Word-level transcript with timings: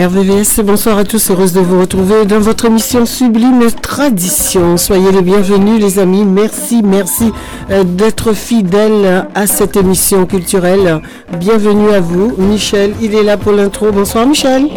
RVVS, 0.00 0.60
bonsoir 0.64 0.96
à 0.96 1.04
tous, 1.04 1.30
heureuse 1.30 1.52
de 1.52 1.60
vous 1.60 1.78
retrouver 1.78 2.24
dans 2.24 2.38
votre 2.38 2.64
émission 2.64 3.04
Sublime 3.04 3.70
Tradition. 3.82 4.78
Soyez 4.78 5.12
les 5.12 5.20
bienvenus 5.20 5.78
les 5.78 5.98
amis, 5.98 6.24
merci, 6.24 6.80
merci 6.82 7.30
euh, 7.70 7.84
d'être 7.84 8.32
fidèles 8.32 9.26
à 9.34 9.46
cette 9.46 9.76
émission 9.76 10.24
culturelle. 10.24 11.02
Bienvenue 11.36 11.90
à 11.90 12.00
vous, 12.00 12.32
Michel, 12.38 12.94
il 13.02 13.14
est 13.14 13.22
là 13.22 13.36
pour 13.36 13.52
l'intro. 13.52 13.92
Bonsoir 13.92 14.26
Michel. 14.26 14.68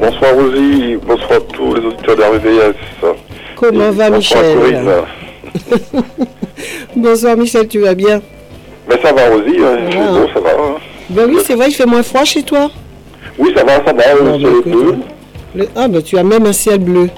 Bonsoir 0.00 0.36
Rosie, 0.36 0.98
bonsoir 1.04 1.32
à 1.32 1.40
tous 1.52 1.74
les 1.74 1.86
auditeurs 1.86 2.16
d'RVVS. 2.16 2.76
Comment 3.56 3.90
va 3.90 4.10
Michel 4.10 4.84
Bonsoir 6.94 7.36
Michel, 7.36 7.66
tu 7.66 7.80
vas 7.80 7.96
bien? 7.96 8.22
Ben 8.88 8.98
ça 9.02 9.12
va 9.12 9.30
Rosie, 9.30 9.58
hein. 9.58 10.12
bon, 10.12 10.28
ça 10.32 10.40
va. 10.40 10.50
Hein. 10.50 10.76
Ben 11.08 11.28
oui, 11.28 11.38
c'est 11.44 11.56
vrai, 11.56 11.70
il 11.70 11.74
fait 11.74 11.86
moins 11.86 12.04
froid 12.04 12.22
chez 12.22 12.44
toi 12.44 12.70
oui, 13.40 13.52
ça 13.56 13.64
va, 13.64 13.84
ça 13.84 13.92
va, 13.92 14.14
le 14.14 14.38
ciel 14.38 14.52
est 14.64 14.68
bleu. 14.68 14.94
Ah, 15.74 15.88
bah 15.88 16.02
tu 16.02 16.16
as 16.18 16.22
même 16.22 16.46
un 16.46 16.52
ciel 16.52 16.78
bleu. 16.78 17.08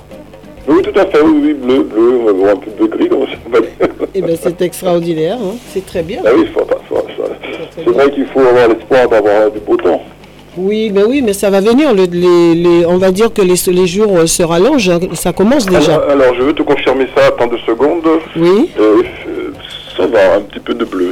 Oui, 0.69 0.81
tout 0.83 0.98
à 0.98 1.05
fait, 1.06 1.20
oui, 1.20 1.41
oui 1.42 1.55
bleu, 1.55 1.83
bleu, 1.83 2.20
on 2.20 2.25
va 2.27 2.33
voir 2.33 2.51
un 2.53 2.56
peu 2.56 2.70
de 2.70 2.87
gris, 2.89 3.09
donc 3.09 3.28
Eh 4.15 4.23
bien, 4.23 4.37
c'est 4.41 4.62
extraordinaire, 4.62 5.37
hein. 5.43 5.56
c'est 5.73 5.84
très 5.84 6.03
bien. 6.03 6.21
Ah 6.25 6.31
oui, 6.37 6.47
c'est 7.77 7.88
vrai 7.88 8.11
qu'il 8.12 8.27
faut 8.27 8.41
avoir 8.41 8.69
l'espoir 8.69 9.09
d'avoir 9.09 9.50
du 9.50 9.59
beau 9.61 9.77
temps. 9.77 10.00
Oui, 10.56 10.91
ben 10.91 11.05
oui, 11.09 11.22
mais 11.22 11.32
ça 11.32 11.49
va 11.49 11.61
venir. 11.61 11.94
les, 11.94 12.06
les, 12.06 12.87
on 12.87 12.99
va 12.99 13.11
dire 13.11 13.32
que 13.32 13.41
les, 13.41 13.55
les 13.72 13.87
jours 13.87 14.19
euh, 14.19 14.27
se 14.27 14.43
rallongent. 14.43 14.91
Hein. 14.91 15.00
Ça 15.15 15.32
commence 15.32 15.65
déjà. 15.65 15.97
Alors, 15.97 16.34
je 16.34 16.43
veux 16.43 16.53
te 16.53 16.62
confirmer 16.62 17.06
ça. 17.16 17.28
Attends 17.28 17.47
deux 17.47 17.59
secondes. 17.66 18.06
Oui. 18.37 18.69
Euh, 18.78 19.03
ça 19.97 20.06
va, 20.06 20.37
un 20.37 20.41
petit 20.43 20.61
peu 20.61 20.75
de 20.75 20.84
bleu, 20.84 21.12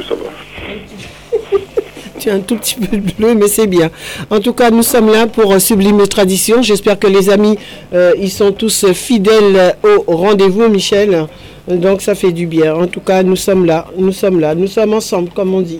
Un 2.29 2.39
tout 2.39 2.55
petit 2.57 2.75
peu 2.75 2.97
de 2.97 3.11
bleu, 3.13 3.33
mais 3.33 3.47
c'est 3.47 3.67
bien. 3.67 3.89
En 4.29 4.39
tout 4.39 4.53
cas, 4.53 4.69
nous 4.69 4.83
sommes 4.83 5.11
là 5.11 5.27
pour 5.27 5.59
sublimer 5.59 6.07
tradition. 6.07 6.61
J'espère 6.61 6.99
que 6.99 7.07
les 7.07 7.29
amis, 7.29 7.57
euh, 7.93 8.11
ils 8.19 8.29
sont 8.29 8.51
tous 8.51 8.91
fidèles 8.93 9.75
au 9.83 10.15
rendez-vous, 10.15 10.67
Michel. 10.69 11.27
Donc 11.67 12.01
ça 12.01 12.15
fait 12.15 12.31
du 12.31 12.47
bien. 12.47 12.75
En 12.75 12.87
tout 12.87 13.01
cas, 13.01 13.23
nous 13.23 13.35
sommes 13.35 13.65
là, 13.65 13.85
nous 13.97 14.11
sommes 14.11 14.39
là, 14.39 14.55
nous 14.55 14.67
sommes 14.67 14.93
ensemble, 14.93 15.29
comme 15.29 15.53
on 15.53 15.61
dit. 15.61 15.79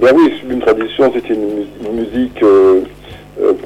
Ben 0.00 0.12
oui, 0.16 0.32
Sublime 0.40 0.60
Tradition, 0.60 1.12
c'était 1.14 1.34
une, 1.34 1.66
musique 1.94 2.42
euh, 2.42 2.80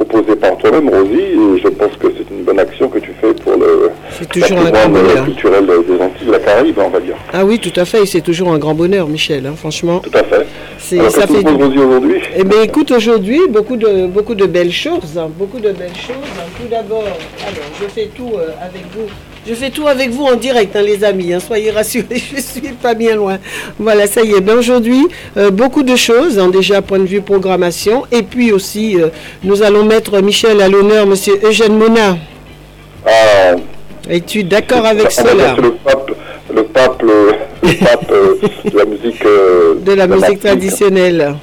euh, 0.00 0.04
proposé 0.04 0.36
par 0.36 0.56
toi-même, 0.58 0.88
Rosie, 0.88 1.20
et 1.20 1.60
je 1.62 1.68
pense 1.68 1.96
que 1.96 2.08
c'est 2.16 2.30
une 2.34 2.44
bonne 2.44 2.58
action 2.58 2.88
que 2.88 2.98
tu 2.98 3.12
fais 3.20 3.32
pour 3.34 3.56
le 3.56 3.90
toujours 4.30 4.58
un 4.58 4.70
grand 4.70 4.88
bonheur. 4.88 5.24
culturel 5.24 5.66
des 5.66 6.02
Antilles, 6.02 6.30
la 6.30 6.38
Caraïbe, 6.38 6.78
on 6.78 6.88
va 6.88 7.00
dire. 7.00 7.16
Ah 7.32 7.44
oui, 7.44 7.58
tout 7.58 7.78
à 7.78 7.84
fait, 7.84 8.02
et 8.02 8.06
c'est 8.06 8.20
toujours 8.20 8.50
un 8.52 8.58
grand 8.58 8.74
bonheur, 8.74 9.08
Michel, 9.08 9.46
hein, 9.46 9.54
franchement. 9.56 10.00
Tout 10.00 10.16
à 10.16 10.24
fait. 10.24 10.46
C'est, 10.78 11.10
ça 11.10 11.26
fait 11.26 11.46
Rosie 11.48 11.78
aujourd'hui? 11.78 12.20
Eh 12.36 12.44
bien, 12.44 12.62
écoute, 12.62 12.90
aujourd'hui, 12.90 13.40
beaucoup 13.48 13.76
de, 13.76 14.06
beaucoup 14.06 14.34
de 14.34 14.46
belles 14.46 14.72
choses, 14.72 15.18
hein, 15.18 15.28
beaucoup 15.36 15.58
de 15.58 15.72
belles 15.72 15.96
choses. 15.96 16.16
Tout 16.60 16.68
d'abord, 16.70 17.02
alors, 17.02 17.70
je 17.80 17.86
fais 17.88 18.10
tout 18.14 18.32
euh, 18.34 18.50
avec 18.60 18.82
vous 18.94 19.06
je 19.46 19.54
fais 19.54 19.70
tout 19.70 19.86
avec 19.86 20.10
vous 20.10 20.24
en 20.24 20.36
direct, 20.36 20.74
hein, 20.76 20.82
les 20.82 21.04
amis. 21.04 21.32
Hein, 21.32 21.40
soyez 21.40 21.70
rassurés, 21.70 22.22
je 22.34 22.40
suis 22.40 22.60
pas 22.82 22.94
bien 22.94 23.14
loin. 23.16 23.38
Voilà, 23.78 24.06
ça 24.06 24.22
y 24.22 24.32
est. 24.32 24.40
Ben 24.40 24.56
aujourd'hui, 24.58 25.06
euh, 25.36 25.50
beaucoup 25.50 25.82
de 25.82 25.96
choses, 25.96 26.38
hein, 26.38 26.48
déjà 26.48 26.82
point 26.82 26.98
de 26.98 27.06
vue 27.06 27.20
programmation. 27.20 28.04
Et 28.10 28.22
puis 28.22 28.52
aussi, 28.52 29.00
euh, 29.00 29.08
nous 29.44 29.62
allons 29.62 29.84
mettre 29.84 30.20
Michel 30.20 30.60
à 30.60 30.68
l'honneur, 30.68 31.06
Monsieur 31.06 31.38
Eugène 31.44 31.76
Mona. 31.76 32.16
Ah. 33.06 33.54
Es-tu 34.08 34.44
d'accord 34.44 34.84
avec 34.84 35.10
cela? 35.10 35.56
le 35.60 35.72
pape, 35.72 36.10
le 36.52 36.62
pape, 36.64 37.02
le, 37.02 37.72
pape 37.78 38.10
euh, 38.12 38.36
de 38.64 38.76
la 38.76 38.84
musique, 38.84 39.24
de 39.84 39.92
la 39.92 40.06
musique 40.06 40.40
traditionnelle. 40.40 41.34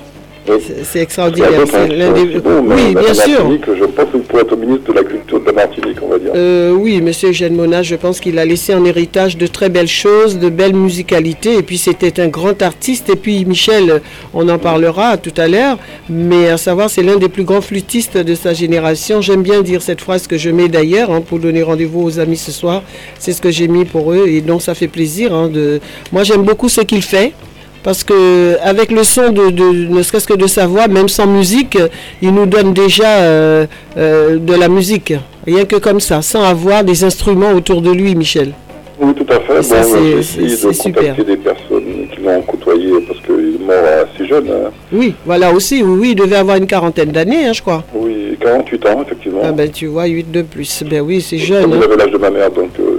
C'est 0.84 1.00
extraordinaire. 1.00 1.52
oui, 1.52 2.96
bien 2.96 3.14
sûr. 3.14 3.50
Je 3.76 3.86
pense 3.86 4.06
que 4.12 4.18
vous 4.18 4.40
être 4.40 4.56
ministre 4.58 4.92
de 4.92 4.94
la 4.94 5.04
Culture 5.04 5.40
de 5.40 5.46
la 5.46 5.52
Martinique, 5.54 5.98
on 6.02 6.08
va 6.08 6.20
dire. 6.20 6.31
Euh, 6.36 6.72
oui, 6.72 7.02
Monsieur 7.02 7.30
Eugène 7.30 7.56
Mona, 7.56 7.81
je 7.84 7.96
pense 7.96 8.20
qu'il 8.20 8.38
a 8.40 8.46
laissé 8.46 8.74
en 8.74 8.84
héritage 8.84 9.38
de 9.38 9.48
très 9.48 9.70
belles 9.70 9.88
choses, 9.88 10.40
de 10.40 10.50
belles 10.50 10.76
musicalités. 10.76 11.58
Et 11.58 11.64
puis 11.64 11.78
c'était 11.78 12.20
un 12.20 12.28
grand 12.28 12.62
artiste. 12.62 13.09
Et 13.09 13.16
puis 13.16 13.46
Michel, 13.46 14.02
on 14.34 14.50
en 14.50 14.58
parlera 14.58 15.18
tout 15.18 15.34
à 15.38 15.48
l'heure. 15.48 15.78
Mais 16.09 16.50
à 16.50 16.58
savoir, 16.58 16.90
c'est 16.90 17.03
l'un 17.03 17.18
des 17.18 17.30
plus 17.30 17.44
grands 17.44 17.62
flûtistes 17.62 18.18
de 18.18 18.36
sa 18.36 18.53
génération. 18.53 19.22
J'aime 19.22 19.44
bien 19.44 19.62
dire 19.62 19.82
cette 19.82 20.02
phrase 20.02 20.28
que 20.28 20.38
je 20.38 20.50
mets 20.50 20.68
d'ailleurs 20.68 21.12
hein, 21.12 21.22
pour 21.22 21.40
donner 21.40 21.64
rendez-vous 21.64 22.03
aux 22.03 22.20
amis 22.20 22.38
ce 22.38 22.52
soir. 22.52 22.84
C'est 23.20 23.34
ce 23.34 23.42
que 23.42 23.52
j'ai 23.52 23.68
mis 23.68 23.86
pour 23.86 24.12
eux. 24.12 24.28
Et 24.28 24.42
donc 24.42 24.62
ça 24.62 24.76
fait 24.76 24.88
plaisir. 24.88 25.34
Hein, 25.34 25.48
de... 25.48 25.80
Moi, 26.12 26.24
j'aime 26.24 26.44
beaucoup 26.44 26.70
ce 26.70 26.82
qu'il 26.82 27.02
fait 27.02 27.34
parce 27.84 28.04
que 28.04 28.58
avec 28.62 28.92
le 28.92 29.04
son 29.04 29.30
de, 29.32 29.50
ne 29.90 30.02
serait-ce 30.02 30.28
que 30.28 30.34
de 30.34 30.48
sa 30.48 30.66
voix, 30.68 30.88
même 30.88 31.10
sans 31.10 31.28
musique, 31.28 31.78
il 32.22 32.34
nous 32.34 32.46
donne 32.46 32.74
déjà 32.74 33.18
euh, 33.20 33.66
euh, 33.98 34.38
de 34.38 34.54
la 34.54 34.70
musique, 34.70 35.14
rien 35.46 35.66
que 35.66 35.76
comme 35.76 36.00
ça, 36.00 36.22
sans 36.22 36.44
avoir 36.44 36.84
des 36.84 37.04
instruments 37.04 37.52
autour 37.52 37.82
de 37.82 37.92
lui, 37.92 38.16
Michel. 38.16 38.54
Oui, 39.00 39.14
tout 39.16 39.26
à 39.30 39.40
fait. 39.40 39.64
c'est 39.64 40.74
super. 40.74 41.16
des 41.16 41.38
personnes 41.38 42.08
qui 42.14 42.22
l'ont 42.22 42.42
côtoyé 42.44 42.92
parce 43.08 43.20
qu'il 43.22 43.56
est 43.56 43.66
mort 43.66 43.84
assez 44.04 44.26
jeune. 44.26 44.48
Hein. 44.50 44.72
Oui, 44.92 45.16
voilà 45.26 45.52
aussi. 45.52 45.84
Oui, 45.84 46.10
il 46.12 46.16
devait 46.16 46.36
avoir 46.36 46.58
une 46.58 46.68
quarantaine 46.68 47.12
d'années, 47.12 47.48
hein, 47.48 47.54
je 47.54 47.62
crois. 47.62 47.84
Oui, 47.94 48.38
48 48.40 48.86
ans, 48.86 49.02
effectivement. 49.04 49.42
Ah 49.44 49.52
ben, 49.52 49.70
tu 49.70 49.88
vois, 49.88 50.06
8 50.06 50.32
de 50.32 50.42
plus. 50.44 50.84
Ben 50.84 51.02
oui, 51.02 51.22
c'est 51.22 51.38
jeune. 51.38 51.74
Vous 51.74 51.84
hein. 51.84 51.96
l'âge 51.97 52.12
de 52.12 52.18
ma 52.18 52.29
mère, 52.29 52.52
donc 52.52 52.70
euh, 52.79 52.92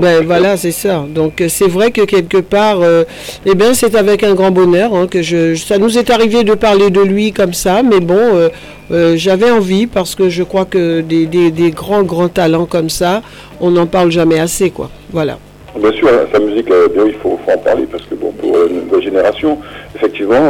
Ben 0.00 0.24
voilà, 0.24 0.56
c'est 0.56 0.72
ça. 0.72 1.04
Donc 1.08 1.42
c'est 1.48 1.68
vrai 1.68 1.90
que 1.90 2.02
quelque 2.02 2.38
part, 2.38 2.80
euh, 2.80 3.04
eh 3.46 3.54
ben, 3.54 3.74
c'est 3.74 3.94
avec 3.94 4.22
un 4.22 4.34
grand 4.34 4.50
bonheur 4.50 4.94
hein, 4.94 5.06
que 5.06 5.22
je, 5.22 5.54
ça 5.54 5.78
nous 5.78 5.98
est 5.98 6.10
arrivé 6.10 6.42
de 6.44 6.54
parler 6.54 6.90
de 6.90 7.00
lui 7.00 7.32
comme 7.32 7.54
ça, 7.54 7.82
mais 7.82 8.00
bon, 8.00 8.18
euh, 8.18 8.48
euh, 8.90 9.14
j'avais 9.16 9.50
envie 9.50 9.86
parce 9.86 10.14
que 10.14 10.28
je 10.28 10.42
crois 10.42 10.64
que 10.64 11.00
des, 11.00 11.26
des, 11.26 11.70
grands, 11.70 12.02
grands 12.02 12.28
talents 12.28 12.66
comme 12.66 12.90
ça, 12.90 13.22
on 13.60 13.70
n'en 13.70 13.86
parle 13.86 14.10
jamais 14.10 14.40
assez, 14.40 14.70
quoi. 14.70 14.90
Voilà. 15.12 15.38
Bien 15.78 15.92
sûr, 15.92 16.08
hein, 16.08 16.26
sa 16.32 16.40
musique, 16.40 16.66
bien, 16.66 17.04
il 17.06 17.14
faut, 17.22 17.38
en 17.46 17.58
parler 17.58 17.86
parce 17.90 18.04
que 18.04 18.14
bon, 18.16 18.32
pour 18.32 18.56
une 18.68 18.86
nouvelle 18.86 19.02
génération, 19.02 19.58
effectivement, 19.94 20.40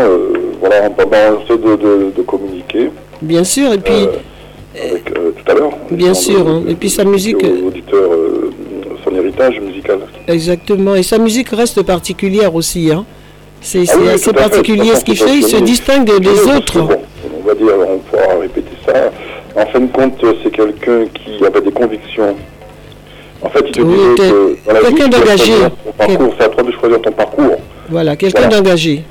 voilà, 0.60 0.88
on 0.96 1.42
essaie 1.42 1.58
de, 1.58 1.76
de, 1.76 2.12
de, 2.16 2.22
communiquer. 2.22 2.90
Bien 3.20 3.44
sûr, 3.44 3.72
et 3.72 3.78
puis. 3.78 4.08
tout 4.74 5.52
à 5.52 5.54
l'heure. 5.54 5.72
Bien 5.90 6.14
sûr, 6.14 6.46
hein, 6.48 6.62
et 6.68 6.74
puis 6.74 6.88
sa 6.88 7.04
musique. 7.04 7.44
Auditeurs 7.66 8.08
héritage 9.20 9.60
musical. 9.60 9.98
Exactement, 10.26 10.94
et 10.94 11.02
sa 11.02 11.18
musique 11.18 11.50
reste 11.50 11.82
particulière 11.82 12.54
aussi. 12.54 12.90
Hein. 12.92 13.04
C'est 13.60 13.84
ah 13.90 14.12
assez 14.14 14.32
particulier 14.32 14.94
ce 14.94 15.04
qu'il 15.04 15.16
fait, 15.16 15.36
il 15.36 15.44
se 15.44 15.56
distingue 15.58 16.18
des 16.20 16.40
autres. 16.56 16.78
on 16.80 17.46
va 17.46 17.54
dire, 17.54 17.74
on 17.88 17.98
pourra 17.98 18.38
répéter 18.40 18.72
ça. 18.86 19.10
En 19.54 19.66
fin 19.66 19.80
de 19.80 19.92
compte, 19.92 20.24
c'est 20.42 20.50
quelqu'un 20.50 21.04
qui 21.12 21.44
avait 21.44 21.60
des 21.60 21.72
convictions. 21.72 22.36
En 23.42 23.48
fait, 23.50 23.64
il 23.66 23.72
te 23.72 23.80
oui, 23.80 23.94
disait 24.16 24.30
que 24.30 24.80
quelqu'un 24.86 25.08
d'engagé. 25.08 25.52
C'est 25.98 26.44
à 26.44 26.48
toi 26.48 26.62
de 26.62 26.72
choisir 26.72 27.00
ton 27.00 27.12
parcours. 27.12 27.56
Voilà, 27.88 28.16
quelqu'un 28.16 28.48
d'engagé. 28.48 29.02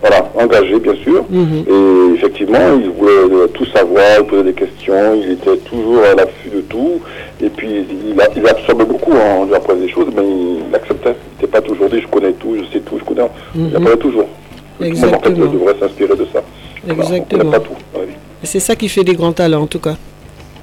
Voilà, 0.00 0.30
engagé 0.34 0.78
bien 0.80 0.94
sûr. 1.02 1.24
Mhm. 1.30 1.64
Et 1.66 2.14
effectivement, 2.14 2.78
il 2.82 2.90
voulait 2.90 3.48
tout 3.54 3.64
savoir, 3.66 4.18
il 4.20 4.24
posait 4.26 4.42
des 4.44 4.52
questions, 4.52 5.14
il 5.14 5.32
était 5.32 5.56
toujours 5.58 6.02
à 6.04 6.14
l'affût 6.14 6.50
de 6.54 6.60
tout. 6.62 7.00
Et 7.44 7.50
puis, 7.50 7.68
il, 7.68 8.18
a, 8.20 8.28
il 8.34 8.46
absorbait 8.46 8.86
beaucoup, 8.86 9.12
hein, 9.12 9.40
on 9.40 9.44
lui 9.44 9.54
apprenait 9.54 9.82
des 9.86 9.92
choses, 9.92 10.06
mais 10.16 10.22
il, 10.22 10.74
acceptait. 10.74 11.10
Il 11.10 11.42
n'était 11.42 11.46
pas 11.46 11.60
toujours 11.60 11.90
dit 11.90 12.00
je 12.00 12.06
connais 12.06 12.32
tout, 12.32 12.56
je 12.56 12.72
sais 12.72 12.80
tout, 12.80 12.98
je 12.98 13.04
connais. 13.04 13.28
Il 13.54 13.62
mhm. 13.62 13.76
apprenait 13.76 13.96
toujours. 13.96 14.26
Exactement. 14.80 15.18
En 15.18 15.22
fait, 15.22 15.52
devrait 15.52 15.76
s'inspirer 15.78 16.16
de 16.16 16.26
ça. 16.32 16.42
Exactement. 16.88 17.50
pas 17.50 17.60
tout. 17.60 17.74
C'est 18.42 18.60
ça 18.60 18.74
qui 18.76 18.88
fait 18.88 19.04
des 19.04 19.14
grands 19.14 19.32
talents, 19.32 19.62
en 19.62 19.66
tout 19.66 19.78
cas. 19.78 19.96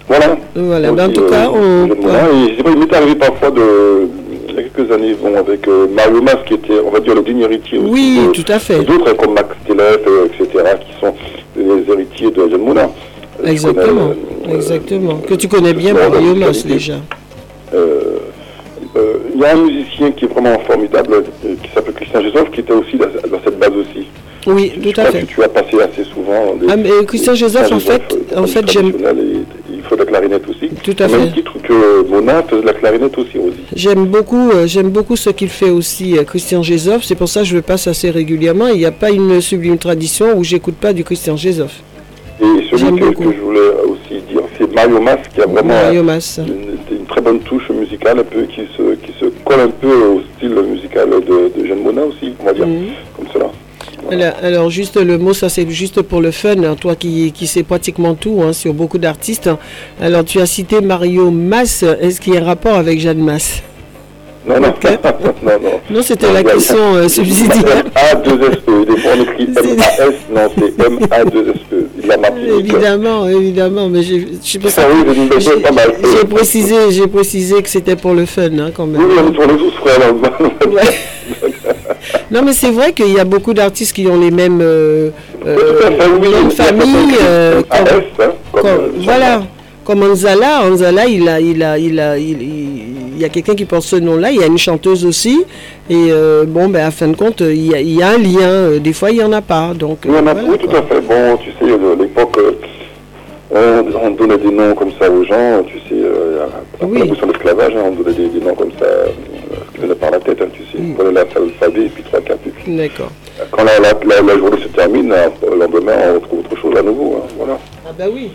Voilà. 0.07 0.37
Voilà, 0.55 0.91
ben, 0.91 1.09
en 1.09 1.13
tout 1.13 1.27
cas, 1.27 1.49
on. 1.53 1.87
il 1.87 2.79
m'est 2.79 2.93
arrivé 2.93 3.15
parfois 3.15 3.51
de 3.51 4.09
il 4.49 4.55
y 4.55 4.59
a 4.59 4.63
quelques 4.63 4.91
années, 4.91 5.13
bon, 5.13 5.35
avec 5.35 5.67
euh, 5.67 5.87
Mario 5.87 6.21
Mas, 6.21 6.37
qui 6.45 6.55
était, 6.55 6.79
on 6.85 6.89
va 6.91 6.99
dire, 6.99 7.15
le 7.15 7.21
digne 7.21 7.41
héritier 7.41 7.77
aussi. 7.77 7.89
Oui, 7.89 8.19
tout 8.33 8.51
à 8.51 8.59
fait. 8.59 8.83
D'autres, 8.83 9.13
comme 9.13 9.33
Max 9.33 9.55
Telef, 9.65 9.99
euh, 10.07 10.25
etc., 10.25 10.75
qui 10.81 10.99
sont 10.99 11.13
les 11.55 11.93
héritiers 11.93 12.31
de 12.31 12.49
Jeanne 12.49 12.61
Moulin. 12.61 12.89
Exactement, 13.45 14.13
euh, 14.47 14.55
exactement. 14.55 15.15
Que 15.17 15.33
tu 15.35 15.47
connais 15.47 15.73
bien 15.73 15.93
Mario 15.93 16.35
Mas, 16.35 16.65
déjà. 16.65 16.95
Il 19.33 19.39
y 19.39 19.45
a 19.45 19.53
un 19.53 19.63
musicien 19.63 20.11
qui 20.11 20.25
est 20.25 20.27
vraiment 20.27 20.59
formidable, 20.59 21.23
qui 21.63 21.69
s'appelle 21.73 21.93
Christian 21.93 22.21
Joseph, 22.21 22.51
qui 22.51 22.59
était 22.59 22.73
aussi 22.73 22.97
dans, 22.97 23.07
cette 23.43 23.57
base 23.57 23.71
aussi. 23.71 24.05
Oui, 24.45 24.71
tout 24.81 24.99
à 24.99 25.05
fait. 25.05 25.25
Tu 25.25 25.41
as 25.41 25.49
passé 25.49 25.77
assez 25.81 26.03
souvent. 26.03 26.55
ah, 26.69 26.75
mais 26.75 26.89
Christian 27.07 27.33
Joseph, 27.33 27.71
en 27.71 27.79
fait, 27.79 28.01
en 28.35 28.45
fait 28.45 28.69
j'aime 28.69 28.91
de 29.95 30.03
la 30.03 30.05
clarinette 30.05 30.47
aussi. 30.47 30.69
Tout 30.83 30.95
à 30.99 31.07
fait. 31.07 31.17
Même 31.17 31.31
titre 31.31 31.53
que 31.61 32.07
Mona 32.07 32.43
faisait 32.43 32.61
de 32.61 32.67
la 32.67 32.73
clarinette 32.73 33.17
aussi, 33.17 33.37
aussi. 33.37 33.59
J'aime 33.75 34.05
beaucoup, 34.05 34.51
euh, 34.51 34.67
j'aime 34.67 34.89
beaucoup 34.89 35.15
ce 35.15 35.29
qu'il 35.29 35.49
fait 35.49 35.69
aussi, 35.69 36.17
euh, 36.17 36.23
Christian 36.23 36.63
Gézoff. 36.63 37.03
C'est 37.03 37.15
pour 37.15 37.29
ça 37.29 37.41
que 37.41 37.47
je 37.47 37.55
le 37.55 37.61
passe 37.61 37.87
assez 37.87 38.09
régulièrement. 38.09 38.67
Il 38.67 38.77
n'y 38.77 38.85
a 38.85 38.91
pas 38.91 39.11
une 39.11 39.41
sublime 39.41 39.77
tradition 39.77 40.37
où 40.37 40.43
j'écoute 40.43 40.75
pas 40.75 40.93
du 40.93 41.03
Christian 41.03 41.35
Gézoff. 41.35 41.81
Et 42.41 42.67
celui 42.69 42.99
que, 42.99 43.13
que, 43.13 43.31
je 43.31 43.39
voulais 43.39 43.59
aussi 43.85 44.21
dire, 44.29 44.41
c'est 44.57 44.73
Mario 44.73 44.99
Mas 44.99 45.19
qui 45.33 45.41
a 45.41 45.45
vraiment 45.45 45.91
une, 45.91 47.05
très 47.07 47.21
bonne 47.21 47.39
touche 47.41 47.69
musicale, 47.69 48.19
un 48.19 48.23
peu 48.23 48.43
qui 48.43 48.61
se, 48.75 48.95
qui 48.95 49.13
se 49.19 49.25
colle 49.43 49.59
un 49.59 49.69
peu 49.69 49.93
au 49.93 50.21
style 50.35 50.55
musical 50.55 51.09
de, 51.09 51.59
de 51.59 51.67
Jeanne 51.67 51.83
Mona 51.83 52.03
aussi, 52.03 52.33
on 52.39 52.45
va 52.45 52.53
dire, 52.53 52.67
mhm. 52.67 52.87
comme 53.15 53.27
cela. 53.31 53.51
Alors, 54.41 54.69
juste 54.69 54.97
le 54.97 55.17
mot, 55.17 55.33
ça 55.33 55.47
c'est 55.49 55.69
juste 55.69 56.01
pour 56.01 56.19
le 56.19 56.31
fun, 56.31 56.63
hein, 56.63 56.75
toi 56.79 56.95
qui, 56.95 57.31
qui 57.31 57.47
sais 57.47 57.63
pratiquement 57.63 58.15
tout 58.15 58.41
hein, 58.43 58.53
sur 58.53 58.73
beaucoup 58.73 58.97
d'artistes. 58.97 59.49
Alors 60.01 60.25
tu 60.25 60.39
as 60.39 60.45
cité 60.45 60.81
Mario 60.81 61.31
Mas, 61.31 61.83
est-ce 61.83 62.19
qu'il 62.19 62.33
y 62.33 62.37
a 62.37 62.41
un 62.41 62.45
rapport 62.45 62.75
avec 62.75 62.99
Jeanne 62.99 63.23
Mas? 63.23 63.63
Non, 64.45 64.59
non, 64.59 64.73
non, 65.43 65.59
non. 65.61 65.79
Non, 65.89 66.01
c'était 66.01 66.33
la 66.33 66.43
question 66.43 66.95
euh, 66.95 67.07
subsidiaire. 67.07 67.83
A2SE. 67.95 68.85
Des 68.85 68.97
fois, 68.97 69.11
on 69.15 69.21
écrit 69.21 69.43
M-A-S. 69.55 70.15
Non, 70.33 70.49
c'est 70.57 70.85
M-A-2-S-E. 70.85 71.87
La 72.07 72.17
Évidemment, 72.57 73.27
évidemment. 73.27 73.87
Mais 73.89 74.01
j'ai 74.01 74.25
précisé, 76.29 76.75
j'ai 76.91 77.07
précisé 77.07 77.61
que 77.61 77.69
c'était 77.69 77.95
pour 77.95 78.13
le 78.13 78.25
fun, 78.25 78.49
hein, 78.57 78.71
quand 78.75 78.87
même. 78.87 79.01
Oui, 79.03 79.13
on 79.19 79.29
est 79.29 79.33
pour 79.33 79.57
tous 79.57 79.71
frères. 79.79 80.13
non, 82.31 82.41
mais 82.43 82.53
c'est 82.53 82.71
vrai 82.71 82.93
qu'il 82.93 83.13
y 83.13 83.19
a 83.19 83.25
beaucoup 83.25 83.53
d'artistes 83.53 83.93
qui 83.93 84.07
ont 84.07 84.19
les 84.19 84.31
mêmes, 84.31 84.59
euh, 84.61 85.11
euh, 85.45 86.49
familles. 86.49 87.15
Euh, 87.21 87.61
comme, 87.69 88.65
hein, 88.65 88.77
voilà. 89.03 89.43
Comme 89.83 90.03
Anzala, 90.03 90.61
Anzala, 90.63 91.07
il 91.07 91.27
a, 91.27 91.39
il 91.39 91.63
a, 91.63 91.77
il 91.77 91.99
a, 91.99 92.17
il, 92.17 93.17
y 93.19 93.25
a 93.25 93.29
quelqu'un 93.29 93.55
qui 93.55 93.65
porte 93.65 93.83
ce 93.83 93.95
nom-là. 93.95 94.31
Il 94.31 94.39
y 94.39 94.43
a 94.43 94.45
une 94.45 94.59
chanteuse 94.59 95.05
aussi. 95.05 95.43
Et 95.89 96.11
euh, 96.11 96.45
bon, 96.47 96.69
ben, 96.69 96.85
à 96.85 96.91
fin 96.91 97.07
de 97.07 97.15
compte, 97.15 97.41
il 97.41 97.71
y 97.71 97.73
a, 97.73 97.79
il 97.79 97.97
y 97.97 98.03
a 98.03 98.09
un 98.09 98.17
lien. 98.19 98.41
Euh, 98.41 98.79
des 98.79 98.93
fois, 98.93 99.09
il 99.09 99.17
n'y 99.17 99.23
en 99.23 99.33
a 99.33 99.41
pas. 99.41 99.73
Donc, 99.73 99.99
il 100.05 100.11
y 100.11 100.15
en 100.15 100.27
a, 100.27 100.35
oui, 100.35 100.57
tout 100.59 100.69
à 100.75 100.83
fait. 100.83 101.01
Bon, 101.01 101.37
tu 101.37 101.49
sais, 101.51 101.73
à 101.73 101.95
l'époque, 101.99 102.39
on, 103.49 103.85
on, 104.03 104.11
donnait 104.11 104.37
des 104.37 104.51
noms 104.51 104.75
comme 104.75 104.91
ça 104.99 105.09
aux 105.09 105.23
gens. 105.23 105.63
Tu 105.65 105.79
sais, 105.79 105.95
euh, 105.95 106.45
oui. 106.83 106.99
la 106.99 107.27
l'esclavage, 107.27 107.73
hein, 107.75 107.83
on 107.87 107.91
donnait 108.03 108.15
des, 108.15 108.27
des, 108.27 108.45
noms 108.45 108.53
comme 108.53 108.71
ça, 108.79 108.85
qui 109.73 109.81
venaient 109.81 109.95
par 109.95 110.11
la 110.11 110.19
tête. 110.19 110.41
Hein, 110.41 110.49
tu 110.53 110.61
sais, 110.71 110.81
mm. 110.81 110.91
on 110.91 110.93
prenait 110.93 111.11
l'alphabet 111.11 111.85
et 111.85 111.89
puis 111.89 112.03
trois, 112.03 112.21
quatre. 112.21 112.39
D'accord. 112.67 113.11
Quand 113.49 113.63
la, 113.63 113.79
la, 113.79 114.21
la, 114.21 114.37
journée 114.37 114.61
se 114.61 114.67
termine, 114.67 115.09
le 115.09 115.57
lendemain, 115.57 115.93
on 116.11 116.13
retrouve 116.13 116.39
autre 116.41 116.55
chose 116.61 116.77
à 116.77 116.83
nouveau. 116.83 117.17
Hein, 117.17 117.27
voilà. 117.35 117.57
Ah, 117.83 117.89
bah 117.97 118.05
oui 118.13 118.29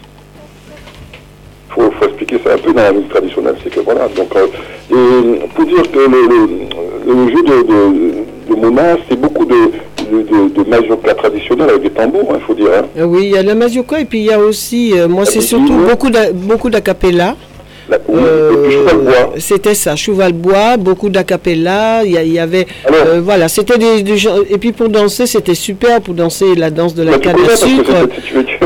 faut, 1.77 1.91
faut 1.93 2.07
expliquer 2.07 2.39
ça 2.45 2.55
un 2.55 2.59
peu 2.59 2.73
dans 2.73 2.83
la 2.83 2.93
musique 2.93 3.11
traditionnelle. 3.11 3.55
C'est 3.63 3.71
que 3.71 3.81
voilà. 3.81 4.09
Donc, 4.09 4.35
euh, 4.35 4.47
et 4.91 5.47
pour 5.55 5.65
dire 5.67 5.83
que 5.91 5.99
le, 5.99 7.13
le, 7.13 7.29
jeu 7.31 7.43
de, 7.43 7.63
de, 7.63 8.55
de 8.55 8.61
Mona, 8.61 8.97
c'est 9.09 9.21
beaucoup 9.21 9.45
de, 9.45 9.55
de, 10.11 10.49
de, 10.63 10.69
mazioka 10.71 11.15
traditionnel 11.15 11.71
avec 11.71 11.83
des 11.83 11.91
tambours, 11.91 12.33
il 12.35 12.41
faut 12.41 12.55
dire. 12.55 12.71
Hein. 12.79 13.05
Oui, 13.07 13.27
il 13.27 13.31
y 13.33 13.37
a 13.37 13.43
la 13.43 13.55
mazioka 13.55 14.01
et 14.01 14.05
puis 14.05 14.21
il 14.21 14.25
y 14.27 14.33
a 14.33 14.41
aussi, 14.41 14.93
euh, 14.99 15.07
moi 15.09 15.25
c'est 15.25 15.41
surtout 15.41 15.75
beaucoup 15.75 16.09
beaucoup 16.35 16.71
d'acapella. 16.71 17.37
Euh, 18.11 18.67
c'était 19.39 19.75
ça, 19.75 19.95
cheval 19.95 20.33
bois, 20.33 20.77
beaucoup 20.77 21.09
d'acapella, 21.09 22.03
il 22.05 22.13
y, 22.13 22.33
y, 22.33 22.39
avait, 22.39 22.67
euh, 22.91 23.21
voilà, 23.23 23.49
c'était 23.49 23.79
des, 23.79 24.03
des, 24.03 24.17
gens, 24.17 24.37
et 24.49 24.59
puis 24.59 24.73
pour 24.73 24.89
danser, 24.89 25.27
c'était 25.27 25.55
super 25.55 26.01
pour 26.01 26.15
danser 26.15 26.55
la 26.57 26.71
danse 26.71 26.95
de 26.95 27.03
la 27.03 27.19
canne 27.19 27.37
à 27.49 27.57
sucre, 27.57 27.93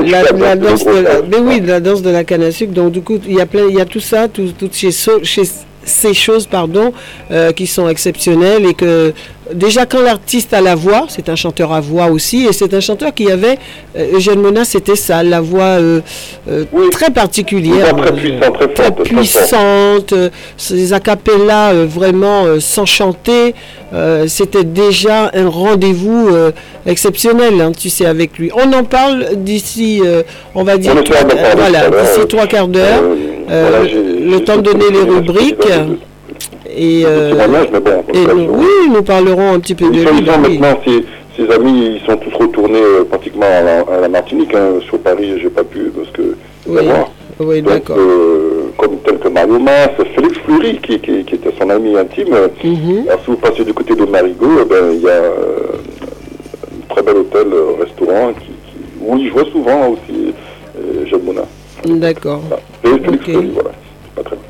la, 0.07 0.23
la 0.33 0.57
danse 0.57 0.85
de 0.85 0.93
mais 1.31 1.39
oui, 1.39 1.61
la 1.65 1.81
danse 1.81 2.03
de 2.03 2.11
la 2.11 2.25
canne 2.25 2.45
à 2.45 2.51
sucre, 2.51 2.73
donc 2.73 2.93
du 2.93 3.03
coup, 3.03 3.19
il 3.27 3.35
y 3.35 3.41
a 3.41 3.47
plein, 3.47 3.67
il 3.69 3.77
y 3.77 3.81
a 3.81 3.85
tout 3.85 4.01
ça, 4.01 4.29
tout, 4.29 4.53
tout 4.59 4.71
chez, 4.73 4.91
chez 4.91 5.43
ces 5.85 6.15
choses, 6.15 6.47
pardon, 6.47 6.93
euh, 7.31 7.53
qui 7.53 7.67
sont 7.67 7.89
exceptionnelles 7.89 8.67
et 8.67 8.75
que 8.75 9.13
déjà 9.55 9.87
quand 9.87 10.03
l'artiste 10.03 10.53
a 10.53 10.61
la 10.61 10.75
voix, 10.75 11.07
c'est 11.09 11.29
un 11.29 11.37
chanteur 11.37 11.73
à 11.73 11.81
voix 11.81 12.07
aussi, 12.07 12.47
et 12.47 12.53
c'est 12.53 12.73
un 12.75 12.81
chanteur 12.81 13.13
qui 13.15 13.31
avait, 13.31 13.59
euh, 13.97 14.17
Eugène 14.17 14.41
Mona, 14.41 14.65
c'était 14.65 14.97
ça, 14.97 15.23
la 15.23 15.41
voix 15.41 15.79
euh, 15.81 16.01
oui. 16.47 16.91
très 16.91 17.11
particulière, 17.11 17.97
très, 17.97 18.13
puissant, 18.13 18.53
très, 18.53 18.69
très 18.69 18.85
forte, 18.85 19.03
puissante, 19.03 20.15
ces 20.57 20.93
acapellas 20.93 21.73
vraiment 21.87 22.61
sans 22.61 22.87
chanter, 22.87 23.55
c'était 24.29 24.65
déjà 24.65 25.33
un 25.35 25.49
rendez-vous 25.49 26.29
exceptionnel, 26.87 27.61
hein, 27.61 27.73
tu 27.77 27.91
sais, 27.91 28.07
avec 28.07 28.39
lui. 28.39 28.51
On 28.55 28.73
en 28.73 28.85
parle 28.85 29.31
d'ici, 29.37 30.01
on 30.55 30.63
va 30.63 30.77
dire, 30.77 30.95
trois, 31.03 31.25
voilà, 31.57 31.89
d'ici 31.91 32.27
trois 32.29 32.47
quarts 32.47 32.69
d'heure, 32.69 33.03
voilà, 33.51 33.83
le 33.83 34.39
temps 34.45 34.57
de 34.59 34.63
donner 34.63 34.91
les 34.91 35.11
rubriques. 35.11 35.69
Et, 36.77 37.03
euh, 37.05 37.33
mais 37.73 37.81
bon, 37.81 38.05
et 38.15 38.25
nous, 38.27 38.55
oui, 38.55 38.91
nous 38.93 39.03
parlerons 39.03 39.55
un 39.55 39.61
petit 39.61 39.75
peu 39.75 39.87
de 39.91 39.99
lui. 39.99 40.05
maintenant, 40.05 40.81
ses, 40.87 41.05
ses, 41.37 41.51
amis, 41.53 41.97
ils 41.97 42.07
sont 42.07 42.17
tous 42.17 42.33
retournés 42.35 42.81
euh, 42.81 43.05
pratiquement 43.05 43.47
à 43.47 43.61
la, 43.61 43.81
à 43.81 44.01
la 44.03 44.09
Martinique. 44.09 44.55
Hein. 44.55 44.81
Sur 44.89 44.99
Paris, 45.01 45.41
j'ai 45.43 45.51
pas 45.51 45.65
pu 45.65 45.91
parce 45.95 46.11
que 46.11 46.37
oui, 46.67 46.79
oui 47.41 47.63
d'accord. 47.63 47.97
Euh, 47.99 48.71
comme 48.77 48.99
tel 49.05 49.19
que 49.19 49.29
Mario 49.29 49.59
Mas, 49.59 49.91
Félix 50.15 50.39
Fleury, 50.45 50.79
qui, 50.79 51.01
qui, 51.01 51.25
qui, 51.25 51.35
était 51.35 51.53
son 51.59 51.69
ami 51.71 51.97
intime. 51.97 52.29
Mm 52.29 52.75
-hmm. 52.75 53.09
Alors, 53.09 53.21
si 53.25 53.31
vous 53.31 53.37
passez 53.37 53.65
du 53.65 53.75
côté 53.75 53.95
de 53.95 54.05
Marigot, 54.05 54.59
eh 54.63 54.65
ben, 54.65 54.85
il 54.95 55.03
y 55.03 55.09
a 55.09 55.13
euh, 55.13 55.81
un 56.75 56.95
très 56.95 57.03
bel 57.03 57.17
hôtel, 57.17 57.49
euh, 57.53 57.83
restaurant, 57.85 58.33
qui, 58.41 58.53
qui, 58.67 58.79
où 59.07 59.17
il 59.19 59.29
jouait 59.31 59.51
souvent 59.53 59.89
aussi, 59.93 60.19
euh, 60.79 61.07
Jeanne 61.07 61.25
Mona. 61.25 61.43
D'accord. 61.87 62.43
Voilà. 62.83 62.97
Okay. 63.13 63.33
Voilà. 63.33 63.71
Pas 64.15 64.23
très 64.23 64.37
bien. 64.37 64.45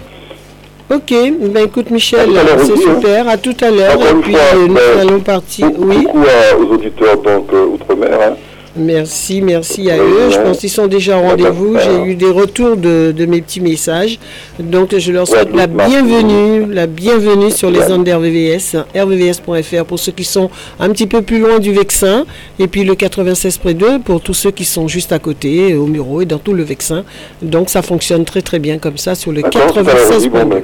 Ok, 0.97 1.15
ben 1.53 1.65
écoute 1.67 1.89
Michel, 1.91 2.31
c'est 2.59 2.77
super, 2.77 3.29
à 3.29 3.37
tout 3.37 3.55
à 3.61 3.71
l'heure, 3.71 3.95
et 3.95 4.15
puis 4.23 4.33
fois, 4.33 4.43
nous 4.67 4.75
ben, 4.75 4.99
allons 4.99 5.21
partir. 5.21 5.71
Oui. 5.79 6.03
Beaucoup 6.03 6.25
aux 6.61 6.75
auditeurs 6.75 7.17
donc 7.19 7.53
euh, 7.53 7.67
outre-mer. 7.67 8.19
Hein. 8.21 8.37
Merci, 8.77 9.43
merci 9.43 9.91
à 9.91 9.97
eux. 9.99 10.31
Je 10.31 10.39
pense 10.39 10.59
qu'ils 10.59 10.71
sont 10.71 10.87
déjà 10.87 11.19
au 11.19 11.23
rendez-vous. 11.23 11.77
J'ai 11.79 12.11
eu 12.11 12.15
des 12.15 12.31
retours 12.31 12.77
de, 12.77 13.13
de, 13.17 13.27
mes 13.27 13.41
petits 13.41 13.61
messages. 13.61 14.19
Donc, 14.61 14.97
je 14.97 15.13
leur 15.13 15.27
souhaite 15.27 15.55
la 15.55 15.67
bienvenue, 15.67 16.73
la 16.73 16.87
bienvenue 16.87 17.51
sur 17.51 17.71
les 17.71 17.91
ondes 17.91 18.05
d'RVVS, 18.05 18.77
rvvs.fr 18.95 19.85
pour 19.85 19.99
ceux 19.99 20.13
qui 20.13 20.25
sont 20.25 20.51
un 20.79 20.91
petit 20.91 21.09
peu 21.09 21.23
plus 21.23 21.41
loin 21.41 21.59
du 21.59 21.73
Vexin. 21.73 22.27
Et 22.61 22.69
puis 22.69 22.85
le 22.85 22.95
96 22.95 23.59
près 23.59 23.75
2 23.75 23.99
pour 24.01 24.21
tous 24.21 24.35
ceux 24.35 24.53
qui 24.53 24.65
sont 24.65 24.87
juste 24.87 25.11
à 25.13 25.19
côté, 25.19 25.75
au 25.75 25.87
Muro 25.87 26.21
et 26.21 26.27
dans 26.27 26.39
tout 26.39 26.53
le 26.53 26.63
Vexin. 26.63 27.05
Donc, 27.43 27.71
ça 27.71 27.83
fonctionne 27.83 28.25
très 28.25 28.43
très 28.43 28.61
bien 28.61 28.79
comme 28.79 28.99
ça 28.99 29.17
sur 29.17 29.33
le 29.33 29.43
96 29.43 30.29
près 30.29 30.45
2. 30.45 30.63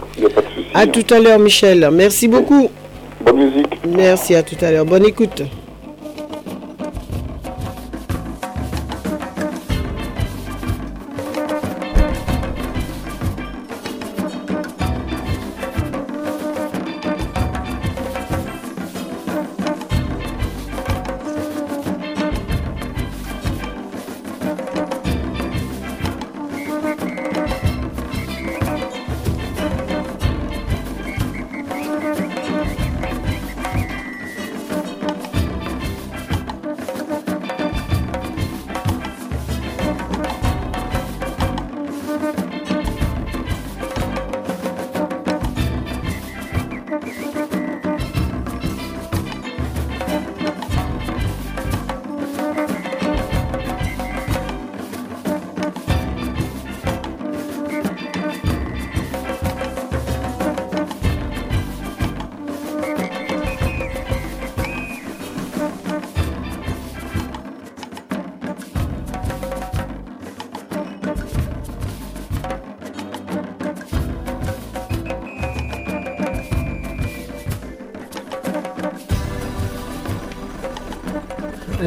À 0.75 0.87
tout 0.87 1.07
à 1.13 1.19
l'heure, 1.19 1.41
Michel. 1.41 1.89
Merci 1.93 2.29
beaucoup. 2.29 2.71
Bonne 3.25 3.37
musique. 3.37 3.67
Merci, 3.97 4.37
à 4.37 4.43
tout 4.45 4.57
à 4.61 4.71
l'heure. 4.71 4.85
Bonne 4.85 5.07
écoute. 5.07 5.43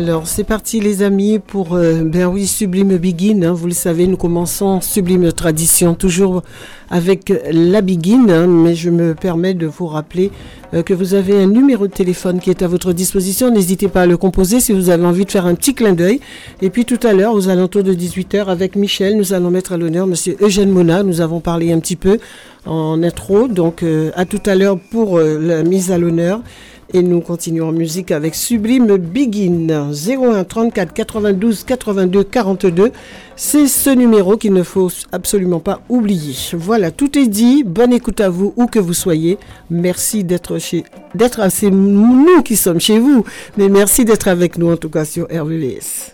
Alors 0.10 0.26
c'est 0.26 0.44
parti 0.44 0.80
les 0.80 1.04
amis 1.04 1.38
pour 1.38 1.76
euh, 1.76 2.02
ben 2.04 2.26
oui 2.26 2.48
Sublime 2.48 2.98
Begin. 2.98 3.44
Hein, 3.44 3.54
vous 3.54 3.68
le 3.68 3.74
savez, 3.74 4.08
nous 4.08 4.18
commençons 4.18 4.82
Sublime 4.82 5.32
Tradition 5.32 5.94
toujours 5.94 6.42
avec 6.90 7.32
la 7.52 7.82
Begin, 7.82 8.28
hein, 8.28 8.48
mais 8.48 8.74
je 8.74 8.90
me 8.90 9.14
permets 9.14 9.54
de 9.54 9.68
vous 9.68 9.86
rappeler 9.86 10.32
euh, 10.74 10.82
que 10.82 10.96
vous 10.96 11.14
avez 11.14 11.44
un 11.44 11.46
numéro 11.46 11.86
de 11.86 11.94
téléphone 11.94 12.40
qui 12.40 12.50
est 12.50 12.64
à 12.64 12.68
votre 12.68 12.92
disposition. 12.92 13.52
N'hésitez 13.52 13.88
pas 13.88 14.02
à 14.02 14.06
le 14.08 14.18
composer 14.18 14.60
si 14.60 14.74
vous 14.74 14.90
avez 14.90 15.06
envie 15.06 15.26
de 15.26 15.32
faire 15.32 15.46
un 15.46 15.54
petit 15.54 15.76
clin 15.76 15.94
d'œil. 15.94 16.22
Et 16.64 16.72
puis 16.72 16.86
tout 16.86 17.00
à 17.04 17.14
l'heure, 17.14 17.36
aux 17.36 17.48
alentours 17.48 17.84
de 17.84 17.94
18h, 17.94 18.46
avec 18.46 18.76
Michel, 18.76 19.16
nous 19.16 19.34
allons 19.34 19.52
mettre 19.52 19.74
à 19.74 19.78
l'honneur 19.78 20.08
Monsieur 20.08 20.38
Eugène 20.42 20.72
Mona. 20.72 21.04
Nous 21.04 21.22
avons 21.22 21.40
parlé 21.40 21.72
un 21.72 21.80
petit 21.80 21.96
peu 21.96 22.18
en 22.66 23.04
intro, 23.04 23.48
donc 23.48 23.84
euh, 23.84 24.10
à 24.16 24.26
tout 24.26 24.42
à 24.48 24.56
l'heure 24.56 24.80
pour 24.90 25.20
la 25.20 25.62
mise 25.62 25.92
à 25.92 26.00
l'honneur. 26.00 26.42
Et 26.92 27.04
nous 27.04 27.22
continuons 27.22 27.68
en 27.70 27.72
musique 27.72 28.10
avec 28.10 28.34
Sublime 28.34 28.98
Begin 28.98 29.92
01 29.92 30.44
34 30.44 30.92
92 30.92 31.64
82 31.64 32.24
42. 32.24 32.92
C'est 33.36 33.68
ce 33.68 33.92
numéro 33.92 34.38
qu'il 34.38 34.54
ne 34.54 34.64
faut 34.64 34.90
absolument 35.12 35.60
pas 35.60 35.82
oublier. 35.88 36.36
Voilà, 36.54 36.90
tout 36.90 37.18
est 37.18 37.28
dit. 37.28 37.64
Bonne 37.64 37.94
écoute 37.94 38.22
à 38.22 38.30
vous 38.30 38.54
où 38.58 38.66
que 38.66 38.80
vous 38.80 38.96
soyez. 38.96 39.38
Merci 39.70 40.24
d'être 40.24 40.58
chez, 40.58 40.84
d'être 41.14 41.42
assez 41.42 41.70
nous 41.70 42.42
qui 42.42 42.56
sommes 42.56 42.80
chez 42.80 42.98
vous, 42.98 43.24
mais 43.58 43.70
merci 43.70 44.04
d'être 44.04 44.28
avec 44.28 44.58
nous 44.58 44.72
en 44.72 44.78
tout 44.78 44.90
cas 44.90 45.06
sur 45.06 45.26
RVVS. 45.26 46.12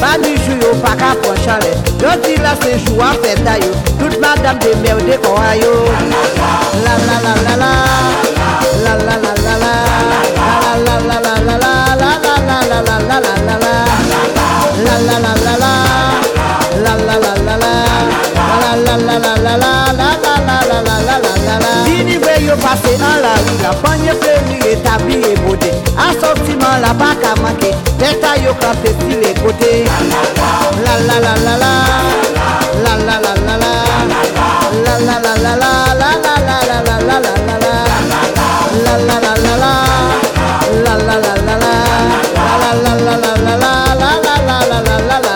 Mami 0.00 0.36
jou 0.44 0.54
yo 0.62 0.70
pa 0.82 0.92
ka 0.94 1.10
pon 1.22 1.36
chale 1.44 1.72
Yo 2.02 2.10
di 2.22 2.36
la 2.44 2.52
se 2.62 2.78
jou 2.84 3.00
an 3.02 3.16
feta 3.22 3.54
yo 3.58 3.72
Tout 3.98 4.14
madame 4.22 4.58
de 4.62 4.70
merde 4.82 5.16
kora 5.24 5.52
yo 5.56 5.72
La 6.84 6.94
la 7.06 7.16
la 7.24 7.32
la 7.46 7.54
la 7.62 7.72
La 8.84 8.92
la 9.06 9.16
la 9.24 9.32
la 9.44 9.54
la 9.62 9.72
La 10.86 10.86
la 10.86 10.96
la 11.08 11.18
la 11.26 11.34
la 11.46 11.56
la 11.62 11.72
La 11.98 12.12
la 12.48 12.58
la 12.70 12.80
la 12.88 12.98
la 13.08 13.26
la 13.46 13.56
la 13.58 13.74
La 14.84 14.94
la 15.06 15.16
la 15.24 15.32
la 15.46 15.54
la 15.62 15.72
La 16.84 16.94
la 17.06 17.16
la 17.18 17.32
la 17.46 17.56
la 17.56 17.72
La 17.72 18.72
la 18.76 18.96
la 18.96 19.18
la 19.18 19.34
la 19.36 19.56
la 19.56 19.72
La 19.98 20.06
la 20.06 20.48
la 20.48 20.66
la 20.68 21.16
la 21.16 21.36
la 21.46 21.58
la 21.58 21.77
yo 22.48 22.56
passe 22.56 22.96
dans 22.98 23.20
la 23.20 23.34
rue, 23.44 23.58
la 23.62 23.70
poignée 23.74 24.12
fleurie 24.20 24.72
établie 24.72 25.20
et 25.20 25.36
beauté. 25.40 25.70
Assortiment 25.98 26.78
la 26.80 26.92
bac 26.94 27.18
à 27.22 27.38
manquer. 27.40 27.74
Détail 27.98 28.44
yo 28.44 28.54
campé 28.54 28.94
sur 28.98 29.20
les 29.20 29.34
côtés. 29.34 29.84
La 30.84 30.94
la 31.06 31.20
la 31.20 31.34
la 31.44 31.54
la. 31.62 31.72
La 32.84 32.92
la 33.06 33.16
la 33.20 33.32
la 33.46 33.54
la. 33.62 33.72
La 34.84 34.94
la 35.06 35.16
la 35.24 35.32
la 35.44 35.52
la. 35.56 35.72
La 36.00 36.10
la 36.24 36.32
la 36.32 36.48
la 36.48 36.58
la 36.58 36.96
la 36.98 37.18
la 37.18 37.32
la 37.38 37.56
la. 37.64 37.74
La 38.84 38.94
la 38.96 39.18
la 39.18 39.34
la 39.44 39.54
la. 39.62 39.72
La 40.84 40.94
la 40.96 41.16
la 41.18 41.32
la 41.46 41.54
la. 41.62 41.72
La 41.74 41.92
la 42.46 42.94
la 42.94 43.04
la 43.04 43.34
la 43.36 43.56
la. 43.56 43.72
La 43.72 43.72
la 43.72 43.72
la 43.74 43.74
la 43.78 43.78
la 43.88 44.80
la 44.80 44.96
la 44.98 45.18
la. 45.20 45.27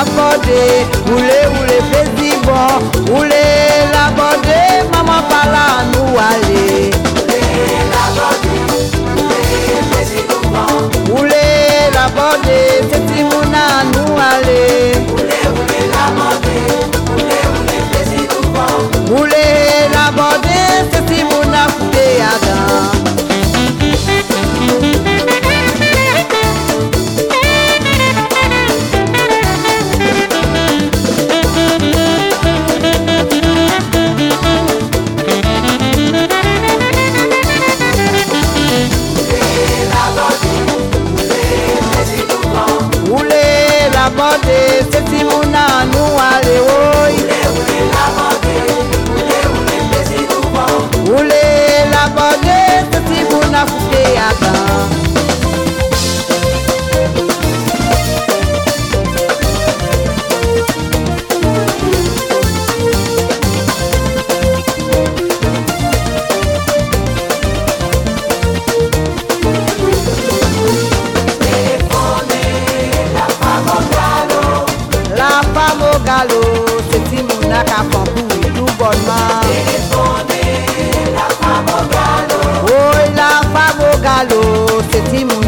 apode 0.00 0.60
Oule 1.12 1.38
oule 1.56 1.78
pezi 1.90 2.30
bon. 2.46 2.74
Oule 3.14 3.44
la 3.94 4.04
bode 4.16 4.60
Maman 4.92 5.22
pala 5.30 5.64
nou 5.92 6.18
ale 6.18 6.90
Oule 7.24 7.42
la 7.92 8.04
bode 8.16 8.54
Oule 9.22 9.78
pezi 9.92 10.20
bon 10.52 10.72
Oule 11.18 11.44
la 11.94 12.06
bode 12.16 12.58
Se 12.90 12.98
ti 13.08 13.24
mounan 13.30 13.92
nou 13.94 14.18
ale 14.30 14.60
Oule 15.14 15.40
oule 15.52 15.80
la 15.94 16.04
bode 16.18 16.56
Oule 17.16 17.40
llevó. 46.46 46.85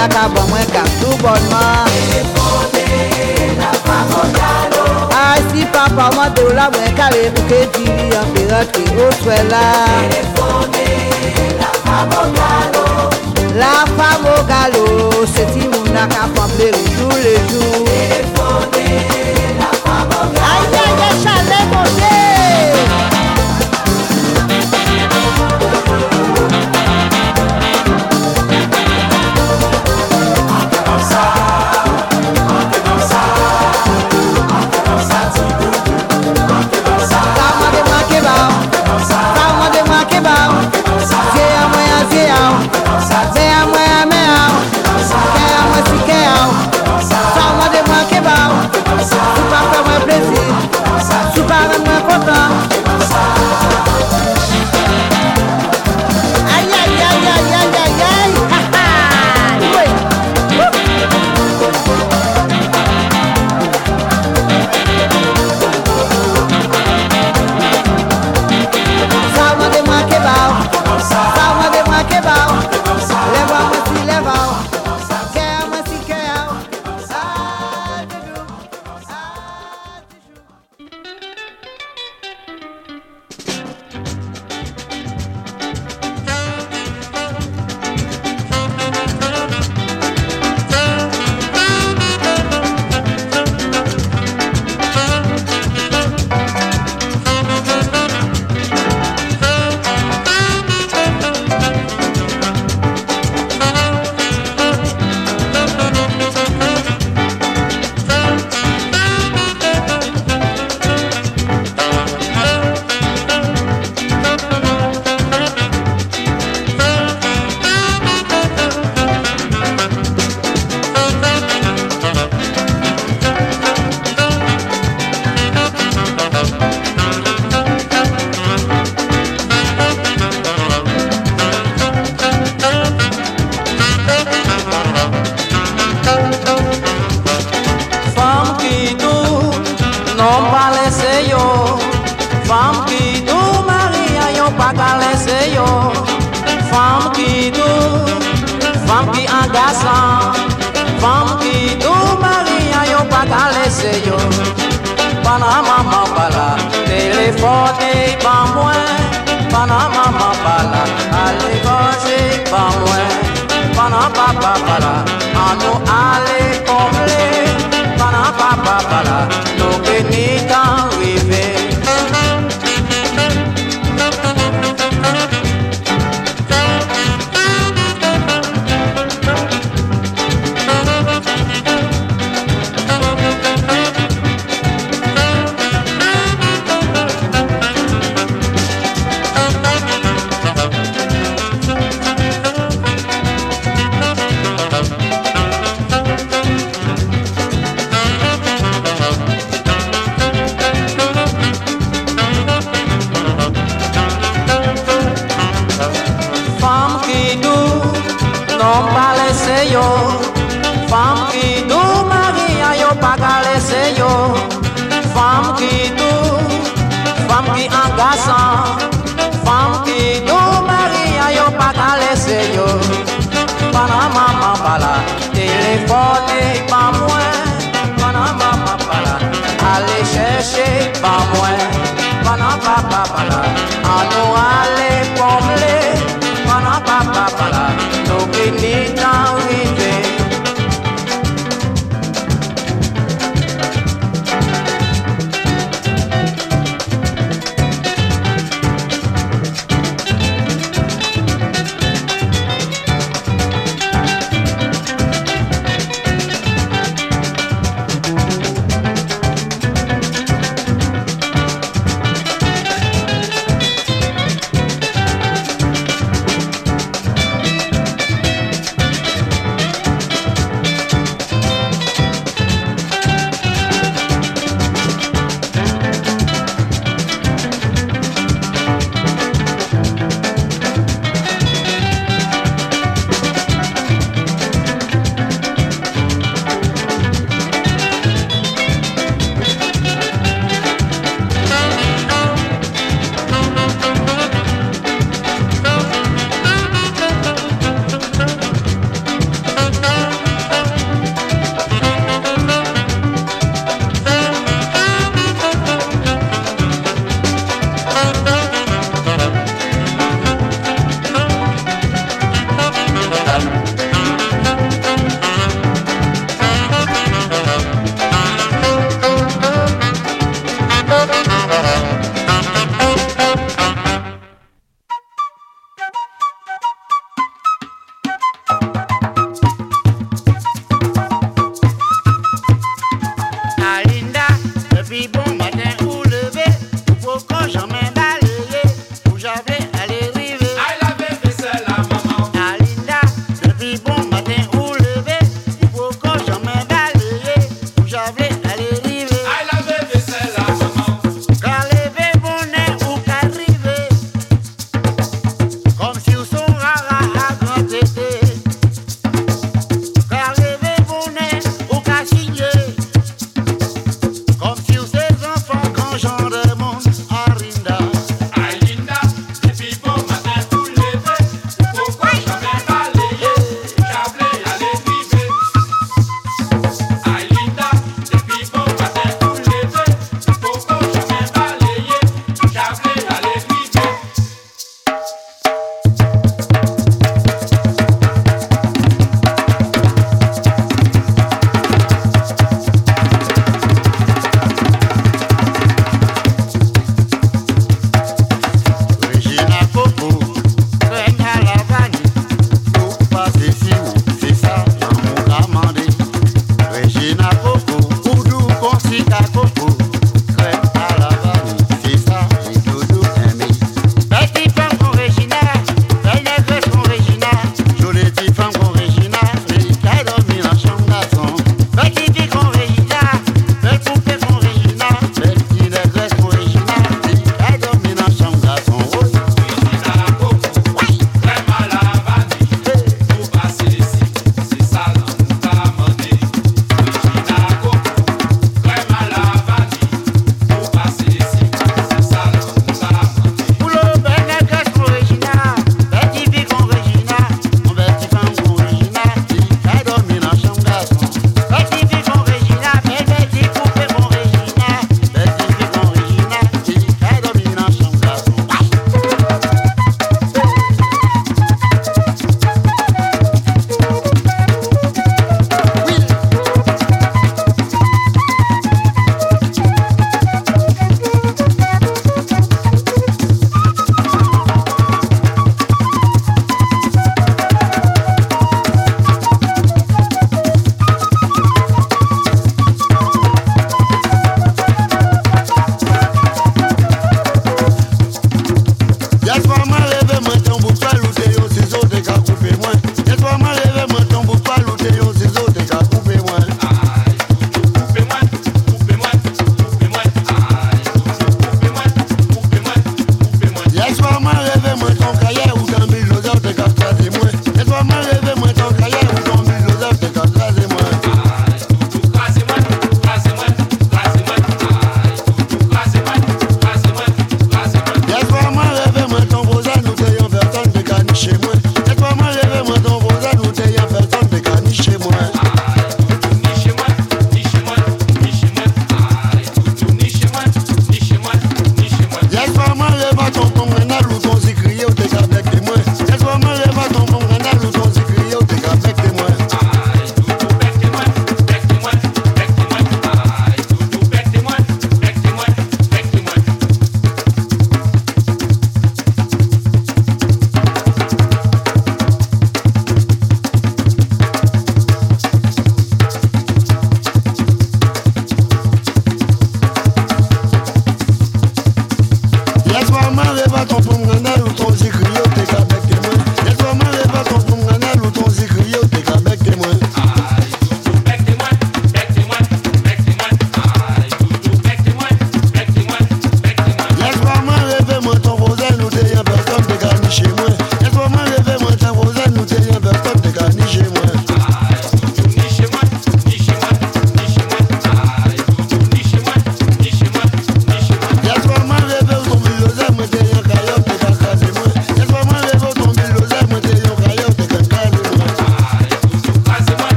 la 0.00 0.08
ka 0.08 0.22
bon 0.32 0.46
mwen 0.48 0.66
kap 0.72 0.88
tout 1.00 1.16
bonman. 1.22 1.88
E 2.16 2.20
fonde 2.32 2.84
la 3.60 3.72
pa 3.86 3.98
fondalo 4.10 4.84
A 5.12 5.24
si 5.48 5.62
papa 5.74 6.06
mwen 6.16 6.28
do 6.36 6.44
la 6.58 6.66
mwen 6.72 6.94
kare 6.98 7.22
pou 7.34 7.44
ke 7.50 7.60
diri 7.74 8.08
an 8.20 8.26
pe 8.32 8.46
rentre 8.52 8.84
ou 8.96 9.10
chwe 9.20 9.38
la. 9.52 9.64
E 10.18 10.22
fonde 10.36 10.86
la 11.60 11.70
pa 11.84 11.98
fondalo 12.12 12.86
La 13.60 13.74
pa 13.98 14.10
mogalo 14.24 14.86
se 15.34 15.44
ti 15.52 15.68
moun 15.68 15.92
la 15.96 16.04
ka 16.14 16.24
fomble 16.34 16.70
ou 16.78 16.86
tou 16.96 17.12
le 17.24 17.36
jou 17.50 17.84
E 18.00 18.22
fonde 18.32 18.86
la 19.59 19.59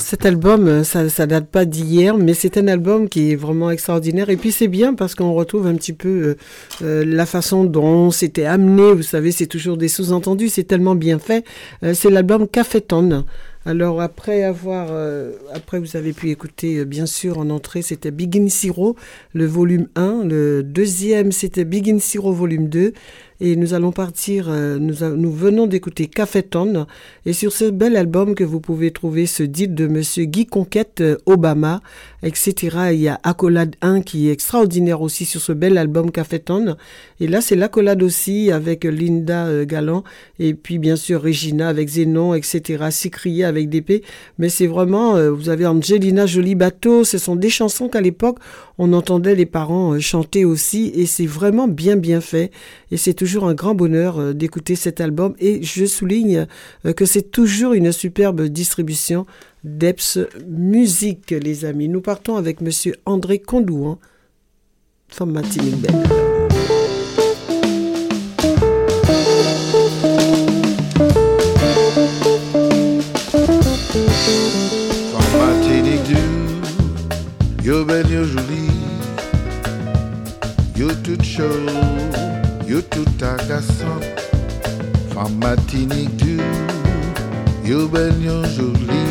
cet 0.00 0.26
album, 0.26 0.66
euh, 0.68 0.84
ça, 0.84 1.26
date 1.26 1.48
pas 1.48 1.64
d'hier, 1.64 2.16
mais 2.16 2.34
c'est 2.34 2.56
un 2.58 2.68
album 2.68 3.08
qui 3.08 3.32
est 3.32 3.36
vraiment 3.36 3.70
extraordinaire. 3.70 4.30
Et 4.30 4.36
puis 4.36 4.52
c'est 4.52 4.68
bien 4.68 4.94
parce 4.94 5.14
qu'on 5.14 5.32
retrouve 5.32 5.66
un 5.66 5.74
petit 5.74 5.92
peu 5.92 6.08
euh, 6.08 6.36
euh, 6.82 7.04
la 7.06 7.26
façon 7.26 7.64
dont 7.64 8.10
c'était 8.10 8.44
amené. 8.44 8.92
Vous 8.92 9.02
savez, 9.02 9.32
c'est 9.32 9.46
toujours 9.46 9.76
des 9.76 9.88
sous-entendus. 9.88 10.48
C'est 10.48 10.64
tellement 10.64 10.94
bien 10.94 11.18
fait. 11.18 11.44
c'est 11.94 12.10
l'album 12.10 12.48
Cafeton. 12.48 13.24
Alors 13.66 14.02
après 14.02 14.42
avoir, 14.42 14.90
après 15.54 15.78
vous 15.78 15.96
avez 15.96 16.12
pu 16.12 16.28
écouter 16.30 16.84
bien 16.84 17.06
sûr 17.06 17.38
en 17.38 17.48
entrée, 17.48 17.80
c'était 17.80 18.10
Begin 18.10 18.46
Zero, 18.48 18.94
le 19.32 19.46
volume 19.46 19.88
1. 19.96 20.24
Le 20.24 20.62
deuxième, 20.62 21.32
c'était 21.32 21.64
Begin 21.64 21.98
Zero, 21.98 22.32
volume 22.32 22.68
2. 22.68 22.92
Et 23.40 23.56
nous 23.56 23.74
allons 23.74 23.92
partir, 23.92 24.46
euh, 24.48 24.78
nous, 24.78 25.32
venons 25.32 25.66
d'écouter 25.66 26.06
Cafeton. 26.06 26.86
Et 27.26 27.32
sur 27.32 27.52
ce 27.52 27.70
bel 27.70 27.96
album 27.96 28.34
que 28.34 28.44
vous 28.44 28.60
pouvez 28.60 28.90
trouver 28.90 29.26
ce 29.26 29.42
dit 29.42 29.68
de 29.68 29.86
Monsieur 29.86 30.24
Guy 30.24 30.46
Conquête 30.46 31.00
euh, 31.00 31.16
Obama, 31.26 31.80
etc. 32.24 32.88
Il 32.92 33.00
y 33.00 33.08
a 33.08 33.20
Accolade 33.22 33.76
1 33.80 34.02
qui 34.02 34.28
est 34.28 34.32
extraordinaire 34.32 35.02
aussi 35.02 35.24
sur 35.24 35.40
ce 35.40 35.52
bel 35.52 35.78
album 35.78 36.10
Cafeton. 36.10 36.76
Et 37.20 37.28
là, 37.28 37.40
c'est 37.40 37.54
l'accolade 37.54 38.02
aussi 38.02 38.50
avec 38.50 38.82
Linda 38.84 39.46
euh, 39.46 39.64
Galland. 39.64 40.02
Et 40.40 40.54
puis, 40.54 40.78
bien 40.78 40.96
sûr, 40.96 41.22
Regina 41.22 41.68
avec 41.68 41.88
Zénon, 41.88 42.34
etc. 42.34 42.86
Sicrier 42.90 43.44
avec 43.44 43.68
DP. 43.68 44.04
Mais 44.38 44.48
c'est 44.48 44.66
vraiment, 44.66 45.30
vous 45.30 45.48
avez 45.48 45.66
Angelina 45.66 46.26
Jolie 46.26 46.56
Bateau. 46.56 47.04
Ce 47.04 47.18
sont 47.18 47.36
des 47.36 47.50
chansons 47.50 47.88
qu'à 47.88 48.00
l'époque, 48.00 48.38
on 48.78 48.92
entendait 48.92 49.36
les 49.36 49.46
parents 49.46 49.98
chanter 50.00 50.44
aussi. 50.44 50.90
Et 50.94 51.06
c'est 51.06 51.26
vraiment 51.26 51.68
bien, 51.68 51.96
bien 51.96 52.20
fait. 52.20 52.50
Et 52.90 52.96
c'est 52.96 53.14
toujours 53.14 53.48
un 53.48 53.54
grand 53.54 53.74
bonheur 53.74 54.18
euh, 54.18 54.32
d'écouter 54.32 54.76
cet 54.76 55.00
album 55.00 55.34
et 55.38 55.62
je 55.62 55.84
souligne 55.84 56.46
euh, 56.86 56.92
que 56.92 57.06
c'est 57.06 57.30
toujours 57.30 57.72
une 57.72 57.92
superbe 57.92 58.42
distribution 58.42 59.26
d'Eps 59.64 60.18
Musique, 60.46 61.30
les 61.30 61.64
amis. 61.64 61.88
Nous 61.88 62.00
partons 62.00 62.36
avec 62.36 62.60
monsieur 62.60 62.94
André 63.06 63.38
Condouan, 63.38 63.98
femme 65.08 65.32
matinée. 65.32 65.72
Yo 77.64 77.82
belle, 77.82 78.06
yo 78.12 78.24
jolie, 78.24 78.68
yo 80.76 80.88
toute 81.02 81.24
chose 81.24 81.72
Yo 82.66 82.80
tout 82.80 83.06
agaçant, 83.22 84.00
femme 85.14 85.36
matinique 85.38 86.16
du, 86.16 86.38
yo 87.62 87.86
belle, 87.88 88.22
yo 88.22 88.42
jolie, 88.56 89.03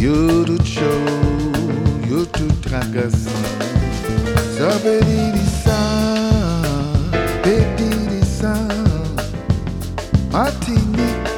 yo 0.00 0.44
tout 0.44 0.64
chaud, 0.64 0.84
yo 2.08 2.24
tout 2.26 2.74
agaçant. 2.74 3.30
Ça 4.56 4.68
peut 4.82 5.00
dire 5.04 5.34
ça, 5.64 5.80
peut 7.42 7.64
dire 7.76 8.24
ça, 8.24 8.54
Martinique, 10.32 11.28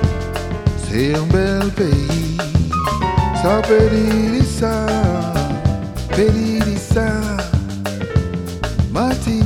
c'est 0.88 1.14
un 1.14 1.26
bel 1.32 1.70
pays. 1.70 2.36
Ça 3.42 3.62
peut 3.66 3.88
dire 3.94 4.44
ça, 4.44 4.86
peut 6.10 6.30
dire 6.30 6.78
ça, 6.78 7.08
Martinique. 8.92 9.39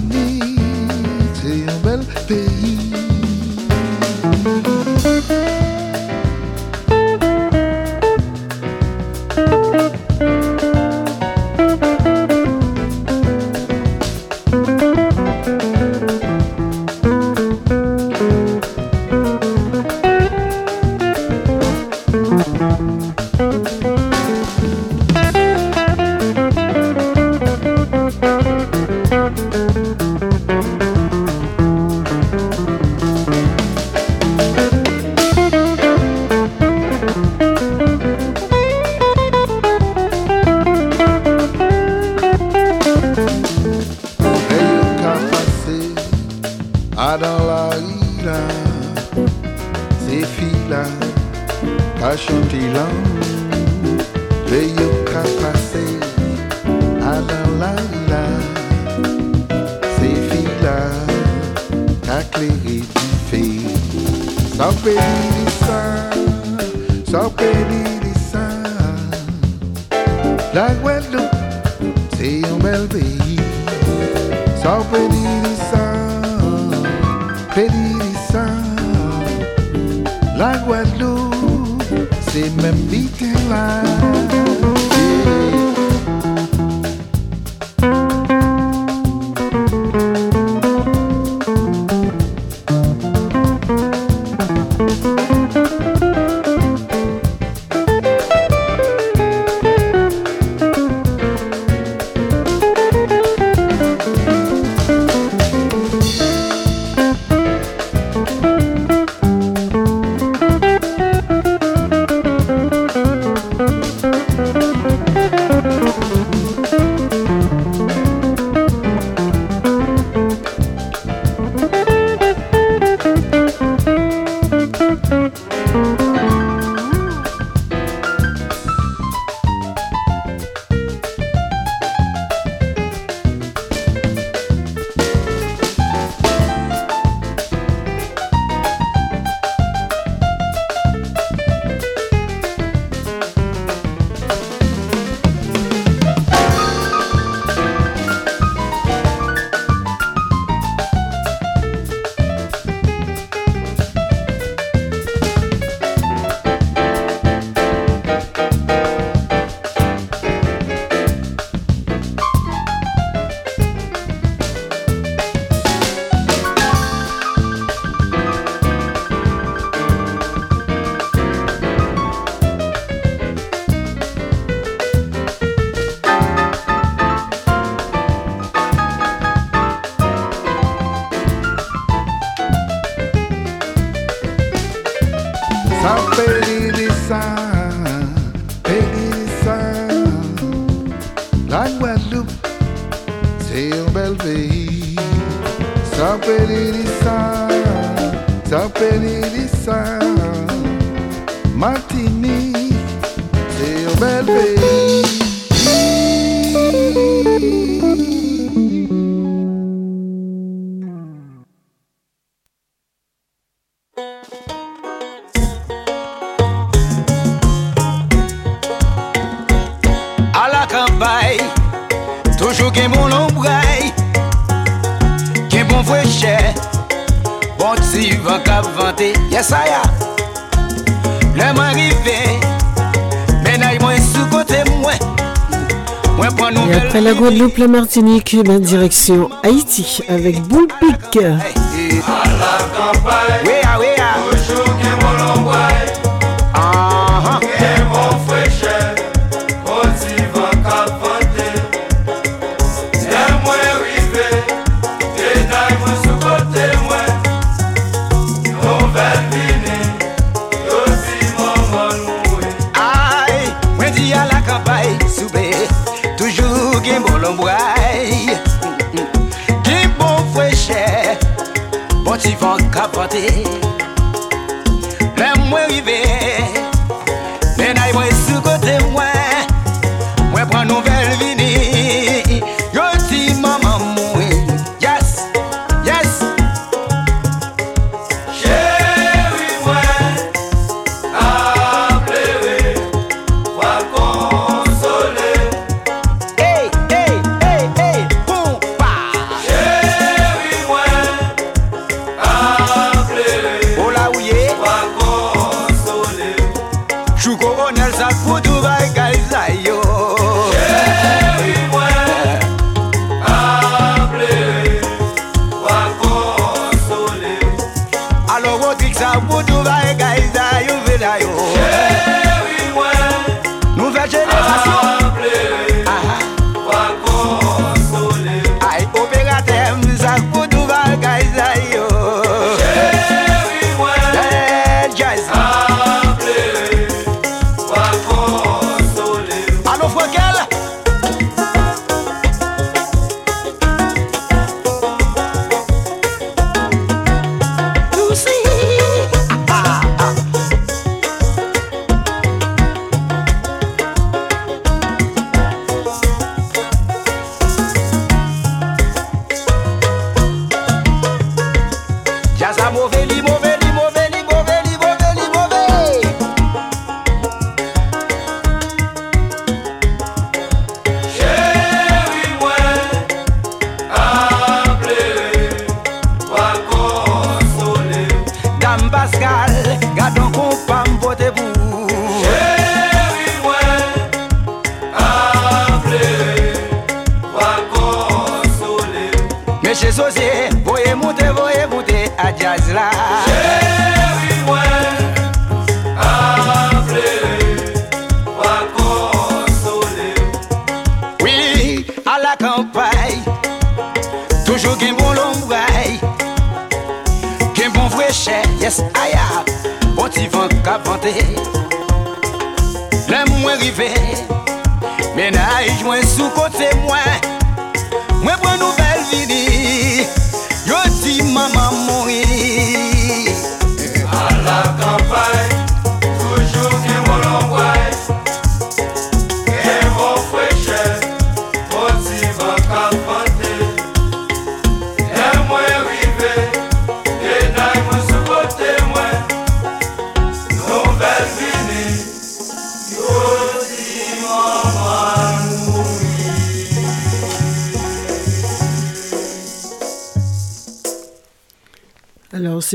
Groupe 237.57 237.71
Martinique, 237.71 238.37
la 238.45 238.59
direction 238.59 239.31
Haïti 239.45 240.01
avec 240.09 240.43
Boule 240.43 240.67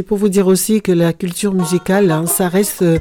pour 0.09 0.17
vous 0.17 0.27
dire 0.27 0.47
aussi 0.47 0.81
que 0.81 0.91
la 0.91 1.13
culture 1.13 1.53
musicale, 1.53 2.09
hein, 2.09 2.25
ça 2.25 2.49
reste 2.49 2.81
euh, 2.81 2.97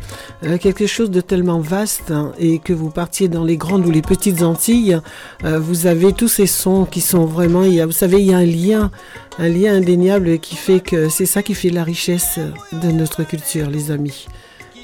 quelque 0.61 0.87
chose 0.87 1.11
de 1.11 1.23
tellement 1.23 1.59
vaste 1.59 2.11
hein, 2.11 2.33
et 2.39 2.59
que 2.59 2.75
vous 2.75 2.91
partiez 2.91 3.29
dans 3.29 3.45
les 3.45 3.57
grandes 3.57 3.87
ou 3.87 3.91
les 3.91 4.03
petites 4.03 4.43
Antilles, 4.43 5.01
euh, 5.43 5.59
vous 5.59 5.87
avez 5.87 6.13
tous 6.13 6.29
ces 6.29 6.47
sons 6.47 6.85
qui 6.85 7.01
sont 7.01 7.25
vraiment, 7.25 7.63
vous 7.63 7.93
savez, 7.93 8.21
il 8.21 8.27
y 8.27 8.35
a 8.35 8.37
un 8.37 8.45
lien, 8.45 8.91
un 9.39 9.49
lien 9.49 9.75
indéniable 9.75 10.39
qui 10.39 10.55
fait 10.55 10.81
que 10.81 11.09
c'est 11.09 11.25
ça 11.25 11.43
qui 11.43 11.55
fait 11.55 11.71
la 11.71 11.83
richesse 11.83 12.39
de 12.73 12.93
notre 12.93 13.23
culture, 13.23 13.71
les 13.71 13.91
amis. 13.91 14.27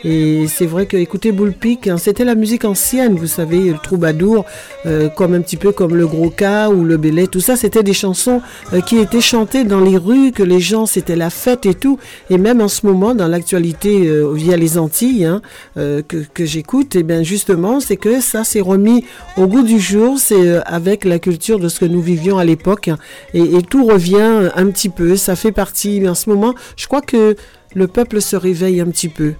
Et 0.04 0.46
c'est 0.48 0.66
vrai 0.66 0.84
que 0.84 0.98
écouter 0.98 1.32
Bullpick, 1.32 1.88
hein, 1.88 1.96
c'était 1.96 2.26
la 2.26 2.34
musique 2.34 2.66
ancienne, 2.66 3.16
vous 3.16 3.26
savez, 3.26 3.70
le 3.70 3.78
troubadour, 3.82 4.44
euh, 4.84 5.08
comme 5.08 5.32
un 5.32 5.40
petit 5.40 5.56
peu 5.56 5.72
comme 5.72 5.96
le 5.96 6.06
gros 6.06 6.28
cas 6.28 6.68
ou 6.68 6.84
le 6.84 6.98
belay, 6.98 7.26
tout 7.26 7.40
ça, 7.40 7.56
c'était 7.56 7.82
des 7.82 7.94
chansons 7.94 8.42
euh, 8.74 8.82
qui 8.82 8.98
étaient 8.98 9.22
chantées 9.22 9.64
dans 9.64 9.80
les 9.80 9.96
rues, 9.96 10.30
que 10.32 10.42
les 10.42 10.60
gens, 10.60 10.84
c'était 10.84 11.16
la 11.16 11.30
fête 11.30 11.64
et 11.64 11.72
tout. 11.72 11.98
Et 12.28 12.36
même 12.36 12.60
en 12.60 12.68
ce 12.68 12.84
moment, 12.86 13.14
dans 13.14 13.28
l'actualité 13.28 14.06
euh, 14.06 14.30
via 14.34 14.58
les 14.58 14.76
Antilles, 14.76 15.24
hein, 15.24 15.40
que, 15.74 16.24
que 16.34 16.44
j'écoute, 16.44 16.96
et 16.96 16.98
eh 16.98 17.02
bien 17.02 17.22
justement, 17.22 17.80
c'est 17.80 17.96
que 17.96 18.20
ça 18.20 18.44
s'est 18.44 18.60
remis 18.60 19.06
au 19.38 19.46
goût 19.46 19.62
du 19.62 19.80
jour, 19.80 20.18
c'est 20.18 20.58
avec 20.66 21.06
la 21.06 21.18
culture 21.18 21.58
de 21.58 21.68
ce 21.68 21.80
que 21.80 21.86
nous 21.86 22.02
vivions 22.02 22.36
à 22.36 22.44
l'époque, 22.44 22.88
hein, 22.88 22.98
et, 23.32 23.56
et 23.56 23.62
tout 23.62 23.86
revient 23.86 24.50
un 24.54 24.66
petit 24.66 24.90
peu, 24.90 25.16
ça 25.16 25.34
fait 25.34 25.52
partie. 25.52 26.00
Mais 26.00 26.08
en 26.08 26.14
ce 26.14 26.28
moment, 26.28 26.54
je 26.76 26.86
crois 26.86 27.00
que 27.00 27.36
le 27.74 27.88
peuple 27.88 28.20
se 28.20 28.36
réveille 28.36 28.80
un 28.80 28.86
petit 28.86 29.08
peu. 29.08 29.32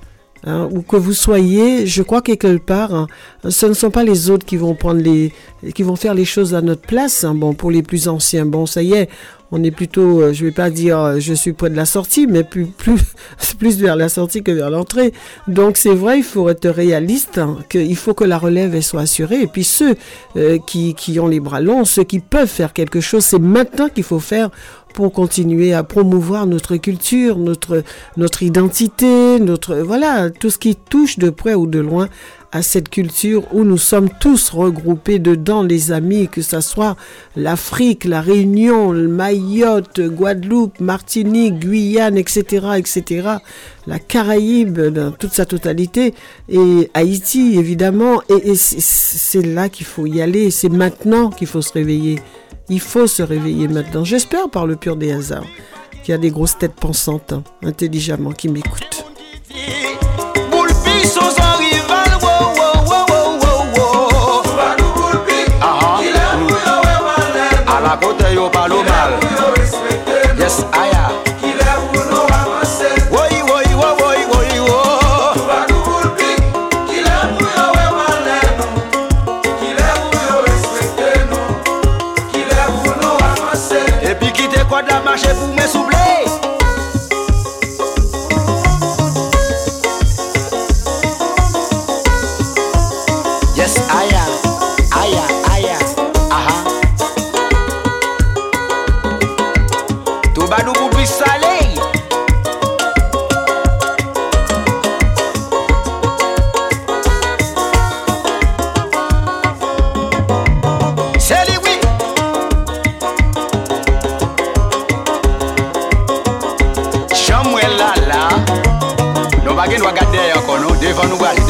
Hein, 0.46 0.68
où 0.70 0.82
que 0.82 0.96
vous 0.96 1.14
soyez, 1.14 1.86
je 1.86 2.02
crois 2.02 2.20
que 2.20 2.32
quelque 2.32 2.62
part, 2.62 2.94
hein, 2.94 3.06
ce 3.48 3.64
ne 3.64 3.72
sont 3.72 3.90
pas 3.90 4.04
les 4.04 4.28
autres 4.28 4.44
qui 4.44 4.58
vont 4.58 4.74
prendre 4.74 5.00
les, 5.00 5.32
qui 5.74 5.82
vont 5.82 5.96
faire 5.96 6.12
les 6.12 6.26
choses 6.26 6.54
à 6.54 6.60
notre 6.60 6.82
place. 6.82 7.24
Hein. 7.24 7.34
bon, 7.34 7.54
pour 7.54 7.70
les 7.70 7.82
plus 7.82 8.08
anciens, 8.08 8.44
bon, 8.44 8.66
ça 8.66 8.82
y 8.82 8.92
est, 8.92 9.08
on 9.52 9.62
est 9.62 9.70
plutôt, 9.70 10.20
euh, 10.20 10.32
je 10.34 10.44
vais 10.44 10.50
pas 10.50 10.68
dire, 10.68 10.98
euh, 10.98 11.18
je 11.18 11.32
suis 11.32 11.54
près 11.54 11.70
de 11.70 11.76
la 11.76 11.86
sortie, 11.86 12.26
mais 12.26 12.44
plus, 12.44 12.66
plus, 12.76 13.00
plus 13.58 13.78
vers 13.78 13.96
la 13.96 14.10
sortie 14.10 14.42
que 14.42 14.50
vers 14.50 14.68
l'entrée. 14.68 15.14
Donc 15.48 15.78
c'est 15.78 15.94
vrai, 15.94 16.18
il 16.18 16.24
faut 16.24 16.46
être 16.50 16.68
réaliste, 16.68 17.40
qu'il 17.70 17.96
faut 17.96 18.12
que 18.12 18.24
la 18.24 18.36
relève 18.36 18.78
soit 18.82 19.02
assurée. 19.02 19.40
Et 19.40 19.46
puis 19.46 19.64
ceux 19.64 19.94
euh, 20.36 20.58
qui, 20.66 20.94
qui 20.94 21.18
ont 21.20 21.28
les 21.28 21.40
bras 21.40 21.62
longs, 21.62 21.86
ceux 21.86 22.04
qui 22.04 22.20
peuvent 22.20 22.48
faire 22.48 22.74
quelque 22.74 23.00
chose, 23.00 23.24
c'est 23.24 23.38
maintenant 23.38 23.88
qu'il 23.88 24.04
faut 24.04 24.20
faire 24.20 24.50
pour 24.94 25.12
continuer 25.12 25.74
à 25.74 25.82
promouvoir 25.82 26.46
notre 26.46 26.76
culture, 26.76 27.36
notre, 27.36 27.82
notre 28.16 28.42
identité, 28.42 29.38
notre, 29.40 29.76
voilà, 29.76 30.30
tout 30.30 30.50
ce 30.50 30.58
qui 30.58 30.76
touche 30.76 31.18
de 31.18 31.30
près 31.30 31.54
ou 31.54 31.66
de 31.66 31.80
loin 31.80 32.08
à 32.52 32.62
cette 32.62 32.88
culture 32.88 33.52
où 33.52 33.64
nous 33.64 33.76
sommes 33.76 34.08
tous 34.20 34.50
regroupés 34.50 35.18
dedans, 35.18 35.64
les 35.64 35.90
amis, 35.90 36.28
que 36.28 36.40
ce 36.40 36.60
soit 36.60 36.96
l'Afrique, 37.34 38.04
la 38.04 38.20
Réunion, 38.20 38.92
Mayotte, 38.92 40.00
Guadeloupe, 40.00 40.78
Martinique, 40.78 41.58
Guyane, 41.58 42.16
etc., 42.16 42.66
etc., 42.76 43.28
la 43.88 43.98
Caraïbe 43.98 44.80
dans 44.80 45.10
toute 45.10 45.32
sa 45.32 45.46
totalité, 45.46 46.14
et 46.48 46.90
Haïti, 46.94 47.58
évidemment, 47.58 48.22
et 48.28 48.54
c'est 48.54 49.44
là 49.44 49.68
qu'il 49.68 49.84
faut 49.84 50.06
y 50.06 50.22
aller, 50.22 50.52
c'est 50.52 50.68
maintenant 50.68 51.30
qu'il 51.30 51.48
faut 51.48 51.60
se 51.60 51.72
réveiller. 51.72 52.20
Il 52.68 52.80
faut 52.80 53.06
se 53.06 53.22
réveiller 53.22 53.68
maintenant. 53.68 54.04
J'espère 54.04 54.48
par 54.48 54.66
le 54.66 54.76
pur 54.76 54.96
des 54.96 55.12
hasards 55.12 55.46
qu'il 56.02 56.12
y 56.12 56.14
a 56.14 56.18
des 56.18 56.30
grosses 56.30 56.58
têtes 56.58 56.74
pensantes, 56.74 57.32
hein, 57.32 57.42
intelligemment, 57.62 58.32
qui 58.32 58.48
m'écoutent. 58.48 59.04
Mache 85.14 85.30
pou 85.38 85.46
mè 85.54 85.62
sou 85.70 85.83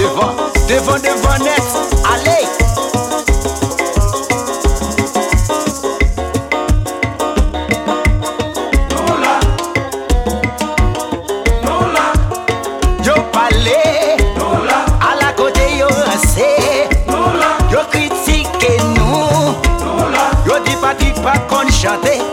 devant, 0.05 0.35
devant, 0.69 0.99
devant 0.99 1.45
net. 1.45 1.63
Allez! 2.13 2.47
Yo 17.71 17.81
critique 17.91 18.49
nous, 18.95 19.55
yo 20.47 20.59
dit 20.65 20.77
pas 20.81 20.95
qui 20.95 21.11
pas 21.23 21.39
qu'on 21.49 21.69
chante. 21.71 22.24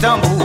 tumble 0.00 0.39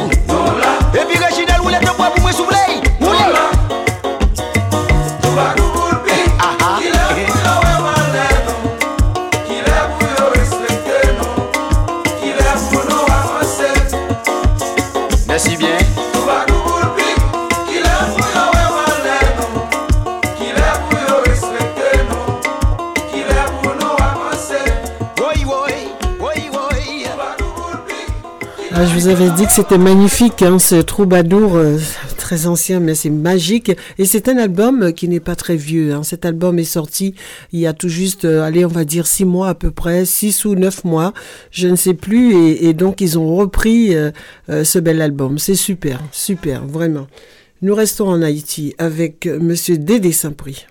c'était 29.50 29.78
magnifique, 29.78 30.42
hein, 30.42 30.60
ce 30.60 30.76
troubadour 30.76 31.56
euh, 31.56 31.78
très 32.18 32.46
ancien, 32.46 32.80
mais 32.80 32.94
c'est 32.94 33.10
magique. 33.10 33.72
Et 33.98 34.06
c'est 34.06 34.28
un 34.28 34.38
album 34.38 34.92
qui 34.92 35.08
n'est 35.08 35.22
pas 35.22 35.36
très 35.36 35.56
vieux. 35.56 35.94
Hein. 35.94 36.04
Cet 36.04 36.26
album 36.26 36.60
est 36.60 36.66
sorti 36.66 37.16
il 37.54 37.60
y 37.62 37.68
a 37.68 37.74
tout 37.74 37.88
juste, 37.88 38.26
euh, 38.26 38.44
allez, 38.44 38.66
on 38.66 38.70
va 38.70 38.84
dire 38.84 39.08
six 39.08 39.24
mois 39.24 39.50
à 39.50 39.54
peu 39.54 39.72
près, 39.72 40.04
six 40.04 40.44
ou 40.44 40.56
neuf 40.56 40.84
mois, 40.84 41.14
je 41.52 41.68
ne 41.68 41.76
sais 41.76 41.94
plus. 41.94 42.36
Et, 42.36 42.74
donc 42.74 43.00
ils 43.00 43.18
ont 43.18 43.36
repris 43.36 43.96
euh, 43.96 44.12
ce 44.48 44.80
bel 44.80 45.02
album. 45.02 45.40
C'est 45.40 45.56
super, 45.56 46.02
super, 46.12 46.66
vraiment. 46.66 47.08
Nous 47.62 47.76
restons 47.76 48.10
en 48.10 48.22
Haïti 48.22 48.76
avec 48.78 49.26
Monsieur 49.26 49.78
Dédé 49.78 50.12
Saint-Prix. 50.12 50.66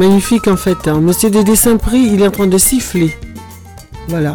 Magnifique 0.00 0.48
en 0.48 0.56
fait. 0.56 0.88
Hein. 0.88 1.00
Monsieur 1.00 1.30
Dédé 1.30 1.54
Saint-Prix, 1.54 2.10
il 2.14 2.22
est 2.22 2.26
en 2.26 2.30
train 2.30 2.46
de 2.46 2.58
siffler. 2.58 3.14
Voilà. 4.08 4.34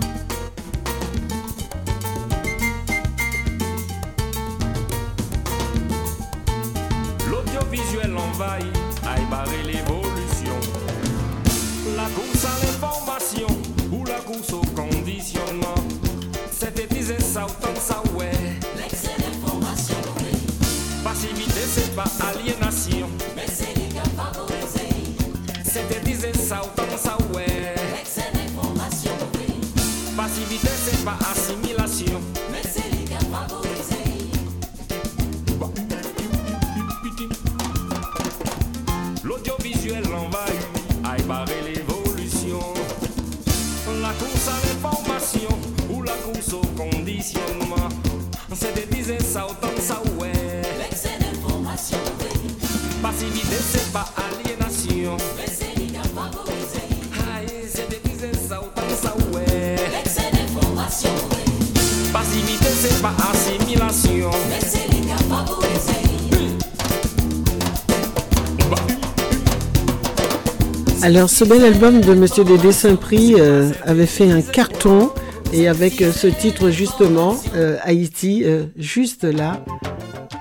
Alors 71.16 71.30
ce 71.30 71.46
bel 71.46 71.64
album 71.64 72.02
de 72.02 72.14
Monsieur 72.14 72.44
Dédé 72.44 72.74
Saint-Prix 72.74 73.36
euh, 73.40 73.72
avait 73.86 74.06
fait 74.06 74.30
un 74.30 74.42
carton 74.42 75.12
et 75.54 75.70
avec 75.70 76.02
euh, 76.02 76.12
ce 76.12 76.28
titre 76.28 76.72
justement, 76.72 77.38
euh, 77.56 77.78
Haïti, 77.84 78.44
juste 78.76 79.24
là. 79.24 79.64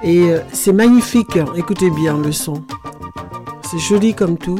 Et 0.03 0.25
c'est 0.53 0.72
magnifique, 0.72 1.39
écoutez 1.57 1.91
bien 1.91 2.18
le 2.18 2.33
son. 2.33 2.64
C'est 3.62 3.79
joli 3.79 4.14
comme 4.14 4.37
tout. 4.37 4.59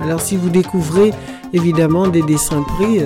Alors 0.00 0.22
si 0.22 0.38
vous 0.38 0.48
découvrez 0.48 1.12
évidemment 1.52 2.08
Dédé 2.08 2.38
Saint-Prix, 2.38 3.02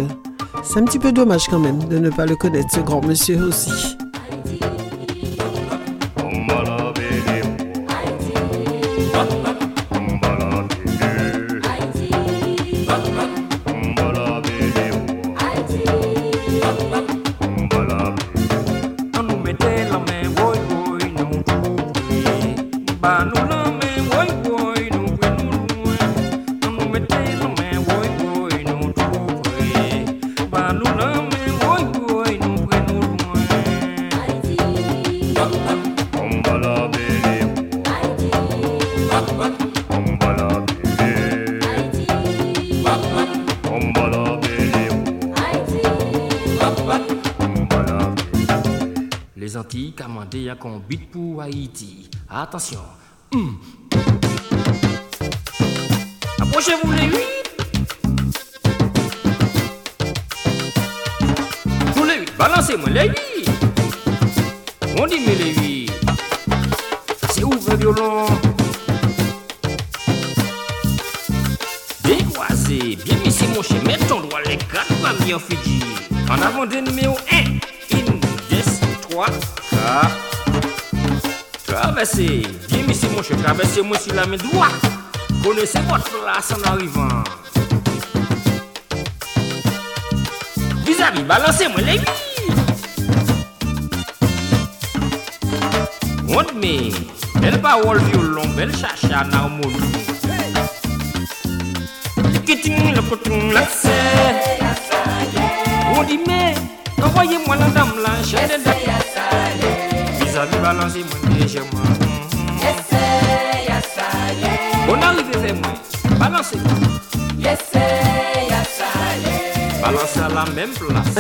c'est 0.63 0.79
un 0.79 0.85
petit 0.85 1.01
peu 1.01 1.11
dommage 1.11 1.49
quand 1.49 1.59
même 1.59 1.83
de 1.89 1.99
ne 1.99 2.11
pas 2.11 2.25
le 2.25 2.37
connaître, 2.37 2.73
ce 2.73 2.81
grand 2.81 3.05
monsieur 3.05 3.43
aussi. 3.43 3.94
Haïti. 52.55 52.84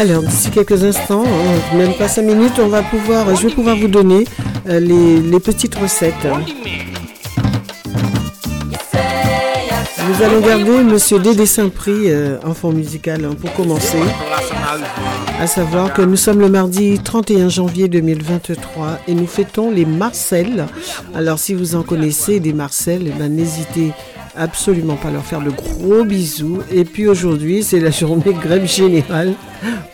Alors, 0.04 0.22
d'ici 0.22 0.50
quelques 0.50 0.84
instants, 0.84 1.24
hein, 1.24 1.76
même 1.78 1.94
pas 1.94 2.08
5 2.08 2.20
minutes, 2.20 2.58
on 2.58 2.68
va 2.68 2.82
pouvoir, 2.82 3.34
je 3.36 3.48
vais 3.48 3.54
pouvoir 3.54 3.74
vous 3.74 3.88
donner 3.88 4.26
euh, 4.68 4.78
les, 4.78 5.40
petites 5.40 5.74
recettes. 5.76 6.12
Nous 10.06 10.22
allons 10.22 10.40
garder 10.46 10.84
Monsieur 10.84 11.18
Dédé 11.18 11.46
Saint-Prix 11.46 12.10
euh, 12.10 12.36
en 12.44 12.52
fond 12.52 12.70
musical 12.70 13.24
hein, 13.24 13.34
pour 13.40 13.54
commencer. 13.54 13.96
À 15.40 15.46
savoir 15.46 15.94
que 15.94 16.02
nous 16.02 16.16
sommes 16.16 16.40
le 16.40 16.50
mardi 16.50 17.00
31 17.02 17.48
janvier 17.48 17.88
2023 17.88 18.98
et 19.08 19.14
nous 19.14 19.26
fêtons 19.26 19.70
les 19.70 19.86
Marcel. 19.86 20.66
Alors 21.14 21.38
si 21.38 21.54
vous 21.54 21.76
en 21.76 21.82
connaissez 21.82 22.40
des 22.40 22.52
Marcel, 22.52 23.04
eh 23.06 23.18
ben, 23.18 23.34
n'hésitez 23.34 23.92
absolument 24.36 24.96
pas 24.96 25.10
leur 25.10 25.24
faire 25.24 25.40
de 25.40 25.50
gros 25.50 26.04
bisous. 26.04 26.60
Et 26.70 26.84
puis 26.84 27.06
aujourd'hui, 27.06 27.62
c'est 27.62 27.80
la 27.80 27.90
journée 27.90 28.32
grève 28.32 28.66
générale. 28.66 29.34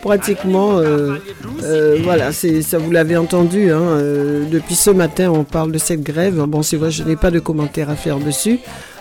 Pratiquement, 0.02 0.78
euh, 0.78 1.16
euh, 1.62 1.98
voilà, 2.02 2.32
ça 2.32 2.78
vous 2.78 2.90
l'avez 2.90 3.16
entendu. 3.16 3.70
Hein, 3.70 3.98
depuis 4.50 4.74
ce 4.74 4.90
matin, 4.90 5.30
on 5.30 5.44
parle 5.44 5.72
de 5.72 5.78
cette 5.78 6.02
grève. 6.02 6.42
Bon, 6.46 6.62
c'est 6.62 6.76
vrai, 6.76 6.90
je 6.90 7.02
n'ai 7.02 7.16
pas 7.16 7.30
de 7.30 7.38
commentaires 7.38 7.90
à 7.90 7.96
faire 7.96 8.18
dessus. 8.18 8.58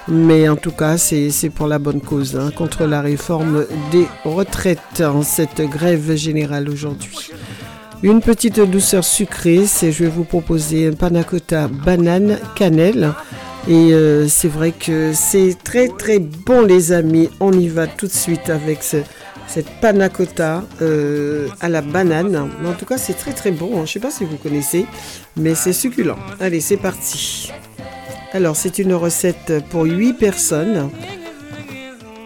Mais 0.08 0.50
en 0.50 0.56
tout 0.56 0.72
cas, 0.72 0.98
c'est 0.98 1.32
pour 1.54 1.68
la 1.68 1.78
bonne 1.78 2.02
cause, 2.02 2.36
hein, 2.36 2.50
contre 2.56 2.86
la 2.86 3.02
réforme 3.02 3.66
des 3.92 4.08
retraites, 4.26 5.04
cette 5.24 5.62
grève 5.62 6.16
générale 6.16 6.70
aujourd'hui. 6.70 7.32
Une 8.02 8.22
petite 8.22 8.62
douceur 8.62 9.04
sucrée, 9.04 9.66
c'est 9.66 9.92
je 9.92 10.06
vais 10.06 10.10
vous 10.10 10.24
proposer 10.24 10.88
un 10.88 10.94
panna 10.94 11.24
cotta 11.24 11.68
banane 11.68 12.40
cannelle. 12.56 13.14
Et 13.68 13.94
euh, 13.94 14.28
c'est 14.28 14.48
vrai 14.48 14.72
que 14.72 15.12
c'est 15.14 15.56
très 15.64 15.90
très 15.90 16.20
bon 16.20 16.62
les 16.62 16.92
amis. 16.92 17.30
On 17.40 17.52
y 17.52 17.68
va 17.68 17.88
tout 17.88 18.08
de 18.08 18.12
suite 18.12 18.50
avec 18.50 18.84
cette 18.84 19.06
panna 19.82 20.10
cotta 20.10 20.64
euh, 20.82 21.48
à 21.60 21.70
la 21.70 21.82
banane. 21.82 22.50
En 22.66 22.74
tout 22.74 22.86
cas, 22.86 22.98
c'est 22.98 23.14
très 23.14 23.34
très 23.34 23.52
bon. 23.52 23.76
Je 23.76 23.82
ne 23.82 23.86
sais 23.86 24.00
pas 24.00 24.12
si 24.12 24.24
vous 24.24 24.38
connaissez, 24.38 24.86
mais 25.36 25.56
c'est 25.56 25.74
succulent. 25.74 26.18
Allez, 26.40 26.62
c'est 26.62 26.78
parti. 26.78 27.52
Alors, 28.32 28.56
c'est 28.56 28.80
une 28.80 28.94
recette 28.94 29.54
pour 29.70 29.84
8 29.84 30.14
personnes. 30.14 30.90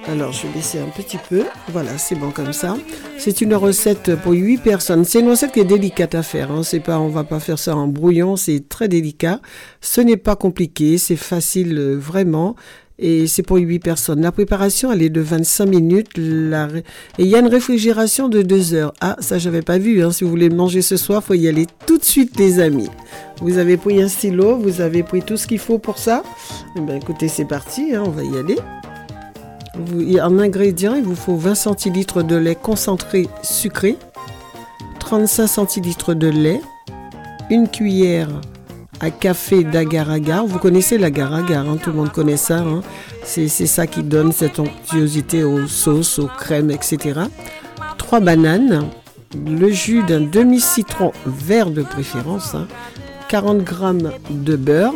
Alors, 0.06 0.34
je 0.34 0.45
vais 0.45 0.54
baisser 0.56 0.80
un 0.80 0.89
petit 0.89 1.18
peu. 1.30 1.43
Voilà, 1.70 1.97
c'est 1.97 2.16
bon 2.16 2.32
comme 2.32 2.51
ça. 2.51 2.76
C'est 3.18 3.39
une 3.39 3.56
recette 3.56 4.16
pour 4.18 4.34
8 4.34 4.58
personnes. 4.58 5.06
C'est 5.06 5.22
une 5.22 5.30
recette 5.30 5.54
qui 5.54 5.62
est 5.62 5.66
délicate 5.66 6.14
à 6.14 6.24
faire. 6.24 6.51
Hein. 6.51 6.64
C'est 6.64 6.82
pas, 6.82 6.99
on 6.99 7.08
va 7.08 7.24
pas 7.24 7.39
faire 7.39 7.58
ça 7.58 7.76
en 7.76 7.88
brouillon. 7.88 8.36
C'est 8.36 8.68
très 8.68 8.89
délicat. 8.89 9.39
Ce 9.80 10.01
n'est 10.01 10.18
pas 10.18 10.36
compliqué. 10.36 10.97
C'est 10.97 11.16
facile, 11.16 11.78
euh, 11.78 11.95
vraiment. 11.95 12.56
et 12.99 13.28
c'est 13.28 13.43
pour 13.43 13.58
8 13.58 13.80
personnes. 13.80 14.22
La 14.22 14.34
préparation, 14.34 14.91
elle 14.91 15.01
est 15.01 15.10
de 15.10 15.22
25 15.22 15.66
minutes. 15.68 16.10
Et 16.18 17.24
il 17.24 17.28
y 17.28 17.36
a 17.36 17.39
une 17.39 17.47
réfrigération 17.47 18.28
de 18.28 18.41
2 18.41 18.74
heures. 18.74 18.93
Ah, 18.99 19.16
ça, 19.20 19.38
j'avais 19.38 19.62
pas 19.62 19.78
vu. 19.78 20.04
Hein. 20.04 20.12
Si 20.12 20.26
vous 20.26 20.30
voulez 20.30 20.49
manger 20.49 20.82
ce 20.82 20.97
soir, 20.97 21.24
faut 21.24 21.34
y 21.34 21.47
aller 21.47 21.66
tout 21.86 21.97
de 21.97 22.06
suite, 22.06 22.38
les 22.38 22.60
amis. 22.60 22.89
Vous 23.41 23.58
avez 23.58 23.78
pris 23.78 24.01
un 24.01 24.10
stylo, 24.10 24.58
vous 24.58 24.82
avez 24.82 25.01
pris 25.04 25.22
tout 25.22 25.38
ce 25.38 25.47
qu'il 25.47 25.60
faut 25.60 25.80
pour 25.80 25.97
ça. 25.97 26.24
Eh 26.76 26.82
ben, 26.82 26.97
écoutez, 26.97 27.30
c'est 27.30 27.45
parti, 27.45 27.95
hein, 27.95 28.04
on 28.06 28.10
va 28.10 28.24
y 28.24 28.38
aller. 28.38 28.58
En 29.76 30.39
ingrédients, 30.39 30.93
il 30.93 31.03
vous 31.03 31.15
faut 31.15 31.36
20 31.36 31.55
centilitres 31.55 32.24
de 32.24 32.36
lait 32.36 32.55
concentré 32.55 33.28
sucré, 33.41 33.97
35 34.99 35.47
centilitres 35.47 36.13
de 36.13 36.28
lait, 36.28 36.61
une 37.49 37.67
cuillère 37.67 38.30
à 38.99 39.09
café 39.09 39.63
d'agar-agar. 39.63 40.45
Vous 40.45 40.59
connaissez 40.59 40.99
l'agar-agar, 40.99 41.67
hein, 41.67 41.78
tout 41.82 41.89
le 41.89 41.97
monde 41.97 42.11
connaît 42.11 42.38
ça. 42.38 42.59
Hein. 42.59 42.82
C'est 43.24 43.47
ça 43.47 43.88
qui 43.88 44.03
donne 44.03 44.32
cette 44.32 44.59
onctuosité 44.59 45.43
aux 45.43 45.67
sauces, 45.67 46.19
aux 46.19 46.28
crèmes, 46.28 46.69
etc. 46.69 47.21
Trois 47.97 48.19
bananes, 48.19 48.86
le 49.45 49.71
jus 49.71 50.03
d'un 50.03 50.21
demi-citron 50.21 51.13
vert 51.26 51.71
de 51.71 51.82
préférence, 51.82 52.55
40 53.30 53.61
hein. 53.82 53.97
g 53.97 54.09
de 54.30 54.55
beurre 54.55 54.93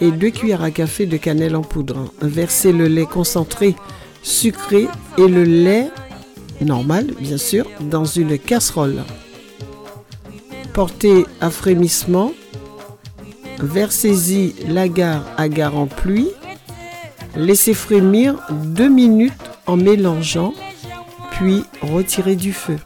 et 0.00 0.10
deux 0.10 0.30
cuillères 0.30 0.62
à 0.62 0.70
café 0.70 1.06
de 1.06 1.16
cannelle 1.16 1.56
en 1.56 1.62
poudre. 1.62 2.12
Versez 2.22 2.72
le 2.72 2.86
lait 2.86 3.06
concentré 3.06 3.76
sucré 4.22 4.88
et 5.18 5.28
le 5.28 5.44
lait 5.44 5.88
normal, 6.60 7.12
bien 7.20 7.38
sûr, 7.38 7.66
dans 7.80 8.04
une 8.04 8.38
casserole. 8.38 9.02
Portez 10.72 11.26
à 11.40 11.50
frémissement 11.50 12.32
Versez-y 13.62 14.54
l'agar-agar 14.68 15.76
en 15.76 15.86
pluie. 15.86 16.30
Laissez 17.36 17.74
frémir 17.74 18.36
deux 18.50 18.88
minutes 18.88 19.34
en 19.66 19.76
mélangeant, 19.76 20.54
puis 21.32 21.64
retirez 21.82 22.36
du 22.36 22.54
feu. 22.54 22.78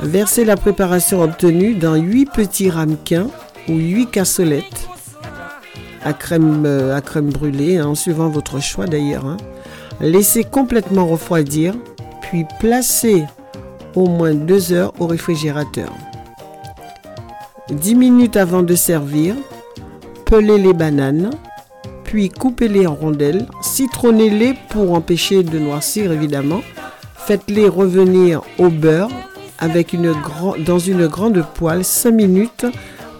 Versez 0.00 0.44
la 0.44 0.56
préparation 0.56 1.20
obtenue 1.20 1.74
dans 1.74 1.96
8 1.96 2.30
petits 2.30 2.70
ramequins 2.70 3.28
ou 3.68 3.74
8 3.74 4.06
cassolettes 4.06 4.88
à 6.04 6.12
crème, 6.12 6.64
euh, 6.66 6.96
à 6.96 7.00
crème 7.00 7.30
brûlée, 7.30 7.80
en 7.80 7.90
hein, 7.90 7.94
suivant 7.94 8.28
votre 8.28 8.60
choix 8.60 8.86
d'ailleurs. 8.86 9.26
Hein. 9.26 9.36
Laissez 10.00 10.44
complètement 10.44 11.06
refroidir, 11.06 11.74
puis 12.22 12.44
placez 12.60 13.24
au 13.94 14.06
moins 14.06 14.34
2 14.34 14.72
heures 14.72 14.92
au 14.98 15.06
réfrigérateur. 15.06 15.92
10 17.70 17.94
minutes 17.94 18.36
avant 18.36 18.62
de 18.62 18.74
servir, 18.74 19.34
pelez 20.24 20.58
les 20.58 20.72
bananes, 20.72 21.30
puis 22.04 22.30
coupez-les 22.30 22.86
en 22.86 22.94
rondelles, 22.94 23.46
citronnez-les 23.60 24.54
pour 24.70 24.94
empêcher 24.94 25.42
de 25.42 25.58
noircir 25.58 26.12
évidemment. 26.12 26.62
Faites-les 27.16 27.68
revenir 27.68 28.40
au 28.58 28.70
beurre 28.70 29.10
avec 29.58 29.92
une 29.92 30.14
dans 30.64 30.78
une 30.78 31.06
grande 31.06 31.44
poêle 31.54 31.84
5 31.84 32.10
minutes 32.10 32.66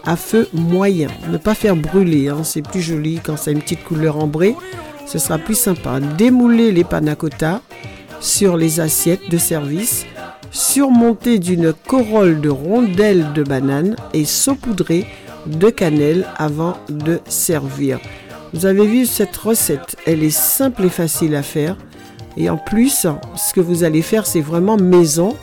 à 0.05 0.17
feu 0.17 0.49
moyen. 0.53 1.09
Ne 1.31 1.39
pas 1.39 1.55
faire 1.55 1.77
brûler, 1.77 2.29
hein, 2.29 2.45
c'est 2.45 2.63
plus 2.63 2.81
joli 2.81 3.21
quand 3.23 3.37
ça 3.37 3.51
a 3.51 3.53
une 3.53 3.63
petite 3.63 3.85
couleur 3.85 4.19
ambrée. 4.19 4.55
Ce 5.07 5.19
sera 5.19 5.39
plus 5.39 5.59
sympa. 5.59 6.01
Démoulez 6.01 6.73
les 6.73 6.85
panna 6.85 7.17
sur 8.21 8.57
les 8.57 8.81
assiettes 8.81 9.31
de 9.31 9.39
service 9.39 10.05
surmonté 10.51 11.39
d'une 11.39 11.73
corolle 11.73 12.41
de 12.41 12.49
rondelles 12.49 13.33
de 13.33 13.43
banane 13.43 13.97
et 14.13 14.25
saupoudré 14.25 15.07
de 15.47 15.71
cannelle 15.71 16.27
avant 16.37 16.77
de 16.89 17.21
servir. 17.29 18.01
Vous 18.53 18.67
avez 18.67 18.87
vu 18.87 19.07
cette 19.07 19.37
recette, 19.37 19.97
elle 20.07 20.23
est 20.23 20.31
simple 20.31 20.85
et 20.85 20.91
facile 20.91 21.35
à 21.35 21.43
faire. 21.43 21.77
Et 22.37 22.49
en 22.49 22.57
plus, 22.57 23.07
ce 23.37 23.53
que 23.53 23.61
vous 23.61 23.85
allez 23.85 24.03
faire, 24.03 24.27
c'est 24.27 24.41
vraiment 24.41 24.77
maison 24.77 25.37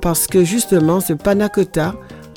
parce 0.00 0.26
que 0.26 0.42
justement, 0.42 1.00
ce 1.00 1.12
panna 1.12 1.48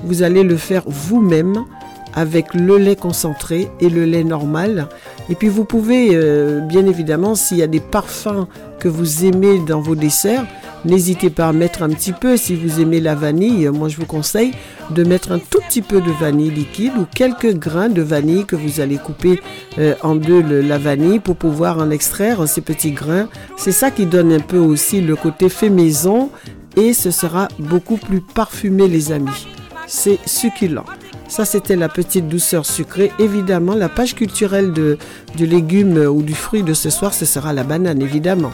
vous 0.05 0.23
allez 0.23 0.43
le 0.43 0.57
faire 0.57 0.83
vous-même 0.85 1.65
avec 2.13 2.53
le 2.53 2.77
lait 2.77 2.95
concentré 2.95 3.69
et 3.81 3.89
le 3.89 4.05
lait 4.05 4.23
normal. 4.23 4.87
Et 5.29 5.35
puis 5.35 5.49
vous 5.49 5.65
pouvez, 5.65 6.11
euh, 6.13 6.61
bien 6.61 6.85
évidemment, 6.85 7.35
s'il 7.35 7.57
y 7.57 7.63
a 7.63 7.67
des 7.67 7.81
parfums 7.81 8.47
que 8.79 8.87
vous 8.87 9.25
aimez 9.25 9.59
dans 9.59 9.81
vos 9.81 9.95
desserts, 9.95 10.45
N'hésitez 10.85 11.31
pas 11.31 11.47
à 11.47 11.53
mettre 11.53 11.81
un 11.81 11.89
petit 11.89 12.11
peu, 12.11 12.37
si 12.37 12.55
vous 12.55 12.79
aimez 12.79 12.99
la 12.99 13.15
vanille, 13.15 13.67
moi 13.69 13.89
je 13.89 13.97
vous 13.97 14.05
conseille 14.05 14.51
de 14.91 15.03
mettre 15.03 15.31
un 15.31 15.39
tout 15.39 15.59
petit 15.67 15.81
peu 15.81 15.99
de 15.99 16.11
vanille 16.11 16.51
liquide 16.51 16.91
ou 16.99 17.07
quelques 17.11 17.55
grains 17.55 17.89
de 17.89 18.03
vanille 18.03 18.45
que 18.45 18.55
vous 18.55 18.79
allez 18.79 18.97
couper 18.97 19.39
euh, 19.79 19.95
en 20.03 20.15
deux 20.15 20.43
la 20.43 20.77
vanille 20.77 21.19
pour 21.19 21.37
pouvoir 21.37 21.79
en 21.79 21.89
extraire 21.89 22.47
ces 22.47 22.61
petits 22.61 22.91
grains. 22.91 23.27
C'est 23.57 23.71
ça 23.71 23.89
qui 23.89 24.05
donne 24.05 24.31
un 24.31 24.39
peu 24.39 24.59
aussi 24.59 25.01
le 25.01 25.15
côté 25.15 25.49
fait 25.49 25.71
maison 25.71 26.29
et 26.77 26.93
ce 26.93 27.09
sera 27.09 27.47
beaucoup 27.57 27.97
plus 27.97 28.21
parfumé 28.21 28.87
les 28.87 29.11
amis. 29.11 29.47
C'est 29.87 30.19
succulent. 30.25 30.83
Ça, 31.27 31.45
c'était 31.45 31.75
la 31.75 31.89
petite 31.89 32.27
douceur 32.27 32.65
sucrée. 32.65 33.11
Évidemment, 33.19 33.73
la 33.73 33.89
page 33.89 34.15
culturelle 34.15 34.73
de, 34.73 34.97
du 35.35 35.45
légume 35.45 35.97
ou 35.97 36.21
du 36.21 36.35
fruit 36.35 36.63
de 36.63 36.73
ce 36.73 36.89
soir, 36.89 37.13
ce 37.13 37.25
sera 37.25 37.53
la 37.53 37.63
banane, 37.63 38.01
évidemment. 38.01 38.53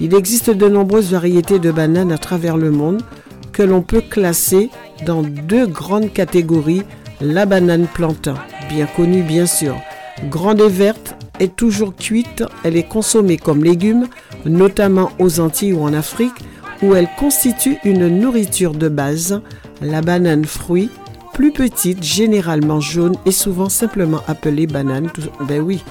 Il 0.00 0.14
existe 0.14 0.50
de 0.50 0.68
nombreuses 0.68 1.10
variétés 1.10 1.58
de 1.58 1.70
bananes 1.70 2.12
à 2.12 2.18
travers 2.18 2.56
le 2.56 2.70
monde 2.70 3.02
que 3.52 3.62
l'on 3.62 3.82
peut 3.82 4.00
classer 4.00 4.70
dans 5.04 5.22
deux 5.22 5.66
grandes 5.66 6.12
catégories. 6.12 6.82
La 7.20 7.46
banane 7.46 7.86
plantain, 7.86 8.34
bien 8.68 8.86
connue 8.86 9.22
bien 9.22 9.46
sûr, 9.46 9.76
grande 10.28 10.60
et 10.60 10.68
verte, 10.68 11.14
est 11.38 11.54
toujours 11.54 11.94
cuite, 11.94 12.44
elle 12.64 12.76
est 12.76 12.88
consommée 12.88 13.36
comme 13.36 13.64
légume, 13.64 14.06
notamment 14.44 15.10
aux 15.18 15.40
Antilles 15.40 15.72
ou 15.72 15.82
en 15.82 15.92
Afrique, 15.92 16.34
où 16.82 16.94
elle 16.94 17.08
constitue 17.18 17.78
une 17.84 18.08
nourriture 18.08 18.74
de 18.74 18.88
base. 18.88 19.40
La 19.80 20.00
banane 20.00 20.44
fruit, 20.44 20.90
plus 21.32 21.52
petite, 21.52 22.02
généralement 22.02 22.80
jaune 22.80 23.16
et 23.26 23.32
souvent 23.32 23.68
simplement 23.68 24.20
appelée 24.28 24.66
banane. 24.66 25.10
Ben 25.48 25.60
oui. 25.60 25.84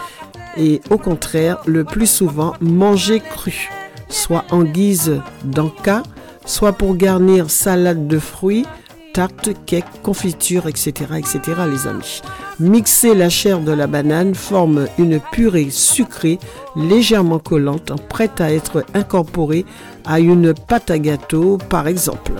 Et 0.57 0.81
au 0.89 0.97
contraire, 0.97 1.59
le 1.65 1.83
plus 1.83 2.09
souvent 2.09 2.53
mangée 2.59 3.21
crue 3.21 3.69
soit 4.11 4.45
en 4.51 4.63
guise 4.63 5.21
d'enca, 5.43 6.03
soit 6.45 6.73
pour 6.73 6.95
garnir 6.95 7.49
salade 7.49 8.07
de 8.07 8.19
fruits, 8.19 8.65
tarte, 9.13 9.51
cake, 9.65 10.01
confiture, 10.03 10.67
etc., 10.67 10.91
etc., 11.17 11.39
les 11.69 11.87
amis. 11.87 12.21
Mixer 12.59 13.15
la 13.15 13.29
chair 13.29 13.59
de 13.59 13.71
la 13.71 13.87
banane 13.87 14.35
forme 14.35 14.87
une 14.97 15.19
purée 15.31 15.69
sucrée 15.69 16.39
légèrement 16.75 17.39
collante, 17.39 17.91
prête 18.09 18.39
à 18.41 18.51
être 18.51 18.85
incorporée 18.93 19.65
à 20.05 20.19
une 20.19 20.53
pâte 20.53 20.91
à 20.91 20.99
gâteau, 20.99 21.57
par 21.69 21.87
exemple. 21.87 22.33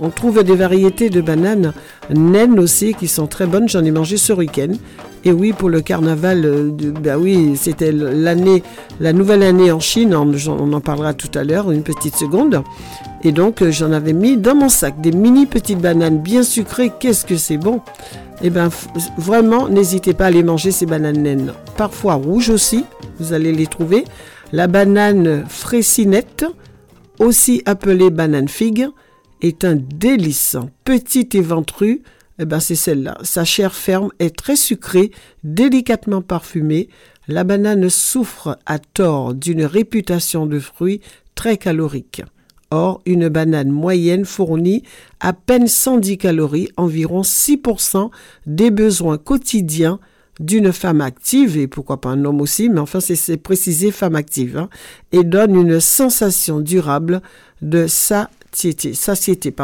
On 0.00 0.10
trouve 0.10 0.42
des 0.42 0.56
variétés 0.56 1.08
de 1.08 1.20
bananes 1.20 1.72
naines 2.10 2.58
aussi 2.58 2.94
qui 2.94 3.08
sont 3.08 3.26
très 3.26 3.46
bonnes. 3.46 3.68
J'en 3.68 3.84
ai 3.84 3.90
mangé 3.90 4.16
ce 4.16 4.32
week-end. 4.32 4.72
Et 5.24 5.32
oui, 5.32 5.52
pour 5.52 5.70
le 5.70 5.80
carnaval, 5.80 6.44
euh, 6.44 6.70
bah 7.02 7.16
oui, 7.18 7.56
c'était 7.56 7.92
l'année, 7.92 8.62
la 9.00 9.12
nouvelle 9.12 9.42
année 9.42 9.72
en 9.72 9.80
Chine. 9.80 10.14
On, 10.14 10.72
en 10.72 10.80
parlera 10.80 11.14
tout 11.14 11.30
à 11.38 11.44
l'heure, 11.44 11.70
une 11.70 11.82
petite 11.82 12.14
seconde. 12.14 12.62
Et 13.22 13.32
donc, 13.32 13.62
euh, 13.62 13.70
j'en 13.70 13.92
avais 13.92 14.12
mis 14.12 14.36
dans 14.36 14.54
mon 14.54 14.68
sac 14.68 15.00
des 15.00 15.12
mini 15.12 15.46
petites 15.46 15.80
bananes 15.80 16.18
bien 16.18 16.42
sucrées. 16.42 16.92
Qu'est-ce 17.00 17.24
que 17.24 17.36
c'est 17.36 17.56
bon? 17.56 17.80
Eh 18.42 18.50
bien, 18.50 18.68
vraiment, 19.16 19.68
n'hésitez 19.68 20.12
pas 20.12 20.26
à 20.26 20.30
les 20.30 20.42
manger, 20.42 20.70
ces 20.70 20.84
bananes 20.84 21.22
naines. 21.22 21.52
Parfois 21.78 22.14
rouges 22.14 22.50
aussi, 22.50 22.84
vous 23.18 23.32
allez 23.32 23.52
les 23.52 23.66
trouver. 23.66 24.04
La 24.52 24.66
banane 24.66 25.44
fraisinette, 25.48 26.44
aussi 27.18 27.62
appelée 27.64 28.10
banane 28.10 28.48
figue 28.48 28.88
est 29.40 29.64
un 29.64 29.76
délice. 29.76 30.56
Petite 30.84 31.34
et 31.34 31.40
ventrue, 31.40 32.02
eh 32.38 32.44
ben 32.44 32.60
c'est 32.60 32.74
celle-là. 32.74 33.18
Sa 33.22 33.44
chair 33.44 33.74
ferme 33.74 34.10
est 34.18 34.36
très 34.36 34.56
sucrée, 34.56 35.10
délicatement 35.44 36.22
parfumée. 36.22 36.88
La 37.28 37.44
banane 37.44 37.88
souffre 37.88 38.58
à 38.66 38.78
tort 38.78 39.34
d'une 39.34 39.64
réputation 39.64 40.46
de 40.46 40.58
fruit 40.58 41.00
très 41.34 41.56
calorique. 41.56 42.22
Or, 42.70 43.00
une 43.06 43.28
banane 43.28 43.70
moyenne 43.70 44.24
fournit 44.24 44.82
à 45.20 45.32
peine 45.32 45.68
110 45.68 46.18
calories, 46.18 46.68
environ 46.76 47.22
6% 47.22 48.10
des 48.46 48.70
besoins 48.70 49.16
quotidiens 49.16 50.00
d'une 50.40 50.72
femme 50.72 51.00
active, 51.00 51.56
et 51.56 51.68
pourquoi 51.68 52.00
pas 52.00 52.08
un 52.08 52.24
homme 52.24 52.40
aussi, 52.40 52.68
mais 52.68 52.80
enfin 52.80 52.98
c'est 53.00 53.36
précisé 53.36 53.92
femme 53.92 54.16
active, 54.16 54.58
hein, 54.58 54.68
et 55.12 55.22
donne 55.22 55.54
une 55.54 55.78
sensation 55.78 56.58
durable 56.60 57.22
de 57.62 57.86
sa 57.86 58.28
satiété. 58.52 59.54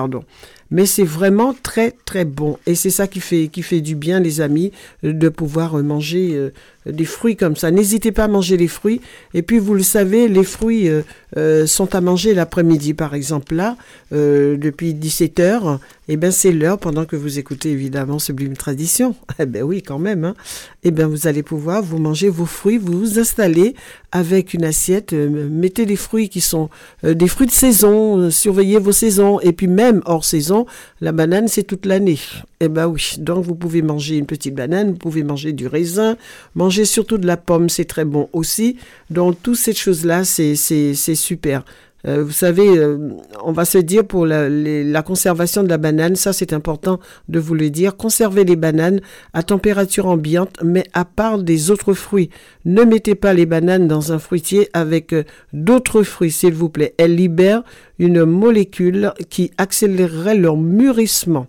Mais 0.70 0.86
c'est 0.86 1.04
vraiment 1.04 1.54
très 1.62 1.92
très 2.04 2.24
bon. 2.24 2.58
Et 2.66 2.74
c'est 2.74 2.90
ça 2.90 3.06
qui 3.06 3.20
fait, 3.20 3.48
qui 3.48 3.62
fait 3.62 3.80
du 3.80 3.94
bien, 3.94 4.20
les 4.20 4.40
amis, 4.40 4.72
de 5.02 5.28
pouvoir 5.28 5.76
manger 5.82 6.34
euh, 6.34 6.52
des 6.86 7.04
fruits 7.04 7.36
comme 7.36 7.56
ça. 7.56 7.70
N'hésitez 7.70 8.10
pas 8.12 8.24
à 8.24 8.28
manger 8.28 8.56
les 8.56 8.68
fruits. 8.68 9.00
Et 9.34 9.42
puis, 9.42 9.58
vous 9.58 9.74
le 9.74 9.82
savez, 9.82 10.28
les 10.28 10.44
fruits 10.44 10.88
euh, 10.88 11.02
euh, 11.36 11.66
sont 11.66 11.94
à 11.94 12.00
manger 12.00 12.32
l'après-midi, 12.32 12.94
par 12.94 13.14
exemple. 13.14 13.54
Là, 13.54 13.76
depuis 14.10 14.94
17 14.94 15.40
heures, 15.40 15.78
eh 16.08 16.16
ben, 16.16 16.32
c'est 16.32 16.50
l'heure 16.50 16.78
pendant 16.78 17.04
que 17.04 17.14
vous 17.14 17.38
écoutez 17.38 17.70
évidemment 17.70 18.18
Sublime 18.18 18.56
Tradition. 18.56 19.14
Eh 19.38 19.46
ben 19.46 19.62
oui, 19.62 19.82
quand 19.82 19.98
même. 19.98 20.24
Hein. 20.24 20.34
Eh 20.82 20.90
ben, 20.90 21.06
vous 21.06 21.26
allez 21.26 21.42
pouvoir 21.42 21.82
vous 21.82 21.98
manger 21.98 22.28
vos 22.28 22.44
fruits, 22.44 22.76
vous 22.76 22.98
vous 22.98 23.18
installer 23.18 23.74
avec 24.12 24.52
une 24.52 24.64
assiette. 24.64 25.12
mettez 25.12 25.86
les 25.86 25.96
fruits 25.96 26.28
qui 26.28 26.40
sont 26.40 26.68
des 27.04 27.28
fruits 27.28 27.46
de 27.46 27.52
saison. 27.52 28.30
surveillez 28.30 28.78
vos 28.78 28.92
saisons. 28.92 29.40
Et 29.40 29.52
puis, 29.52 29.68
même 29.68 30.02
hors 30.04 30.24
saison, 30.24 30.66
la 31.00 31.12
banane, 31.12 31.48
c'est 31.48 31.62
toute 31.62 31.86
l'année. 31.86 32.18
Eh 32.60 32.68
ben 32.68 32.86
oui. 32.86 33.14
Donc, 33.18 33.44
vous 33.44 33.54
pouvez 33.54 33.80
manger 33.80 34.16
une 34.16 34.26
petite 34.26 34.54
banane, 34.54 34.90
vous 34.90 34.98
pouvez 34.98 35.22
manger 35.22 35.52
du 35.52 35.66
raisin, 35.66 36.16
manger 36.54 36.69
surtout 36.70 37.18
de 37.18 37.26
la 37.26 37.36
pomme, 37.36 37.68
c'est 37.68 37.84
très 37.84 38.04
bon 38.04 38.28
aussi. 38.32 38.76
Donc, 39.10 39.36
toutes 39.42 39.56
ces 39.56 39.72
choses-là, 39.74 40.24
c'est 40.24 40.54
super. 40.54 41.64
Euh, 42.06 42.24
vous 42.24 42.32
savez, 42.32 42.66
euh, 42.66 43.10
on 43.44 43.52
va 43.52 43.64
se 43.64 43.78
dire 43.78 44.06
pour 44.06 44.24
la, 44.24 44.48
la 44.48 45.02
conservation 45.02 45.62
de 45.62 45.68
la 45.68 45.76
banane, 45.76 46.16
ça 46.16 46.32
c'est 46.32 46.52
important 46.52 46.98
de 47.28 47.38
vous 47.38 47.54
le 47.54 47.68
dire, 47.68 47.96
conservez 47.96 48.44
les 48.44 48.56
bananes 48.56 49.00
à 49.34 49.42
température 49.42 50.06
ambiante, 50.06 50.56
mais 50.64 50.84
à 50.94 51.04
part 51.04 51.38
des 51.38 51.70
autres 51.70 51.92
fruits. 51.92 52.30
Ne 52.64 52.84
mettez 52.84 53.14
pas 53.14 53.34
les 53.34 53.46
bananes 53.46 53.86
dans 53.86 54.12
un 54.12 54.18
fruitier 54.18 54.70
avec 54.72 55.12
euh, 55.12 55.24
d'autres 55.52 56.02
fruits, 56.02 56.30
s'il 56.30 56.54
vous 56.54 56.70
plaît. 56.70 56.94
Elles 56.96 57.16
libèrent 57.16 57.64
une 57.98 58.24
molécule 58.24 59.12
qui 59.28 59.50
accélérerait 59.58 60.36
leur 60.36 60.56
mûrissement. 60.56 61.46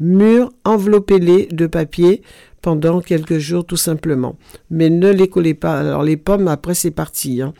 Mûr, 0.00 0.52
enveloppez-les 0.64 1.48
de 1.52 1.66
papier 1.66 2.22
pendant 2.62 3.00
quelques 3.00 3.38
jours 3.38 3.64
tout 3.64 3.76
simplement. 3.76 4.36
Mais 4.70 4.90
ne 4.90 5.10
les 5.10 5.28
collez 5.28 5.54
pas. 5.54 5.78
Alors 5.78 6.02
les 6.02 6.16
pommes, 6.16 6.48
après 6.48 6.74
c'est 6.74 6.90
parti. 6.90 7.40
Hein. 7.40 7.54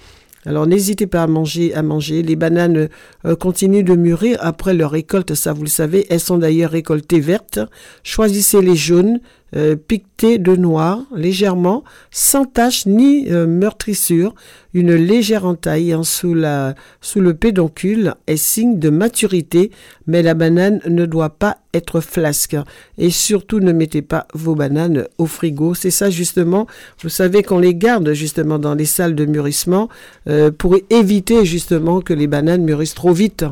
Alors 0.47 0.66
n'hésitez 0.66 1.09
pas 1.09 1.24
à 1.24 1.26
manger, 1.26 1.74
à 1.74 1.82
manger. 1.82 2.22
Les 2.22 2.37
bananes 2.37 2.89
euh, 3.24 3.34
continuent 3.37 3.84
de 3.84 3.97
mûrir 3.97 4.39
après 4.41 4.74
leur 4.74 4.93
récolte, 4.93 5.34
ça 5.34 5.53
vous 5.53 5.62
le 5.62 5.68
savez. 5.68 6.07
Elles 6.09 6.20
sont 6.20 6.39
d'ailleurs 6.39 6.70
récoltées 6.70 7.20
vertes. 7.20 7.59
Choisissez 8.05 8.62
les 8.62 8.76
jaunes, 8.76 9.20
euh, 9.55 9.76
de 10.22 10.57
noir 10.57 11.03
légèrement, 11.14 11.84
sans 12.11 12.47
tache 12.47 12.86
ni 12.86 13.30
euh, 13.30 13.47
meurtrissure, 13.47 14.34
une 14.74 14.94
légère 14.94 15.44
entaille 15.44 15.94
en 15.94 16.03
sous, 16.03 16.34
la, 16.34 16.74
sous 17.01 17.20
le 17.20 17.34
pédoncule 17.34 18.14
est 18.26 18.36
signe 18.36 18.78
de 18.78 18.90
maturité, 18.90 19.70
mais 20.07 20.22
la 20.22 20.34
banane 20.34 20.80
ne 20.88 21.07
doit 21.07 21.30
pas 21.30 21.59
être 21.74 22.01
flasque. 22.01 22.57
Et 22.99 23.11
surtout, 23.11 23.61
ne 23.61 23.72
mettez 23.72 24.03
pas 24.03 24.26
vos 24.34 24.55
bananes 24.55 25.07
au 25.18 25.26
frigo. 25.26 25.74
C'est 25.74 25.90
ça 25.90 26.11
justement, 26.11 26.66
vous 27.03 27.09
savez 27.09 27.42
qu'on 27.42 27.59
les 27.59 27.74
garde 27.74 28.12
justement 28.14 28.59
dans 28.59 28.74
les 28.74 28.86
salles 28.86 29.14
de 29.14 29.26
mûrissement 29.26 29.88
euh, 30.28 30.51
pour 30.51 30.76
éviter 30.90 31.44
justement 31.44 32.01
que 32.01 32.14
les 32.14 32.26
bananes 32.26 32.64
mûrissent 32.64 32.94
trop 32.94 33.12
vite. 33.12 33.44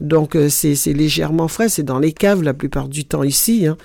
Donc 0.00 0.36
c'est 0.48 0.74
légèrement 0.94 1.48
frais, 1.48 1.68
c'est 1.68 1.82
dans 1.82 1.98
les 1.98 2.12
caves 2.12 2.42
la 2.42 2.54
plupart 2.54 2.88
du 2.88 3.04
temps 3.04 3.22
ici. 3.22 3.66
Hein. 3.66 3.76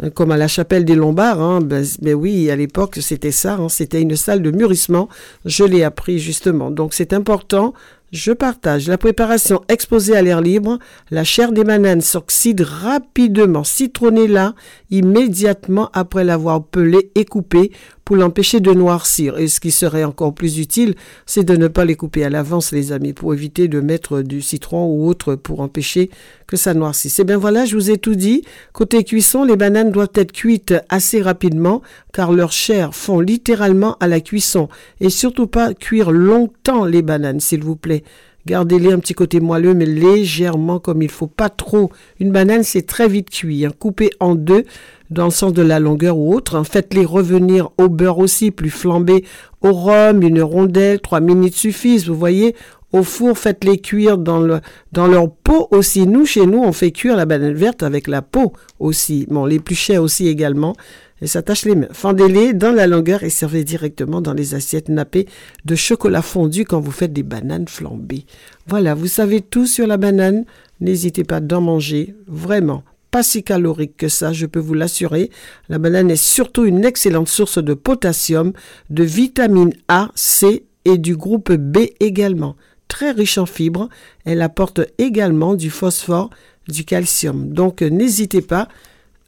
Hein, 0.00 0.10
comme 0.10 0.30
à 0.30 0.36
la 0.36 0.48
chapelle 0.48 0.84
des 0.84 0.94
Lombards. 0.94 1.40
Hein, 1.40 1.60
ben, 1.60 1.84
ben, 2.02 2.14
oui, 2.14 2.50
à 2.50 2.56
l'époque, 2.56 2.98
c'était 3.00 3.32
ça. 3.32 3.54
Hein, 3.54 3.68
c'était 3.68 4.00
une 4.00 4.16
salle 4.16 4.42
de 4.42 4.50
mûrissement. 4.50 5.08
Je 5.44 5.64
l'ai 5.64 5.82
appris 5.82 6.18
justement. 6.18 6.70
Donc 6.70 6.94
c'est 6.94 7.12
important 7.12 7.74
je 8.10 8.32
partage 8.32 8.88
la 8.88 8.96
préparation 8.96 9.62
exposée 9.68 10.16
à 10.16 10.22
l'air 10.22 10.40
libre. 10.40 10.78
La 11.10 11.24
chair 11.24 11.52
des 11.52 11.64
bananes 11.64 12.00
s'oxyde 12.00 12.62
rapidement, 12.62 13.64
citronnée 13.64 14.28
là, 14.28 14.54
immédiatement 14.90 15.90
après 15.92 16.24
l'avoir 16.24 16.64
pelée 16.64 17.10
et 17.14 17.26
coupée 17.26 17.70
pour 18.08 18.16
l'empêcher 18.16 18.60
de 18.60 18.72
noircir. 18.72 19.36
Et 19.36 19.48
ce 19.48 19.60
qui 19.60 19.70
serait 19.70 20.02
encore 20.02 20.32
plus 20.32 20.58
utile, 20.58 20.94
c'est 21.26 21.44
de 21.44 21.56
ne 21.56 21.68
pas 21.68 21.84
les 21.84 21.94
couper 21.94 22.24
à 22.24 22.30
l'avance, 22.30 22.72
les 22.72 22.90
amis, 22.90 23.12
pour 23.12 23.34
éviter 23.34 23.68
de 23.68 23.80
mettre 23.80 24.22
du 24.22 24.40
citron 24.40 24.86
ou 24.86 25.06
autre 25.06 25.34
pour 25.34 25.60
empêcher 25.60 26.08
que 26.46 26.56
ça 26.56 26.72
noircisse. 26.72 27.18
Et 27.18 27.22
eh 27.22 27.24
bien 27.26 27.36
voilà, 27.36 27.66
je 27.66 27.74
vous 27.74 27.90
ai 27.90 27.98
tout 27.98 28.14
dit. 28.14 28.44
Côté 28.72 29.04
cuisson, 29.04 29.44
les 29.44 29.56
bananes 29.56 29.92
doivent 29.92 30.08
être 30.14 30.32
cuites 30.32 30.72
assez 30.88 31.20
rapidement 31.20 31.82
car 32.14 32.32
leur 32.32 32.50
chair 32.50 32.94
fond 32.94 33.20
littéralement 33.20 33.98
à 34.00 34.06
la 34.06 34.20
cuisson. 34.20 34.70
Et 35.02 35.10
surtout 35.10 35.46
pas 35.46 35.74
cuire 35.74 36.10
longtemps 36.10 36.86
les 36.86 37.02
bananes, 37.02 37.40
s'il 37.40 37.62
vous 37.62 37.76
plaît. 37.76 38.04
Gardez-les 38.48 38.92
un 38.92 38.98
petit 38.98 39.12
côté 39.12 39.40
moelleux, 39.40 39.74
mais 39.74 39.84
légèrement 39.84 40.78
comme 40.78 41.02
il 41.02 41.10
faut, 41.10 41.26
pas 41.26 41.50
trop. 41.50 41.90
Une 42.18 42.32
banane, 42.32 42.62
c'est 42.62 42.86
très 42.86 43.06
vite 43.06 43.28
cuit. 43.28 43.66
Hein. 43.66 43.72
En 44.20 44.34
deux, 44.34 44.64
dans 45.10 45.26
le 45.26 45.30
sens 45.30 45.52
de 45.52 45.62
la 45.62 45.80
longueur 45.80 46.16
ou 46.18 46.34
autre. 46.34 46.56
Hein. 46.56 46.64
Faites-les 46.64 47.04
revenir 47.04 47.70
au 47.78 47.88
beurre 47.88 48.18
aussi, 48.18 48.50
plus 48.50 48.70
flambé 48.70 49.24
au 49.62 49.72
rhum, 49.72 50.22
une 50.22 50.42
rondelle, 50.42 51.00
trois 51.00 51.20
minutes 51.20 51.54
suffisent. 51.54 52.08
Vous 52.08 52.14
voyez, 52.14 52.54
au 52.92 53.02
four, 53.02 53.36
faites-les 53.36 53.78
cuire 53.78 54.18
dans, 54.18 54.40
le, 54.40 54.60
dans 54.92 55.06
leur 55.06 55.30
peau 55.30 55.68
aussi. 55.70 56.06
Nous, 56.06 56.24
chez 56.24 56.46
nous, 56.46 56.62
on 56.62 56.72
fait 56.72 56.90
cuire 56.90 57.16
la 57.16 57.26
banane 57.26 57.54
verte 57.54 57.82
avec 57.82 58.06
la 58.06 58.22
peau 58.22 58.52
aussi. 58.78 59.26
Bon, 59.28 59.44
les 59.44 59.60
aussi 59.98 60.28
également 60.28 60.74
et 61.20 61.26
s'attache 61.26 61.64
les 61.64 61.74
mains. 61.74 61.88
Fendez-les 61.92 62.52
dans 62.52 62.72
la 62.72 62.86
longueur 62.86 63.22
et 63.22 63.30
servez 63.30 63.64
directement 63.64 64.20
dans 64.20 64.34
les 64.34 64.54
assiettes 64.54 64.88
nappées 64.88 65.26
de 65.64 65.74
chocolat 65.74 66.22
fondu 66.22 66.64
quand 66.64 66.80
vous 66.80 66.92
faites 66.92 67.12
des 67.12 67.22
bananes 67.22 67.68
flambées. 67.68 68.24
Voilà, 68.66 68.94
vous 68.94 69.06
savez 69.06 69.40
tout 69.40 69.66
sur 69.66 69.86
la 69.86 69.96
banane. 69.96 70.44
N'hésitez 70.80 71.24
pas 71.24 71.40
d'en 71.40 71.60
manger, 71.60 72.14
vraiment. 72.26 72.84
Pas 73.10 73.22
si 73.22 73.42
calorique 73.42 73.96
que 73.96 74.08
ça, 74.08 74.32
je 74.32 74.46
peux 74.46 74.60
vous 74.60 74.74
l'assurer. 74.74 75.30
La 75.68 75.78
banane 75.78 76.10
est 76.10 76.22
surtout 76.22 76.64
une 76.66 76.84
excellente 76.84 77.28
source 77.28 77.62
de 77.62 77.74
potassium, 77.74 78.52
de 78.90 79.02
vitamine 79.02 79.72
A, 79.88 80.10
C 80.14 80.64
et 80.84 80.98
du 80.98 81.16
groupe 81.16 81.52
B 81.52 81.78
également. 82.00 82.56
Très 82.86 83.10
riche 83.12 83.38
en 83.38 83.46
fibres, 83.46 83.88
elle 84.24 84.42
apporte 84.42 84.80
également 84.98 85.54
du 85.54 85.70
phosphore, 85.70 86.30
du 86.68 86.84
calcium. 86.84 87.48
Donc 87.50 87.82
n'hésitez 87.82 88.42
pas 88.42 88.68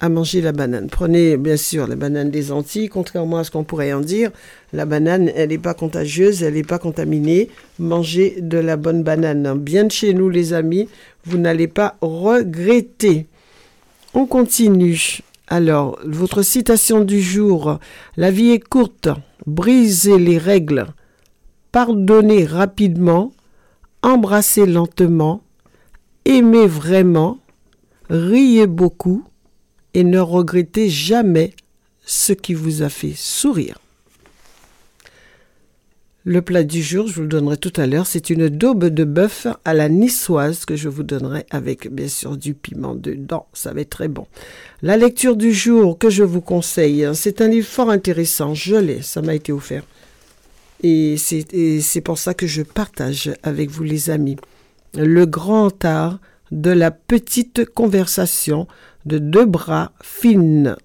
à 0.01 0.09
manger 0.09 0.41
la 0.41 0.53
banane. 0.53 0.89
Prenez 0.89 1.37
bien 1.37 1.59
sûr 1.59 1.87
la 1.87 1.95
banane 1.95 2.31
des 2.31 2.53
Antilles, 2.53 2.89
contrairement 2.89 3.39
à 3.39 3.45
ce 3.45 3.51
qu'on 3.51 3.65
pourrait 3.65 3.93
en 3.93 4.01
dire. 4.01 4.31
La 4.73 4.87
banane, 4.87 5.31
elle 5.35 5.51
n'est 5.51 5.59
pas 5.59 5.75
contagieuse, 5.75 6.43
elle 6.43 6.55
n'est 6.55 6.63
pas 6.63 6.79
contaminée. 6.79 7.51
Mangez 7.79 8.37
de 8.41 8.59
la 8.59 8.77
bonne 8.77 9.03
banane. 9.03 9.59
Bien 9.59 9.85
de 9.85 9.93
chez 9.93 10.15
nous, 10.15 10.31
les 10.31 10.55
amis, 10.55 10.89
vous 11.25 11.37
n'allez 11.37 11.69
pas 11.69 11.97
regretter. 12.01 13.27
On 14.13 14.27
continue. 14.27 15.21
Alors, 15.47 15.99
votre 16.05 16.43
citation 16.43 17.05
du 17.05 17.21
jour. 17.21 17.79
La 18.17 18.33
vie 18.33 18.51
est 18.51 18.59
courte. 18.59 19.09
Brisez 19.47 20.19
les 20.19 20.39
règles. 20.39 20.87
Pardonnez 21.71 22.45
rapidement. 22.45 23.33
Embrassez 24.03 24.67
lentement. 24.67 25.43
Aimez 26.25 26.67
vraiment. 26.67 27.39
Riez 28.09 28.67
beaucoup 28.67 29.25
et 29.95 30.03
ne 30.03 30.19
regrettez 30.19 30.89
jamais 30.89 31.55
ce 32.05 32.33
qui 32.33 32.55
vous 32.55 32.83
a 32.83 32.89
fait 32.89 33.15
sourire. 33.15 33.79
Le 36.25 36.43
plat 36.43 36.65
du 36.65 36.83
jour, 36.83 37.07
je 37.07 37.15
vous 37.15 37.23
le 37.23 37.29
donnerai 37.29 37.57
tout 37.57 37.73
à 37.77 37.87
l'heure, 37.87 38.07
c'est 38.07 38.29
une 38.29 38.51
daube 38.51 38.85
de 38.85 39.05
bœuf 39.05 39.47
à 39.65 39.73
la 39.73 39.89
niçoise 39.89 40.67
que 40.67 40.77
je 40.77 40.91
vous 40.91 41.03
donnerai 41.03 41.47
avec 41.51 41.91
bien 41.91 42.09
sûr 42.09 42.37
du 42.37 42.53
piment 42.53 42.95
dedans. 42.95 43.47
Ça 43.55 43.73
va 43.73 43.81
être 43.81 43.89
très 43.89 44.09
bon. 44.09 44.27
La 44.83 44.99
lecture 44.99 45.35
du 45.35 45.55
jour 45.55 45.97
que 45.97 46.11
je 46.11 46.23
vous 46.23 46.43
conseille, 46.43 47.07
hein, 47.07 47.15
c'est 47.15 47.41
un 47.41 47.49
livre 47.49 47.67
fort 47.67 47.89
intéressant. 47.89 48.53
Je 48.55 48.77
l'ai, 48.77 49.01
ça 49.01 49.23
m'a 49.23 49.35
été 49.35 49.51
offert. 49.51 49.83
Et 50.83 51.17
c'est 51.17 52.01
pour 52.03 52.19
ça 52.19 52.35
que 52.35 52.47
je 52.47 52.63
partage 52.63 53.33
avec 53.43 53.71
vous 53.71 53.85
les 53.85 54.11
amis. 54.11 54.37
Le 54.95 55.25
grand 55.25 55.85
art 55.87 56.19
de 56.53 56.71
la 56.71 56.91
petite 56.91 57.65
conversation 57.65 58.67
de 59.07 59.17
deux 59.17 59.47
bras 59.47 59.93
fines. 60.03 60.77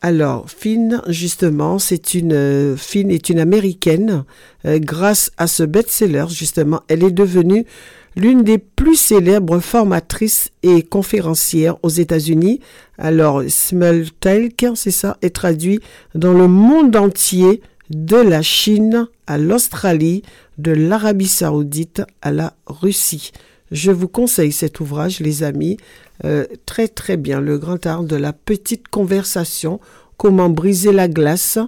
Alors, 0.00 0.48
Finn, 0.48 1.02
justement, 1.08 1.80
c'est 1.80 2.14
une 2.14 2.32
euh, 2.32 2.76
Finn 2.76 3.10
est 3.10 3.30
une 3.30 3.40
américaine. 3.40 4.24
Euh, 4.64 4.78
grâce 4.78 5.32
à 5.38 5.48
ce 5.48 5.64
best-seller, 5.64 6.26
justement, 6.28 6.82
elle 6.86 7.02
est 7.02 7.10
devenue 7.10 7.66
l'une 8.14 8.42
des 8.42 8.58
plus 8.58 8.94
célèbres 8.94 9.58
formatrices 9.58 10.50
et 10.62 10.82
conférencières 10.82 11.76
aux 11.82 11.88
États-Unis. 11.88 12.60
Alors, 12.96 13.42
Smultalk, 13.48 14.66
c'est 14.76 14.92
ça, 14.92 15.16
est 15.22 15.34
traduit 15.34 15.80
dans 16.14 16.32
le 16.32 16.46
monde 16.46 16.94
entier, 16.94 17.60
de 17.90 18.16
la 18.16 18.42
Chine 18.42 19.08
à 19.26 19.38
l'Australie, 19.38 20.22
de 20.58 20.72
l'Arabie 20.72 21.28
saoudite 21.28 22.02
à 22.20 22.32
la 22.32 22.54
Russie. 22.66 23.32
Je 23.70 23.90
vous 23.90 24.08
conseille 24.08 24.52
cet 24.52 24.80
ouvrage, 24.80 25.20
les 25.20 25.42
amis, 25.42 25.76
euh, 26.24 26.44
très 26.66 26.88
très 26.88 27.16
bien, 27.16 27.40
le 27.40 27.58
grand 27.58 27.84
art 27.86 28.02
de 28.02 28.16
la 28.16 28.32
petite 28.32 28.88
conversation, 28.88 29.80
comment 30.16 30.48
briser 30.48 30.92
la 30.92 31.08
glace 31.08 31.58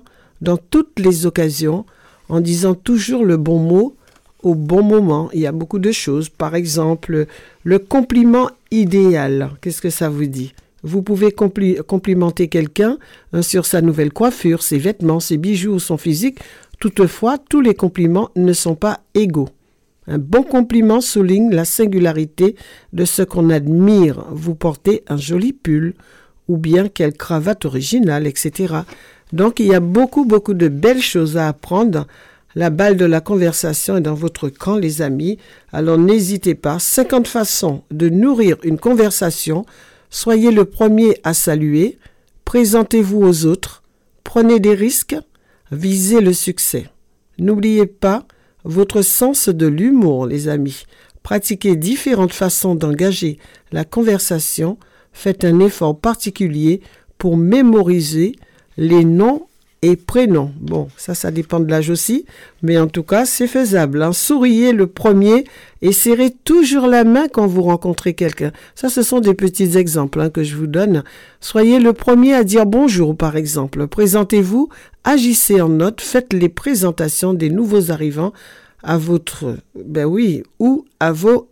dans 0.41 0.57
toutes 0.57 0.99
les 0.99 1.27
occasions, 1.27 1.85
en 2.29 2.41
disant 2.41 2.75
toujours 2.75 3.25
le 3.25 3.37
bon 3.37 3.59
mot, 3.59 3.97
au 4.43 4.55
bon 4.55 4.83
moment. 4.83 5.31
Il 5.33 5.41
y 5.41 5.47
a 5.47 5.53
beaucoup 5.53 5.79
de 5.79 5.93
choses. 5.93 6.29
Par 6.29 6.55
exemple, 6.55 7.27
le 7.65 7.79
compliment 7.79 8.49
idéal. 8.71 9.51
Qu'est-ce 9.61 9.83
que 9.83 9.91
ça 9.91 10.09
vous 10.09 10.27
dit? 10.27 10.55
Vous 10.83 11.03
pouvez 11.03 11.31
complimenter 11.33 12.49
quelqu'un 12.49 12.99
hein, 13.33 13.43
sur 13.43 13.67
sa 13.67 13.83
nouvelle 13.83 14.13
coiffure, 14.13 14.63
ses 14.63 14.79
vêtements, 14.79 15.21
ses 15.21 15.37
bijoux 15.37 15.75
ou 15.75 15.79
son 15.79 15.99
physique. 15.99 16.39
Toutefois, 16.79 17.37
tous 17.37 17.61
les 17.61 17.75
compliments 17.75 18.31
ne 18.37 18.55
sont 18.55 18.77
pas 18.77 19.01
égaux. 19.15 19.51
Un 20.07 20.19
bon 20.19 20.43
compliment 20.43 21.01
souligne 21.01 21.51
la 21.51 21.65
singularité 21.65 22.57
de 22.93 23.05
ce 23.05 23.23
qu'on 23.23 23.51
admire. 23.51 24.25
Vous 24.31 24.55
portez 24.55 25.05
un 25.09 25.17
joli 25.17 25.53
pull 25.53 25.95
ou 26.49 26.57
bien 26.57 26.89
quelle 26.89 27.13
cravate 27.13 27.65
originale, 27.65 28.27
etc. 28.27 28.75
Donc 29.33 29.61
il 29.61 29.67
y 29.67 29.75
a 29.75 29.81
beaucoup, 29.81 30.25
beaucoup 30.25 30.55
de 30.55 30.69
belles 30.69 31.03
choses 31.03 31.37
à 31.37 31.49
apprendre 31.49 32.07
la 32.57 32.71
balle 32.71 32.97
de 32.97 33.05
la 33.05 33.21
conversation 33.21 33.97
est 33.97 34.01
dans 34.01 34.15
votre 34.15 34.49
camp, 34.49 34.77
les 34.77 35.03
amis. 35.03 35.39
Alors 35.73 35.99
n'hésitez 35.99 36.57
pas. 36.57 36.79
50 36.81 37.29
façons 37.29 37.83
de 37.93 38.09
nourrir 38.09 38.57
une 38.65 38.79
conversation. 38.79 39.65
Soyez 40.11 40.51
le 40.51 40.65
premier 40.65 41.17
à 41.23 41.33
saluer. 41.33 41.99
Présentez-vous 42.45 43.23
aux 43.23 43.47
autres. 43.47 43.85
Prenez 44.25 44.59
des 44.59 44.75
risques. 44.75 45.17
Visez 45.71 46.21
le 46.21 46.33
succès. 46.33 46.89
N'oubliez 47.39 47.87
pas 47.87 48.27
votre 48.65 49.03
sens 49.03 49.49
de 49.49 49.67
l'humour, 49.67 50.27
les 50.27 50.49
amis. 50.49 50.85
Pratiquez 51.23 51.77
différentes 51.77 52.33
façons 52.33 52.75
d'engager 52.75 53.39
la 53.73 53.85
conversation. 53.85 54.79
Faites 55.13 55.45
un 55.45 55.61
effort 55.61 55.99
particulier 55.99 56.81
pour 57.19 57.37
mémoriser 57.37 58.37
les 58.77 59.05
noms 59.05 59.47
et 59.83 59.97
prénom. 59.97 60.53
Bon, 60.61 60.89
ça, 60.97 61.15
ça 61.15 61.31
dépend 61.31 61.61
de 61.61 61.71
l'âge 61.71 61.91
aussi, 61.91 62.27
mais 62.63 62.79
en 62.79 62.87
tout 62.87 63.03
cas, 63.03 63.25
c'est 63.25 63.47
faisable. 63.47 64.03
Hein. 64.03 64.13
Souriez 64.13 64.73
le 64.73 64.87
premier 64.87 65.45
et 65.81 65.93
serrez 65.93 66.31
toujours 66.45 66.87
la 66.87 67.05
main 67.05 67.29
quand 67.29 67.47
vous 67.47 67.63
rencontrez 67.63 68.15
quelqu'un. 68.15 68.53
Ça, 68.75 68.89
ce 68.89 69.03
sont 69.03 69.21
des 69.21 69.35
petits 69.35 69.79
exemples 69.79 70.21
hein, 70.21 70.31
que 70.31 70.43
je 70.43 70.57
vous 70.57 70.67
donne. 70.67 71.03
Soyez 71.41 71.79
le 71.79 71.93
premier 71.93 72.35
à 72.35 72.45
dire 72.45 72.67
bonjour, 72.67 73.17
par 73.17 73.37
exemple. 73.37 73.87
Présentez-vous, 73.87 74.69
agissez 75.05 75.61
en 75.61 75.71
note, 75.71 76.01
faites 76.01 76.33
les 76.33 76.49
présentations 76.49 77.33
des 77.33 77.49
nouveaux 77.51 77.91
arrivants 77.91 78.33
à 78.83 78.99
votre, 78.99 79.57
ben 79.75 80.05
oui, 80.05 80.43
ou 80.59 80.85
à 81.01 81.13
vos 81.13 81.51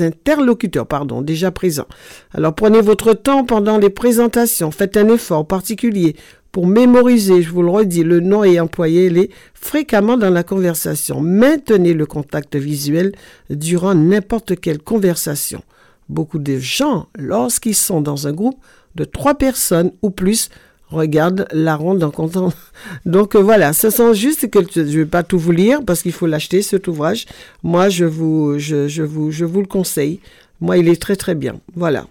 interlocuteurs, 0.00 0.86
pardon, 0.86 1.22
déjà 1.22 1.50
présents. 1.50 1.86
Alors 2.34 2.54
prenez 2.54 2.80
votre 2.80 3.14
temps 3.14 3.44
pendant 3.44 3.78
les 3.78 3.90
présentations, 3.90 4.70
faites 4.70 4.96
un 4.96 5.08
effort 5.08 5.46
particulier 5.46 6.16
pour 6.56 6.66
mémoriser, 6.66 7.42
je 7.42 7.50
vous 7.50 7.60
le 7.60 7.68
redis, 7.68 8.02
le 8.02 8.20
nom 8.20 8.42
et 8.42 8.58
employez-les 8.58 9.28
fréquemment 9.52 10.16
dans 10.16 10.30
la 10.30 10.42
conversation. 10.42 11.20
Maintenez 11.20 11.92
le 11.92 12.06
contact 12.06 12.56
visuel 12.56 13.12
durant 13.50 13.94
n'importe 13.94 14.58
quelle 14.58 14.78
conversation. 14.78 15.62
Beaucoup 16.08 16.38
de 16.38 16.58
gens, 16.58 17.08
lorsqu'ils 17.14 17.74
sont 17.74 18.00
dans 18.00 18.26
un 18.26 18.32
groupe 18.32 18.56
de 18.94 19.04
trois 19.04 19.34
personnes 19.34 19.92
ou 20.00 20.08
plus, 20.08 20.48
regardent 20.88 21.46
la 21.52 21.76
ronde 21.76 22.02
en 22.02 22.10
comptant. 22.10 22.54
Donc 23.04 23.34
euh, 23.36 23.40
voilà, 23.40 23.74
ce 23.74 23.90
sont 23.90 24.14
juste 24.14 24.48
que 24.48 24.60
je 24.74 24.80
ne 24.80 24.84
vais 24.86 25.04
pas 25.04 25.24
tout 25.24 25.38
vous 25.38 25.52
lire 25.52 25.80
parce 25.84 26.00
qu'il 26.00 26.12
faut 26.12 26.26
l'acheter 26.26 26.62
cet 26.62 26.88
ouvrage. 26.88 27.26
Moi, 27.64 27.90
je 27.90 28.06
vous, 28.06 28.58
je, 28.58 29.02
vous, 29.02 29.30
je 29.30 29.44
vous 29.44 29.60
le 29.60 29.66
conseille. 29.66 30.20
Moi, 30.62 30.78
il 30.78 30.88
est 30.88 31.02
très 31.02 31.16
très 31.16 31.34
bien. 31.34 31.60
Voilà. 31.74 32.06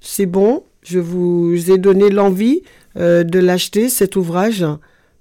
C'est 0.00 0.26
bon, 0.26 0.64
je 0.82 0.98
vous 0.98 1.70
ai 1.70 1.78
donné 1.78 2.10
l'envie 2.10 2.62
euh, 2.96 3.24
de 3.24 3.38
l'acheter, 3.38 3.88
cet 3.88 4.16
ouvrage, 4.16 4.64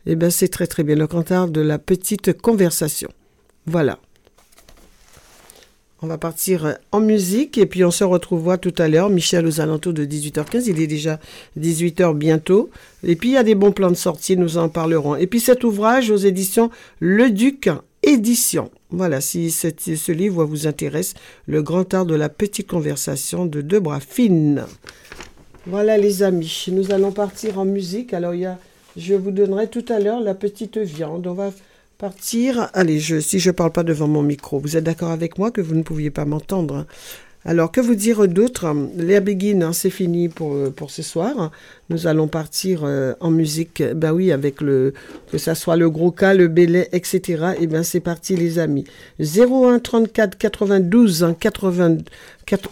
eh 0.06 0.16
bien, 0.16 0.30
c'est 0.30 0.48
très 0.48 0.68
très 0.68 0.84
bien. 0.84 0.96
Le 0.96 1.08
cantar 1.08 1.48
de 1.48 1.62
la 1.62 1.80
petite 1.80 2.34
conversation. 2.40 3.10
Voilà. 3.66 4.00
On 6.02 6.08
va 6.08 6.18
partir 6.18 6.78
en 6.92 7.00
musique 7.00 7.58
et 7.58 7.66
puis 7.66 7.86
on 7.86 7.92
se 7.92 8.04
retrouvera 8.04 8.58
tout 8.58 8.74
à 8.78 8.90
l'heure. 8.90 9.10
Michel 9.10 9.48
aux 9.48 9.62
alentours 9.62 9.94
de 9.94 10.04
18h15. 10.04 10.66
Il 10.68 10.82
est 10.82 10.88
déjà 10.88 11.18
18h 11.58 12.14
bientôt. 12.14 12.70
Et 13.04 13.16
puis 13.16 13.30
il 13.30 13.32
y 13.34 13.38
a 13.38 13.44
des 13.44 13.56
bons 13.56 13.72
plans 13.72 13.90
de 13.90 13.96
sortie, 13.96 14.36
nous 14.36 14.58
en 14.58 14.68
parlerons. 14.68 15.16
Et 15.16 15.28
puis 15.28 15.40
cet 15.40 15.64
ouvrage 15.64 16.12
aux 16.12 16.18
éditions 16.18 16.70
Le 17.00 17.32
Duc 17.32 17.70
Édition. 18.06 18.70
Voilà, 18.90 19.22
si 19.22 19.50
ce 19.50 20.12
livre 20.12 20.44
vous 20.44 20.68
intéresse, 20.68 21.14
Le 21.48 21.64
grand 21.64 21.94
art 21.94 22.06
de 22.06 22.16
la 22.16 22.28
petite 22.28 22.68
conversation 22.68 23.46
de 23.46 23.62
Debra 23.62 24.02
Fine. 24.02 24.66
Voilà 25.66 25.98
les 25.98 26.24
amis, 26.24 26.66
nous 26.74 26.92
allons 26.92 27.14
partir 27.14 27.58
en 27.58 27.64
musique. 27.64 28.14
Alors 28.14 28.34
il 28.34 28.42
y 28.42 28.46
a, 28.46 28.60
je 28.98 29.14
vous 29.14 29.32
donnerai 29.32 29.68
tout 29.68 29.86
à 29.88 30.00
l'heure 30.00 30.20
la 30.20 30.36
petite 30.36 30.78
viande. 30.78 31.26
On 31.26 31.34
va 31.34 31.52
partir. 31.98 32.70
Allez, 32.74 33.00
si 33.00 33.40
je 33.40 33.50
ne 33.50 33.56
parle 33.56 33.72
pas 33.72 33.84
devant 33.84 34.10
mon 34.10 34.24
micro, 34.24 34.60
vous 34.60 34.76
êtes 34.76 34.84
d'accord 34.84 35.12
avec 35.12 35.38
moi 35.38 35.52
que 35.52 35.62
vous 35.62 35.76
ne 35.76 35.84
pouviez 35.84 36.12
pas 36.12 36.26
m'entendre 36.26 36.76
hein? 36.76 36.88
Alors, 37.46 37.74
que 37.74 37.82
vous 37.82 37.96
dire 37.96 38.26
d'autre? 38.30 38.74
L'air 38.96 39.22
Begin, 39.22 39.64
hein, 39.64 39.74
c'est 39.74 39.90
fini 39.90 40.30
pour, 40.30 40.54
euh, 40.54 40.70
pour 40.70 40.92
ce 40.92 41.02
soir. 41.02 41.52
Nous 41.90 42.08
allons 42.08 42.30
partir 42.30 42.84
euh, 42.86 43.16
en 43.20 43.32
musique, 43.32 43.84
ben 43.96 44.14
oui, 44.14 44.32
avec 44.32 44.62
le, 44.62 44.94
que 45.30 45.38
ça 45.38 45.54
soit 45.54 45.76
le 45.76 45.90
gros 45.90 46.12
cas, 46.12 46.34
le 46.34 46.48
belay, 46.48 46.88
etc. 46.94 47.20
Et 47.60 47.64
eh 47.64 47.68
bien, 47.68 47.84
c'est 47.84 48.00
parti, 48.00 48.38
les 48.38 48.60
amis. 48.60 48.86
01 49.20 49.80
34 49.80 50.38
92 50.38 51.36
80, 51.38 51.98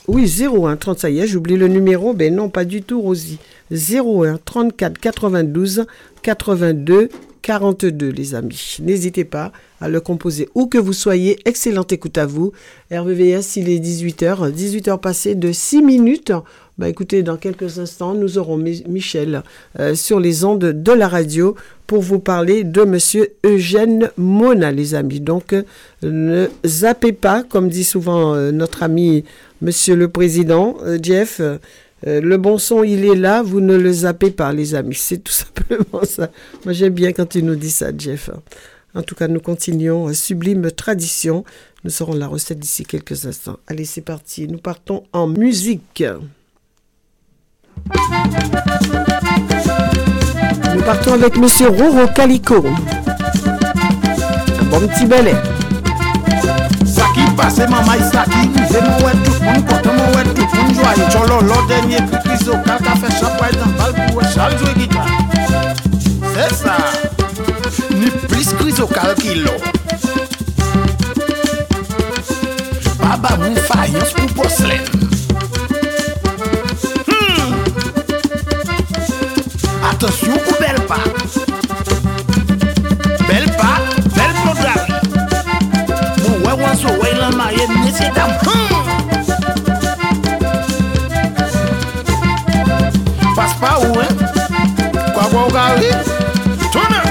oui, 0.07 0.31
01 0.41 0.77
30, 0.77 0.99
ça 0.99 1.09
y 1.09 1.19
est, 1.19 1.27
j'oublie 1.27 1.57
le 1.57 1.67
numéro. 1.67 2.13
Ben 2.13 2.33
non, 2.33 2.47
pas 2.47 2.63
du 2.63 2.81
tout, 2.81 3.01
Rosie. 3.01 3.39
01 3.71 4.37
34 4.45 4.99
92 4.99 5.85
82 6.21 7.09
42, 7.41 8.09
les 8.09 8.35
amis. 8.35 8.77
N'hésitez 8.81 9.25
pas 9.25 9.51
à 9.79 9.89
le 9.89 9.99
composer 9.99 10.49
où 10.55 10.67
que 10.67 10.77
vous 10.77 10.93
soyez. 10.93 11.39
Excellente 11.45 11.91
écoute 11.91 12.17
à 12.17 12.25
vous. 12.25 12.51
RVVS, 12.91 13.57
il 13.57 13.69
est 13.69 13.79
18h, 13.79 14.51
18h 14.51 14.99
passées 14.99 15.35
de 15.35 15.51
6 15.51 15.81
minutes. 15.81 16.31
Bah 16.77 16.89
écoutez, 16.89 17.21
dans 17.21 17.37
quelques 17.37 17.79
instants, 17.79 18.13
nous 18.13 18.37
aurons 18.37 18.57
Michel 18.57 19.43
euh, 19.79 19.93
sur 19.93 20.19
les 20.19 20.45
ondes 20.45 20.59
de 20.59 20.91
la 20.91 21.07
radio 21.07 21.55
pour 21.85 22.01
vous 22.01 22.19
parler 22.19 22.63
de 22.63 22.83
monsieur 22.83 23.33
Eugène 23.45 24.09
Mona, 24.17 24.71
les 24.71 24.95
amis. 24.95 25.19
Donc, 25.19 25.53
ne 26.01 26.47
zappez 26.65 27.11
pas, 27.11 27.43
comme 27.43 27.69
dit 27.69 27.83
souvent 27.83 28.33
euh, 28.33 28.51
notre 28.51 28.83
ami 28.83 29.25
monsieur 29.61 29.95
le 29.95 30.07
président, 30.07 30.77
euh, 32.07 32.19
le 32.21 32.37
bon 32.37 32.57
son, 32.57 32.83
il 32.83 33.05
est 33.05 33.15
là, 33.15 33.43
vous 33.43 33.61
ne 33.61 33.75
le 33.75 33.91
zappez 33.91 34.31
pas, 34.31 34.51
les 34.53 34.75
amis. 34.75 34.95
C'est 34.99 35.23
tout 35.23 35.31
simplement 35.31 36.03
ça. 36.03 36.29
Moi, 36.65 36.73
j'aime 36.73 36.93
bien 36.93 37.11
quand 37.11 37.35
il 37.35 37.45
nous 37.45 37.55
dit 37.55 37.71
ça, 37.71 37.91
Jeff. 37.95 38.29
En 38.93 39.03
tout 39.03 39.15
cas, 39.15 39.27
nous 39.27 39.39
continuons 39.39 40.11
Sublime 40.13 40.71
Tradition. 40.71 41.45
Nous 41.83 41.91
saurons 41.91 42.13
la 42.13 42.27
recette 42.27 42.59
d'ici 42.59 42.85
quelques 42.85 43.25
instants. 43.25 43.57
Allez, 43.67 43.85
c'est 43.85 44.01
parti. 44.01 44.47
Nous 44.47 44.57
partons 44.57 45.03
en 45.13 45.27
musique. 45.27 46.03
Nous 50.75 50.81
partons 50.83 51.13
avec 51.13 51.37
Monsieur 51.37 51.69
Roro 51.69 52.07
Calico. 52.13 52.63
Un 54.59 54.63
bon 54.65 54.87
petit 54.87 55.05
balai. 55.05 55.33
Saki 56.85 57.21
passe 57.37 57.57
maman 57.59 57.93
C'est 58.69 58.81
mon 58.81 59.30
ouais 59.41 59.61
tout 59.81 59.89
le 59.89 59.93
monde 59.93 59.93
Quand 59.93 59.93
mon 59.93 60.13
ouais 60.15 60.23
tout 60.23 60.47
le 60.53 60.63
monde 60.63 60.75
joyeux 60.75 61.09
Cholo 61.11 61.41
l'autre 61.41 61.67
dernier 61.67 61.97
Criso 62.25 62.53
Calca 62.65 62.95
fait 62.95 63.19
chapeau 63.19 63.57
dans 63.57 63.83
balle 63.83 64.11
pour 64.11 64.23
Charles 64.23 64.57
jouer 64.57 64.73
guitare 64.75 65.07
C'est 66.33 66.53
ça 66.53 66.77
Ni 67.93 68.09
plus 68.27 68.53
criso 68.53 68.87
calquilo 68.87 69.51
Baba 72.99 73.37
mou 73.37 73.55
faïence 73.55 74.11
pour 74.13 74.43
porcelaine 74.43 74.85
hmm. 77.07 77.53
Attention 79.91 80.33
pour 80.33 80.59
belle 80.59 80.81
pas 80.87 81.03
Belle 83.27 83.51
pas 83.57 83.79
Belle 84.15 84.35
programme 84.43 84.87
Mon 86.23 86.35
ouais 86.47 86.63
ouais 86.63 86.75
so 86.75 86.87
ouais 87.01 87.13
la 87.19 87.29
maille 87.35 87.67
Nisi 87.83 88.03
dam 88.15 88.31
Passe 88.43 88.70
pa 93.61 93.77
ou, 93.77 93.93
hein? 94.01 94.09
Kwa 95.13 95.23
kwa 95.29 95.43
ou 95.45 95.51
ka 95.51 95.75
ri? 95.77 95.91
Tourne! 96.73 97.01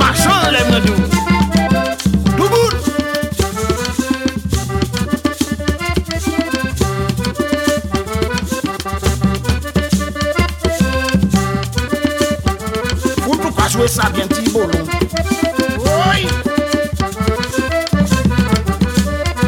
Marchand 0.00 0.48
lèm 0.54 0.70
nan 0.72 0.80
dou. 0.86 0.96
Douboul! 2.38 2.74
Ou 13.26 13.36
pou 13.36 13.52
kwa 13.52 13.68
jwe 13.68 13.88
sa 13.88 14.08
bien 14.16 14.28
ti 14.32 14.48
bolon. 14.48 14.88
Oye! 16.08 16.32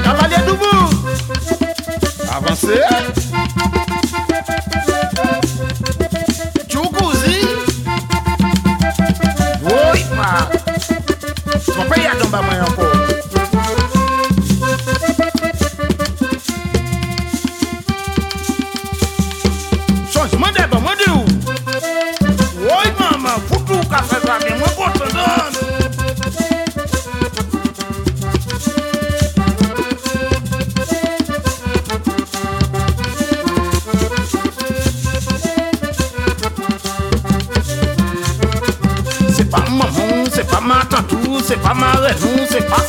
Cavalier 0.05 0.45
Douboul! 0.47 0.85
Avancez! 2.29 3.23
da 12.33 12.41
manhã, 12.41 12.65
pô. 12.75 12.92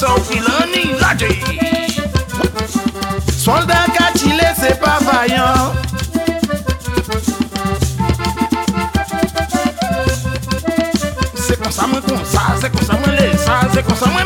Renou, 0.04 0.24
c'est 0.28 0.34
pas 0.34 0.34
ça 0.34 0.34
qui 0.34 0.40
l'a 0.40 0.66
ni 0.66 0.84
la 1.00 1.14
Soldat 3.38 3.86
Kachile, 3.98 4.42
c'est 4.58 4.80
pas 4.80 5.00
vaillant. 5.00 5.74
C'est 11.36 11.62
comme 11.62 11.72
ça, 11.72 11.88
moi, 11.88 12.02
comme 12.08 12.26
ça, 12.26 12.42
c'est 12.60 12.72
comme 12.72 12.88
ça, 12.88 12.94
moi, 12.94 13.16
les 13.20 13.38
ça, 13.38 13.62
c'est 13.74 13.84
comme 13.84 13.96
ça, 13.96 14.06
moi, 14.08 14.22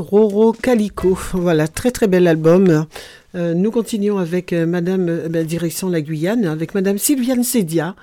Roro 0.00 0.52
Calico, 0.52 1.16
voilà, 1.32 1.68
très 1.68 1.90
très 1.90 2.08
bel 2.08 2.26
album. 2.26 2.86
Euh, 3.34 3.54
nous 3.54 3.70
continuons 3.70 4.18
avec 4.18 4.52
euh, 4.52 4.66
Madame, 4.66 5.08
euh, 5.08 5.28
ben, 5.28 5.46
direction 5.46 5.88
la 5.88 6.00
Guyane, 6.00 6.46
avec 6.46 6.74
Madame 6.74 6.98
Sylviane 6.98 7.44
Sédia. 7.44 7.94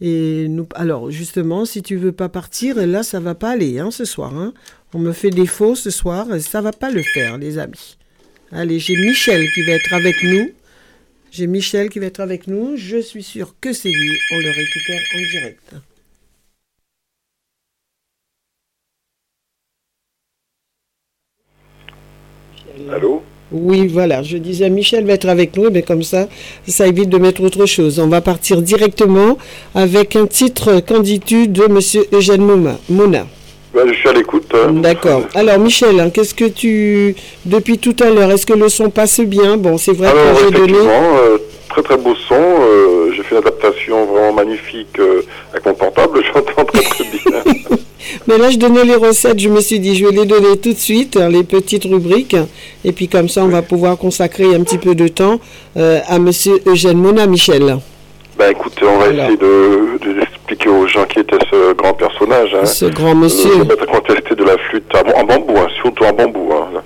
Et 0.00 0.46
nous, 0.48 0.68
alors 0.74 1.10
justement, 1.10 1.64
si 1.64 1.82
tu 1.82 1.96
veux 1.96 2.12
pas 2.12 2.28
partir, 2.28 2.86
là 2.86 3.02
ça 3.02 3.18
va 3.18 3.34
pas 3.34 3.50
aller 3.50 3.78
hein, 3.78 3.90
ce 3.90 4.04
soir. 4.04 4.36
Hein. 4.36 4.52
On 4.94 4.98
me 4.98 5.12
fait 5.12 5.30
défaut 5.30 5.74
ce 5.74 5.90
soir, 5.90 6.26
ça 6.40 6.60
va 6.60 6.72
pas 6.72 6.90
le 6.90 7.02
faire, 7.02 7.38
les 7.38 7.58
amis. 7.58 7.96
Allez, 8.52 8.78
j'ai 8.78 8.94
Michel 8.94 9.44
qui 9.52 9.62
va 9.64 9.72
être 9.72 9.92
avec 9.92 10.22
nous. 10.22 10.50
J'ai 11.32 11.46
Michel 11.46 11.88
qui 11.88 11.98
va 11.98 12.06
être 12.06 12.20
avec 12.20 12.46
nous. 12.46 12.76
Je 12.76 12.98
suis 12.98 13.22
sûr 13.22 13.54
que 13.60 13.72
c'est 13.72 13.90
lui. 13.90 14.16
On 14.32 14.38
le 14.38 14.50
récupère 14.50 15.00
en 15.14 15.30
direct. 15.32 15.74
Allô 22.92 23.22
Oui, 23.52 23.86
voilà. 23.86 24.22
Je 24.22 24.36
disais, 24.38 24.68
Michel 24.70 25.04
va 25.06 25.12
être 25.14 25.28
avec 25.28 25.56
nous, 25.56 25.70
mais 25.70 25.82
comme 25.82 26.02
ça, 26.02 26.26
ça 26.66 26.86
évite 26.86 27.08
de 27.08 27.18
mettre 27.18 27.42
autre 27.42 27.66
chose. 27.66 27.98
On 27.98 28.08
va 28.08 28.20
partir 28.20 28.60
directement 28.62 29.38
avec 29.74 30.16
un 30.16 30.26
titre 30.26 30.80
Qu'en 30.86 31.00
dis-tu 31.00 31.48
de 31.48 31.66
Monsieur 31.66 32.04
Eugène 32.12 32.42
Mona. 32.42 32.76
Mona. 32.88 33.26
Ben, 33.74 33.86
Je 33.88 33.94
suis 33.94 34.08
à 34.08 34.12
l'écoute. 34.12 34.50
hein. 34.54 34.72
D'accord. 34.72 35.22
Alors, 35.34 35.58
Michel, 35.58 36.00
hein, 36.00 36.10
qu'est-ce 36.10 36.34
que 36.34 36.46
tu. 36.46 37.14
Depuis 37.44 37.78
tout 37.78 37.96
à 38.00 38.10
l'heure, 38.10 38.30
est-ce 38.30 38.46
que 38.46 38.54
le 38.54 38.68
son 38.68 38.90
passe 38.90 39.20
bien? 39.20 39.56
Bon, 39.56 39.76
c'est 39.78 39.92
vrai 39.92 40.08
Alors, 40.08 40.34
que 40.38 40.44
j'ai 40.44 40.50
donné. 40.50 40.78
euh, 40.78 41.38
très 41.68 41.82
très 41.82 41.96
beau 41.98 42.14
son. 42.28 42.34
euh, 42.34 43.12
J'ai 43.14 43.22
fait 43.22 43.34
une 43.34 43.42
adaptation 43.42 44.06
vraiment 44.06 44.32
magnifique 44.32 44.98
euh, 44.98 45.22
portable. 45.78 46.22
J'entends 46.34 46.64
très 46.64 46.82
très 46.82 47.04
bien. 47.04 47.15
Mais 48.28 48.38
là, 48.38 48.50
je 48.50 48.58
donnais 48.58 48.84
les 48.84 48.96
recettes. 48.96 49.38
Je 49.38 49.48
me 49.48 49.60
suis 49.60 49.78
dit, 49.80 49.94
je 49.96 50.04
vais 50.06 50.12
les 50.12 50.26
donner 50.26 50.56
tout 50.58 50.72
de 50.72 50.78
suite, 50.78 51.16
hein, 51.16 51.28
les 51.28 51.44
petites 51.44 51.84
rubriques. 51.84 52.36
Et 52.84 52.92
puis, 52.92 53.08
comme 53.08 53.28
ça, 53.28 53.44
on 53.44 53.48
va 53.48 53.62
pouvoir 53.62 53.96
consacrer 53.96 54.54
un 54.54 54.62
petit 54.62 54.78
peu 54.78 54.94
de 54.94 55.08
temps 55.08 55.38
euh, 55.76 56.00
à 56.08 56.18
Monsieur 56.18 56.60
Eugène 56.66 56.98
Mona, 56.98 57.26
Michel. 57.26 57.76
Ben 58.38 58.50
écoutez, 58.50 58.84
on 58.84 58.98
va 58.98 59.08
essayer 59.08 59.36
de, 59.38 59.98
de 60.04 60.20
expliquer 60.20 60.68
aux 60.68 60.86
gens 60.86 61.04
qui 61.06 61.20
était 61.20 61.38
ce 61.50 61.72
grand 61.72 61.94
personnage. 61.94 62.54
Hein. 62.54 62.66
Ce 62.66 62.84
grand 62.84 63.14
monsieur. 63.14 63.58
Le 63.58 63.64
maître 63.64 63.86
contesté 63.86 64.34
de 64.34 64.44
la 64.44 64.58
flûte 64.58 64.84
en, 64.94 65.20
en 65.20 65.24
bambou, 65.24 65.54
hein, 65.58 65.68
surtout 65.80 66.04
en 66.04 66.12
bambou. 66.12 66.52
Hein. 66.52 66.82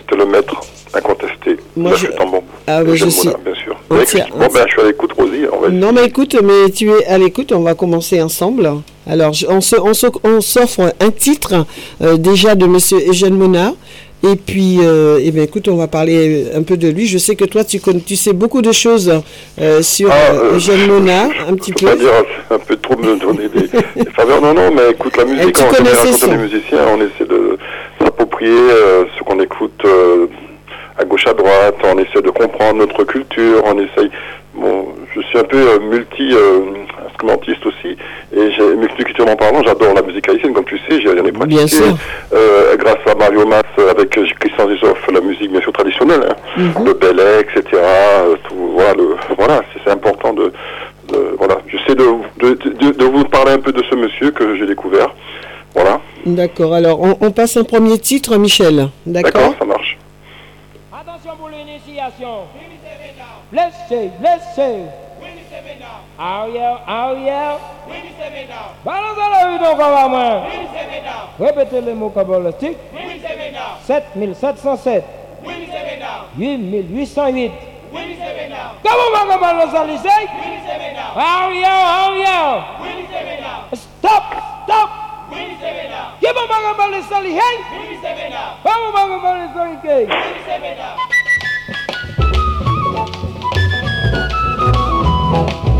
C'était 0.00 0.16
le 0.16 0.26
maître 0.26 0.60
incontesté 0.96 1.56
Moi, 1.76 1.92
je- 1.96 2.06
en 2.20 2.26
bambou. 2.26 2.42
Ah, 2.66 2.82
oui, 2.84 2.96
je 2.96 3.08
suis 3.08 3.28
bien 3.44 3.54
sûr. 3.54 3.76
Effectivement, 3.92 4.48
ben, 4.52 4.64
je 4.66 4.72
suis 4.72 4.80
à 4.80 4.84
l'écoute, 4.86 5.12
Rosie. 5.12 5.44
On 5.52 5.60
va 5.60 5.68
Non, 5.68 5.92
mais 5.92 6.04
écoute, 6.06 6.36
mais 6.42 6.70
tu 6.70 6.90
es 6.90 7.04
à 7.06 7.18
l'écoute, 7.18 7.52
on 7.52 7.60
va 7.60 7.74
commencer 7.74 8.20
ensemble. 8.22 8.70
Alors, 9.06 9.32
je- 9.32 9.46
on 9.48 9.60
se- 9.60 9.76
on 10.24 10.40
s'offre 10.40 10.94
un 11.00 11.10
titre 11.10 11.66
euh, 12.02 12.16
déjà 12.16 12.54
de 12.54 12.66
Monsieur 12.66 12.98
Eugène 13.08 13.34
Mona. 13.36 13.72
Et 14.26 14.36
puis, 14.36 14.78
euh, 14.80 15.18
eh 15.22 15.30
bien, 15.32 15.42
écoute, 15.42 15.68
on 15.68 15.76
va 15.76 15.86
parler 15.86 16.46
un 16.54 16.62
peu 16.62 16.78
de 16.78 16.88
lui. 16.88 17.06
Je 17.06 17.18
sais 17.18 17.36
que 17.36 17.44
toi, 17.44 17.62
tu, 17.62 17.78
connais, 17.78 18.00
tu 18.00 18.16
sais 18.16 18.32
beaucoup 18.32 18.62
de 18.62 18.72
choses 18.72 19.12
euh, 19.60 19.82
sur 19.82 20.08
Ah, 20.10 20.32
euh, 20.32 20.54
Eugène 20.54 20.86
Mona, 20.86 21.24
un 21.46 21.54
petit 21.54 21.72
peu. 21.74 21.86
C'est-à-dire, 21.88 22.24
c'est 22.48 22.54
un 22.54 22.58
peu 22.58 22.76
trop 22.76 22.94
de 22.94 23.02
me 23.02 23.16
donner 23.18 23.48
des, 23.50 23.68
des 24.02 24.10
faveurs. 24.12 24.40
Non, 24.40 24.54
non, 24.54 24.70
mais 24.74 24.92
écoute, 24.92 25.14
la 25.18 25.26
musique, 25.26 25.52
tu 25.52 25.62
en 25.62 25.70
général, 25.74 25.96
quand 26.18 26.26
on 26.28 26.32
est 26.32 26.36
musicien, 26.38 26.78
on 26.94 26.96
essaie 27.02 27.28
de 27.28 27.58
s'approprier 28.00 28.50
ce 29.18 29.22
qu'on 29.24 29.40
écoute 29.40 29.82
à 30.98 31.04
gauche, 31.04 31.26
à 31.26 31.34
droite, 31.34 31.76
on 31.84 31.98
essaie 31.98 32.22
de 32.22 32.30
comprendre 32.30 32.74
notre 32.80 33.04
culture, 33.04 33.62
on 33.64 33.78
essaye... 33.78 34.10
Bon, 34.54 34.86
je 35.14 35.20
suis 35.22 35.38
un 35.38 35.44
peu 35.44 35.56
euh, 35.58 35.80
multi... 35.80 36.32
euh, 36.32 36.60
aussi. 37.66 37.96
Et 38.36 38.50
j'ai- 38.52 38.74
musicalement 38.76 39.36
parlant, 39.36 39.62
j'adore 39.64 39.94
la 39.94 40.02
musique 40.02 40.28
haïtienne, 40.28 40.52
comme 40.52 40.64
tu 40.64 40.78
sais, 40.88 41.00
j'en 41.00 41.12
ai 41.12 41.32
pratiqué. 41.32 41.46
Bien 41.46 41.66
sûr. 41.66 41.96
Euh, 42.32 42.76
grâce 42.76 42.98
à 43.10 43.14
Mario 43.14 43.46
Mas, 43.46 43.62
avec 43.90 44.10
Christian 44.10 44.68
Zizoff, 44.68 44.98
la 45.12 45.20
musique 45.20 45.50
bien 45.50 45.60
sûr 45.60 45.72
traditionnelle, 45.72 46.20
hein. 46.28 46.34
Mhm. 46.56 46.84
le 46.86 46.94
Belay, 46.94 47.40
etc. 47.40 47.82
tout, 48.48 48.54
voilà, 48.74 48.94
voilà 49.36 49.62
c'est 49.84 49.90
important 49.90 50.32
de, 50.32 50.52
de- 51.08 51.34
voilà. 51.38 51.58
J'essaie 51.68 51.94
de, 51.94 52.04
de, 52.38 52.54
de, 52.54 52.90
de 52.92 53.04
vous 53.04 53.24
parler 53.24 53.52
un 53.52 53.58
peu 53.58 53.72
de 53.72 53.82
ce 53.90 53.94
monsieur 53.96 54.30
que 54.30 54.56
j'ai 54.56 54.66
découvert. 54.66 55.14
Voilà. 55.74 56.00
D'accord, 56.26 56.74
alors 56.74 57.00
on, 57.00 57.16
on 57.20 57.30
passe 57.30 57.56
un 57.56 57.64
premier 57.64 57.98
titre, 57.98 58.36
Michel. 58.36 58.88
D'accord 59.06 59.54
ça 59.58 59.64
marche. 59.64 59.96
L'initiation. 61.56 62.46
Laissez, 63.52 64.10
laissez. 64.20 64.84
Arrière, 66.18 66.80
arrière. 66.86 67.58
Balance 68.84 69.16
la 69.30 69.46
rue 69.46 69.58
donc. 69.58 69.80
Répétez 71.38 71.80
les 71.80 71.94
mots 71.94 72.10
cabalistiques. 72.10 72.78
7707. 73.84 75.04
8808. 76.36 77.52
Comment 78.82 79.26
va 79.26 79.36
balance 79.38 79.74
à 79.74 79.84
lycée? 79.84 80.08
Arrière, 81.16 81.86
arrière. 81.86 82.64
Stop, 83.72 84.24
stop. 84.64 84.90
Comment 86.20 86.46
va 86.48 86.74
balance 86.76 87.12
à 87.12 87.20
lycée? 87.22 87.40
Comment 88.62 88.90
va 88.92 89.18
balance 89.18 89.56
à 89.56 89.66
lycée? 89.66 90.08
thank 91.66 91.88
you. 95.68 95.73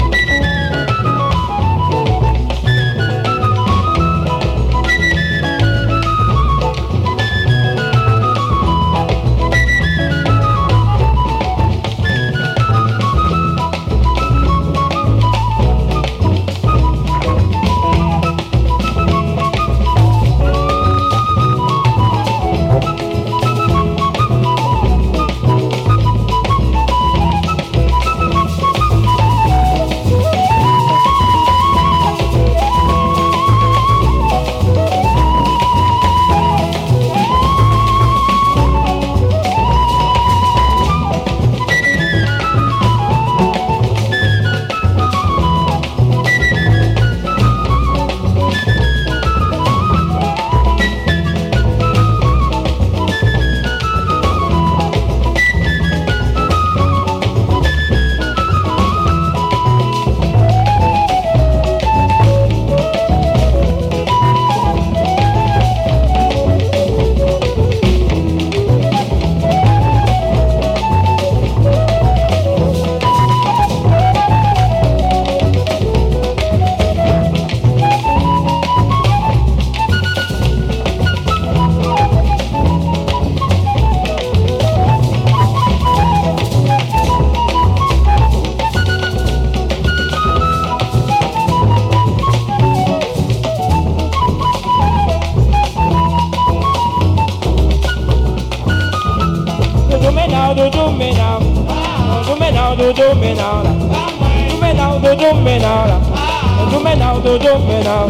now, 107.14 107.20
do 107.20 107.38
do 107.38 107.58
me 107.58 107.82
now. 107.82 108.08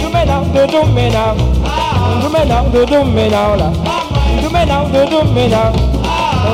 Do 0.00 0.08
me 0.10 0.24
now, 0.24 0.44
do 0.52 0.66
do 0.66 0.84
me 0.92 1.08
now. 1.10 1.34
Do 2.20 2.28
me 2.28 2.44
now, 2.44 2.68
do 2.68 2.86
do 2.86 3.04
me 3.04 3.28
now 3.28 3.54
la. 3.56 3.70
Do 4.40 4.50
me 4.50 4.64
now, 4.64 4.88
do 4.88 5.06
do 5.08 5.24
me 5.32 5.48
now. 5.48 5.72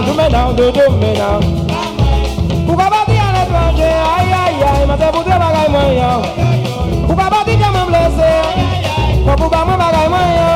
Do 0.07 0.15
me 0.15 0.29
now, 0.29 0.53
do 0.53 0.73
do 0.73 0.91
me 0.91 1.13
now. 1.15 1.41
Ou 2.69 2.77
ka 2.77 2.91
bati 2.91 3.17
an 3.17 3.35
etranje, 3.43 3.87
ay 3.87 4.33
ay 4.33 4.63
ay, 4.63 4.87
ma 4.87 4.97
se 4.99 5.07
poutre 5.15 5.39
bagay 5.39 5.69
mwen 5.71 5.91
yo. 5.97 6.13
Ou 7.09 7.15
ka 7.15 7.31
bati 7.31 7.55
ke 7.55 7.69
mwen 7.71 7.87
blese, 7.87 8.31
pa 9.25 9.37
pou 9.39 9.49
ka 9.49 9.63
mwen 9.65 9.79
bagay 9.79 10.09
mwen 10.11 10.29
yo. 10.35 10.51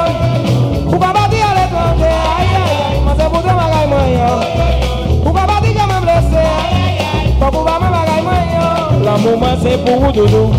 Ou 0.91 0.99
ka 0.99 1.12
bati 1.15 1.39
an 1.39 1.62
etranje, 1.62 2.11
ay 2.11 2.51
ay 2.62 2.74
ay, 2.82 2.99
ma 3.07 3.15
se 3.15 3.31
poutre 3.31 3.55
bagay 3.55 3.87
mwen 3.87 4.11
yo. 4.19 4.70
Moyen? 9.11 9.31
L'amour 9.31 9.39
moi 9.39 9.49
c'est 9.62 9.85
pour 9.85 10.01
vous 10.01 10.12
doudou. 10.12 10.51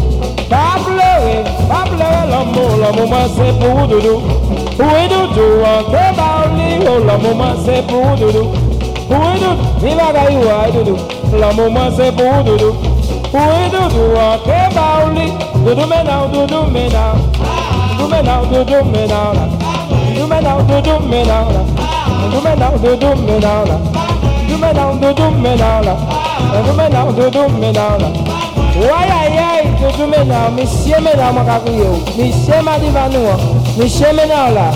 Pas 0.49 0.77
pleurer, 0.83 1.43
pas 1.69 1.83
pleurer 1.85 2.25
l'amour, 2.29 2.77
l'amour 2.81 3.07
moi 3.07 3.19
c'est 3.35 3.59
pour 3.59 3.75
vous 3.75 3.87
doudou. 3.87 4.21
Oui 4.79 5.07
doudou, 5.09 5.63
en 5.63 5.83
te 5.83 6.15
baouli, 6.17 6.85
oh 6.85 7.05
l'amour 7.05 7.35
moi 7.35 7.47
c'est 7.65 7.87
pour 7.87 8.03
vous 8.03 8.15
doudou. 8.17 8.51
Oui 9.09 9.39
doudou, 9.39 9.85
mi 9.85 9.95
bagaille 9.95 10.37
ouais 10.37 10.71
doudou, 10.73 10.97
l'amour 11.39 11.71
moi 11.71 11.83
c'est 11.95 12.11
pour 12.15 12.25
vous 12.25 12.43
doudou. 12.43 12.75
Oui 13.33 13.69
doudou, 13.71 14.03
en 14.17 14.37
te 14.39 14.75
baouli, 14.75 15.31
doudou 15.65 15.87
me 15.87 16.03
now, 16.03 16.27
doudou 16.27 16.65
me 16.69 16.89
now. 16.89 17.15
Doudou 17.97 18.15
me 18.15 18.21
now, 18.23 18.45
doudou 18.45 18.83
me 18.83 19.07
now 19.07 19.33
la. 19.33 19.47
Doudou 20.13 20.27
me 20.27 20.41
now, 20.41 20.61
doudou 20.61 20.99
me 21.07 21.23
now 21.23 21.47
la. 21.51 21.61
Doudou 22.21 22.41
me 22.41 22.55
now, 22.55 22.77
doudou 22.77 23.15
me 23.15 23.39
now 23.39 23.65
la. 23.65 23.77
Doudou 24.47 24.57
me 24.59 24.73
now, 24.73 24.95
doudou 24.99 25.31
me 25.31 25.55
now 25.55 25.81
la. 25.81 25.95
Doudou 26.51 26.73
me 26.73 26.89
now, 26.89 27.11
doudou 27.11 27.49
me 27.49 28.20
now 28.81 28.87
la. 28.87 28.87
Why 28.87 29.05
ay 29.05 29.37
ay, 29.37 29.63
doudou 29.79 30.07
me 30.07 30.23
now, 30.25 30.49
monsieur 30.51 30.99
me 31.01 31.13
now 31.15 31.33
makakuye 31.33 31.81
ou. 31.81 32.01
Monsieur 32.17 32.61
ma 32.63 32.79
divanu 32.79 33.17
ou. 33.17 33.81
Monsieur 33.81 34.13
me 34.13 34.25
now 34.27 34.53
la. 34.53 34.71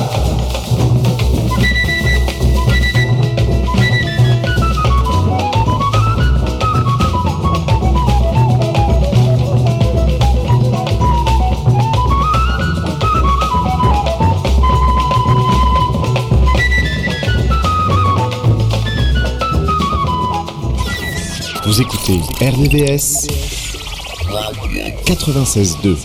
Vous 21.65 21.81
écoutez 21.81 22.21
RVVS 22.39 23.34
96.2. 25.05 25.95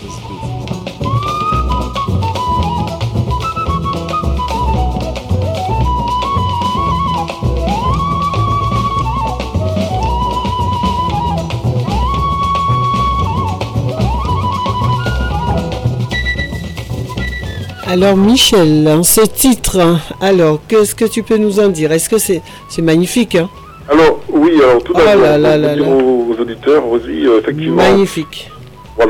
Alors 17.87 18.17
Michel, 18.17 18.87
hein, 18.87 19.03
ce 19.03 19.23
titre, 19.23 19.81
hein, 19.81 19.99
alors 20.21 20.61
qu'est-ce 20.69 20.95
que 20.95 21.07
tu 21.07 21.23
peux 21.23 21.39
nous 21.39 21.59
en 21.59 21.69
dire? 21.69 21.91
Est-ce 21.91 22.09
que 22.09 22.19
c'est 22.19 22.43
magnifique 22.83 23.35
hein? 23.35 23.49
Alors, 23.91 24.21
oui, 24.29 24.53
alors 24.63 24.83
tout 24.85 24.93
Oh 24.95 25.01
d'abord, 25.05 25.89
aux, 25.89 26.33
aux 26.33 26.41
auditeurs, 26.41 26.85
Rosie, 26.85 27.27
euh, 27.27 27.41
effectivement, 27.41 27.77
Magnifique. 27.77 28.50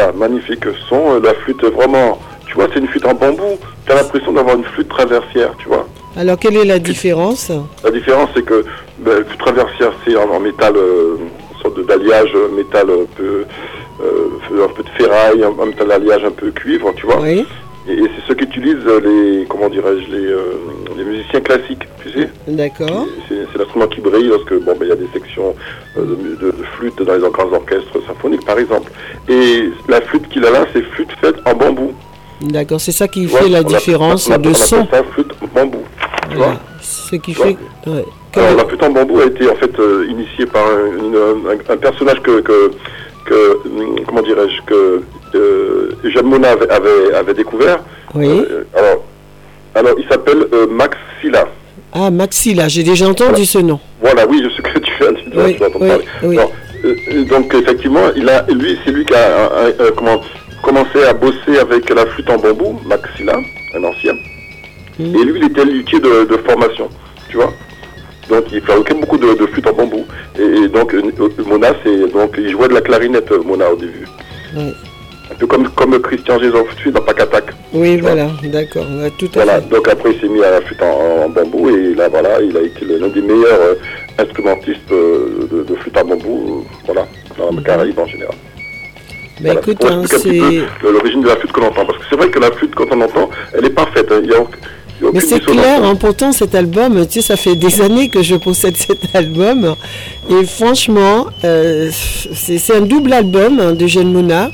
Voilà, 0.01 0.13
magnifique 0.17 0.65
son. 0.89 1.15
euh, 1.15 1.21
la 1.23 1.35
flûte, 1.35 1.63
vraiment, 1.65 2.19
tu 2.47 2.55
vois, 2.55 2.67
c'est 2.73 2.81
une 2.81 2.89
flûte 2.89 3.07
en 3.07 3.15
bambou. 3.15 3.59
Tu 3.87 3.93
as 3.93 3.97
l'impression 3.97 4.33
d'avoir 4.33 4.57
une 4.57 4.65
flûte 4.65 4.89
traversière, 4.89 5.53
tu 5.59 5.69
vois. 5.69 5.87
Alors 6.17 6.39
quelle 6.39 6.57
est 6.57 6.65
la 6.65 6.79
différence? 6.79 7.51
La 7.85 7.91
différence, 7.91 8.31
c'est 8.35 8.45
que 8.45 8.65
ben, 8.99 9.19
la 9.19 9.25
flûte 9.25 9.39
traversière, 9.39 9.93
c'est 10.05 10.17
en, 10.17 10.29
en 10.31 10.41
métal, 10.41 10.75
euh, 10.77 11.17
une 11.19 11.63
sorte 11.63 11.85
d'alliage 11.87 12.33
euh, 12.35 12.49
métal 12.57 12.89
un 12.91 13.07
peu 13.17 13.45
euh, 14.03 14.65
un 14.65 14.69
peu 14.69 14.83
de 14.83 14.89
ferraille, 14.97 15.45
un, 15.45 15.49
un 15.63 15.71
peu 15.71 15.85
d'alliage 15.85 16.25
un 16.25 16.31
peu 16.31 16.51
cuivre, 16.51 16.93
tu 16.97 17.07
vois. 17.07 17.21
Oui, 17.21 17.45
Et, 17.89 17.93
et 17.93 18.03
c'est 18.17 18.29
ce 18.29 18.33
qu'utilisent 18.33 18.87
euh, 18.87 19.01
les, 19.01 19.47
comment 19.47 19.69
dirais-je, 19.69 20.11
les, 20.11 20.27
euh, 20.27 20.55
les 20.97 21.05
musiciens 21.05 21.41
classiques, 21.41 21.85
tu 22.03 22.11
sais. 22.11 22.29
d'accord. 22.49 23.07
C'est 23.29 23.59
l'instrument 23.59 23.87
qui 23.87 24.01
brille 24.01 24.29
lorsque 24.29 24.55
bon, 24.55 24.73
ben, 24.79 24.83
il 24.83 24.89
y 24.89 24.93
a 24.93 24.97
des 24.97 25.09
sections 25.13 25.55
euh, 25.97 26.01
de, 26.05 26.15
de- 26.47 26.51
de 26.51 26.63
flûte 26.77 27.01
dans 27.03 27.15
les 27.15 27.21
grands 27.31 27.53
orchestres 27.53 27.99
symphoniques, 28.07 28.45
par 28.45 28.59
exemple. 28.59 28.91
Et 29.29 29.70
la 29.91 30.01
flûte 30.01 30.29
qu'il 30.29 30.45
a 30.45 30.51
là, 30.51 30.67
c'est 30.73 30.83
flûte 30.83 31.11
faite 31.21 31.37
en 31.45 31.55
bambou. 31.55 31.93
D'accord, 32.41 32.81
c'est 32.81 32.93
ça 32.93 33.07
qui 33.09 33.27
fait 33.27 33.49
la 33.49 33.61
on 33.61 33.65
différence 33.65 34.29
on 34.31 34.39
de 34.39 34.49
on 34.49 34.55
son. 34.55 34.87
ça 34.91 35.03
flûte 35.13 35.33
bambou. 35.55 35.83
Tu 36.31 36.37
vois 36.37 36.47
Voilà. 36.47 36.61
Ce 36.81 37.17
qui 37.17 37.33
Tu 37.33 37.37
vois 37.39 37.47
fait. 37.49 37.57
ouais, 37.87 38.05
que- 38.33 38.41
Alors, 38.41 38.57
la 38.57 38.65
flûte 38.67 38.83
en 38.83 38.91
bambou 38.91 39.21
a 39.21 39.27
été 39.27 39.49
en 39.51 39.55
fait 39.57 39.79
euh, 39.79 40.07
initiée 40.09 40.47
par 40.47 40.65
un, 40.65 40.87
une- 40.99 41.17
un- 41.51 41.73
un 41.75 41.77
personnage 41.77 42.21
que, 42.23 42.41
que, 42.41 42.71
que, 43.27 43.59
hum, 43.67 43.97
comment 44.07 44.23
dirais-je, 44.23 44.63
que 44.67 45.03
euh, 45.35 45.91
Jeanne 46.05 46.27
Mona 46.27 46.51
avait, 46.53 46.71
avait, 46.71 47.15
avait 47.15 47.35
découvert. 47.35 47.81
Oui. 48.15 48.27
Euh, 48.29 48.65
alors, 48.75 49.05
alors, 49.75 49.95
il 49.99 50.09
s'appelle 50.09 50.47
euh, 50.53 50.67
Max 50.69 50.97
Silla. 51.21 51.47
Ah, 51.93 52.11
Maxilla, 52.11 52.69
j'ai 52.69 52.85
déjà 52.85 53.07
entendu 53.09 53.45
ce 53.45 53.59
nom. 53.59 53.81
Voilà, 54.01 54.27
oui, 54.27 54.41
je 54.45 54.49
sais 54.55 54.63
que 54.63 54.79
tu 54.79 54.93
Oui, 55.03 55.15
tu 55.25 55.39
oui, 55.39 55.55
parler. 55.89 56.05
oui. 56.23 56.39
Euh, 56.85 56.95
euh, 57.13 57.25
donc 57.25 57.55
effectivement, 57.55 58.11
il 58.17 58.29
a, 58.29 58.45
lui, 58.49 58.79
c'est 58.85 58.91
lui 58.93 59.05
qui 59.05 59.15
a 59.15 59.51
comment, 59.97 60.21
commencé 60.63 61.03
à 61.09 61.13
bosser 61.13 61.59
avec 61.61 61.89
la 61.91 62.07
flûte 62.07 62.31
en 62.31 62.39
bambou, 62.39 62.81
Maxilla, 62.87 63.39
un 63.75 63.85
ancien. 63.85 64.15
Mhm. 64.99 65.15
Et 65.17 65.25
lui, 65.25 65.41
il 65.41 65.45
était 65.47 65.65
luthier 65.65 66.01
de, 66.01 66.25
de 66.25 66.37
formation, 66.39 66.89
tu 67.29 67.37
vois. 67.37 67.53
Donc 68.29 68.45
il 68.53 68.61
fabriquait 68.61 68.95
beaucoup 68.95 69.19
de, 69.19 69.35
de 69.35 69.47
flûtes 69.47 69.67
en 69.67 69.73
bambou. 69.73 70.07
Et, 70.39 70.43
et 70.43 70.69
donc 70.69 70.95
euh, 70.95 71.03
Mona, 71.47 71.73
c'est 71.85 72.13
donc 72.13 72.35
il 72.39 72.49
jouait 72.51 72.69
de 72.69 72.75
la 72.75 72.81
clarinette, 72.81 73.31
Mona 73.45 73.71
au 73.73 73.77
début. 73.77 74.07
Un 74.57 75.35
peu 75.39 75.47
comme 75.47 75.69
comme 75.71 75.99
Christian 76.01 76.39
sais, 76.41 76.91
dans 76.91 77.01
Pacatak. 77.03 77.45
Oui, 77.73 77.99
voilà, 78.01 78.27
d'accord, 78.45 78.85
tout 79.19 79.27
à 79.27 79.45
Voilà, 79.45 79.61
fait. 79.61 79.69
donc 79.69 79.89
après 79.89 80.13
il 80.13 80.21
s'est 80.21 80.29
mis 80.29 80.43
à 80.43 80.51
la 80.51 80.61
flûte 80.61 80.83
en, 80.83 81.25
en 81.25 81.29
bambou 81.29 81.71
et 81.71 81.95
là 81.95 82.09
voilà, 82.09 82.41
il 82.43 82.57
a 82.57 82.63
été 82.63 82.85
l'un 82.85 83.09
des 83.09 83.23
meilleurs 83.23 83.77
euh, 84.19 84.23
instrumentistes 84.23 84.93
euh, 84.93 85.49
de, 85.51 85.63
de 85.63 85.75
flûte 85.77 85.97
en 85.97 86.05
bambou, 86.05 86.65
euh, 86.65 86.77
voilà, 86.87 87.07
dans 87.39 87.51
le 87.51 87.63
Caraïbe 87.63 87.99
en 87.99 88.07
général. 88.07 88.35
Bah 89.41 89.53
Voilà, 89.53 89.61
écoute, 89.61 89.85
hein, 89.85 90.03
c'est. 90.07 90.41
peu 90.81 90.93
l'origine 90.93 91.23
de 91.23 91.29
la 91.29 91.37
flûte 91.37 91.53
qu'on 91.53 91.67
entend, 91.67 91.87
parce 91.87 91.99
que 91.99 92.05
c'est 92.11 92.17
vrai 92.17 92.29
que 92.31 92.39
la 92.39 92.51
flûte 92.53 92.75
quand 92.75 92.87
on 92.91 93.01
entend, 93.01 93.31
elle 93.55 93.65
est 93.65 93.71
parfaite, 93.71 94.07
hein, 94.11 94.21
il 94.23 94.31
y 94.31 94.35
a, 94.35 95.11
Mais 95.13 95.21
c'est 95.21 95.41
clair, 95.41 95.83
hein, 95.83 95.95
pourtant 95.95 96.33
cet 96.33 96.55
album, 96.55 97.07
tu 97.07 97.21
sais, 97.21 97.29
ça 97.29 97.37
fait 97.37 97.57
des 97.57 97.81
années 97.81 98.09
que 98.11 98.23
je 98.23 98.37
possède 98.37 98.77
cet 98.77 99.15
album. 99.15 99.77
Et 100.29 100.45
franchement, 100.45 101.27
euh, 101.45 101.91
c'est 101.93 102.75
un 102.75 102.83
double 102.83 103.13
album 103.13 103.59
hein, 103.61 103.73
de 103.73 103.87
Jeanne 103.87 104.13
Mouna. 104.13 104.51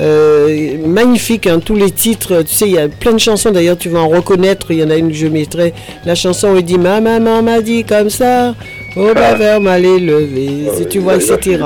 Euh, 0.00 0.78
magnifique, 0.86 1.46
hein, 1.46 1.60
tous 1.60 1.74
les 1.74 1.90
titres. 1.90 2.42
Tu 2.42 2.54
sais, 2.54 2.66
il 2.66 2.72
y 2.72 2.78
a 2.78 2.88
plein 2.88 3.12
de 3.12 3.18
chansons, 3.18 3.50
d'ailleurs, 3.50 3.76
tu 3.76 3.90
vas 3.90 4.00
en 4.00 4.08
reconnaître. 4.08 4.70
Il 4.70 4.78
y 4.78 4.82
en 4.82 4.90
a 4.90 4.96
une 4.96 5.08
que 5.08 5.14
je 5.14 5.26
mettrai. 5.26 5.74
La 6.06 6.14
chanson 6.14 6.54
où 6.54 6.56
il 6.56 6.64
dit 6.64 6.78
Ma 6.78 7.00
maman 7.00 7.42
m'a 7.42 7.60
dit 7.60 7.84
comme 7.84 8.08
ça, 8.08 8.54
au 8.96 9.14
baveur 9.14 9.60
m'a 9.60 9.78
les 9.78 9.98
levé. 10.00 10.70
Si 10.76 10.86
tu 10.86 10.98
vois, 10.98 11.16
etc. 11.16 11.58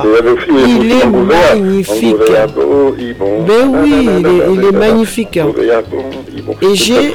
il 0.66 0.92
est 0.92 1.06
magnifique. 1.06 2.16
Ben 3.46 3.68
oui, 3.82 4.08
il 4.52 4.64
est- 4.64 4.72
magnifique. 4.72 5.38
Et 6.62 6.74
j'ai-. 6.74 7.12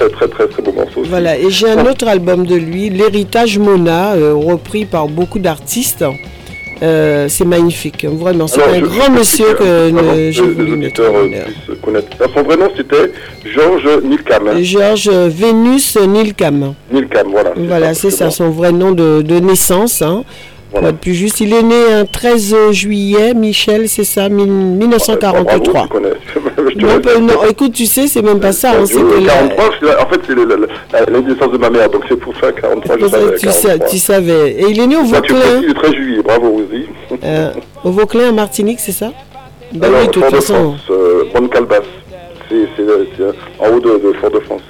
Voilà, 1.10 1.38
et 1.38 1.50
j'ai 1.50 1.70
un 1.70 1.86
autre 1.86 2.08
album 2.08 2.46
de 2.46 2.56
lui, 2.56 2.90
L'héritage 2.90 3.58
Mona, 3.60 4.14
euh, 4.14 4.34
repris 4.34 4.86
par 4.86 5.08
beaucoup 5.08 5.40
d'artistes. 5.40 6.04
Euh, 6.82 7.28
c'est 7.28 7.46
magnifique, 7.46 8.06
vraiment. 8.06 8.48
C'est 8.48 8.64
un 8.64 8.80
grand 8.80 9.10
monsieur 9.12 9.54
que 9.54 9.64
euh, 9.64 9.90
avant 9.90 10.00
euh, 10.14 10.32
je 10.32 10.44
voulais 10.44 10.76
mettre 10.78 11.02
euh, 11.02 11.28
connaître. 11.84 12.08
Alors, 12.20 12.32
son 12.34 12.44
vrai 12.44 12.56
nom, 12.58 12.70
c'était 12.76 13.12
Georges 13.46 14.02
Nilkam. 14.04 14.48
hein. 14.48 14.62
Georges 14.62 15.10
Vénus 15.10 15.98
Nilkam. 15.98 16.74
Nilkam, 16.92 17.28
voilà. 17.32 17.52
Voilà, 17.58 17.94
c'est 17.94 18.12
ça, 18.12 18.32
son 18.32 18.50
vrai 18.52 18.72
nom 18.72 18.92
de, 18.92 19.22
de 19.22 19.40
naissance. 19.40 20.02
Hein. 20.02 20.24
Voilà. 20.72 20.90
être 20.90 21.00
plus 21.00 21.16
juste, 21.16 21.40
il 21.42 21.52
est 21.52 21.64
né 21.64 21.92
un 21.94 22.06
13 22.06 22.56
juillet, 22.72 23.34
Michel, 23.34 23.90
c'est 23.90 24.04
ça, 24.04 24.30
mille- 24.30 24.46
Bravo, 24.46 24.78
1943. 24.78 25.82
tu 25.84 25.88
connais. 25.90 26.10
Je 26.70 26.76
te 26.76 27.18
Non, 27.20 27.22
non, 27.22 27.44
écoute, 27.50 27.74
tu 27.74 27.86
sais, 27.86 28.08
c'est 28.08 28.22
même 28.22 28.40
pas 28.40 28.52
ça. 28.52 28.72
hein, 28.72 28.82
Euh, 28.82 28.86
c'était 28.86 29.22
la- 29.22 29.34
43, 29.34 29.70
c'est 29.80 29.86
la- 29.86 30.02
en 30.04 30.08
fait, 30.08 30.20
c'est 30.28 30.36
la 31.12 31.20
naissance 31.22 31.52
de 31.52 31.58
ma 31.58 31.70
mère, 31.70 31.90
donc 31.90 32.04
c'est 32.08 32.16
pour 32.16 32.34
ça 32.38 32.52
43, 32.52 32.96
c'est 32.98 33.02
je 33.02 33.08
savais. 33.08 33.36
tu, 33.38 33.48
sa- 33.48 33.68
43. 33.70 33.88
tu 33.90 33.98
savais. 33.98 34.50
Et 34.52 34.66
il 34.70 34.80
est 34.80 34.88
né 34.88 34.96
au 34.98 35.04
Vauclin. 35.04 35.62
le 35.62 35.74
13 35.74 35.94
juillet, 35.94 36.22
bravo 36.24 36.50
Rosie. 36.52 36.86
Euh, 37.24 37.52
au 37.84 37.92
Vauclin, 37.92 38.30
en 38.30 38.34
Martinique, 38.34 38.80
c'est 38.80 38.92
ça? 38.92 39.12
Ben 39.74 39.88
Alors, 39.88 40.02
oui, 40.02 40.08
de 40.08 40.12
toute 40.12 40.26
façon. 40.26 40.76
Euh, 40.90 41.24
Bonne. 41.34 41.50
C'est 42.50 42.56
c'est, 42.76 42.82
euh, 42.82 43.06
c'est, 43.16 43.24
euh, 43.24 43.32
en 43.60 43.70
haut 43.76 43.80
de, 43.80 43.90
de 44.08 44.14
Fort 44.20 44.32
de 44.32 44.40
France. 44.40 44.62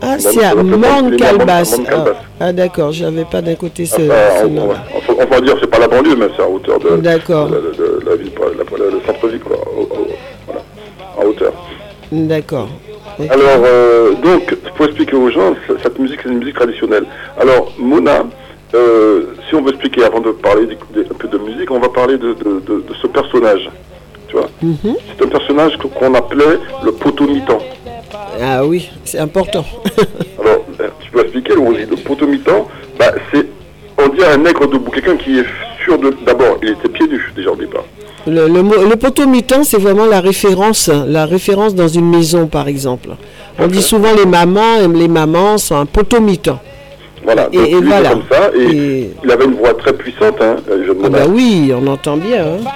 Ah, 0.00 0.16
c'est 0.18 0.44
à. 0.44 0.54
Morne 0.54 1.16
Ah, 1.20 1.62
ah, 2.40 2.52
d'accord, 2.52 2.92
j'avais 2.92 3.24
pas 3.24 3.40
d'un 3.42 3.54
côté 3.54 3.86
ce, 3.86 3.96
on, 4.02 4.48
nom-là. 4.50 4.84
on- 5.08 5.12
on 5.22 5.26
va 5.26 5.40
dire, 5.40 5.56
c'est 5.60 5.70
pas 5.70 5.78
la 5.78 5.88
banlieue, 5.88 6.14
mais 6.16 6.26
c'est 6.36 6.42
à 6.42 6.48
hauteur 6.48 6.78
de, 6.78 6.96
D'accord. 6.98 7.48
de, 7.48 7.54
de- 7.56 8.00
de 8.04 8.10
la 8.10 8.16
ville, 8.16 8.30
la- 8.38 8.84
la- 8.84 8.90
le 8.90 9.00
centre-ville, 9.06 9.40
D'accord. 12.14 12.68
Alors, 13.30 13.62
euh, 13.64 14.12
donc, 14.22 14.54
pour 14.76 14.86
expliquer 14.86 15.16
aux 15.16 15.30
gens, 15.30 15.54
cette 15.82 15.98
musique, 15.98 16.20
c'est 16.22 16.28
une 16.28 16.38
musique 16.38 16.54
traditionnelle. 16.54 17.04
Alors, 17.40 17.72
Mona, 17.78 18.24
euh, 18.74 19.34
si 19.48 19.54
on 19.54 19.62
veut 19.62 19.70
expliquer, 19.70 20.04
avant 20.04 20.20
de 20.20 20.30
parler 20.30 20.66
de- 20.66 21.00
un 21.02 21.14
peu 21.18 21.28
de 21.28 21.38
musique, 21.38 21.70
on 21.70 21.80
va 21.80 21.88
parler 21.88 22.16
de, 22.18 22.32
de- 22.34 22.84
ce 23.00 23.06
personnage. 23.08 23.68
Tu 24.28 24.36
vois 24.36 24.48
Mhm. 24.62 24.96
C'est 25.16 25.24
un 25.24 25.28
personnage 25.28 25.76
qu'on 25.78 26.14
appelait 26.14 26.58
le 26.84 26.92
potomitan. 26.92 27.58
Ah 28.40 28.64
oui, 28.64 28.88
c'est 29.04 29.18
important. 29.18 29.64
Alors, 30.40 30.64
euh, 30.80 30.88
tu 31.00 31.10
peux 31.10 31.20
expliquer, 31.22 31.54
Rosie, 31.54 31.86
le 31.90 31.96
potomitan, 31.96 32.68
bah, 32.98 33.12
c'est, 33.32 33.46
on 34.04 34.08
dit 34.08 34.24
un 34.24 34.36
nègre 34.38 34.68
debout, 34.68 34.90
quelqu'un 34.90 35.16
qui 35.16 35.38
est 35.40 35.44
sûr 35.84 35.98
de... 35.98 36.14
D'abord, 36.26 36.58
il 36.62 36.70
était 36.70 36.88
pieds 36.88 37.06
nus, 37.08 37.32
déjà 37.36 37.50
au 37.50 37.56
départ. 37.56 37.84
Le, 38.26 38.48
le, 38.48 38.62
mot- 38.62 38.82
le 38.88 38.96
poteau 38.96 39.26
mi-temps, 39.26 39.64
c'est 39.64 39.78
vraiment 39.80 40.06
la 40.06 40.20
référence, 40.20 40.88
la 41.06 41.26
référence 41.26 41.74
dans 41.74 41.88
une 41.88 42.08
maison, 42.08 42.46
par 42.46 42.68
exemple. 42.68 43.10
On 43.58 43.66
dit 43.66 43.82
souvent 43.82 44.14
les 44.16 44.24
mamans, 44.26 44.78
les 44.92 45.08
mamans 45.08 45.58
sont 45.58 45.76
un 45.76 45.84
poteau 45.86 46.20
mi-temps. 46.20 46.58
Voilà, 47.22 47.48
Et- 47.52 47.56
donc 47.58 47.66
et 47.68 47.74
lui, 47.80 47.88
voilà. 47.88 48.10
comme 48.10 48.22
ça, 48.30 48.50
et, 48.54 48.62
Et- 48.62 49.10
il 49.24 49.30
avait 49.30 49.44
une 49.44 49.54
voix 49.54 49.74
très 49.74 49.92
puissante, 49.92 50.36
hein, 50.40 50.56
euh, 50.70 50.86
jeune 50.86 50.96
Ah 51.04 51.08
Mona. 51.10 51.18
bah 51.18 51.24
oui, 51.28 51.72
on 51.78 51.86
entend 51.86 52.16
bien. 52.16 52.44
hein. 52.44 52.70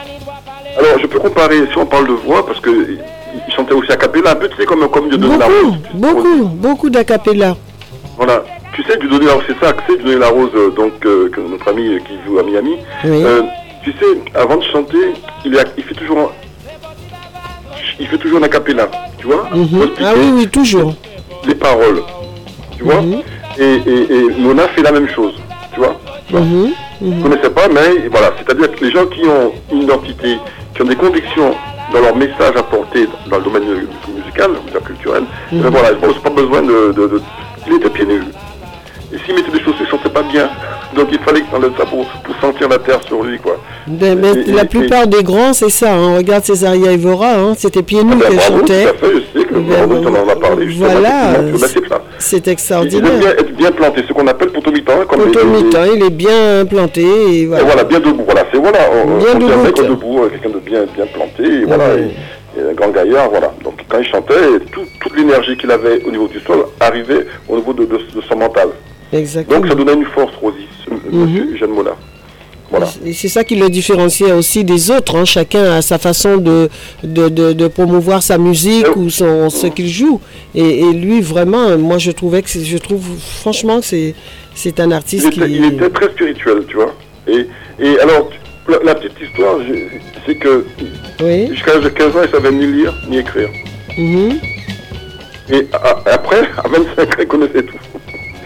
Alors, 0.79 0.99
je 1.01 1.07
peux 1.07 1.19
comparer, 1.19 1.57
si 1.73 1.79
on 1.79 1.87
parle 1.87 2.07
de 2.09 2.13
voix, 2.13 2.47
parce 2.47 2.61
que 2.61 2.71
il 2.71 3.55
chantait 3.55 3.75
aussi 3.75 3.91
à 3.91 3.97
cappella, 3.97 4.33
un 4.33 4.37
peu, 4.37 4.49
tu 4.49 4.57
sais, 4.57 4.65
comme, 4.65 4.87
comme 4.89 5.09
Dieudonné 5.09 5.35
Beaucoup, 5.39 5.51
Larose. 5.51 5.75
beaucoup, 5.95 6.45
beaucoup 6.45 6.91
d'acapella. 6.91 7.57
Voilà. 8.17 8.43
Tu 8.79 8.85
sais, 8.85 8.97
Dieudonné 8.97 9.27
Larose, 9.27 9.43
c'est 9.49 9.59
ça, 9.67 9.73
tu 9.73 9.81
sais, 9.93 9.99
Dieudonné 9.99 10.21
Larose, 10.21 10.51
euh, 10.55 10.71
donc, 10.71 11.05
euh, 11.05 11.29
que 11.31 11.41
notre 11.41 11.67
ami 11.67 11.95
euh, 11.95 11.99
qui 11.99 12.13
joue 12.25 12.39
à 12.39 12.45
Miami. 12.45 12.77
Oui. 13.05 13.25
Euh, 13.25 13.43
tu 13.83 13.91
sais, 13.91 14.07
avant 14.37 14.57
de 14.57 14.63
chanter, 14.63 14.99
il, 15.45 15.53
fait 15.83 15.95
toujours 15.97 16.19
un, 16.21 16.29
il 17.99 18.07
fait 18.07 18.19
toujours 18.19 18.39
un 18.39 18.45
acapella, 18.45 18.89
tu 19.19 19.27
vois 19.27 19.49
Mhm. 19.53 19.91
Ah 20.01 20.13
oui, 20.17 20.31
oui, 20.33 20.47
toujours. 20.49 20.95
les 21.45 21.57
paroles, 21.57 22.03
tu 22.77 22.85
vois 22.85 23.01
Mhm. 23.01 23.21
et, 23.59 23.65
et, 23.85 24.15
et 24.15 24.23
Mona 24.39 24.69
fait 24.69 24.83
la 24.83 24.93
même 24.93 25.09
chose, 25.09 25.35
tu 25.75 25.81
vois 25.81 25.97
Mhm, 26.31 26.71
Je 27.01 27.07
ne 27.07 27.23
connaissais 27.23 27.51
pas, 27.51 27.67
mais 27.67 28.07
voilà, 28.13 28.31
c'est-à-dire 28.39 28.71
que 28.77 28.85
les 28.85 28.93
gens 28.93 29.07
qui 29.07 29.23
ont 29.27 29.53
une 29.73 29.83
identité, 29.83 30.39
qui 30.77 30.83
ont 30.83 30.85
des 30.87 30.95
convictions 30.97 31.53
dans 31.93 32.01
leur 32.01 32.15
message 32.15 32.55
à 32.57 32.63
porter 32.63 33.09
dans 33.29 33.39
le 33.39 33.43
domaine 33.43 33.65
mu- 33.65 33.89
musical, 34.17 34.51
culturel, 34.87 35.25
eh 35.53 35.57
ben 35.57 35.71
voilà, 35.71 35.89
ils 36.01 36.07
n'ont 36.07 36.15
pas 36.15 36.31
besoin 36.31 36.63
de, 36.63 36.93
de, 36.93 37.07
de- 37.09 37.75
était 37.77 37.91
pieds 37.91 38.07
nus. 38.07 38.23
Et 39.13 39.17
s'il 39.25 39.35
mettait 39.35 39.51
des 39.53 39.59
chaussures, 39.61 39.75
il 39.81 39.85
ne 39.85 39.91
sentait 39.91 40.11
pas 40.11 40.23
bien. 40.23 40.51
Donc 40.95 41.09
il 41.13 41.19
fallait 41.21 41.41
qu'il 41.43 41.55
enlève 41.57 41.73
ça 41.79 41.85
pour, 41.87 42.05
pour 42.07 42.35
sentir 42.41 42.69
la 42.69 42.79
terre 42.79 43.01
sur 43.07 43.23
lui, 43.23 43.39
quoi. 43.39 43.57
Ben, 43.87 44.19
ben, 44.19 44.37
Et- 44.47 44.53
la 44.53 44.63
et- 44.63 44.67
plupart 44.67 45.07
des 45.07 45.23
grands, 45.23 45.53
c'est 45.55 45.71
ça. 45.71 45.95
hein. 45.95 46.17
Regarde 46.17 46.45
Césaria 46.45 46.93
Evora, 46.93 47.35
hein. 47.35 47.55
c'était 47.57 47.83
pieds 47.83 48.05
nus 48.05 48.17
Ben, 48.17 48.21
qu'elle 48.29 48.37
bravo, 48.37 48.59
chantait. 48.59 48.85
tout 48.85 48.91
à 48.91 48.95
fait, 49.09 49.15
je 49.15 49.39
sais 49.41 49.47
que 49.47 49.55
Ben, 49.55 49.87
bravo, 49.87 49.95
on 50.09 50.09
en 50.09 50.29
a 50.29 50.37
parlé 50.37 50.67
voilà, 50.77 51.39
ben, 51.39 51.59
c'est. 51.59 51.81
C'est 52.19 52.47
Il 52.47 52.53
extraordinaire. 52.53 53.13
bien 53.19 53.31
être 53.31 53.57
bien 53.57 53.71
planté, 53.73 54.03
ce 54.07 54.13
qu'on 54.13 54.27
appelle 54.27 54.51
potomitan. 54.51 54.93
Comme 55.09 55.21
les- 55.27 55.95
il 55.97 56.03
est 56.05 56.11
bien 56.11 56.65
planté. 56.69 57.03
Et 57.31 57.47
voilà. 57.47 57.65
voilà, 57.65 57.85
bien 57.85 58.01
debout. 58.01 58.25
Voilà, 58.25 58.45
c'est 58.53 58.59
voilà, 58.59 58.79
on, 58.93 59.19
Bien 59.19 59.27
on 59.35 59.39
dit 59.39 59.45
un 59.45 59.49
debout. 59.49 59.63
mec 59.63 59.77
debout, 59.77 60.23
euh, 60.25 60.29
quelqu'un 60.29 60.51
de 60.51 60.59
bien, 60.61 60.85
bien 60.95 61.07
planté, 61.07 61.43
et 61.45 61.65
voilà, 61.65 61.85
Ouais. 61.95 62.11
un 62.71 62.75
grand 62.75 62.89
gaillard, 62.89 63.31
voilà. 63.31 63.53
Donc 63.65 63.75
quand 63.89 63.99
il 63.99 64.07
chantait, 64.07 64.35
tout- 64.73 64.87
toute 65.01 65.17
l'énergie 65.17 65.57
qu'il 65.57 65.71
avait 65.71 66.03
au 66.05 66.11
niveau 66.11 66.27
du 66.29 66.41
sol 66.41 66.65
arrivait 66.81 67.27
au 67.49 67.57
niveau 67.57 67.73
de, 67.73 67.85
de- 67.85 67.97
de 67.97 68.21
son 68.29 68.37
mental. 68.37 68.69
Exactement. 69.13 69.61
Donc 69.61 69.69
ça 69.69 69.75
donnait 69.75 69.95
une 69.95 70.05
force, 70.07 70.35
Rosie, 70.41 70.67
ce, 70.85 70.91
Mhm. 71.15 71.25
monsieur 71.27 71.57
Jeanne 71.59 71.71
Mola. 71.71 71.97
Voilà. 72.71 72.87
C'est 73.15 73.29
ça 73.29 73.45
qui 73.45 73.57
le 73.57 73.71
différenciait 73.71 74.33
aussi 74.33 74.63
des 74.63 74.91
autres. 74.91 75.17
hein. 75.17 75.25
Chacun 75.25 75.65
a 75.73 75.81
sa 75.81 75.97
façon 75.99 76.37
de, 76.37 76.69
de, 77.03 77.31
de- 77.31 77.55
de 77.55 77.67
promouvoir 77.67 78.23
sa 78.23 78.37
musique 78.37 78.85
Euh, 78.89 78.93
ou 78.99 79.09
son, 79.09 79.49
ce 79.49 79.69
qu'il 79.69 79.89
joue. 79.89 80.21
Et, 80.55 80.81
et 80.81 80.93
lui, 80.93 81.23
vraiment, 81.23 81.79
moi, 81.79 81.97
je 81.97 82.11
trouvais 82.11 82.43
que 82.43 82.51
c'est- 82.51 82.65
je 82.65 82.77
trouve 82.77 83.03
franchement 83.41 83.81
que 83.81 83.87
c'est 83.87 84.15
c'est 84.55 84.81
un 84.81 84.89
Il 84.89 84.93
artiste 84.93 85.27
était, 85.29 85.47
qui. 85.47 85.57
il 85.57 85.65
était 85.65 85.89
très 85.89 86.11
spirituel, 86.11 86.65
tu 86.69 86.77
vois. 86.77 86.93
Et, 87.27 87.47
et 87.81 87.99
alors, 88.01 88.29
la, 88.69 88.79
la 88.85 88.95
petite 88.97 89.19
histoire, 89.27 89.55
c'est 90.27 90.35
que 90.35 90.67
Oui. 91.23 91.49
jusqu'à 91.55 91.73
l'âge 91.75 91.85
de 91.85 91.89
15 91.89 92.17
ans, 92.17 92.21
il 92.25 92.31
savait 92.31 92.53
ni 92.53 92.67
lire 92.67 92.95
ni 93.09 93.17
écrire. 93.19 93.49
Mhm. 93.97 94.39
Et 95.51 95.67
après, 96.05 96.43
à 96.59 96.69
25 96.69 97.01
ans, 97.01 97.17
il 97.23 97.27
connaissait 97.27 97.63
tout. 97.63 97.79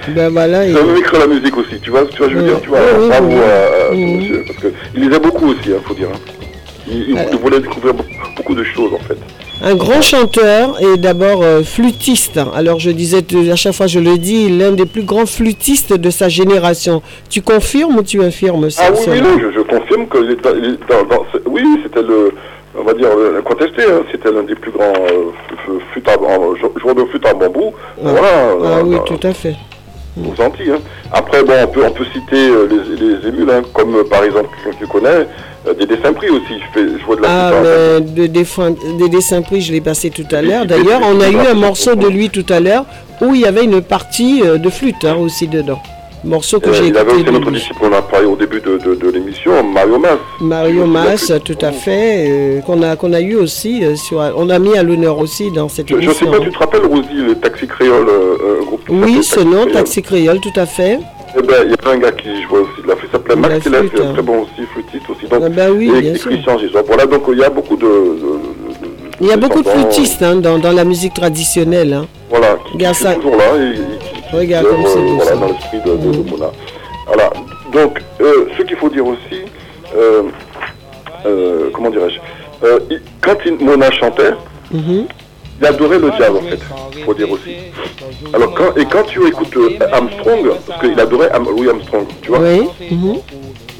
Ben 0.09 0.29
voilà. 0.31 0.67
Il 0.67 0.77
écrire 0.99 1.21
la 1.21 1.27
musique 1.27 1.57
aussi, 1.57 1.79
tu 1.81 1.91
vois, 1.91 2.05
tu 2.07 2.19
vois, 2.19 2.29
je 2.29 2.37
veux 2.37 2.43
dire, 2.45 2.61
tu 2.61 2.69
vois, 2.69 2.79
bravo 2.81 3.33
à, 3.33 3.91
ce 3.91 3.95
monsieur, 3.97 4.45
parce 4.47 4.59
qu'il 4.59 5.03
lisait 5.03 5.21
beaucoup 5.21 5.49
aussi, 5.49 5.59
il 5.67 5.77
faut 5.85 5.95
dire. 5.95 6.09
hein. 6.13 6.19
Il, 6.91 7.17
Euh. 7.17 7.37
voulait 7.41 7.61
découvrir 7.61 7.95
beaucoup, 8.37 8.55
de 8.55 8.65
choses, 8.65 8.93
en 8.93 8.99
fait. 8.99 9.17
Un 9.65 9.77
grand 9.77 10.03
chanteur 10.03 10.77
et 10.83 10.97
d'abord 10.97 11.43
euh, 11.45 11.63
flûtiste. 11.63 12.41
Alors 12.57 12.81
je 12.81 12.91
disais 12.91 13.25
à 13.53 13.55
chaque 13.57 13.75
fois 13.75 13.87
je 13.87 14.01
le 14.01 14.19
dis, 14.19 14.49
l'un 14.49 14.73
des 14.73 14.87
plus 14.87 15.03
grands 15.05 15.25
flûtistes 15.25 15.93
de 15.93 16.11
sa 16.11 16.29
génération. 16.29 17.01
Tu 17.31 17.41
confirmes 17.43 17.97
ou 17.99 18.03
tu 18.03 18.21
infirmes 18.21 18.69
ça 18.71 18.83
Ah 18.89 18.91
oui, 18.93 19.05
oui, 19.13 19.21
non, 19.23 19.39
je, 19.41 19.53
je 19.57 19.61
confirme 19.61 20.07
que 20.09 20.19
dans- 20.43 21.05
dans- 21.05 21.25
oui, 21.47 21.63
c'était 21.85 22.03
le, 22.03 22.33
on 22.77 22.83
va 22.83 22.93
dire, 22.95 23.11
le 23.17 23.41
contesté, 23.43 23.83
hein, 23.89 24.03
c'était 24.11 24.33
l'un 24.33 24.43
des 24.43 24.57
plus 24.57 24.73
grands 24.73 24.93
euh, 24.93 25.79
flûtes 25.93 26.09
joueurs 26.83 26.95
de 26.97 27.05
flûte 27.05 27.25
à 27.27 27.33
bambou. 27.35 27.73
Voilà, 28.03 28.19
Ah 28.25 28.65
euh, 28.79 28.83
oui, 28.85 28.97
tout 29.07 29.21
à 29.27 29.33
fait. 29.33 29.55
Aux 30.19 30.41
Antilles. 30.43 30.73
hein. 30.73 30.81
Après, 31.13 31.43
bon, 31.43 31.53
on 31.63 31.67
peut, 31.69 31.83
on 31.87 31.91
peut 31.93 32.05
citer 32.13 32.49
euh, 32.49 32.69
les, 32.71 32.97
les 33.07 33.29
émules, 33.29 33.51
hein, 33.51 33.63
comme 33.73 33.95
euh, 33.97 34.05
par 34.05 34.25
exemple, 34.25 34.49
que 34.65 34.75
tu 34.77 34.87
connais, 34.87 35.27
euh, 35.67 35.75
des 35.79 35.87
dessins 35.87 36.13
pris 36.13 36.29
aussi. 36.31 36.55
Je 36.59 36.81
fais, 36.81 36.87
je 36.99 37.05
vois 37.05 37.17
de 37.17 37.23
la 37.23 37.29
Ah, 37.49 38.01
de 38.01 38.27
défin- 38.27 38.75
des 38.99 39.09
dessins 39.09 39.43
pris, 39.43 39.61
je 39.61 39.73
l'ai 39.73 39.81
passé 39.81 40.11
tout 40.11 40.27
à 40.31 40.43
l'heure. 40.43 40.67
D'ailleurs, 40.67 41.01
on 41.05 41.21
a 41.21 41.29
eu 41.29 41.37
un 41.39 41.55
morceau 41.55 41.95
de 41.95 42.07
lui 42.09 42.31
tout 42.31 42.47
à 42.51 42.61
l'heure 42.61 42.85
où 43.21 43.35
il 43.35 43.41
y 43.43 43.47
avait 43.47 43.65
une 43.65 43.81
partie 43.83 44.41
de 44.43 44.71
flûte 44.71 45.05
hein, 45.05 45.17
aussi 45.17 45.47
dedans. 45.49 45.81
Morceau 46.25 46.61
que 46.61 46.71
Euh, 46.71 46.73
j'ai 46.75 46.87
il 46.89 46.97
avait 46.97 47.11
écouté 47.13 47.31
aussi 47.31 47.33
notre 47.41 47.51
disciple, 47.51 47.79
on 47.83 47.93
a 47.93 48.01
parlé 48.03 48.27
au 48.27 48.37
début 48.37 48.61
de, 48.61 48.79
de, 48.79 48.95
de 48.95 49.11
l'émission, 49.11 49.63
Mario 49.65 49.99
Mas. 49.99 50.19
Mario 50.41 50.87
Mas, 50.87 51.33
tout 51.45 51.59
à 51.61 51.73
fait, 51.73 52.27
euh, 52.29 52.61
qu'on 52.61 52.81
a, 52.83 52.95
qu'on 52.97 53.13
a 53.13 53.21
eu 53.21 53.35
aussi, 53.35 53.85
euh, 53.85 53.97
sur, 53.97 54.19
on 54.37 54.49
a 54.49 54.59
mis 54.61 54.77
à 54.79 54.83
l'honneur 54.85 55.19
aussi 55.19 55.51
dans 55.51 55.69
cette 55.69 55.89
Je, 55.89 55.97
je 55.97 56.01
sais 56.01 56.25
émission. 56.25 56.31
pas, 56.31 56.39
tu 56.39 56.51
te 56.51 56.59
rappelles, 56.59 56.87
Rosie, 56.87 57.09
le 57.27 57.35
Taxi 57.35 57.67
Créole, 57.67 58.07
euh, 58.09 58.61
groupe 58.65 58.83
Oui, 58.89 59.23
ce 59.25 59.41
nom, 59.41 59.67
Taxi 59.67 60.01
Créole, 60.03 60.39
tout 60.41 60.53
à 60.61 60.67
fait. 60.67 60.99
Eh 61.37 61.41
ben, 61.43 61.55
il 61.65 61.71
y 61.71 61.75
avait 61.75 61.97
un 61.97 61.99
gars 61.99 62.13
qui 62.13 62.29
jouait 62.43 62.61
aussi 62.61 62.83
de 62.83 62.89
la 62.89 62.95
flûte, 62.97 63.09
il 63.11 63.17
s'appelait 63.17 63.37
Max 63.37 63.65
Télès, 63.65 63.83
hein. 64.01 64.13
très 64.13 64.23
bon 64.23 64.43
aussi, 64.43 64.67
flûtiste 64.73 65.11
aussi. 65.11 65.27
Donc, 65.29 65.43
Ah 65.45 65.49
bah 65.49 65.67
oui, 65.75 65.91
et, 65.97 66.01
bien 66.03 66.15
et 66.15 66.19
sûr. 66.19 66.31
Christian. 66.31 66.57
Voilà, 66.87 67.07
donc 67.07 67.23
il 67.33 67.39
y 67.39 67.43
a 67.45 67.51
beaucoup 67.51 67.77
de. 67.77 67.87
de- 67.87 68.41
Il 69.21 69.27
y 69.29 69.33
a 69.33 69.37
beaucoup 69.37 69.63
de 69.63 69.69
flûtistes 69.69 70.23
hein, 70.23 70.37
dans, 70.37 70.59
dans 70.59 70.73
la 70.73 70.85
musique 70.85 71.15
traditionnelle. 71.15 71.93
hein. 71.95 72.07
Voilà, 72.31 72.59
qui, 72.79 72.85
sont 72.95 73.15
toujours 73.15 73.37
là 73.37 73.57
et, 73.57 73.77
et 73.77 74.12
Regarde 74.33 74.67
œuvrent, 74.67 74.77
comme 74.77 74.87
c'est 74.93 75.01
beau, 75.01 75.15
voilà, 75.17 75.31
ça. 75.31 75.37
dans 75.37 75.47
l'esprit 75.47 75.81
de, 75.85 75.97
de, 75.97 76.23
de 76.23 76.31
Mona. 76.31 76.51
Voilà, 77.07 77.31
donc 77.73 78.01
euh, 78.21 78.47
ce 78.57 78.63
qu'il 78.63 78.77
faut 78.77 78.89
dire 78.89 79.07
aussi, 79.07 79.43
euh, 79.97 80.23
euh, 81.27 81.71
comment 81.73 81.91
dirais-je, 81.91 82.19
euh, 82.67 82.79
quand 83.21 83.37
il- 83.45 83.59
Mona 83.65 83.91
chantait, 83.91 84.33
Mhm. 84.73 85.07
il 85.61 85.67
adorait 85.67 85.99
le 85.99 86.11
jazz 86.19 86.31
en 86.31 86.41
fait, 86.49 86.59
il 86.97 87.05
faut 87.05 87.15
dire 87.15 87.31
aussi. 87.31 87.57
Alors 88.33 88.55
quand, 88.55 88.77
et 88.77 88.85
quand 88.87 89.03
tu 89.05 89.27
écoutes 89.27 89.57
euh, 89.57 89.79
Armstrong, 89.93 90.53
parce 90.67 90.81
qu'il 90.81 90.99
adorait 90.99 91.31
Am- 91.33 91.45
Louis 91.45 91.69
Armstrong, 91.69 92.07
tu 92.23 92.29
vois, 92.31 92.41
Oui. 92.41 92.63
mhm. 92.91 93.17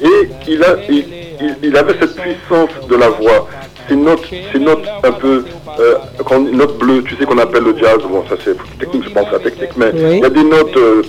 et 0.01 0.29
il, 0.47 0.63
a, 0.63 0.75
il, 0.89 1.05
il- 1.41 1.57
il 1.63 1.77
avait 1.77 1.93
cette 1.99 2.15
puissance 2.15 2.69
de 2.89 2.95
la 2.95 3.09
voix, 3.09 3.47
ces 3.87 3.95
notes, 3.95 4.23
ces 4.51 4.59
notes 4.59 4.83
un 5.03 5.11
peu, 5.11 5.43
euh, 5.79 5.95
quand 6.25 6.37
une 6.39 6.57
note 6.57 6.77
bleue, 6.77 7.03
tu 7.03 7.15
sais 7.15 7.25
qu'on 7.25 7.37
appelle 7.37 7.63
le 7.63 7.75
jazz, 7.77 7.97
bon 8.09 8.23
ça 8.29 8.35
c'est 8.43 8.55
technique, 8.79 9.03
je 9.05 9.09
pense 9.09 9.27
à 9.27 9.33
la 9.33 9.39
technique, 9.39 9.71
mais 9.77 9.91
Oui. 9.93 10.01
il 10.17 10.19
y 10.19 10.25
a 10.25 10.29
des 10.29 10.43
notes, 10.43 10.75
euh, 10.77 11.01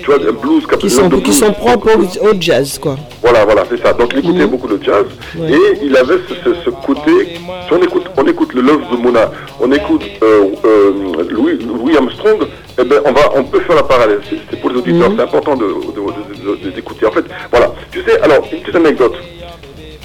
tu 0.00 0.06
vois, 0.06 0.16
un 0.16 0.32
blues, 0.32 0.64
Qui 0.78 0.86
une 0.86 0.90
sont, 0.90 1.02
note 1.08 1.20
de 1.20 1.24
qui 1.24 1.32
sont 1.32 1.52
propres 1.52 1.90
au, 1.96 2.26
au 2.28 2.32
jazz, 2.40 2.78
quoi. 2.78 2.96
Voilà, 3.22 3.44
voilà, 3.44 3.64
c'est 3.70 3.80
ça. 3.82 3.92
Donc 3.92 4.10
il 4.12 4.18
écoutait 4.20 4.40
Mhm. 4.44 4.50
beaucoup 4.50 4.68
le 4.68 4.80
jazz 4.82 5.04
et 5.38 5.78
il 5.82 5.96
avait 5.96 6.18
ce, 6.28 6.34
ce- 6.34 6.54
ce 6.64 6.70
côté. 6.70 7.34
Si 7.66 7.72
on 7.72 7.82
écoute, 7.82 8.04
on 8.16 8.26
écoute 8.26 8.52
le 8.54 8.62
Love 8.62 8.82
de 8.90 8.96
Mona, 8.96 9.30
on 9.60 9.70
écoute 9.72 10.02
euh, 10.22 10.44
euh, 10.64 10.92
Louis, 11.30 11.58
Louis 11.64 11.96
Armstrong, 11.96 12.38
eh 12.78 12.84
ben 12.84 13.00
on 13.04 13.12
va, 13.12 13.20
on 13.36 13.44
peut 13.44 13.60
faire 13.60 13.76
la 13.76 13.82
parallèle. 13.82 14.20
C'est 14.28 14.36
c'est 14.50 14.60
pour 14.60 14.70
les 14.70 14.76
auditeurs, 14.78 15.10
Mhm. 15.10 15.16
c'est 15.16 15.22
important 15.22 15.56
de, 15.56 15.64
de- 15.64 15.70
de- 15.70 16.70
de-. 16.70 17.06
En 17.06 17.10
fait, 17.10 17.24
voilà. 17.50 17.72
Tu 17.90 18.02
sais, 18.02 18.20
alors 18.20 18.46
une 18.52 18.60
petite 18.60 18.76
anecdote. 18.76 19.14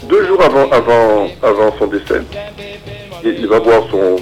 Deux 0.09 0.25
jours 0.27 0.41
avant, 0.41 0.69
avant, 0.71 1.27
avant 1.43 1.73
son 1.77 1.87
décès, 1.87 2.21
il, 3.23 3.39
il 3.39 3.47
va 3.47 3.59
voir 3.59 3.81
son, 3.91 4.15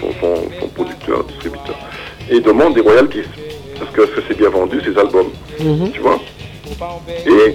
son, 0.00 0.12
son- 0.20 0.42
son 0.60 0.68
producteur, 0.68 1.24
distributeur, 1.24 1.76
et 2.30 2.36
il 2.36 2.42
demande 2.42 2.74
des 2.74 2.80
royalties. 2.80 3.24
Parce 3.78 3.90
que, 3.92 4.22
c'est 4.28 4.36
bien 4.36 4.50
vendu, 4.50 4.80
ces 4.84 4.98
albums 4.98 5.30
Mhm. 5.58 5.90
Tu 5.92 6.00
vois 6.00 6.18
Et 7.26 7.54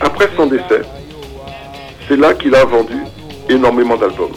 après 0.00 0.28
son 0.36 0.46
décès, 0.46 0.82
c'est 2.08 2.16
là 2.16 2.34
qu'il 2.34 2.54
a 2.54 2.64
vendu 2.64 2.96
énormément 3.48 3.96
d'albums. 3.96 4.32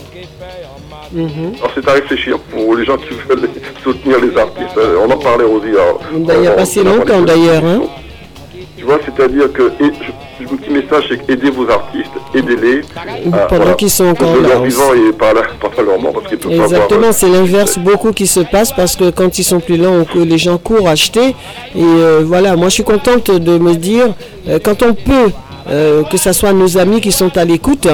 Mhm. 1.12 1.54
Alors 1.60 1.72
c'est 1.76 1.88
à 1.88 1.94
réfléchir 1.94 2.40
pour 2.40 2.76
les 2.76 2.86
gens 2.86 2.98
qui 2.98 3.10
veulent 3.28 3.50
soutenir 3.84 4.20
les 4.20 4.36
artistes. 4.38 4.78
Euh, 4.78 4.98
On 5.08 5.12
en 5.12 5.18
parlait 5.18 5.44
aussi. 5.44 5.70
alors, 5.70 6.00
Ben, 6.14 6.30
euh, 6.46 6.56
pas 6.56 6.66
si 6.66 6.80
on 6.80 6.84
longtemps 6.86 7.22
d'ailleurs. 7.22 7.64
Hein. 7.66 7.82
Tu 8.78 8.84
vois, 8.84 9.00
c'est-à-dire 9.06 9.52
que 9.54 9.64
et, 9.82 9.92
je- 10.40 10.44
mon 10.46 10.58
petit 10.58 10.70
message, 10.70 11.06
c'est 11.10 11.32
aidez 11.32 11.50
vos 11.50 11.68
artistes, 11.70 12.12
aidez-les. 12.34 12.82
Pendant 13.50 13.74
qu'ils 13.76 13.90
sont 13.90 14.06
encore 14.08 14.36
là 14.36 14.60
vivant 14.60 14.94
et 14.94 15.14
pas 15.14 15.34
là, 15.34 15.42
leur 15.86 16.00
mort, 16.00 16.14
parce 16.14 16.28
qu'ils 16.28 16.52
Exactement, 16.52 17.08
euh, 17.08 17.12
c'est 17.14 17.30
l'inverse 17.30 17.78
beaucoup 17.80 18.12
qui 18.12 18.28
se 18.28 18.42
passe 18.42 18.72
parce 18.74 18.96
que 18.96 19.10
quand 19.12 19.38
ils 19.40 19.44
sont 19.44 19.60
plus 19.60 19.78
là, 19.78 19.90
on- 19.90 20.24
les 20.24 20.38
gens 20.38 20.58
courent 20.58 20.90
acheter. 20.90 21.30
Et 21.76 21.82
euh, 21.84 22.22
voilà, 22.26 22.56
moi 22.56 22.68
je 22.70 22.74
suis 22.76 22.84
contente 22.84 23.32
de 23.32 23.58
me 23.58 23.76
dire, 23.76 24.08
euh, 24.50 24.60
quand 24.64 24.84
on 24.84 24.94
peut, 24.94 25.32
euh, 25.70 26.04
que 26.04 26.18
ce 26.18 26.34
soit 26.34 26.54
nos 26.54 26.78
amis 26.78 27.00
qui 27.02 27.12
sont 27.12 27.36
à 27.38 27.46
l'écoute, 27.46 27.88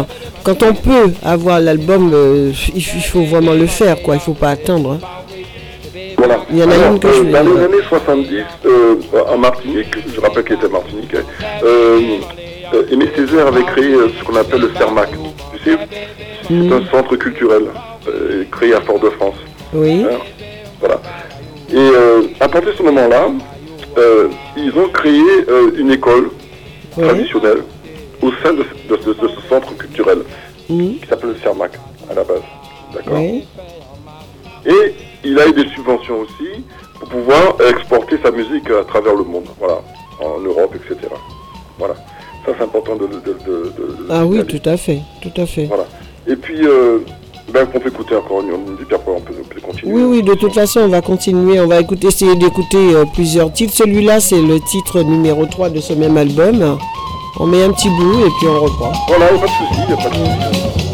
quand 0.43 0.63
on 0.63 0.73
peut 0.73 1.11
avoir 1.23 1.59
l'album, 1.59 2.11
euh, 2.13 2.51
il, 2.75 2.81
faut 2.81 3.23
vraiment 3.23 3.53
le 3.53 3.67
faire, 3.67 4.01
quoi. 4.01 4.15
Il 4.15 4.19
faut 4.21 4.33
pas 4.33 4.49
attendre. 4.49 4.93
hein. 5.01 5.20
Voilà. 6.23 6.39
Il 6.51 6.57
y 6.59 6.63
en 6.63 6.69
a 6.69 6.75
Alors, 6.75 6.91
une 6.93 6.99
que 6.99 7.07
euh, 7.07 7.13
je 7.13 7.31
Dans 7.31 7.43
les 7.55 7.63
années 7.63 7.83
70, 7.89 8.35
euh, 8.67 8.95
en 9.27 9.37
Martinique, 9.39 9.87
je 10.13 10.21
rappelle 10.21 10.43
qu'il 10.43 10.55
était 10.55 10.69
Martinique, 10.69 11.15
euh, 11.63 12.17
Aimé 12.91 13.09
Césaire 13.15 13.47
avait 13.47 13.63
créé 13.63 13.95
ce 14.19 14.23
qu'on 14.23 14.35
appelle 14.35 14.61
le 14.61 14.71
CERMAC. 14.77 15.09
Tu 15.53 15.63
sais, 15.71 15.77
c'est 16.47 16.53
Mhm. 16.53 16.73
un 16.73 16.85
centre 16.91 17.15
culturel 17.15 17.63
créé 18.51 18.75
à 18.75 18.81
Fort-de-France. 18.81 19.35
Oui. 19.73 20.03
Hein, 20.03 20.17
voilà. 20.79 21.01
Et 21.71 21.75
euh, 21.77 22.21
à 22.39 22.47
partir 22.47 22.71
de 22.71 22.77
ce 22.77 22.83
moment-là, 22.83 23.29
euh, 23.97 24.27
ils 24.55 24.71
ont 24.77 24.89
créé 24.89 25.23
euh, 25.49 25.71
une 25.75 25.89
école 25.91 26.29
Oui. 26.97 27.03
traditionnelle 27.03 27.63
au 28.21 28.31
sein 28.43 28.53
de, 28.53 28.63
ce- 28.63 28.93
de 28.93 28.99
ce- 29.01 29.09
de 29.21 29.27
ce 29.27 29.49
centre 29.49 29.75
culturel 29.75 30.19
Mhm. 30.69 30.99
qui 30.99 31.07
s'appelle 31.09 31.29
le 31.31 31.37
CERMAC 31.43 31.71
à 32.11 32.13
la 32.13 32.23
base. 32.23 32.43
D'accord 32.93 33.13
Oui. 33.17 33.43
et 34.67 34.93
il 35.23 35.39
a 35.39 35.47
eu 35.47 35.53
des 35.53 35.67
subventions 35.69 36.19
aussi 36.21 36.63
pour 36.99 37.09
pouvoir 37.09 37.55
exporter 37.69 38.17
sa 38.23 38.31
musique 38.31 38.69
à 38.69 38.83
travers 38.83 39.15
le 39.15 39.23
monde, 39.23 39.45
voilà, 39.59 39.81
en 40.19 40.39
Europe, 40.39 40.75
etc. 40.75 41.07
Voilà. 41.77 41.95
Ça, 42.45 42.53
c'est 42.57 42.63
important 42.63 42.95
de, 42.95 43.07
de, 43.07 43.33
de, 43.45 44.07
Ah 44.09 44.25
oui, 44.25 44.43
tout 44.45 44.61
à 44.67 44.77
fait, 44.77 44.99
tout 45.21 45.41
à 45.41 45.45
fait. 45.45 45.65
Voilà. 45.65 45.85
Et 46.27 46.35
puis, 46.35 46.65
euh, 46.65 46.99
ben, 47.51 47.67
on 47.73 47.79
peut 47.79 47.89
écouter 47.89 48.15
encore 48.15 48.41
une, 48.41 48.49
une 48.49 48.77
puis 48.77 48.95
après 48.95 49.11
on 49.11 49.19
peut, 49.19 49.33
on 49.39 49.43
peut 49.43 49.61
continuer. 49.61 49.93
Oui, 49.93 50.03
oui, 50.03 50.23
de 50.23 50.33
toute 50.33 50.53
façon, 50.53 50.81
on 50.81 50.87
va 50.87 51.01
continuer. 51.01 51.59
On 51.59 51.67
va 51.67 51.79
écouter, 51.79 52.07
essayer 52.07 52.35
d'écouter 52.35 52.95
euh, 52.95 53.05
plusieurs 53.13 53.51
titres. 53.51 53.73
Celui-là, 53.75 54.19
c'est 54.19 54.41
le 54.41 54.59
titre 54.59 55.01
numéro 55.01 55.45
3 55.45 55.69
de 55.69 55.79
ce 55.79 55.93
même 55.93 56.17
album. 56.17 56.77
On 57.39 57.45
met 57.45 57.63
un 57.63 57.71
petit 57.71 57.89
bout 57.89 58.25
et 58.25 58.29
puis 58.39 58.47
on 58.47 58.59
reprend. 58.61 58.91
Voilà, 59.07 59.31
il 59.31 59.37
n'y 59.37 59.39
a 59.39 59.45
pas 59.45 59.47
de 59.47 59.51
souci, 59.51 59.81
il 59.81 59.87
n'y 59.87 59.93
a 59.93 59.97
pas 59.97 60.09
de 60.09 60.15
souci. 60.15 60.90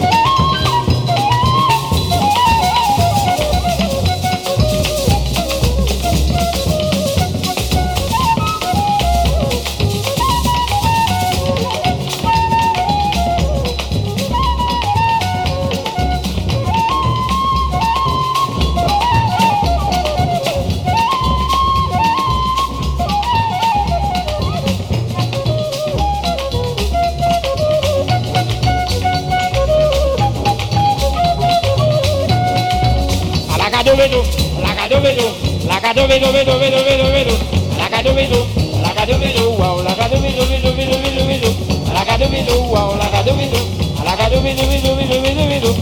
do 35.97 36.07
me 36.07 36.19
do 36.19 36.27
do 36.27 36.31
me 36.31 36.45
do 36.45 36.53
me 36.59 36.69
do 36.69 36.77
do 36.77 37.09
do 37.57 38.13
do 38.13 39.33
do 39.33 39.49
wow 39.57 39.81
do 39.81 40.19
me 40.19 40.29
do 40.31 40.45
me 40.45 40.59
do 40.61 40.69
me 40.75 40.85
do 40.85 41.01
me 41.01 41.09
do 41.17 41.25
me 41.25 41.39
do 41.39 41.49
do 41.49 42.45
do 42.45 42.69
wow 42.69 42.93
Laka 42.93 43.23
do 43.23 43.33
do 43.33 43.57
Laka 44.05 44.29
do 44.29 44.39
me 44.39 44.53
do 44.53 44.61
do 44.61 44.93
me 44.93 45.57
do 45.57 45.65
do 45.65 45.81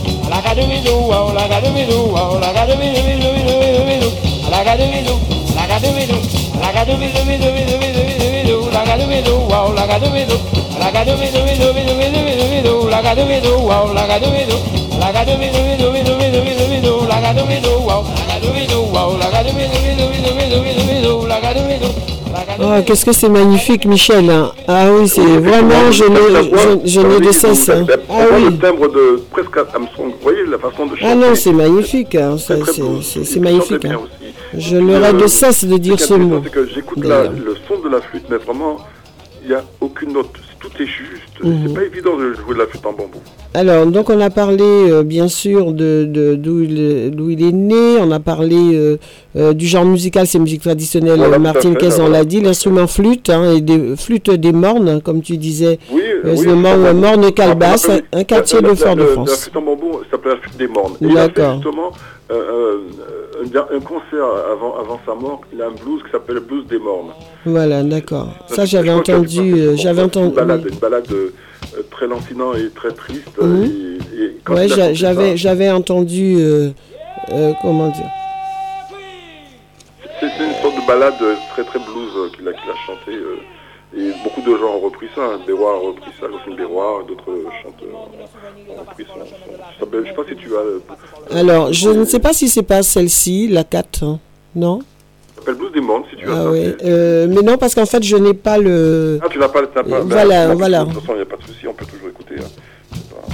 wow 1.04 1.28
Laka 1.36 1.66
do 1.66 1.76
do 1.86 2.08
wow 2.08 2.40
do 2.56 2.78
me 2.78 2.86
do 2.86 2.96
do 2.96 3.84
do 5.76 6.00
do 8.42 8.80
wow 9.46 9.76
do 17.34 17.46
do 17.46 17.62
do 17.62 17.80
wow 17.86 18.15
Oh, 22.58 22.82
qu'est-ce 22.86 23.06
que 23.06 23.12
c'est 23.14 23.30
magnifique, 23.30 23.86
Michel. 23.86 24.30
hein. 24.30 24.52
Ah 24.68 24.88
oui, 24.92 25.08
c'est 25.08 25.22
vraiment, 25.22 25.92
je 25.92 26.04
n'ai 26.06 26.84
je, 26.84 26.90
je 26.90 27.00
n'ai 27.02 27.20
de 27.20 27.32
cesse. 27.32 27.70
hein. 27.70 27.86
Ah 28.10 28.26
oui. 28.34 28.46
le 28.46 28.58
timbre 28.58 28.88
de 28.88 29.22
presque 29.32 29.58
Armstrong. 29.58 30.12
Vous 30.12 30.14
voyez 30.22 30.46
la 30.46 30.58
façon 30.58 30.86
de 30.86 30.92
chanter 30.96 31.06
Ah 31.12 31.16
non, 31.16 31.36
c'est 31.36 31.52
magnifique. 31.52 32.16
hein. 32.16 32.36
C'est 32.38 33.40
magnifique. 33.40 33.86
hein. 33.86 34.00
aussi. 34.04 34.34
Je 34.58 34.78
n'aurais 34.78 35.14
de 35.14 35.28
cesse 35.28 35.66
de 35.66 35.78
dire 35.78 36.00
Ce 36.00 36.14
mot. 36.14 36.42
c'est 36.44 36.50
que 36.52 36.68
j'écoute 36.74 37.04
le 37.04 37.56
son 37.68 37.82
de 37.84 37.90
la 37.90 38.02
flûte, 38.02 38.26
mais 38.30 38.38
vraiment, 38.38 38.78
il 39.44 39.50
n'y 39.50 39.56
a 39.56 39.64
aucune 39.82 40.14
note. 40.14 40.32
Tout 40.66 40.82
est 40.82 40.86
juste. 40.88 41.44
Mhm. 41.44 41.68
C'est 41.68 41.74
pas 41.74 41.84
évident 41.84 42.18
de 42.18 42.34
jouer 42.34 42.54
de 42.56 42.60
la 42.60 42.66
flûte 42.66 42.86
en 42.86 42.94
bambou. 42.94 43.20
Alors, 43.54 43.86
donc 43.86 44.10
on 44.10 44.20
a 44.20 44.30
parlé 44.30 44.64
euh, 44.64 45.04
bien 45.04 45.28
sûr 45.28 45.72
de 45.74 46.36
d'où 46.36 46.62
il, 46.62 47.12
d'où 47.12 47.30
il 47.30 47.44
est 47.44 47.52
né, 47.52 47.98
on 48.00 48.12
a 48.12 48.20
parlé 48.20 48.56
euh, 48.58 48.98
euh, 49.36 49.54
du 49.54 49.68
genre 49.68 49.86
musical, 49.86 50.28
c'est 50.28 50.40
musique 50.40 50.62
traditionnelle, 50.62 51.18
Voilà, 51.18 51.40
Martine 51.40 51.78
on 52.00 52.10
l'a 52.10 52.26
dit, 52.26 52.42
l'instrument 52.42 52.88
flûte, 52.88 53.30
hein, 53.30 53.54
et 53.54 53.62
des 53.62 53.96
flûtes 53.96 54.32
des 54.32 54.52
mornes, 54.52 55.02
comme 55.02 55.22
tu 55.22 55.38
disais, 55.38 55.78
Oui, 55.92 56.02
euh, 56.26 56.36
oui, 56.38 56.46
le 56.46 56.56
morne, 56.56 56.86
c'est- 56.86 56.94
morne 56.94 57.32
Calbas, 57.34 57.86
on 57.90 57.94
un, 57.94 58.20
un 58.20 58.24
quartier 58.24 58.56
la- 58.62 58.62
de 58.62 58.68
la- 58.68 58.74
la- 58.74 58.86
Fort-de-France. 58.86 59.42
flûte 59.44 59.56
en 59.58 59.62
bambou 59.62 60.00
s'appelait 60.12 60.32
la 60.36 60.42
des 60.58 60.68
mornes. 60.68 60.94
Et 61.02 61.06
il 61.06 61.18
a 61.18 61.24
fait 61.24 61.28
D'accord. 61.34 61.54
justement 61.56 61.92
euh, 62.32 62.34
euh, 62.34 62.78
un, 63.44 63.76
un 63.76 63.80
concert 63.82 64.26
avant, 64.52 64.76
avant 64.80 65.00
sa 65.06 65.14
mort. 65.14 65.42
Il 65.54 65.62
a 65.62 65.68
un 65.68 65.72
blues 65.72 66.02
qui 66.04 66.12
s'appelle 66.12 66.36
le 66.36 66.42
blues 66.42 66.66
des 66.68 66.80
mornes. 66.80 67.10
Voilà, 67.46 67.84
d'accord. 67.84 68.30
Ça, 68.48 68.66
j'avais 68.66 68.90
entendu, 68.92 69.54
j'avais 69.78 70.02
une 70.02 70.08
entendu. 70.08 70.34
balade, 70.36 70.62
oui. 70.66 70.72
une 70.74 70.80
balade 70.80 71.06
euh, 71.12 71.32
très 71.92 72.08
lancinante 72.08 72.56
et 72.58 72.70
très 72.72 72.92
triste. 72.92 73.30
Et- 73.40 74.24
et 74.24 74.52
Ouais, 74.52 74.68
chanté 74.68 74.94
j'avais, 74.96 75.70
entendu, 75.72 76.38
euh, 76.40 76.70
comment 77.62 77.90
dire? 77.90 78.10
C'est 80.20 80.26
une 80.44 80.54
sorte 80.62 80.76
de 80.82 80.88
balade 80.88 81.14
très 81.54 81.64
très 81.64 81.80
blues 81.80 82.32
qu'il 82.36 82.48
a, 82.48 82.52
qu'il 82.54 82.70
a 82.70 82.76
chanté. 82.88 83.12
Et 83.98 84.12
beaucoup 84.24 84.42
de 84.42 84.58
gens 84.58 84.76
ont 84.76 84.80
repris 84.82 85.08
ça. 85.16 85.22
Béroir 85.48 85.76
a 85.76 85.80
repris 85.80 86.12
ça, 86.20 86.28
d'autres 86.28 87.26
chanteurs 87.64 87.96
ont 87.96 88.80
repris 88.82 89.06
son. 89.08 89.20
son- 89.26 89.92
je 90.04 90.08
sais 90.08 90.14
pas 90.14 90.24
si 90.30 90.36
tu 90.36 90.56
as. 90.56 90.60
euh, 90.60 90.80
Alors, 91.32 91.72
je 91.74 91.90
ne 91.90 92.06
sais 92.06 92.20
pas 92.20 92.34
si 92.34 92.50
c'est 92.50 92.64
pas 92.64 92.84
celle-ci, 92.84 93.48
la 93.48 93.64
4, 93.64 94.04
hein. 94.04 94.20
non? 94.56 94.80
S'appelle 95.38 95.56
Blues 95.56 95.72
des 95.74 95.82
Mondes 95.82 96.04
si 96.10 96.16
tu 96.18 96.26
as 96.28 96.34
Ah 96.34 96.50
c'est- 96.54 96.78
euh, 96.86 97.28
mais 97.30 97.42
non, 97.42 97.58
parce 97.58 97.76
qu'en 97.76 97.86
fait, 97.86 98.02
je 98.04 98.16
n'ai 98.18 98.34
pas 98.34 98.58
le... 98.58 99.20
Ah, 99.24 99.28
tu 99.30 99.38
n'as 99.40 99.48
pas, 99.50 99.62
t'as 99.68 99.84
pas 99.84 99.98
Euh, 99.98 100.04
ben, 100.04 100.06
voilà, 100.08 100.48
de 100.50 100.54
voilà. 100.56 100.86
toute 100.86 100.94
façon, 101.02 101.12
il 101.14 101.16
n'y 101.18 101.22
a 101.22 101.26
pas 101.26 101.38
de 101.38 101.44
souci, 101.44 101.68
on 101.68 101.74
peut 101.74 101.86
toujours 101.86 102.10
écouter. 102.10 102.36
hein. 102.40 102.96
Pas- 103.12 103.34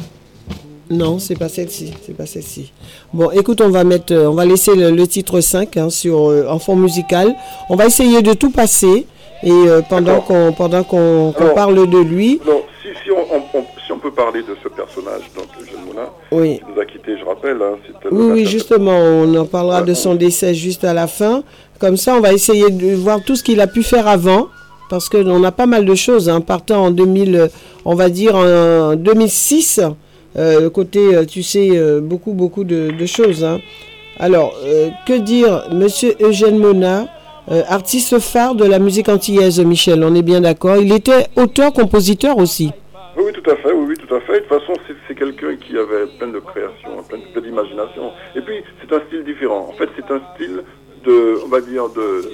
Non, 0.96 1.20
c'est 1.20 1.38
pas 1.40 1.48
celle-ci, 1.48 1.94
c'est 2.06 2.16
pas 2.16 2.26
celle-ci. 2.26 2.74
Bon, 3.14 3.32
écoute, 3.32 3.62
on 3.62 3.70
va 3.70 3.84
mettre, 3.86 4.14
euh, 4.14 4.28
on 4.30 4.34
va 4.34 4.46
laisser 4.46 4.76
le, 4.76 4.92
le 4.92 5.08
titre 5.08 5.40
5 5.40 5.78
hein, 5.78 5.90
sur 5.90 6.30
euh, 6.30 6.48
en 6.50 6.60
fond 6.60 6.76
musical. 6.76 7.34
On 7.70 7.76
va 7.76 7.86
essayer 7.86 8.22
de 8.22 8.34
tout 8.34 8.52
passer 8.52 9.08
et 9.44 9.52
euh, 9.52 9.82
pendant 9.88 10.22
qu'on 10.22 10.52
pendant 10.54 10.84
qu'on 10.84 11.34
Alors, 11.38 11.54
parle 11.54 11.88
de 11.90 11.98
lui, 12.00 12.40
Non, 12.46 12.62
si, 12.82 12.90
si, 13.04 13.12
on, 13.12 13.36
on- 13.36 13.60
on- 13.60 13.66
si 13.86 13.92
on 13.92 13.98
peut 14.00 14.12
parler 14.12 14.42
de 14.42 14.56
ce 14.64 14.70
personnage, 14.70 15.24
donc 15.36 15.46
Eugène 15.62 15.84
Moulin, 15.86 16.10
oui. 16.32 16.60
qui 16.60 16.64
nous 16.74 16.80
a 16.82 16.86
quittés, 16.86 17.18
je 17.20 17.26
rappelle. 17.26 17.58
Hein, 17.62 17.76
Oui, 18.12 18.26
oui, 18.26 18.28
24 18.44 18.50
justement, 18.50 18.98
on 18.98 19.36
en 19.36 19.46
parlera 19.46 19.82
de 19.82 19.94
son 19.94 20.16
décès 20.16 20.54
juste 20.54 20.84
à 20.84 20.94
la 20.94 21.08
fin. 21.08 21.44
Comme 21.80 21.98
ça, 21.98 22.16
on 22.16 22.20
va 22.20 22.32
essayer 22.34 22.70
de 22.70 22.96
voir 22.96 23.24
tout 23.24 23.36
ce 23.36 23.44
qu'il 23.44 23.60
a 23.62 23.68
pu 23.68 23.82
faire 23.84 24.08
avant, 24.08 24.48
parce 24.90 25.10
qu'on 25.10 25.44
a 25.44 25.52
pas 25.52 25.66
mal 25.66 25.86
de 25.86 25.96
choses. 25.96 26.30
Hein, 26.30 26.42
partant 26.42 26.86
en 26.86 26.92
2000, 26.92 27.36
euh, 27.36 27.48
on 27.86 27.96
va 27.96 28.10
dire 28.10 28.36
en 28.36 28.96
2006, 28.96 29.82
euh, 30.38 30.70
côté, 30.70 31.16
euh, 31.16 31.26
tu 31.26 31.42
sais, 31.44 31.70
beaucoup, 32.02 32.34
beaucoup 32.34 32.64
de, 32.64 32.92
de 32.92 33.06
choses. 33.08 33.44
hein. 33.44 33.60
Alors, 34.20 34.54
euh, 34.64 34.90
que 35.08 35.14
dire, 35.18 35.68
Monsieur 35.74 36.14
Eugène 36.22 36.60
Mona, 36.60 37.08
euh, 37.50 37.64
artiste 37.68 38.20
phare 38.20 38.56
de 38.56 38.66
la 38.66 38.80
musique 38.80 39.10
antillaise, 39.10 39.60
Michel, 39.60 40.04
on 40.04 40.14
est 40.16 40.22
bien 40.22 40.42
d'accord. 40.42 40.78
Il 40.78 40.94
était 40.94 41.28
auteur-compositeur 41.36 42.38
aussi. 42.38 42.72
Oui, 43.18 43.24
oui, 43.28 43.32
tout 43.34 43.50
à 43.50 43.56
fait, 43.58 43.72
oui, 43.74 43.86
oui, 43.90 43.96
tout 43.96 44.14
à 44.16 44.20
fait. 44.22 44.34
De 44.42 44.46
toute 44.46 44.60
façon, 44.60 44.74
c'est- 44.88 45.16
quelqu'un 45.16 45.56
qui 45.58 45.78
avait 45.78 46.08
plein 46.18 46.30
de 46.30 46.40
création, 46.40 47.04
plein, 47.08 47.42
d'imagination. 47.42 48.12
Et 48.36 48.42
puis, 48.42 48.64
c'est 48.82 48.96
un 48.96 49.02
style 49.08 49.24
différent. 49.26 49.68
En 49.70 49.74
fait, 49.74 49.90
c'est 49.96 50.10
un 50.12 50.22
style 50.34 50.64
de, 51.06 51.40
on 51.46 51.50
va 51.50 51.60
dire, 51.62 51.90
de, 51.90 52.32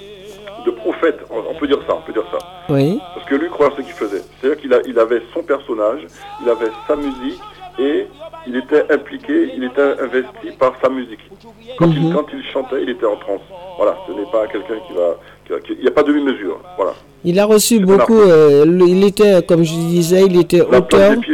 de 0.66 0.72
prophète. 0.72 1.18
On, 1.32 1.40
on 1.54 1.60
peut 1.60 1.68
dire 1.68 1.80
ça, 1.88 1.96
on 1.96 2.02
peut 2.02 2.14
dire 2.14 2.26
ça. 2.32 2.38
Oui. 2.70 3.00
Parce 3.16 3.26
que 3.28 3.36
lui 3.36 3.50
croit 3.50 3.74
ce 3.76 3.82
qu'il 3.82 3.94
faisait. 3.94 4.22
C'est-à-dire 4.40 4.62
qu'il 4.62 4.82
il 4.88 5.00
avait 5.00 5.22
son 5.34 5.42
personnage, 5.42 6.02
il 6.44 6.50
avait 6.50 6.72
sa 6.88 6.96
musique 6.96 7.42
et 7.80 8.06
il 8.48 8.56
était 8.56 8.92
impliqué, 8.92 9.52
il 9.56 9.64
était 9.64 9.82
investi 10.02 10.58
par 10.58 10.74
sa 10.82 10.90
musique. 10.90 11.20
Quand, 11.78 11.90
il, 11.92 12.02
Mhm. 12.08 12.14
quand 12.14 12.26
il 12.34 12.44
chantait, 12.52 12.82
il 12.84 12.90
était 12.90 13.06
en 13.06 13.18
transe. 13.18 13.42
Voilà, 13.78 13.98
ce 14.08 14.12
n'est 14.14 14.30
pas 14.32 14.48
quelqu'un 14.48 14.76
qui 14.88 14.94
va... 14.94 15.18
il 15.70 15.82
n'y 15.82 15.88
a 15.88 15.92
pas 15.92 16.04
de. 16.04 16.14
Voilà. 16.78 16.94
Il 17.24 17.40
a 17.40 17.46
reçu 17.46 17.80
beaucoup, 17.80 18.20
euh, 18.20 18.66
il 18.88 19.04
était, 19.04 19.42
comme 19.46 19.64
je 19.64 19.74
disais, 19.74 20.24
il 20.26 20.40
était 20.40 20.64
La 20.72 20.80
auteur. 20.80 21.16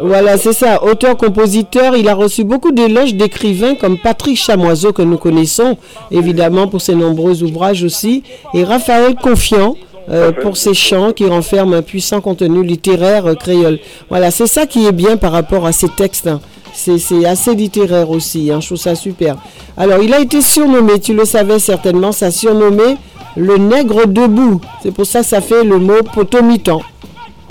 Voilà, 0.00 0.36
c'est 0.38 0.52
ça, 0.52 0.84
auteur-compositeur. 0.84 1.96
Il 1.96 2.08
a 2.08 2.14
reçu 2.14 2.44
beaucoup 2.44 2.70
d'éloges 2.70 3.14
d'écrivains 3.14 3.74
comme 3.74 3.98
Patrick 3.98 4.36
Chamoiseau, 4.36 4.92
que 4.92 5.02
nous 5.02 5.18
connaissons, 5.18 5.76
évidemment, 6.12 6.68
pour 6.68 6.80
ses 6.80 6.94
nombreux 6.94 7.42
ouvrages 7.42 7.82
aussi, 7.82 8.22
et 8.54 8.62
Raphaël 8.62 9.16
Confiant. 9.16 9.74
Euh, 10.10 10.32
pour 10.32 10.56
ses 10.56 10.74
chants 10.74 11.12
qui 11.12 11.26
renferment 11.26 11.74
un 11.74 11.82
puissant 11.82 12.20
contenu 12.20 12.64
littéraire 12.64 13.26
euh, 13.26 13.34
créole. 13.34 13.78
Voilà, 14.08 14.30
c'est 14.30 14.46
ça 14.46 14.66
qui 14.66 14.86
est 14.86 14.92
bien 14.92 15.16
par 15.16 15.32
rapport 15.32 15.66
à 15.66 15.72
ses 15.72 15.88
textes. 15.88 16.26
hein. 16.26 16.40
C'est 16.74 16.98
c'est 16.98 17.24
assez 17.24 17.54
littéraire 17.54 18.10
aussi, 18.10 18.50
hein, 18.52 18.60
je 18.60 18.66
trouve 18.66 18.78
ça 18.78 18.94
super. 18.94 19.36
Alors, 19.76 20.00
il 20.02 20.12
a 20.14 20.20
été 20.20 20.40
surnommé, 20.40 21.00
tu 21.00 21.14
le 21.14 21.24
savais 21.24 21.58
certainement, 21.58 22.12
ça 22.12 22.30
surnommé 22.30 22.96
le 23.36 23.56
nègre 23.56 24.06
debout. 24.06 24.60
C'est 24.82 24.92
pour 24.92 25.06
ça 25.06 25.20
que 25.20 25.26
ça 25.26 25.40
fait 25.40 25.64
le 25.64 25.78
mot 25.78 26.02
potomitan. 26.14 26.80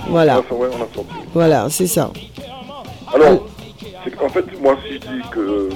Voilà, 0.09 0.41
voilà, 1.33 1.67
c'est 1.69 1.87
ça. 1.87 2.11
Alors, 3.13 3.45
c'est 4.03 4.15
qu'en 4.15 4.29
fait, 4.29 4.45
moi, 4.61 4.77
si 4.85 4.93
je 4.93 4.99
dis 4.99 5.23
que 5.31 5.69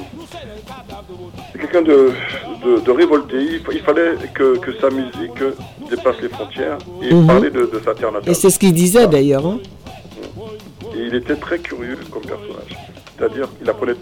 quelqu'un 1.62 1.82
de, 1.82 2.12
de, 2.66 2.80
de 2.82 2.92
révolté, 2.92 3.38
il, 3.40 3.60
fa- 3.60 3.72
il 3.74 3.80
fallait 3.82 4.14
que, 4.34 4.58
que 4.58 4.72
sa 4.80 4.90
musique 4.90 5.40
dépasse 5.90 6.16
les 6.22 6.30
frontières 6.30 6.78
et 7.02 7.14
Mhm. 7.14 7.28
parler 7.28 7.50
de, 7.50 7.62
de 7.74 7.82
sa 7.86 7.94
terre 7.96 8.12
natale. 8.12 8.30
Et 8.30 8.34
c'est 8.34 8.50
ce 8.50 8.60
qu'il 8.60 8.74
disait 8.74 9.08
d'ailleurs. 9.08 9.46
hein. 9.46 9.60
Et 10.96 11.00
il 11.08 11.16
était 11.16 11.36
très 11.36 11.60
curieux 11.60 11.98
comme 12.12 12.24
personnage. 12.24 12.74
C'est-à-dire 13.18 13.48
qu'il 13.58 13.70
apprenait 13.70 13.96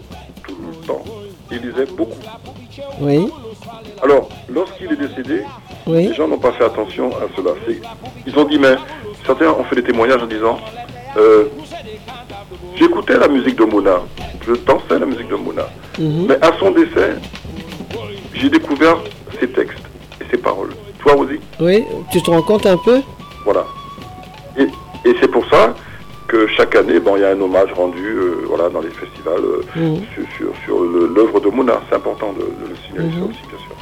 tout 0.46 0.56
le 0.66 0.86
temps. 0.86 1.04
Il 1.52 1.58
lisait 1.58 1.86
beaucoup. 1.96 2.18
Oui, 3.00 3.26
Alors, 4.02 4.28
lorsqu'il 4.48 4.90
est 4.92 4.96
décédé, 4.96 5.42
oui. 5.86 6.08
les 6.08 6.14
gens 6.14 6.28
n'ont 6.28 6.38
pas 6.38 6.52
fait 6.52 6.64
attention 6.64 7.10
à 7.10 7.26
cela. 7.36 7.50
Ils 8.26 8.38
ont 8.38 8.44
dit, 8.44 8.58
mais 8.58 8.74
certains 9.26 9.50
ont 9.50 9.64
fait 9.64 9.76
des 9.76 9.82
témoignages 9.84 10.22
en 10.22 10.26
disant 10.26 10.58
euh, 11.16 11.44
J'écoutais 12.76 13.18
la 13.18 13.28
musique 13.28 13.56
de 13.56 13.64
Mona, 13.64 13.98
je 14.46 14.52
dansais 14.52 14.98
la 14.98 15.06
musique 15.06 15.28
de 15.28 15.34
Mona, 15.34 15.66
Mhm. 15.98 16.26
mais 16.28 16.38
à 16.40 16.50
son 16.58 16.70
décès, 16.70 17.10
j'ai 18.34 18.48
découvert 18.50 18.98
ses 19.40 19.48
textes 19.48 19.78
et 20.20 20.24
ses 20.30 20.36
paroles. 20.38 20.70
Toi 21.00 21.16
aussi 21.16 21.38
Oui, 21.60 21.84
tu 22.12 22.22
te 22.22 22.30
rends 22.30 22.42
compte 22.42 22.66
un 22.66 22.76
peu 22.76 23.00
Voilà. 23.44 23.64
Et, 24.58 24.64
et 25.08 25.14
c'est 25.20 25.28
pour 25.30 25.48
ça 25.48 25.74
que 26.28 26.46
chaque 26.56 26.76
année, 26.76 27.00
bon, 27.00 27.16
il 27.16 27.22
y 27.22 27.24
a 27.24 27.30
un 27.30 27.40
hommage 27.40 27.72
rendu 27.72 28.04
euh, 28.06 28.44
voilà, 28.46 28.68
dans 28.68 28.80
les 28.80 28.90
festivals 28.90 29.40
euh, 29.44 29.62
Mhm. 29.76 30.02
sur, 30.36 30.52
sur, 30.64 30.80
l'œuvre 30.80 31.40
de 31.40 31.48
Mona. 31.48 31.80
C'est 31.88 31.96
important 31.96 32.32
de, 32.32 32.40
de 32.40 32.70
le 32.70 32.76
signaler 32.86 33.10
ça 33.12 33.16
Mhm. 33.18 33.30
aussi, 33.30 33.40
bien 33.48 33.58
sûr. 33.58 33.76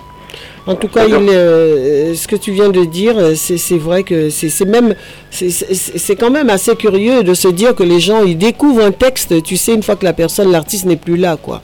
En 0.66 0.74
tout 0.74 0.88
cas, 0.88 1.06
il, 1.06 1.14
euh, 1.14 2.14
ce 2.14 2.28
que 2.28 2.36
tu 2.36 2.52
viens 2.52 2.68
de 2.68 2.84
dire, 2.84 3.16
c'est 3.36 3.78
vrai 3.78 4.02
que 4.02 4.28
c'est 4.28 4.64
même, 4.66 4.94
c'est 5.30 6.16
quand 6.16 6.30
même 6.30 6.50
assez 6.50 6.76
curieux 6.76 7.22
de 7.22 7.32
se 7.34 7.48
dire 7.48 7.74
que 7.74 7.82
les 7.82 8.00
gens, 8.00 8.22
ils 8.22 8.36
découvrent 8.36 8.84
un 8.84 8.90
texte, 8.92 9.42
tu 9.42 9.56
sais, 9.56 9.74
une 9.74 9.82
fois 9.82 9.96
que 9.96 10.04
la 10.04 10.12
personne, 10.12 10.50
l'artiste 10.52 10.84
n'est 10.84 10.96
plus 10.96 11.16
là, 11.16 11.36
quoi. 11.40 11.62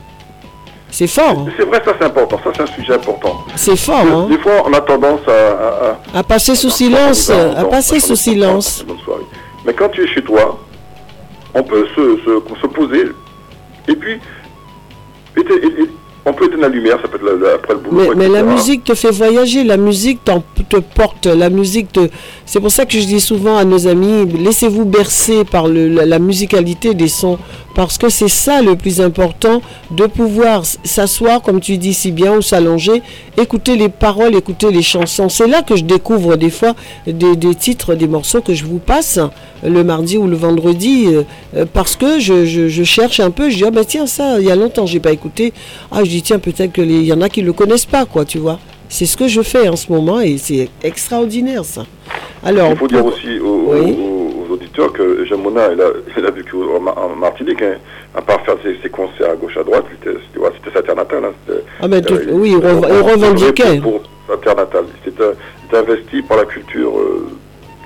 C'est 0.97 1.09
fort, 1.09 1.37
hein. 1.41 1.47
C'est 1.59 1.65
vrai, 1.66 1.83
ça 1.85 1.93
c'est 1.99 2.07
important. 2.07 2.39
Ça 2.45 2.51
c'est 2.55 2.62
un 2.62 2.66
sujet 2.66 2.95
important. 2.95 3.35
c'est 3.57 3.75
fort, 3.77 4.05
hein. 4.09 4.27
Des 4.31 4.39
fois, 4.39 4.62
on 4.65 4.73
a 4.73 4.81
tendance 4.81 5.23
à, 5.27 5.33
à- 5.33 5.91
à- 6.15 6.19
À 6.21 6.23
passer 6.23 6.55
sous 6.55 6.71
silence, 6.71 7.31
à 7.31 7.65
passer 7.65 7.99
sous 7.99 8.15
silence. 8.15 8.85
Mais 9.66 9.73
quand 9.73 9.89
tu 9.89 10.05
es 10.05 10.07
chez 10.07 10.23
toi, 10.23 10.57
on 11.53 11.62
peut 11.65 11.85
se, 11.97 12.03
se, 12.25 12.61
se 12.62 12.66
poser 12.69 13.07
et 13.89 13.97
puis 13.97 14.15
éte- 15.37 15.51
et- 15.51 15.83
et- 15.83 15.91
on 16.27 16.33
peut 16.33 16.45
éteindre 16.47 16.62
la 16.62 16.69
lumière, 16.69 16.99
ça 17.03 17.09
peut 17.09 17.16
être 17.19 17.25
la- 17.25 17.49
la- 17.49 17.55
après 17.57 17.75
le 17.75 17.81
boulot. 17.81 18.15
Mais, 18.15 18.15
mais 18.15 18.29
la 18.29 18.43
musique 18.45 18.85
te 18.85 18.95
fait 18.95 19.11
voyager, 19.11 19.62
la 19.65 19.77
musique 19.77 20.25
t'en- 20.25 20.43
te 20.71 20.79
porte, 20.79 21.27
la 21.27 21.51
musique 21.51 21.93
te... 21.93 22.09
C'est 22.47 22.61
pour 22.61 22.71
ça 22.71 22.87
que 22.87 22.93
je 22.99 23.05
dis 23.05 23.21
souvent 23.21 23.57
à 23.59 23.65
nos 23.65 23.87
amis, 23.89 24.25
laissez-vous 24.27 24.85
bercer 24.87 25.45
par 25.45 25.66
le- 25.69 25.89
la, 25.89 26.07
la 26.07 26.19
musicalité 26.19 26.95
des 26.95 27.09
sons 27.09 27.39
parce 27.74 27.98
que 27.98 28.09
c'est 28.09 28.28
ça 28.28 28.62
le 28.62 28.76
plus 28.76 29.01
important, 29.01 29.60
de 29.90 30.06
pouvoir 30.06 30.62
s'asseoir, 30.84 31.42
comme 31.42 31.60
tu 31.60 31.76
dis 31.78 31.94
si 31.94 32.10
bien, 32.12 32.36
ou 32.36 32.42
s'allonger, 32.42 33.02
écouter 33.36 33.76
les 33.76 33.88
paroles, 33.88 34.34
écouter 34.34 34.70
les 34.70 34.82
chansons. 34.82 35.28
C'est 35.28 35.46
là 35.48 35.62
que 35.62 35.76
je 35.76 35.84
découvre 35.84 36.36
des 36.36 36.51
fois 36.51 36.74
des, 37.06 37.36
des 37.36 37.55
titres, 37.55 37.94
des 37.94 38.06
morceaux 38.09 38.40
que 38.40 38.55
je 38.55 38.64
vous 38.64 38.78
passe 38.78 39.18
le 39.64 39.82
mardi 39.84 40.18
ou 40.18 40.26
le 40.26 40.36
vendredi, 40.36 41.06
euh, 41.09 41.22
euh, 41.56 41.64
parce 41.72 41.96
que 41.96 42.18
je, 42.18 42.44
je- 42.44 42.68
je 42.68 42.82
cherche 42.84 43.18
un 43.20 43.30
peu, 43.30 43.48
je 43.51 43.56
dis, 43.56 43.64
ah 43.64 43.70
ben 43.70 43.84
tiens, 43.84 44.06
ça, 44.06 44.38
il 44.38 44.46
y 44.46 44.51
a 44.51 44.56
longtemps, 44.56 44.86
j'ai 44.86 45.01
pas 45.01 45.12
écouté. 45.12 45.52
Ah, 45.90 46.05
je 46.05 46.10
dis, 46.10 46.22
tiens, 46.22 46.38
peut-être 46.38 46.72
qu'il 46.72 47.02
y 47.05 47.12
en 47.12 47.20
a 47.22 47.28
qui 47.28 47.40
le 47.42 47.52
connaissent 47.52 47.86
pas, 47.86 48.05
quoi, 48.05 48.24
tu 48.24 48.38
vois. 48.38 48.59
C'est 48.90 49.06
ce 49.06 49.16
que 49.16 49.26
je 49.26 49.40
fais 49.42 49.68
en 49.68 49.76
ce 49.76 49.90
moment 49.90 50.20
et 50.20 50.36
c'est 50.38 50.68
extraordinaire, 50.82 51.64
ça. 51.64 51.84
Alors, 52.44 52.70
Il 52.72 52.76
faut 52.76 52.86
dire 52.86 53.05
aussi 53.05 53.38
aux, 53.40 53.64
Oui. 53.72 53.92
aux- 53.98 54.14
aux 54.76 54.82
auditeurs 54.82 54.92
que 54.92 55.24
Jean 55.24 55.38
Mona, 55.38 55.72
il 55.72 55.80
a, 55.80 55.86
il 56.18 56.26
a 56.26 56.30
vécu 56.30 56.56
en, 56.56 56.80
Ma- 56.80 56.92
en 56.92 57.14
Martinique, 57.16 57.62
hein, 57.62 57.74
à 58.14 58.22
part 58.22 58.40
faire 58.44 58.56
ses, 58.62 58.76
ses 58.82 58.88
concerts 58.88 59.30
à 59.32 59.36
gauche 59.36 59.56
à 59.56 59.62
droite, 59.64 59.84
c'était 59.90 60.16
c'était- 60.32 60.46
c'était 60.64 60.76
sa 60.76 60.82
terre 60.82 60.96
natale. 60.96 61.24
hein, 61.24 61.32
c'était- 61.46 61.64
Ah 61.80 61.86
euh, 61.86 62.26
oui, 62.32 62.51
il 62.51 62.56
rev- 62.59 62.86
il 62.88 63.01
revendiquait. 63.12 63.80
Pour 63.80 64.01
sa 64.28 64.36
terre 64.38 64.56
natale. 64.56 64.84
S'était 65.05 65.76
investi 65.76 66.22
par 66.22 66.36
la 66.38 66.44
culture 66.44 66.92
euh, 66.98 67.26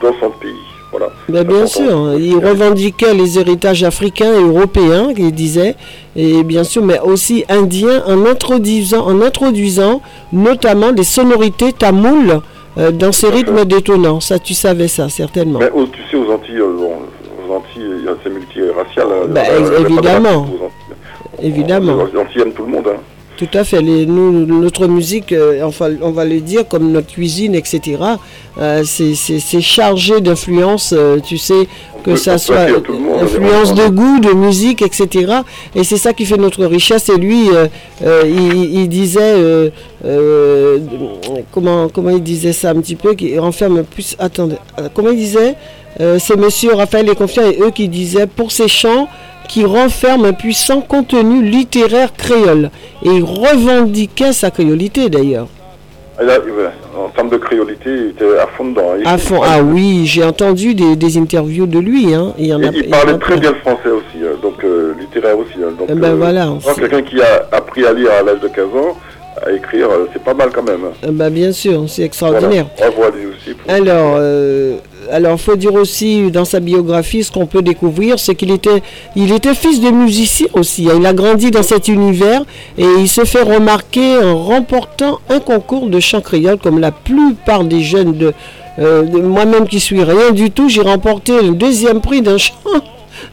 dans 0.02 0.12
son 0.20 0.31
pays. 0.31 0.51
Voilà. 0.90 1.10
Ben, 1.28 1.44
bien 1.44 1.66
sûr, 1.66 1.94
hein, 1.94 2.15
il 2.19 2.36
revendiquait 2.36 3.12
les 3.12 3.39
héritages 3.39 3.85
africains 3.85 4.32
et 4.32 4.43
européens, 4.43 5.09
il 5.16 5.32
disait, 5.32 5.74
et 6.16 6.43
bien 6.43 6.65
sûr, 6.65 6.82
mais 6.82 6.98
aussi 7.01 7.44
indiens, 7.51 8.02
en 8.06 8.24
introduisant, 8.24 9.06
en 9.06 9.20
introduisant 9.20 10.01
notamment 10.32 10.93
des 10.93 11.05
sonorités 11.05 11.73
tamoules 11.74 12.40
euh, 12.79 12.91
dans 12.93 13.13
ces 13.13 13.29
rythmes 13.29 13.65
détonnants. 13.65 14.21
Ça, 14.21 14.39
tu 14.39 14.55
savais 14.55 14.89
ça, 14.89 15.09
certainement. 15.09 15.59
Mais 15.59 15.71
au- 15.71 15.87
tu 15.87 16.01
sais, 16.11 16.17
aux 16.17 16.31
Antilles, 16.33 16.59
euh, 16.61 16.77
bon, 16.77 16.93
aux 17.49 17.53
Antilles, 17.55 17.91
il 18.01 18.05
y 18.05 18.09
a- 18.09 18.17
c'est 18.23 18.31
multiracial. 18.31 19.07
hein, 19.11 19.27
de 19.29 19.85
évidemment. 19.85 20.43
racisme 20.43 20.55
aux 20.63 20.65
Antilles. 20.67 21.47
Évidemment. 21.47 21.97
Les 22.13 22.19
Antilles 22.21 22.43
aiment 22.43 22.53
tout 22.53 22.65
le 22.65 22.73
monde. 22.73 22.87
hein. 22.89 23.01
Tout 23.39 23.48
à 23.55 23.62
fait. 23.62 23.81
Les- 23.81 24.05
nous, 24.05 24.44
notre 24.47 24.86
musique, 24.89 25.31
euh, 25.32 25.62
enfin, 25.62 25.90
on 26.02 26.10
va 26.10 26.24
le 26.24 26.40
dire, 26.40 26.66
comme 26.66 26.90
notre 26.90 27.06
cuisine, 27.06 27.55
etc., 27.55 27.81
euh, 28.60 28.82
c'est- 28.85 29.60
chargé 29.60 30.20
d'influence, 30.20 30.93
euh, 30.97 31.20
tu 31.20 31.39
sais, 31.39 31.69
que 32.05 32.16
ça 32.16 32.36
soit 32.39 32.66
monde, 32.69 33.23
influence 33.23 33.74
de 33.74 33.86
goût, 33.89 34.19
de 34.19 34.32
musique, 34.32 34.82
etc. 34.82 35.06
Et 35.77 35.85
c'est 35.85 35.97
ça 35.98 36.12
qui 36.12 36.24
fait 36.24 36.36
notre 36.36 36.65
richesse. 36.65 37.09
Et 37.10 37.16
lui, 37.16 37.48
euh, 37.52 38.23
il, 38.27 38.74
il 38.81 38.89
disait, 38.89 39.70
comment, 41.52 41.89
comment 41.89 42.10
il 42.10 42.23
disait 42.23 42.52
ça 42.52 42.70
un 42.70 42.81
petit 42.81 42.97
peu, 42.97 43.15
qui 43.15 43.39
renferme 43.39 43.85
plus. 43.85 44.16
Attendez, 44.19 44.56
comment 44.94 45.10
il 45.10 45.16
disait 45.19 45.55
C'est 46.19 46.36
monsieur 46.36 46.74
Raphaël 46.74 47.09
et 47.09 47.15
Confiant 47.15 47.44
et 47.51 47.59
eux 47.60 47.70
qui 47.70 47.89
disaient 47.89 48.27
pour 48.27 48.52
ces 48.52 48.69
chants 48.69 49.09
qui 49.49 49.65
renferment 49.65 50.27
un 50.27 50.33
puissant 50.33 50.81
contenu 50.81 51.43
littéraire 51.43 52.12
créole. 52.16 52.70
Et 53.03 53.09
il 53.09 53.25
revendiquait 53.25 54.33
sa 54.33 54.51
créolité 54.51 55.09
d'ailleurs. 55.09 55.49
En 56.97 57.09
termes 57.11 57.29
de 57.31 57.37
créolité, 57.37 57.91
il 57.91 58.07
était 58.11 58.39
à 58.39 58.47
fond 58.49 58.65
dedans. 58.65 58.95
Il- 59.01 59.07
À 59.07 59.19
fond. 59.19 59.41
Ah 59.45 59.61
oui, 59.62 60.03
j'ai 60.05 60.25
entendu 60.25 60.75
des, 60.75 60.97
des 60.97 61.16
interviews 61.16 61.66
de 61.66 61.79
lui. 61.79 62.12
Hein. 62.12 62.35
Il, 62.39 62.47
y 62.47 62.53
en 62.55 62.61
Et 62.61 62.66
a, 62.66 62.70
il 62.73 62.77
il 62.79 62.85
y 62.85 62.89
en 62.89 62.91
parlait 62.91 63.19
très 63.19 63.37
bien 63.37 63.51
le 63.53 63.57
français 63.59 63.89
aussi, 63.89 64.19
hein, 64.25 64.37
donc 64.43 64.55
euh, 64.65 64.95
littéraire 64.99 65.39
aussi. 65.39 65.53
hein, 65.65 65.70
donc, 65.79 65.89
Eh 65.91 65.95
ben 65.95 66.15
voilà, 66.15 66.49
c'est- 66.61 66.75
quelqu'un 66.81 67.03
qui 67.03 67.20
a 67.23 67.47
appris 67.53 67.87
à 67.87 67.93
lire 67.93 68.11
à 68.19 68.23
l'âge 68.25 68.41
de 68.41 68.49
15 68.49 68.65
ans, 68.65 68.97
à 69.47 69.53
écrire, 69.53 69.87
euh, 69.91 70.09
c'est 70.12 70.23
pas 70.25 70.35
mal 70.35 70.51
quand 70.53 70.65
même. 70.65 70.81
Eh 71.07 71.11
ben, 71.12 71.31
bien 71.31 71.53
sûr, 71.53 71.85
c'est 71.87 72.03
Voilà. 72.03 72.07
extraordinaire. 72.07 72.66
Bravo 72.77 73.03
à 73.05 73.11
lui 73.16 73.27
aussi. 73.27 73.55
pour- 73.55 73.70
Alors, 73.73 74.16
euh, 74.19 74.75
alors, 75.11 75.41
faut 75.41 75.57
dire 75.57 75.75
aussi 75.75 76.31
dans 76.31 76.45
sa 76.45 76.61
biographie, 76.61 77.25
ce 77.25 77.31
qu'on 77.33 77.47
peut 77.47 77.63
découvrir, 77.63 78.19
c'est 78.19 78.35
qu'il 78.35 78.51
était, 78.51 78.83
il 79.17 79.33
était 79.33 79.55
fils 79.55 79.81
de 79.81 79.91
musicien 79.91 80.47
aussi. 80.55 80.89
hein. 80.91 80.95
Il 80.99 81.07
a 81.07 81.13
grandi 81.13 81.51
dans 81.51 81.63
cet 81.63 81.89
univers 81.89 82.43
et 82.77 82.85
il 82.99 83.09
se 83.09 83.25
fait 83.25 83.43
remarquer 83.43 84.19
en 84.19 84.37
remportant 84.37 85.21
un 85.31 85.41
concours 85.41 85.89
de 85.89 86.01
chant 86.01 86.21
créole, 86.21 86.59
comme 86.59 86.79
la 86.79 86.93
plupart 86.93 87.65
des 87.65 87.81
jeunes 87.81 88.15
de, 88.15 88.33
euh, 88.79 89.03
de 89.03 89.19
moi-même 89.19 89.67
qui 89.67 89.81
suis 89.81 90.03
rien 90.03 90.31
du 90.33 90.51
tout. 90.51 90.69
J'ai 90.69 90.83
remporté 90.83 91.43
le 91.43 91.51
deuxième 91.51 92.01
prix 92.01 92.23
d'un 92.23 92.39
chant. 92.39 92.55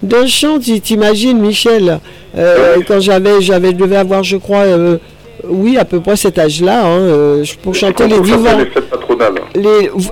D'un 0.02 0.26
chant, 0.26 0.60
tu 0.60 0.80
t'imagines, 0.82 1.38
Michel, 1.38 2.00
euh, 2.38 2.78
quand 2.88 3.00
j'avais, 3.00 3.40
j'avais, 3.42 3.72
devais 3.72 3.98
avoir, 3.98 4.24
je 4.24 4.38
crois, 4.38 4.64
euh, 4.64 4.98
oui, 5.48 5.78
à 5.78 5.86
peu 5.86 6.00
près 6.00 6.16
cet 6.16 6.40
âge-là, 6.40 6.86
hein, 6.86 7.00
euh, 7.00 7.44
pour 7.62 7.76
chanter 7.76 8.08
les 8.08 8.16
Pour 8.18 8.26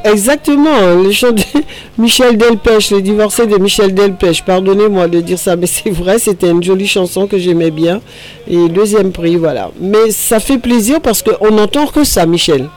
exactement, 0.04 0.74
hein, 0.74 1.02
les 1.04 1.14
chants 1.14 1.36
Michel 1.98 2.38
Delpech, 2.38 2.92
les 2.92 3.02
divorcés 3.02 3.48
de 3.48 3.58
Michel 3.58 3.94
Delpech. 3.94 4.44
Pardonnez-moi 4.44 5.08
de 5.08 5.22
dire 5.22 5.40
ça, 5.40 5.56
mais 5.56 5.68
c'est 5.68 5.90
vrai, 5.90 6.20
c'était 6.20 6.50
une 6.50 6.64
jolie 6.64 6.88
chanson 6.88 7.28
que 7.28 7.38
j'aimais 7.38 7.72
bien. 7.72 8.02
Et 8.48 8.70
deuxième 8.70 9.12
prix, 9.12 9.36
voilà. 9.36 9.72
Mais 9.80 10.12
ça 10.12 10.40
fait 10.40 10.58
plaisir 10.58 11.02
parce 11.02 11.22
qu'on 11.24 11.52
n'entend 11.52 11.88
que 11.88 12.04
ça, 12.04 12.26
Michel. 12.26 12.68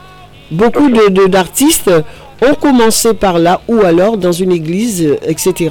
Beaucoup 0.51 0.90
de, 0.90 1.27
d'artistes 1.27 1.90
ont 2.43 2.55
commencé 2.55 3.15
par 3.15 3.39
là, 3.39 3.61
ou 3.69 3.81
alors 3.81 4.16
dans 4.16 4.32
une 4.32 4.53
église, 4.53 5.03
euh, 5.03 5.16
etc., 5.27 5.70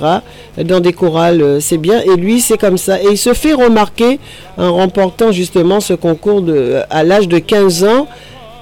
dans 0.57 0.79
des 0.79 0.93
chorales, 0.93 1.41
euh, 1.41 1.59
c'est 1.59 1.77
bien. 1.77 2.01
Et 2.01 2.15
lui, 2.15 2.41
c'est 2.41 2.57
comme 2.57 2.77
ça. 2.77 3.01
Et 3.01 3.07
il 3.11 3.17
se 3.17 3.33
fait 3.33 3.53
remarquer 3.53 4.19
en 4.57 4.73
remportant 4.73 5.31
justement 5.31 5.79
ce 5.79 5.93
concours 5.93 6.41
de, 6.41 6.79
à 6.89 7.03
l'âge 7.03 7.27
de 7.27 7.39
15 7.39 7.83
ans. 7.83 8.07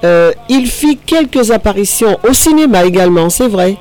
Euh, 0.06 0.32
il 0.50 0.68
fit 0.68 0.98
quelques 0.98 1.52
apparitions 1.52 2.18
au 2.28 2.34
cinéma 2.34 2.84
également, 2.86 3.30
c'est 3.30 3.48
vrai. 3.48 3.76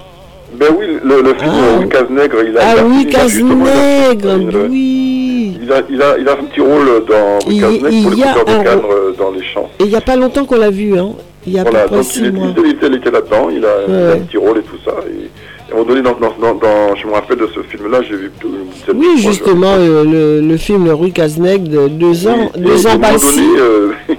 Ben 0.54 0.66
oui, 0.78 0.86
le, 1.02 1.22
le 1.22 1.34
film 1.34 1.50
Ah. 1.52 1.84
Cazenègre, 1.90 2.36
il 2.46 2.56
a. 2.58 2.60
Ah 2.62 2.72
il 2.74 2.78
a- 2.80 2.84
oui, 2.84 3.06
il 3.08 3.16
a 3.16 3.26
justement- 3.28 3.64
il 3.64 3.68
a- 3.68 4.14
Cazenègre, 4.14 4.58
oui. 4.70 5.58
Il 5.62 5.72
a, 5.72 5.80
il, 5.90 6.02
a, 6.02 6.18
il 6.18 6.28
a 6.28 6.32
un 6.32 6.44
petit 6.44 6.60
rôle 6.60 7.04
dans 7.08 7.38
Il- 7.50 7.60
Cazenègre 7.60 8.02
pour 8.02 8.10
les 8.12 8.16
y 8.18 8.22
a 8.22 8.32
coupeurs 8.34 8.44
de 8.44 8.50
un 8.60 8.64
canne 8.64 8.78
rôle. 8.80 8.90
euh, 8.94 9.12
dans 9.18 9.30
les 9.30 9.42
champs. 9.44 9.70
Et 9.80 9.84
il 9.84 9.88
n'y 9.88 9.96
a 9.96 10.00
pas 10.00 10.16
longtemps 10.16 10.44
qu'on 10.44 10.58
l'a 10.58 10.70
vu, 10.70 10.98
hein. 10.98 11.12
Il 11.46 11.54
y 11.54 11.58
a 11.58 11.62
Voilà, 11.64 11.84
près 11.86 11.96
donc 11.96 12.16
il, 12.16 12.32
mois. 12.32 12.46
il 12.64 12.70
était, 12.70 13.10
là-dedans, 13.10 13.48
il 13.50 13.64
a, 13.64 13.68
a 13.70 14.12
un 14.12 14.18
petit 14.18 14.36
rôle 14.36 14.58
et 14.58 14.62
tout 14.62 14.76
ça. 14.84 14.92
Et, 15.08 15.74
moment 15.74 15.86
donné, 15.88 16.02
dans, 16.02 16.12
dans, 16.12 16.54
dans, 16.54 16.94
je 16.96 17.06
me 17.06 17.12
rappelle 17.14 17.38
de 17.38 17.48
ce 17.52 17.60
film-là, 17.62 18.00
j'ai 18.02 18.14
vu 18.14 18.30
une 18.44 18.50
dizaine 18.74 18.96
Oui, 18.96 19.06
fois, 19.22 19.30
justement, 19.32 19.74
euh, 19.78 20.04
le, 20.04 20.46
le 20.46 20.56
film 20.58 20.88
Rue 20.90 21.10
Cazenègre 21.10 21.68
de 21.68 21.88
deux 21.88 22.28
ans, 22.28 22.50
Et- 22.54 22.60
deux 22.60 22.86
ans 22.86 22.98
passés. 22.98 23.40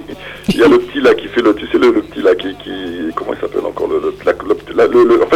il 0.48 0.56
y 0.56 0.62
a 0.62 0.68
le 0.68 0.78
petit 0.78 1.00
là 1.00 1.14
qui 1.14 1.26
fait 1.28 1.42
le, 1.42 1.54
tu 1.54 1.66
sais 1.68 1.78
le, 1.78 1.90
le 1.90 2.02
petit 2.02 2.20
là 2.22 2.34
qui, 2.34 2.54
qui 2.62 2.70
comment 3.16 3.32
il 3.34 3.40
s'appelle 3.40 3.64
encore 3.64 3.88
le, 3.88 3.98
le, 4.00 4.14
la- 4.74 4.86
le- 4.86 5.04
le- 5.04 5.22
en 5.22 5.26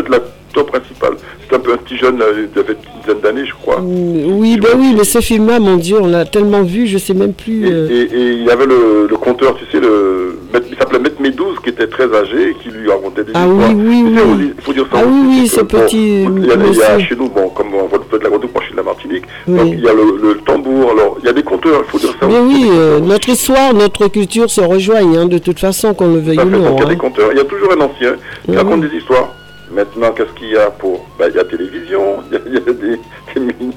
principal, 0.65 1.15
c'est 1.49 1.57
un 1.57 1.61
peu 1.61 1.73
un 1.73 1.77
petit 1.79 1.97
jeune, 1.97 2.21
euh, 2.21 2.47
il 2.55 2.59
avait 2.61 2.73
une 2.75 3.01
dizaine 3.01 3.21
d'années 3.23 3.47
je 3.47 3.55
crois. 3.55 3.81
Oui, 3.83 4.59
ben 4.61 4.71
oui, 4.79 4.95
mais 4.97 5.05
ce 5.05 5.21
film-là, 5.21 5.59
mon 5.61 5.77
Dieu, 5.77 5.97
on 6.01 6.07
l'a 6.07 6.25
tellement 6.25 6.63
vu, 6.63 6.87
je 6.87 6.99
sais 6.99 7.15
même 7.15 7.33
plus. 7.33 7.67
Et, 7.67 7.73
euh, 7.73 7.89
et- 7.91 8.03
et 8.17 8.31
il 8.33 8.45
y 8.45 8.51
avait 8.51 8.67
le, 8.67 9.07
le 9.09 9.17
conteur, 9.17 9.57
tu 9.57 9.65
sais, 9.73 9.81
le, 9.81 10.39
il 10.71 10.77
s'appelait 10.79 10.99
Maître 10.99 11.21
Médouze 11.21 11.57
qui 11.63 11.71
était 11.71 11.87
très 11.87 12.05
âgé 12.15 12.51
et 12.51 12.55
qui 12.63 12.69
lui 12.71 12.91
racontait 12.91 13.25
des 13.25 13.33
Ah 13.35 13.47
histoires. 13.47 13.71
oui, 13.75 13.75
oui, 13.77 14.05
oui. 14.07 14.21
aussi, 14.21 14.53
Il 14.59 14.63
faut 14.63 14.73
dire 14.73 14.87
ça 14.93 14.99
Ah 15.01 15.07
oui, 15.07 15.21
oui, 15.41 15.49
ce 15.49 15.61
bon, 15.61 15.67
petit 15.67 15.97
il 15.97 16.23
y, 16.23 16.27
a, 16.27 16.29
il 16.39 16.47
y 16.49 16.53
a 16.53 16.57
monsieur. 16.57 16.99
chez 17.01 17.17
nous, 17.17 17.29
bon, 17.29 17.49
comme 17.51 17.69
on 17.75 17.87
voit 17.87 17.99
de 17.99 18.19
la 18.23 18.29
Guadeloupe, 18.29 18.53
moi 18.55 18.63
je 18.63 18.67
suis 18.67 18.73
de 18.73 18.77
la 18.79 18.83
Martinique, 18.85 19.25
Oui. 19.47 19.59
donc 19.59 19.69
il 19.73 19.81
y 19.81 19.89
a 19.89 19.93
le, 19.95 20.29
le 20.29 20.35
tambour, 20.39 20.91
alors 20.93 21.17
il 21.21 21.27
y 21.27 21.29
a 21.29 21.33
des 21.33 21.43
conteurs, 21.43 21.83
il 21.87 21.91
faut 21.91 21.99
dire 21.99 22.15
ça 22.21 22.27
Mais 22.27 22.39
aussi. 22.39 22.55
oui, 22.65 22.69
euh, 22.73 23.01
notre 23.01 23.29
histoire, 23.29 23.75
notre 23.75 24.09
culture 24.09 24.51
se 24.51 24.61
rejoignent, 24.61 25.17
hein, 25.17 25.27
de 25.27 25.39
toute 25.39 25.59
façon, 25.59 25.95
qu'on 25.95 26.13
le 26.15 26.21
veuille 26.21 26.39
ou 26.39 26.43
fait 26.43 26.47
non. 26.51 26.77
il 26.77 26.81
y 26.81 26.83
a 26.83 26.87
des 26.87 26.93
hein. 26.93 26.97
conteurs. 26.97 27.29
Il 27.33 27.39
y 27.39 27.41
a 27.41 27.45
toujours 27.45 27.73
un 27.73 27.81
ancien 27.81 28.15
qui 28.45 28.57
raconte 28.57 28.81
des 28.83 28.97
histoires. 28.97 29.29
Maintenant, 29.71 30.13
qu'est-ce 30.13 30.33
qu'il 30.39 30.49
y 30.51 30.57
a 30.57 30.71
pour 30.71 31.05
bah, 31.19 31.27
Il 31.29 31.35
y 31.37 31.39
a 31.39 31.45
télévision, 31.45 32.17
il 32.31 32.35
y 32.35 32.37
a, 32.37 32.41
il 32.47 32.55
y 32.55 32.57
a 32.57 32.61
des, 32.61 32.73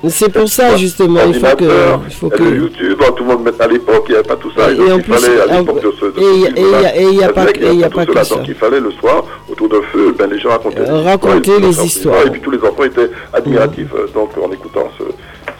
des 0.04 0.10
C'est 0.10 0.32
pour 0.32 0.48
ça, 0.48 0.78
justement, 0.78 1.20
il 1.28 1.34
faut 1.36 1.56
que. 1.58 1.66
Il 2.08 2.14
faut 2.14 2.28
il 2.28 2.44
y 2.44 2.48
a 2.48 2.50
que... 2.50 2.56
YouTube, 2.56 3.00
tout 3.18 3.24
le 3.24 3.30
monde 3.30 3.44
met 3.44 3.52
à 3.62 3.68
l'époque, 3.68 4.06
il 4.08 4.12
n'y 4.12 4.18
avait 4.18 4.28
pas 4.28 4.36
tout 4.38 4.52
ça. 4.56 4.72
Et- 4.72 4.76
donc 4.76 4.88
et 4.88 4.92
en 4.94 4.98
il 4.98 5.04
plus, 5.04 5.14
fallait, 5.14 5.42
à 5.42 5.60
l'époque 5.60 5.84
de 5.84 5.92
ce, 6.00 6.06
de 6.06 6.20
et- 6.20 7.04
il 7.12 7.16
y 7.20 7.24
a 7.24 7.30
pas 7.34 7.46
que- 7.48 7.60
il 7.60 7.80
y 7.80 7.84
a 7.84 7.90
pas 7.90 8.06
que 8.06 8.24
ça. 8.24 8.36
Donc 8.36 8.48
il 8.48 8.56
fallait 8.56 8.80
le 8.80 8.92
soir, 8.92 9.26
autour 9.50 9.68
d'un 9.68 9.82
feu, 9.92 10.16
ben, 10.18 10.30
les 10.30 10.40
gens 10.40 10.50
racontaient 10.50 10.84
des 10.86 10.90
Euh, 10.90 11.02
raconter 11.02 11.60
les 11.60 11.84
histoires. 11.86 12.26
Et 12.26 12.30
puis 12.32 12.40
tous 12.42 12.52
les 12.52 12.60
enfants 12.60 12.84
étaient 12.84 13.10
admiratifs 13.34 13.92
donc, 14.14 14.30
en 14.38 14.52
écoutant 14.52 14.90
ce, 14.98 15.04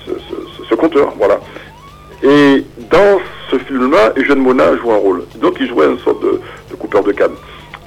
ce, 0.06 0.12
ce, 0.14 0.36
ce- 0.64 0.70
ce 0.70 0.76
conteur. 0.76 1.14
Voilà. 1.18 1.40
Et 2.24 2.64
dans 2.90 3.20
ce 3.50 3.58
film-là, 3.58 4.14
Eugène 4.16 4.40
Mona 4.40 4.78
joue 4.78 4.92
un 4.92 4.98
rôle. 4.98 5.24
Donc 5.42 5.58
il 5.60 5.68
jouait 5.68 5.88
une 5.88 6.00
sorte 6.00 6.22
de, 6.24 6.40
de 6.70 6.76
coupeur 6.76 7.04
de 7.04 7.12
canne. 7.12 7.32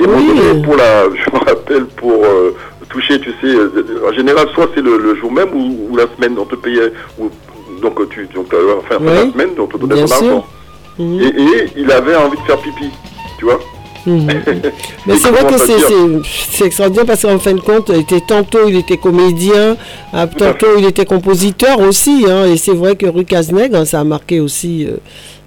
Et 0.01 0.07
moment 0.07 0.19
Oui. 0.19 0.39
donné, 0.39 0.63
pour 0.63 0.77
la, 0.77 1.05
je 1.15 1.31
me 1.31 1.39
rappelle, 1.45 1.85
pour 1.87 2.25
euh, 2.25 2.57
toucher, 2.89 3.21
tu 3.21 3.31
sais, 3.41 3.47
euh, 3.55 3.71
en 4.09 4.13
général, 4.13 4.49
soit 4.55 4.69
c'est 4.75 4.83
le, 4.83 4.99
le 4.99 5.15
jour 5.17 5.31
même 5.31 5.51
ou, 5.55 5.89
ou 5.91 5.97
la 5.97 6.07
semaine, 6.17 6.37
on 6.39 6.45
te 6.45 6.57
payait, 6.57 6.93
ou, 7.19 7.31
donc 7.81 8.09
tu, 8.11 8.27
donc, 8.35 8.53
euh, 8.55 8.75
enfin, 8.79 8.97
Oui. 9.01 9.07
la 9.07 9.33
semaine, 9.33 9.51
on 9.59 9.67
te 9.67 9.77
donnait 9.77 9.95
Bien 9.95 10.05
ton 10.07 10.15
sûr. 10.15 10.17
argent. 10.27 10.47
Mhm. 10.99 11.21
Et, 11.21 11.27
et 11.27 11.69
il 11.77 11.91
avait 11.93 12.17
envie 12.17 12.37
de 12.37 12.43
faire 12.43 12.59
pipi, 12.59 12.91
tu 13.39 13.45
vois. 13.45 13.59
Mais 14.07 15.17
c'est 15.17 15.31
vrai 15.31 15.45
que 15.45 15.59
c'est, 15.59 16.65
extraordinaire 16.67 17.07
parce 17.07 17.23
qu'en 17.23 17.39
fin 17.39 17.53
de 17.55 17.61
compte, 17.61 17.91
il 17.93 18.01
était, 18.01 18.21
tantôt 18.21 18.69
il 18.69 18.77
était 18.77 18.97
comédien, 18.97 19.77
ah, 20.13 20.27
tantôt 20.27 20.67
il 20.79 20.85
était 20.87 21.05
compositeur 21.05 21.81
aussi. 21.81 22.25
Hein, 22.29 22.47
et 22.53 22.57
c'est 22.57 22.75
vrai 22.75 22.97
que 22.97 23.07
Rue 23.07 23.25
ça 23.85 24.01
a 24.01 24.05
marqué 24.05 24.41
aussi 24.41 24.87
euh, 24.89 24.97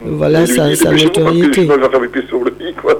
voilà, 0.06 0.42
lui 0.42 0.48
sa, 0.48 0.76
sa 0.76 0.92
notoriété. 0.92 1.66
Sur 1.66 1.80
quoi. 2.82 3.00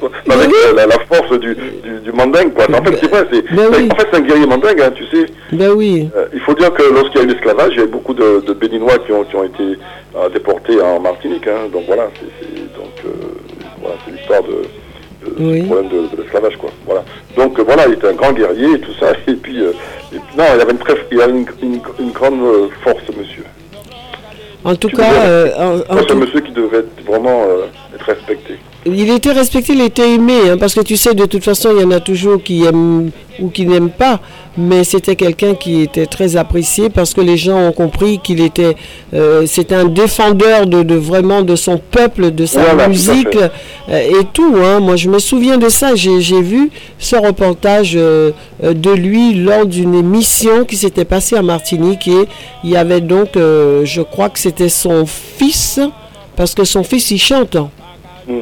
son- 0.00 0.32
avec 0.32 0.50
la, 0.74 0.86
la 0.86 0.98
force 1.10 1.38
du, 1.40 1.54
du, 1.54 2.00
du 2.04 2.12
mandingue, 2.12 2.52
quoi. 2.52 2.64
En 2.64 2.84
fait, 2.84 2.98
c'est 3.00 3.10
vrai, 3.10 3.26
c'est, 3.32 3.54
Ben 3.54 3.68
oui. 3.72 3.88
en 3.90 3.94
fait, 3.96 4.06
c'est 4.12 4.18
un 4.18 4.20
guerrier 4.20 4.46
mandingue, 4.46 4.80
hein, 4.80 4.92
tu 4.94 5.04
sais. 5.06 5.26
Ben 5.52 5.70
oui. 5.74 6.08
Euh, 6.16 6.26
il 6.34 6.40
faut 6.40 6.54
dire 6.54 6.72
que 6.72 6.82
lorsqu'il 6.92 7.20
y 7.20 7.24
a 7.24 7.26
eu 7.26 7.28
l'esclavage, 7.28 7.72
il 7.72 7.78
y 7.78 7.82
a 7.82 7.84
eu 7.84 7.88
beaucoup 7.88 8.14
de, 8.14 8.40
de 8.46 8.52
Béninois 8.52 8.98
qui 9.04 9.12
ont, 9.12 9.24
qui 9.24 9.36
ont 9.36 9.44
été 9.44 9.78
euh, 10.16 10.28
déportés 10.32 10.80
en 10.80 11.00
Martinique. 11.00 11.46
hein. 11.48 11.68
Donc 11.72 11.84
voilà, 11.86 12.08
c'est, 12.14 12.26
c'est- 12.40 12.76
donc, 12.76 12.92
euh, 13.04 13.10
voilà, 13.86 14.00
c'est 14.04 14.12
l'histoire 14.12 14.42
de, 14.42 14.48
de- 14.48 15.44
Oui. 15.50 15.60
du 15.62 15.66
problème 15.66 15.88
de, 15.88 16.16
de 16.16 16.22
l'esclavage. 16.22 16.56
Quoi. 16.56 16.70
Voilà. 16.86 17.04
Donc 17.36 17.58
euh, 17.58 17.62
voilà, 17.64 17.86
il 17.86 17.94
était 17.94 18.08
un 18.08 18.12
grand 18.14 18.32
guerrier 18.32 18.72
et 18.74 18.80
tout 18.80 18.92
ça. 19.00 19.12
Et 19.28 19.34
puis, 19.34 19.60
euh, 19.60 19.70
et 20.12 20.18
puis- 20.18 20.36
non, 20.38 20.44
il 20.54 20.60
avait 20.60 20.72
une, 20.72 20.78
très, 20.78 20.94
il 21.12 21.20
avait 21.20 21.32
une, 21.32 21.46
une- 21.62 21.80
une 22.00 22.10
grande 22.12 22.40
euh, 22.42 22.68
force, 22.82 23.02
monsieur. 23.16 23.44
En 24.64 24.74
tout 24.74 24.88
Tu 24.88 24.96
cas, 24.96 25.12
euh, 25.26 25.78
c'est 25.88 26.10
un 26.10 26.14
monsieur 26.16 26.40
qui 26.40 26.50
devait 26.50 26.78
être 26.78 27.04
vraiment 27.06 27.44
euh, 27.48 27.66
être 27.94 28.04
respecté. 28.04 28.54
il 28.84 29.10
était 29.10 29.30
respecté, 29.32 29.74
il 29.74 29.80
était 29.80 30.10
aimé, 30.14 30.34
hein, 30.50 30.56
parce 30.58 30.74
que 30.74 30.80
tu 30.80 30.96
sais, 30.96 31.14
de 31.14 31.24
toute 31.26 31.44
façon, 31.44 31.70
il 31.76 31.82
y 31.82 31.84
en 31.84 31.92
a 31.92 32.00
toujours 32.00 32.42
qui 32.42 32.64
aiment 32.64 33.10
ou 33.38 33.50
qui 33.50 33.64
n'aiment 33.64 33.90
pas, 33.90 34.18
mais 34.58 34.84
c'était 34.84 35.16
quelqu'un 35.16 35.54
qui 35.54 35.82
était 35.82 36.06
très 36.06 36.36
apprécié 36.36 36.88
parce 36.90 37.12
que 37.14 37.20
les 37.20 37.36
gens 37.36 37.58
ont 37.68 37.72
compris 37.72 38.18
qu'il 38.18 38.40
était, 38.40 38.74
euh, 39.14 39.44
c'était 39.46 39.74
un 39.74 39.84
défendeur 39.84 40.66
de, 40.66 40.82
de 40.82 40.94
vraiment 40.94 41.42
de 41.42 41.56
son 41.56 41.78
peuple, 41.78 42.30
de 42.30 42.46
sa 42.46 42.62
Voilà, 42.62 42.88
musique 42.88 43.36
euh, 43.36 43.48
et 44.20 44.24
tout. 44.32 44.54
hein. 44.56 44.80
Moi, 44.80 44.96
je 44.96 45.08
me 45.08 45.18
souviens 45.18 45.58
de 45.58 45.68
ça. 45.68 45.94
J'ai 45.94 46.40
vu 46.40 46.70
ce 46.98 47.16
reportage 47.16 47.92
euh, 47.96 48.32
euh, 48.64 48.72
de 48.72 48.90
lui 48.90 49.34
lors 49.34 49.66
d'une 49.66 49.94
émission 49.94 50.64
qui 50.64 50.76
s'était 50.76 51.04
passée 51.04 51.36
à 51.36 51.42
Martinique 51.42 52.08
et 52.08 52.26
il 52.64 52.70
y 52.70 52.76
avait 52.76 53.00
donc, 53.00 53.36
euh, 53.36 53.84
je 53.84 54.00
crois 54.02 54.28
que 54.30 54.38
c'était 54.38 54.68
son 54.68 55.04
fils, 55.06 55.78
parce 56.36 56.54
que 56.54 56.64
son 56.64 56.82
fils 56.82 57.10
il 57.10 57.18
chante. 57.18 57.56
hein. 57.56 57.70
Mm. 58.28 58.32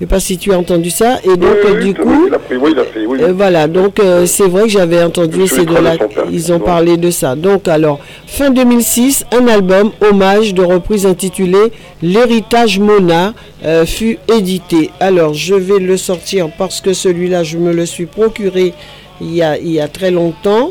Je 0.00 0.04
sais 0.04 0.08
pas 0.08 0.20
si 0.20 0.38
tu 0.38 0.52
as 0.52 0.58
entendu 0.58 0.90
ça. 0.90 1.18
Et 1.24 1.36
donc, 1.36 1.56
Oui, 1.64 1.70
oui, 1.74 1.78
du 1.82 1.88
oui, 1.88 1.94
coup, 1.94 2.26
il 2.28 2.34
a 2.34 2.38
pris, 2.38 2.56
oui, 2.56 2.70
il 2.72 2.78
a 2.78 2.84
fait, 2.84 3.04
oui. 3.04 3.18
voilà, 3.34 3.66
donc 3.66 3.98
euh, 3.98 4.26
c'est 4.26 4.46
vrai 4.46 4.62
que 4.62 4.68
j'avais 4.68 5.02
entendu 5.02 5.48
ces 5.48 5.64
deux-là, 5.64 5.96
ils 6.30 6.52
ont 6.52 6.60
parlé 6.60 6.96
de 6.96 7.10
ça. 7.10 7.34
Donc 7.34 7.66
alors, 7.66 7.98
fin 8.26 8.50
2006, 8.50 9.24
un 9.32 9.48
album 9.48 9.90
hommage 10.00 10.54
de 10.54 10.62
reprise 10.62 11.04
intitulé 11.04 11.58
L'héritage 12.00 12.78
Mona 12.78 13.34
euh, 13.64 13.84
fut 13.86 14.18
édité. 14.32 14.90
Alors 15.00 15.34
je 15.34 15.56
vais 15.56 15.80
le 15.80 15.96
sortir 15.96 16.48
parce 16.56 16.80
que 16.80 16.92
celui-là, 16.92 17.42
je 17.42 17.58
me 17.58 17.72
le 17.72 17.84
suis 17.84 18.06
procuré 18.06 18.74
il 19.20 19.34
y 19.34 19.42
a, 19.42 19.58
il 19.58 19.70
y 19.72 19.80
a 19.80 19.88
très 19.88 20.12
longtemps. 20.12 20.70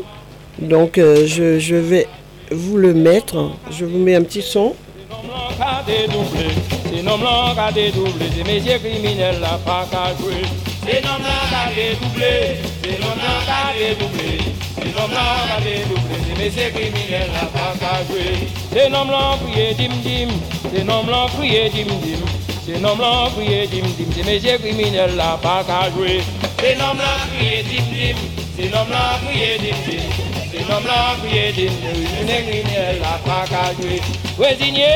Donc 0.58 0.96
euh, 0.96 1.26
je, 1.26 1.58
je 1.58 1.76
vais 1.76 2.06
vous 2.50 2.78
le 2.78 2.94
mettre. 2.94 3.50
Je 3.70 3.84
vous 3.84 3.98
mets 3.98 4.14
un 4.14 4.22
petit 4.22 4.40
son. 4.40 4.72
C'est 5.08 7.02
nom 7.02 7.18
blanc 7.18 7.54
qu'a 7.54 7.72
dédoublé, 7.72 8.26
c'est 8.36 8.44
messieurs 8.44 8.78
criminels 8.78 9.40
là 9.40 9.58
pas 9.64 9.86
qu'à 9.90 10.14
jouer. 10.20 10.42
C'est 10.84 11.02
nom 11.04 11.16
blanc 11.18 11.44
qu'a 11.50 11.74
dédoublé, 11.74 12.56
c'est 12.82 13.00
nom 13.00 13.14
blanc 13.16 13.40
qu'a 13.46 13.78
dédoublé, 13.78 14.38
c'est 14.76 14.94
nom 14.96 15.08
blanc 15.08 15.30
qu'a 15.48 15.60
dédoublé, 15.64 16.16
c'est 16.26 16.38
messieurs 16.38 16.70
criminels 16.74 17.30
là 17.32 17.48
pas 17.52 17.74
qu'à 17.78 18.04
jouer. 18.04 18.48
C'est 18.72 18.90
nom 18.90 19.06
blanc 19.06 19.38
dim 19.78 19.94
dim, 20.04 20.28
c'est 20.74 20.84
nom 20.84 21.04
blanc 21.04 21.26
dim 21.40 21.84
dim. 21.84 22.24
C'est 22.66 22.78
nom 22.80 22.96
blanc 22.96 23.30
dim 23.38 23.82
dim, 23.96 24.06
c'est 24.14 24.26
messieurs 24.26 24.58
criminels 24.58 25.16
là 25.16 25.38
pas 25.42 25.64
qu'à 25.64 25.90
jouer. 25.90 26.20
C'est 26.58 26.74
nom 26.76 26.94
blanc 26.94 27.18
dim 27.40 27.82
dim, 27.92 28.16
c'est 28.56 28.70
nom 28.70 28.84
blanc 28.84 29.18
dim 29.32 29.90
dim. 29.90 30.27
Nom 30.54 30.80
blanc 30.80 31.16
c'est 31.22 32.42
criminels 32.42 33.00
là 33.00 33.18
pas 33.24 33.44
qu'à 33.48 33.74
jouer. 33.74 34.00
Résigné, 34.38 34.86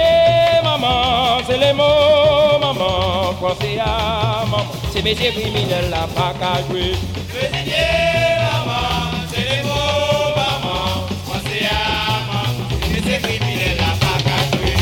maman, 0.65 1.43
c'est 1.47 1.59
les 1.59 1.73
mots, 1.73 2.59
maman, 2.61 3.35
pensez 3.41 3.79
à 3.79 4.45
maman, 4.51 4.67
c'est 4.93 5.03
pas 6.15 6.33
qu'à 6.39 6.63
jouer. 6.69 6.93
Résigné, 7.35 8.12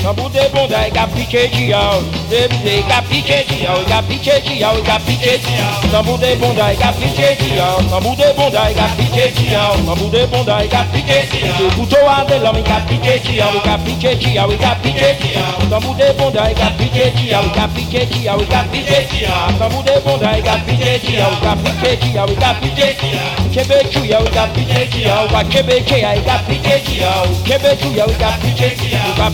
qu'à 0.01 0.09
jouer. 0.09 0.11
Quand 0.11 0.15
vous 0.17 0.37
êtes 0.37 0.53
bon, 0.53 0.67
il 0.69 0.99
a 0.99 1.07
piqué 1.07 1.51
Gia, 1.53 1.91
il 2.31 2.93
a 2.93 3.03
piqué 3.03 3.45
Gia, 3.49 3.75
il 3.87 3.93
a 3.93 4.03
piqué 4.03 4.33
Gia, 4.45 4.73
il 4.73 4.91
a 4.91 4.99
piqué 4.99 5.41
Gia. 5.41 5.67
Quand 5.93 6.03
vous 6.05 6.25
êtes 6.25 6.39
bon, 6.39 6.53
il 6.55 6.61
a 6.61 6.93
piqué 6.93 7.37
Gia, 7.39 7.77
quand 7.91 8.01
vous 8.01 8.17
êtes 8.21 8.37
bon, 8.37 8.51
il 8.51 8.57
a 8.57 8.89
piqué 8.97 9.33
Gia, 9.37 9.73
quand 9.87 9.95
vous 9.97 10.17
êtes 10.17 10.31
bon, 10.31 10.45
il 10.45 10.75
a 10.75 10.85
piqué 10.93 11.29
Gia. 11.31 11.47
Le 11.61 11.69
couteau 11.77 11.97
à 12.09 12.25
de 12.25 12.37
l'homme, 12.43 12.59
il 12.65 12.73
a 12.73 12.81
piqué 12.89 13.21
Gia, 13.25 13.47
il 13.53 13.71
a 13.71 13.79
piqué 13.79 14.11
Gia, 14.21 14.47
il 14.49 14.65
a 14.65 14.75
piqué 14.77 15.17
Gia. 15.21 15.41
Quand 15.71 15.81
vous 15.81 15.97
êtes 16.01 16.17
bon, 16.17 16.31
il 16.33 16.39
a 16.39 16.71
piqué 16.71 17.13
Gia, 17.17 17.41
il 17.43 17.61
a 17.61 17.69
piqué 17.69 18.09
Gia, 18.11 18.35
il 18.39 18.55
a 18.55 18.63
piqué 18.65 19.07
Gia. 19.11 19.35
Quand 19.59 19.69
vous 19.69 19.85
êtes 19.87 20.05
bon, 20.05 20.19
il 20.21 20.49
a 20.49 20.57
piqué 20.67 21.01
Gia, 21.05 21.29
il 21.31 21.47
a 21.47 21.55
piqué 21.57 21.91
Gia, 22.01 22.25
il 22.27 22.45
a 22.45 22.55
piqué 22.55 22.97
Gia. 23.01 23.21
Québec, 23.53 23.93
il 24.03 24.15
a 24.15 24.17
piqué 24.47 24.89
Gia, 24.91 25.27
il 25.29 25.35
a 25.35 25.45
Québec, 25.45 25.85
il 25.93 26.05
a 26.05 26.39
piqué 26.49 26.77
Gia, 26.87 27.13
Québec, 27.45 27.79
il 27.91 28.01
a 28.01 29.31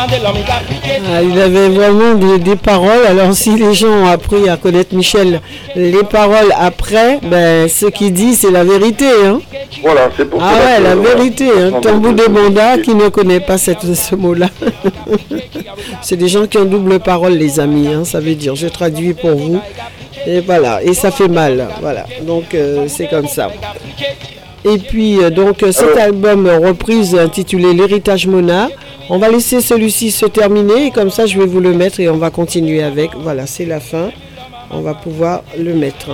de 0.08 0.24
l'homme. 0.24 0.36
Ah, 1.14 1.22
avait 1.44 1.70
vraiment 1.70 2.14
des, 2.16 2.40
des 2.40 2.56
paroles. 2.56 3.06
Alors 3.08 3.34
si 3.34 3.56
les 3.56 3.74
gens 3.74 3.88
ont 3.90 4.08
appris 4.08 4.50
à 4.50 4.58
connaître 4.58 4.96
Michel, 4.96 5.42
les 5.76 6.04
paroles 6.04 6.54
après, 6.58 7.20
ben, 7.24 7.68
ce 7.68 7.88
qu'il 7.88 8.14
dit, 8.14 8.36
c'est 8.36 8.52
la 8.52 8.64
vérité. 8.64 9.06
Hein. 9.26 9.40
Voilà, 9.82 10.10
c'est 10.16 10.26
pour 10.30 10.42
Ah 10.42 10.54
cela 10.54 10.66
ouais, 10.66 10.80
la 10.82 10.96
vérité. 10.96 11.50
Hein. 11.50 11.72
Tambour 11.82 12.14
de- 12.14 12.26
Bonda 12.28 12.78
qui 12.80 12.96
ne 12.96 13.10
connaît 13.10 13.40
pas 13.40 13.58
cette, 13.58 13.94
ce 13.94 14.16
mot-là. 14.16 14.50
c'est 16.02 16.16
des 16.18 16.28
gens 16.28 16.46
qui 16.48 16.58
ont 16.58 16.66
double 16.66 17.00
parole, 17.00 17.34
les 17.34 17.60
amis. 17.60 17.88
Hein. 17.88 18.04
Ça 18.06 18.20
veut 18.20 18.36
dire, 18.36 18.56
je 18.56 18.68
traduis 18.68 19.14
pour 19.14 19.32
vous. 19.36 19.60
Et 20.28 20.40
voilà, 20.40 20.82
et 20.82 20.94
ça 20.94 21.12
fait 21.12 21.28
mal. 21.28 21.68
Voilà, 21.82 22.06
donc 22.24 22.45
euh, 22.54 22.88
c'est 22.88 23.08
comme 23.08 23.28
ça. 23.28 23.50
Et 24.64 24.78
puis, 24.80 25.20
euh, 25.20 25.30
donc, 25.30 25.62
euh, 25.64 25.72
cet 25.72 25.96
album 25.98 26.48
reprise 26.48 27.16
intitulé 27.16 27.74
L'héritage 27.74 28.26
Mona, 28.28 28.70
on 29.10 29.20
va 29.20 29.30
laisser 29.30 29.62
celui-ci 29.62 30.12
se 30.12 30.26
terminer 30.26 30.88
et 30.88 30.92
comme 30.92 31.12
ça, 31.12 31.28
je 31.28 31.38
vais 31.38 31.46
vous 31.46 31.60
le 31.60 31.74
mettre 31.74 32.00
et 32.00 32.10
on 32.10 32.18
va 32.18 32.32
continuer 32.32 32.82
avec. 32.82 33.12
Voilà, 33.16 33.46
c'est 33.46 33.66
la 33.66 33.80
fin. 33.80 34.10
On 34.72 34.82
va 34.82 34.96
pouvoir 34.96 35.44
le 35.58 35.74
mettre. 35.76 36.10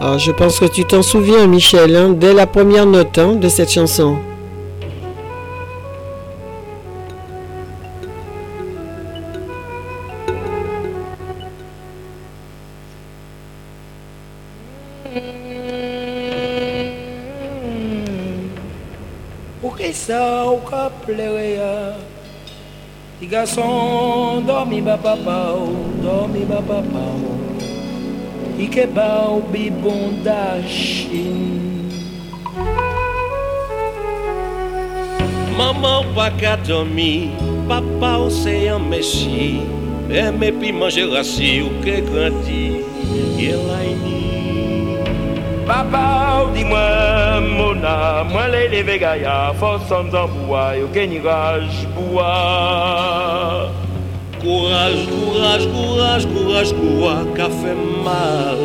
Alors, 0.00 0.18
je 0.18 0.32
pense 0.32 0.58
que 0.58 0.66
tu 0.66 0.84
t'en 0.84 1.02
souviens, 1.02 1.46
Michel, 1.46 1.96
hein, 1.96 2.10
dès 2.10 2.34
la 2.34 2.46
première 2.46 2.86
note 2.86 3.18
hein, 3.18 3.34
de 3.36 3.48
cette 3.48 3.70
chanson. 3.70 4.16
Ka 20.70 20.86
plere 21.02 21.58
ya 21.58 21.76
Ti 23.18 23.26
gason 23.26 24.46
dormi 24.46 24.80
ba 24.80 24.96
papa 24.96 25.58
ou 25.58 25.74
Dormi 25.98 26.46
ba 26.46 26.62
papa 26.62 27.04
ou 27.18 27.36
Ike 28.56 28.86
ba 28.94 29.28
ou 29.28 29.42
bi 29.50 29.68
bon 29.68 30.22
da 30.22 30.62
chin 30.64 31.50
Maman 35.60 36.04
pas 36.14 36.30
qu'à 36.30 36.56
dormir, 36.56 37.28
papa 37.68 38.16
ou 38.24 38.30
c'est 38.30 38.68
un 38.68 38.78
messie. 38.78 39.60
Aime 40.10 40.52
puis 40.58 40.72
manger 40.72 41.04
rassis 41.04 41.60
ou 41.60 41.84
que 41.84 42.00
grandi, 42.00 42.80
il 43.38 43.52
a 43.52 43.84
ini. 43.84 44.19
Papa 45.70 46.50
dis-moi 46.52 47.38
mona 47.40 48.24
Moi 48.24 48.48
les 48.48 48.66
leve 48.66 48.98
gaya 48.98 49.52
Force 49.54 49.86
sans 49.86 50.10
bois 50.26 50.76
Yo 50.76 50.88
gagné 50.88 51.20
rage 51.20 51.86
bois 51.94 53.70
Courage, 54.40 55.06
courage, 55.06 55.66
courage, 55.68 56.26
courage, 56.26 56.72
courage, 56.72 57.52
fait 57.62 57.76
mal, 58.02 58.56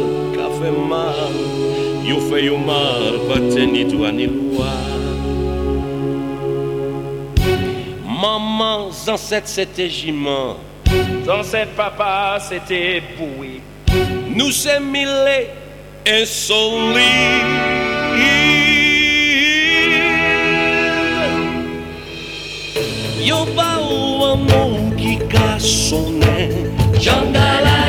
fait 0.58 0.72
mal. 0.72 1.36
Yo 2.06 2.22
fait 2.22 2.46
yo 2.46 2.58
mal, 2.58 3.20
pas 3.28 3.40
ni 3.40 3.84
droit 3.84 4.14
ni 4.14 4.28
loi. 4.28 4.72
Maman, 8.08 8.88
ancêtre 8.88 9.50
c'était 9.50 9.90
giment. 9.90 10.56
Cette 11.44 11.76
papa 11.76 12.38
c'était 12.40 13.04
boué 13.18 13.60
Nous 14.30 14.52
sommes 14.52 14.96
mille 16.06 16.22
insolites. 16.22 17.06
Yo 23.22 23.46
ba 23.56 23.80
ou 23.82 24.26
amour 24.26 24.96
qui 24.98 25.18
ka 25.18 25.60
sonne 25.60 26.70
Jangala 27.00 27.85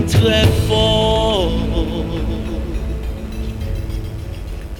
tampez 0.00 0.18
très 0.18 0.44
fort. 0.68 1.50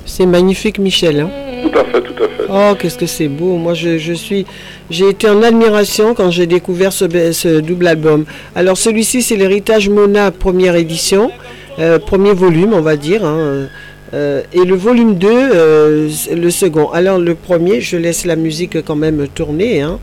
C'est 0.04 0.26
magnifique, 0.26 0.78
Michel. 0.78 1.20
hein. 1.20 1.30
Tout 1.62 1.78
à 1.78 1.84
fait, 1.84 2.00
tout 2.00 2.22
à 2.24 2.28
fait. 2.28 2.44
Oh, 2.50 2.74
qu'est-ce 2.78 2.98
que 2.98 3.06
c'est 3.06 3.28
beau. 3.28 3.56
Moi, 3.56 3.74
je, 3.74 3.98
je 3.98 4.12
suis, 4.12 4.46
j'ai 4.90 5.08
été 5.10 5.28
en 5.28 5.42
admiration 5.42 6.14
quand 6.14 6.30
j'ai 6.30 6.46
découvert 6.46 6.92
ce, 6.92 7.60
double 7.60 7.86
album. 7.86 8.24
Alors, 8.56 8.76
celui-ci, 8.76 9.22
c'est 9.22 9.36
l'héritage 9.36 9.88
Mona 9.88 10.30
première 10.30 10.74
édition, 10.74 11.30
euh, 11.78 11.98
premier 11.98 12.32
volume, 12.32 12.72
on 12.74 12.80
va 12.80 12.96
dire. 12.96 13.24
hein, 13.24 13.68
euh, 14.14 14.42
et 14.54 14.64
le 14.64 14.74
volume 14.74 15.16
2, 15.16 15.28
euh, 15.30 16.08
le 16.34 16.50
second. 16.50 16.90
Alors, 16.90 17.18
le 17.18 17.34
premier, 17.34 17.80
je 17.80 17.96
laisse 17.96 18.24
la 18.24 18.36
musique 18.36 18.82
quand 18.82 18.96
même 18.96 19.28
tourner. 19.34 19.82
hein. 19.82 19.98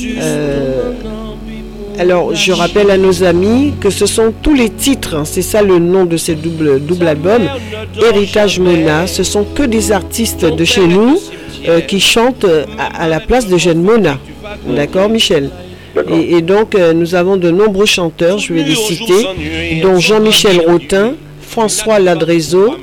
Euh, 0.00 0.92
alors, 1.98 2.34
je 2.34 2.52
rappelle 2.52 2.90
à 2.90 2.96
nos 2.96 3.24
amis 3.24 3.74
que 3.80 3.90
ce 3.90 4.06
sont 4.06 4.32
tous 4.42 4.54
les 4.54 4.70
titres, 4.70 5.14
hein, 5.16 5.24
c'est 5.24 5.42
ça 5.42 5.62
le 5.62 5.78
nom 5.78 6.04
de 6.04 6.16
ce 6.16 6.32
double, 6.32 6.80
double 6.80 7.08
album, 7.08 7.42
Héritage 8.00 8.58
Mona. 8.58 9.06
Ce 9.06 9.22
sont 9.22 9.44
que 9.44 9.62
des 9.64 9.92
artistes 9.92 10.44
de 10.44 10.64
chez 10.64 10.86
nous 10.86 11.18
euh, 11.68 11.80
qui 11.80 12.00
chantent 12.00 12.44
euh, 12.44 12.64
à, 12.78 13.04
à 13.04 13.08
la 13.08 13.20
place 13.20 13.46
de 13.46 13.56
Jeanne 13.58 13.82
Mona. 13.82 14.18
D'accord, 14.66 15.08
Michel? 15.08 15.50
Et, 16.08 16.36
et 16.36 16.42
donc, 16.42 16.74
euh, 16.74 16.92
nous 16.92 17.14
avons 17.14 17.36
de 17.36 17.50
nombreux 17.50 17.86
chanteurs, 17.86 18.38
je 18.38 18.52
vais 18.54 18.62
les 18.62 18.74
citer, 18.76 19.26
dont 19.82 19.98
Jean-Michel 19.98 20.60
Rotin, 20.66 21.14
François 21.40 21.98
Ladrezo 21.98 22.76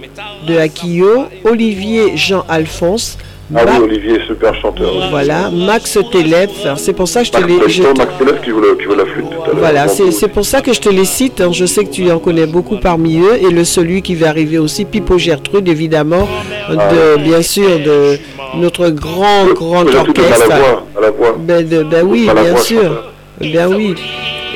de 0.48 0.58
Aquillo, 0.58 1.26
Olivier 1.46 2.18
Jean-Alphonse, 2.18 3.18
Ah 3.56 3.62
oui, 3.68 3.84
Olivier, 3.84 4.20
super 4.26 4.56
chanteur. 4.60 4.92
voilà, 5.12 5.52
Max 5.52 6.00
Telep, 6.12 6.50
c'est 6.78 6.94
pour 6.94 7.08
ça 7.08 7.20
que 7.22 7.28
je 7.28 7.32
te 7.32 7.38
l'ai... 7.46 7.70
je 7.70 7.84
Telef, 7.84 7.98
Max 7.98 8.12
Telef 8.18 8.42
qui 8.42 8.50
joue, 8.50 8.60
le- 8.60 8.76
qui 8.76 8.84
joue 8.86 8.96
la 8.96 9.06
flûte 9.06 9.26
tout 9.30 9.42
à 9.44 9.46
l'heure. 9.48 9.56
voilà, 9.58 9.88
c'est 9.88 10.28
pour 10.30 10.46
ça 10.46 10.62
que 10.62 10.74
je 10.74 10.80
te 10.82 10.90
les 10.90 11.06
cite. 11.06 11.42
hein. 11.42 11.52
Je 11.52 11.66
sais 11.66 11.84
que 11.86 11.92
tu 11.92 12.10
en 12.12 12.18
connais 12.18 12.48
beaucoup 12.48 12.78
parmi 12.78 13.20
eux. 13.20 13.36
Et 13.40 13.52
le 13.52 13.64
celui 13.64 14.02
qui 14.02 14.16
va 14.16 14.30
arriver 14.30 14.58
aussi, 14.58 14.84
Pipo 14.86 15.20
Gertrude, 15.20 15.68
évidemment, 15.68 16.28
de, 16.72 17.22
bien 17.22 17.44
sûr, 17.44 17.70
de 17.80 18.18
notre 18.58 18.90
grand, 18.90 19.46
grand 19.54 19.86
est 19.86 19.90
à 19.92 19.94
la 19.94 20.00
orchestre. 20.02 20.46
voix, 20.48 20.86
à 20.98 21.02
la 21.02 21.12
voix. 21.12 21.36
Ben, 21.40 21.68
de- 21.68 21.84
ben 21.84 22.04
oui, 22.04 22.26
la 22.26 22.34
bien 22.34 22.52
voix, 22.54 22.62
sûr. 22.62 23.04
Ben 23.42 23.68
oui. 23.76 23.94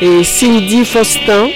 Et 0.02 0.24
Cindy 0.24 0.84
Faustin, 0.84 1.48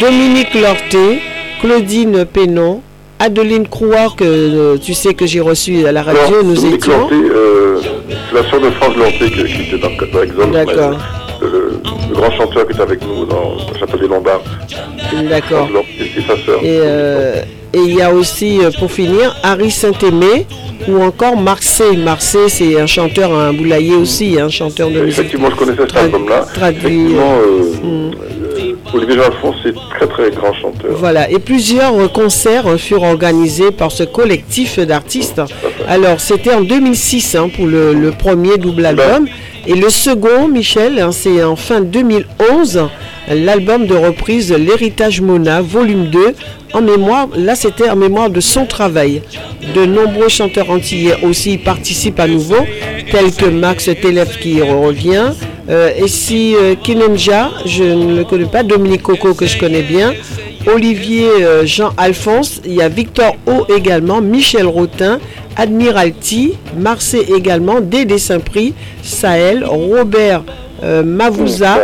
Dominique 0.00 0.54
Lorté, 0.54 1.20
Claudine 1.60 2.24
Pénon, 2.24 2.80
Adeline 3.26 3.68
Crouard, 3.68 4.16
que 4.16 4.24
euh, 4.24 4.76
tu 4.78 4.94
sais 4.94 5.14
que 5.14 5.26
j'ai 5.26 5.40
reçu 5.40 5.86
à 5.86 5.92
la 5.92 6.02
radio, 6.02 6.20
Alors, 6.26 6.44
nous 6.44 6.66
étions. 6.74 7.08
Euh, 7.12 7.78
c'est 7.80 8.34
la 8.42 8.50
sœur 8.50 8.60
de 8.60 8.70
France 8.70 8.96
Lanté 8.96 9.30
qui, 9.30 9.44
qui 9.44 9.62
était 9.74 9.78
dans, 9.78 9.90
dans 10.12 10.22
Exode. 10.22 10.50
D'accord. 10.52 10.98
Le, 11.40 11.46
le- 11.48 12.14
grand 12.14 12.30
chanteur 12.32 12.66
qui 12.66 12.76
est 12.76 12.80
avec 12.82 13.00
nous 13.06 13.24
dans 13.26 13.54
le 13.72 13.78
Château 13.78 13.96
des 13.96 14.08
Lombards. 14.08 14.42
D'accord. 15.30 15.68
Sa 16.26 16.36
sœur. 16.44 16.58
Et 16.62 16.78
euh, 16.82 17.42
et 17.74 17.78
il 17.78 17.94
y 17.94 18.02
a 18.02 18.12
aussi, 18.12 18.58
euh, 18.62 18.70
pour 18.78 18.90
finir, 18.92 19.34
Harry 19.42 19.70
Saint-Aimé 19.70 20.46
ou 20.88 21.00
encore 21.02 21.36
Marseille. 21.38 21.96
Marseille, 21.96 22.48
c'est 22.50 22.78
un 22.78 22.86
chanteur, 22.86 23.32
un 23.32 23.52
boulailler 23.54 23.94
aussi, 23.94 24.38
un 24.38 24.50
chanteur 24.50 24.90
de 24.90 25.00
musique. 25.00 25.20
Effectivement, 25.20 25.48
je 25.50 25.56
connaissais 25.56 25.82
cet 25.88 25.96
album-là. 25.96 26.44
traduit, 26.52 27.00
Effectivement, 27.12 27.34
euh, 27.38 27.62
euh, 27.84 28.10
Olivier 28.94 29.22
c'est 29.62 29.74
très 29.90 30.06
très 30.06 30.30
grand 30.30 30.52
chanteur. 30.52 30.90
Voilà, 30.92 31.30
et 31.30 31.38
plusieurs 31.38 32.12
concerts 32.12 32.78
furent 32.78 33.04
organisés 33.04 33.70
par 33.70 33.90
ce 33.90 34.02
collectif 34.04 34.78
d'artistes. 34.78 35.40
Alors, 35.88 36.20
c'était 36.20 36.52
en 36.52 36.62
2006 36.62 37.34
hein, 37.34 37.48
pour 37.54 37.66
le, 37.66 37.94
le 37.94 38.10
premier 38.10 38.58
double 38.58 38.84
album. 38.86 39.26
Et 39.66 39.74
le 39.74 39.88
second, 39.90 40.48
Michel, 40.48 40.98
hein, 40.98 41.12
c'est 41.12 41.42
en 41.42 41.56
fin 41.56 41.80
2011, 41.80 42.88
l'album 43.28 43.86
de 43.86 43.94
reprise 43.94 44.52
L'Héritage 44.52 45.20
Mona, 45.20 45.60
volume 45.62 46.06
2, 46.06 46.34
en 46.74 46.82
mémoire, 46.82 47.28
là 47.36 47.54
c'était 47.54 47.90
en 47.90 47.96
mémoire 47.96 48.30
de 48.30 48.40
son 48.40 48.66
travail. 48.66 49.22
De 49.74 49.84
nombreux 49.84 50.28
chanteurs 50.28 50.70
antillais 50.70 51.16
aussi 51.22 51.58
participent 51.58 52.20
à 52.20 52.26
nouveau, 52.26 52.64
tels 53.10 53.32
que 53.32 53.46
Max 53.46 53.84
Telef 54.00 54.38
qui 54.38 54.60
revient, 54.62 55.32
euh, 55.68 55.90
et 55.96 56.08
si 56.08 56.54
euh, 56.56 56.74
Kinenja, 56.74 57.50
je 57.66 57.84
ne 57.84 58.16
le 58.16 58.24
connais 58.24 58.46
pas, 58.46 58.62
Dominique 58.62 59.02
Coco 59.02 59.34
que 59.34 59.46
je 59.46 59.58
connais 59.58 59.82
bien, 59.82 60.12
Olivier 60.66 61.28
euh, 61.40 61.64
Jean-Alphonse, 61.64 62.60
il 62.64 62.74
y 62.74 62.82
a 62.82 62.88
Victor 62.88 63.36
O 63.46 63.66
également, 63.72 64.20
Michel 64.20 64.66
Rotin, 64.66 65.18
Admiralty, 65.56 66.54
Marseille 66.76 67.26
également, 67.34 67.80
Dédé 67.80 68.18
Saint-Prix, 68.18 68.74
Sahel, 69.02 69.64
Robert 69.64 70.42
Mavouza, 71.04 71.78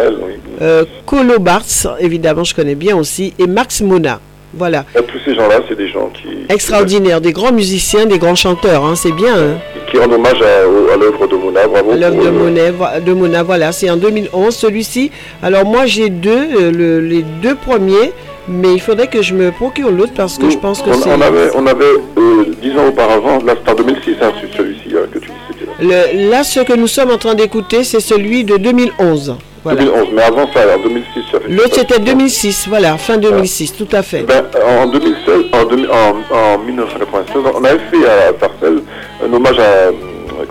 euh, 0.60 0.84
Colo 1.06 1.38
Bartz, 1.38 1.86
évidemment 2.00 2.44
je 2.44 2.54
connais 2.54 2.74
bien 2.74 2.96
aussi, 2.96 3.34
et 3.38 3.46
Max 3.46 3.80
Mona. 3.80 4.20
Voilà, 4.54 4.86
Et 4.98 5.02
tous 5.02 5.18
ces 5.26 5.34
gens-là, 5.34 5.60
c'est 5.68 5.76
des 5.76 5.88
gens 5.88 6.08
qui, 6.14 6.26
extraordinaire, 6.48 7.20
des 7.20 7.32
grands 7.32 7.52
musiciens, 7.52 8.06
des 8.06 8.18
grands 8.18 8.34
chanteurs, 8.34 8.82
hein, 8.82 8.94
c'est 8.96 9.12
bien. 9.12 9.34
hein. 9.36 9.58
qui 9.90 9.98
rendent 9.98 10.14
hommage 10.14 10.40
à, 10.40 10.96
l'œuvre 10.96 11.26
de 11.26 11.36
Mona. 11.36 11.66
Bravo. 11.68 11.92
L'œuvre 11.94 13.00
de, 13.04 13.12
Mona, 13.12 13.42
voilà, 13.42 13.72
c'est 13.72 13.90
en 13.90 13.98
2011 13.98 14.56
celui-ci. 14.56 15.10
Alors 15.42 15.66
moi 15.66 15.84
j'ai 15.84 16.08
deux, 16.08 16.30
euh, 16.30 16.70
le- 16.72 17.00
les 17.00 17.22
deux 17.42 17.54
premiers, 17.56 18.12
mais 18.48 18.72
il 18.72 18.80
faudrait 18.80 19.08
que 19.08 19.20
je 19.20 19.34
me 19.34 19.50
procure 19.52 19.90
l'autre 19.90 20.12
parce 20.16 20.38
que 20.38 20.48
je 20.48 20.56
pense 20.56 20.80
que 20.80 20.94
c'est... 20.94 21.10
on 21.10 21.20
avait, 21.20 21.50
on 21.54 21.66
avait 21.66 21.84
euh, 22.16 22.44
10 22.62 22.70
ans 22.78 22.88
auparavant, 22.88 23.42
là 23.44 23.52
c'était 23.58 23.70
en 23.70 23.74
2006, 23.84 24.10
hein, 24.22 24.32
c'est 24.40 24.56
celui-ci 24.56 24.88
hein, 24.96 25.06
que 25.12 25.18
tu 25.18 25.28
dis, 25.28 25.88
là. 25.90 26.04
Le- 26.14 26.30
là, 26.30 26.42
ce 26.42 26.60
que 26.60 26.72
nous 26.72 26.86
sommes 26.88 27.10
en 27.10 27.18
train 27.18 27.34
d'écouter, 27.34 27.84
c'est 27.84 28.00
celui 28.00 28.44
de 28.44 28.56
2011. 28.56 29.36
Voilà. 29.74 29.84
2011, 29.84 30.08
mais 30.14 30.22
avant 30.22 30.52
ça, 30.52 30.60
en 30.76 30.82
2006, 30.82 31.04
ça 31.32 31.40
fait 31.40 31.48
L'autre 31.48 31.74
c'était 31.74 31.98
2006, 31.98 32.66
voilà, 32.68 32.96
fin 32.98 33.16
2006, 33.18 33.74
tout 33.76 33.88
à 33.92 34.02
fait. 34.02 34.22
Ben, 34.22 34.44
en 34.66 34.86
2016, 34.86 35.16
en, 35.52 35.64
2000 35.64 35.88
en, 35.90 36.34
en 36.36 36.58
1996, 36.58 37.42
on 37.54 37.64
avait 37.64 37.78
fait 37.90 38.06
à 38.06 38.32
Sarcelles 38.40 38.80
un 39.24 39.32
hommage 39.32 39.58
à, 39.58 39.62
euh, 39.62 39.92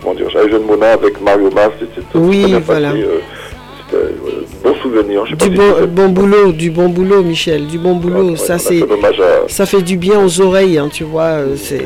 comment 0.02 0.14
dire, 0.16 0.28
à 0.36 0.44
Eugène 0.46 0.64
Mona 0.64 0.92
avec 0.94 1.20
Mario 1.22 1.50
Mas, 1.54 1.70
c'était 1.80 2.02
Oui, 2.16 2.46
bien 2.46 2.56
passé, 2.62 2.64
voilà. 2.66 2.90
euh, 2.92 3.20
C'était 3.90 4.04
euh, 4.04 4.46
bon 4.64 4.76
souvenir. 4.82 5.26
Je 5.26 5.32
sais 5.32 5.38
pas 5.38 5.46
Du 5.46 5.52
si 5.52 5.58
bon, 5.58 5.76
c'est- 5.80 5.88
bon 5.88 6.10
boulot, 6.10 6.52
du 6.52 6.70
bon 6.72 6.90
boulot, 6.90 7.24
Michel, 7.24 7.68
du 7.68 7.78
bon 7.78 7.96
boulot. 7.96 8.36
ça, 8.36 8.58
c'est, 8.58 8.82
à- 8.84 9.48
ça 9.48 9.66
fait 9.66 9.82
du 9.82 9.98
bien 9.98 10.20
aux 10.24 10.42
oreilles, 10.42 10.78
hein, 10.78 10.90
tu 10.92 11.04
vois. 11.06 11.24
euh, 11.42 11.56
C'est, 11.56 11.78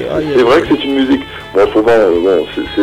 vrai 0.42 0.62
que 0.62 0.68
c'est 0.70 0.84
une 0.84 0.96
musique. 0.96 1.22
Bon, 1.54 1.62
souvent, 1.72 1.92
euh, 1.92 2.10
bon, 2.24 2.46
c'est- 2.56 2.82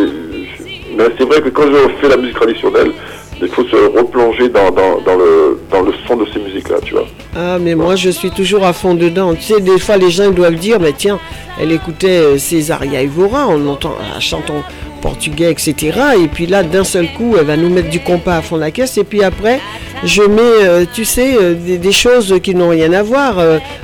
mais 0.97 1.05
c'est 1.19 1.25
vrai 1.25 1.41
que 1.41 1.49
quand 1.51 1.63
je 1.65 1.95
fais 2.01 2.09
la 2.09 2.17
musique 2.17 2.37
traditionnelle, 2.37 2.93
il 3.41 3.49
faut 3.49 3.65
se 3.65 3.77
replonger 3.99 4.49
dans, 4.49 4.71
dans, 4.71 5.01
dans 5.01 5.17
le, 5.17 5.61
dans 5.71 5.83
le 5.83 5.93
son 6.07 6.17
de 6.17 6.27
ces 6.33 6.39
musiques-là, 6.41 6.77
tu 6.85 6.95
vois. 6.95 7.07
Ah, 7.37 7.59
mais 7.61 7.75
moi, 7.75 7.95
je 7.97 8.11
suis 8.11 8.31
toujours 8.31 8.65
à 8.65 8.73
fond 8.73 8.95
dedans. 8.95 9.35
Tu 9.35 9.43
sais, 9.55 9.61
des 9.61 9.79
fois, 9.79 9.97
les 9.97 10.11
gens 10.11 10.25
ils 10.25 10.35
doivent 10.35 10.55
dire, 10.57 10.79
mais 10.81 10.93
tiens, 10.97 11.19
elle 11.61 11.73
écoutait 11.73 12.19
euh, 12.19 12.39
Césaria 12.39 13.03
Evora, 13.03 13.47
on 13.49 13.67
entend, 13.69 13.95
elle 14.15 14.21
chante 14.21 14.51
en 14.51 14.63
portugais, 15.01 15.51
etc. 15.53 15.75
Et 16.23 16.27
puis 16.27 16.47
là, 16.47 16.63
d'un 16.65 16.83
seul 16.85 17.07
coup, 17.17 17.37
elle 17.39 17.47
va 17.47 17.57
nous 17.57 17.69
mettre 17.71 17.89
du 17.91 18.01
compas 18.01 18.39
à 18.39 18.43
fond 18.43 18.57
de 18.57 18.63
la 18.63 18.71
caisse. 18.73 18.99
Et 18.99 19.05
puis 19.05 19.23
après, 19.23 19.61
je 20.05 20.23
mets, 20.23 20.41
euh, 20.43 20.85
tu 20.93 21.05
sais, 21.05 21.37
euh, 21.41 21.55
des, 21.55 21.79
des 21.79 21.93
choses 21.93 22.35
qui 22.43 22.55
n'ont 22.55 22.71
rien 22.71 22.93
à 22.93 23.03
voir, 23.05 23.37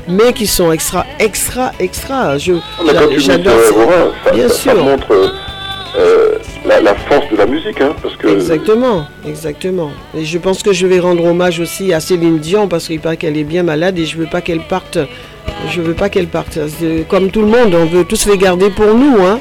mais 0.08 0.32
qui 0.32 0.46
sont 0.48 0.72
extra, 0.72 1.06
extra, 1.20 1.70
extra. 1.78 2.36
Je, 2.38 2.52
Mais 2.52 2.92
quand 2.92 3.08
tu 3.10 3.20
sur 3.20 3.32
ça. 3.32 3.38
Evora, 3.38 4.10
ça, 4.24 4.32
Bien 4.32 4.48
ça- 4.48 4.54
ça 4.54 4.72
sûr. 4.72 4.84
montre 4.84 5.32
euh, 5.96 5.98
euh, 5.98 6.38
la, 6.66 6.80
la 6.80 6.94
force 6.94 7.28
de 7.30 7.36
la 7.36 7.46
musique, 7.46 7.80
hein, 7.80 7.94
parce 8.02 8.16
que 8.16 8.28
Exactement, 8.28 9.06
exactement. 9.28 9.90
Et 10.16 10.24
je 10.24 10.38
pense 10.38 10.62
que 10.62 10.72
je 10.72 10.86
vais 10.86 10.98
rendre 10.98 11.24
hommage 11.24 11.60
aussi 11.60 11.92
à 11.92 12.00
Céline 12.00 12.38
Dion 12.38 12.68
parce 12.68 12.86
qu'il 12.86 13.00
paraît 13.00 13.16
qu'elle 13.16 13.36
est 13.36 13.44
bien 13.44 13.62
malade 13.62 13.98
et 13.98 14.04
je 14.04 14.16
veux 14.16 14.26
pas 14.26 14.40
qu'elle 14.40 14.60
parte. 14.60 14.98
Je 15.70 15.80
veux 15.80 15.94
pas 15.94 16.08
qu'elle 16.08 16.26
parte. 16.26 16.58
Comme 17.08 17.30
tout 17.30 17.42
le 17.42 17.46
monde, 17.48 17.74
on 17.74 17.84
veut 17.86 18.04
tous 18.04 18.26
les 18.26 18.36
garder 18.38 18.70
pour 18.70 18.94
nous, 18.94 19.22
hein. 19.24 19.38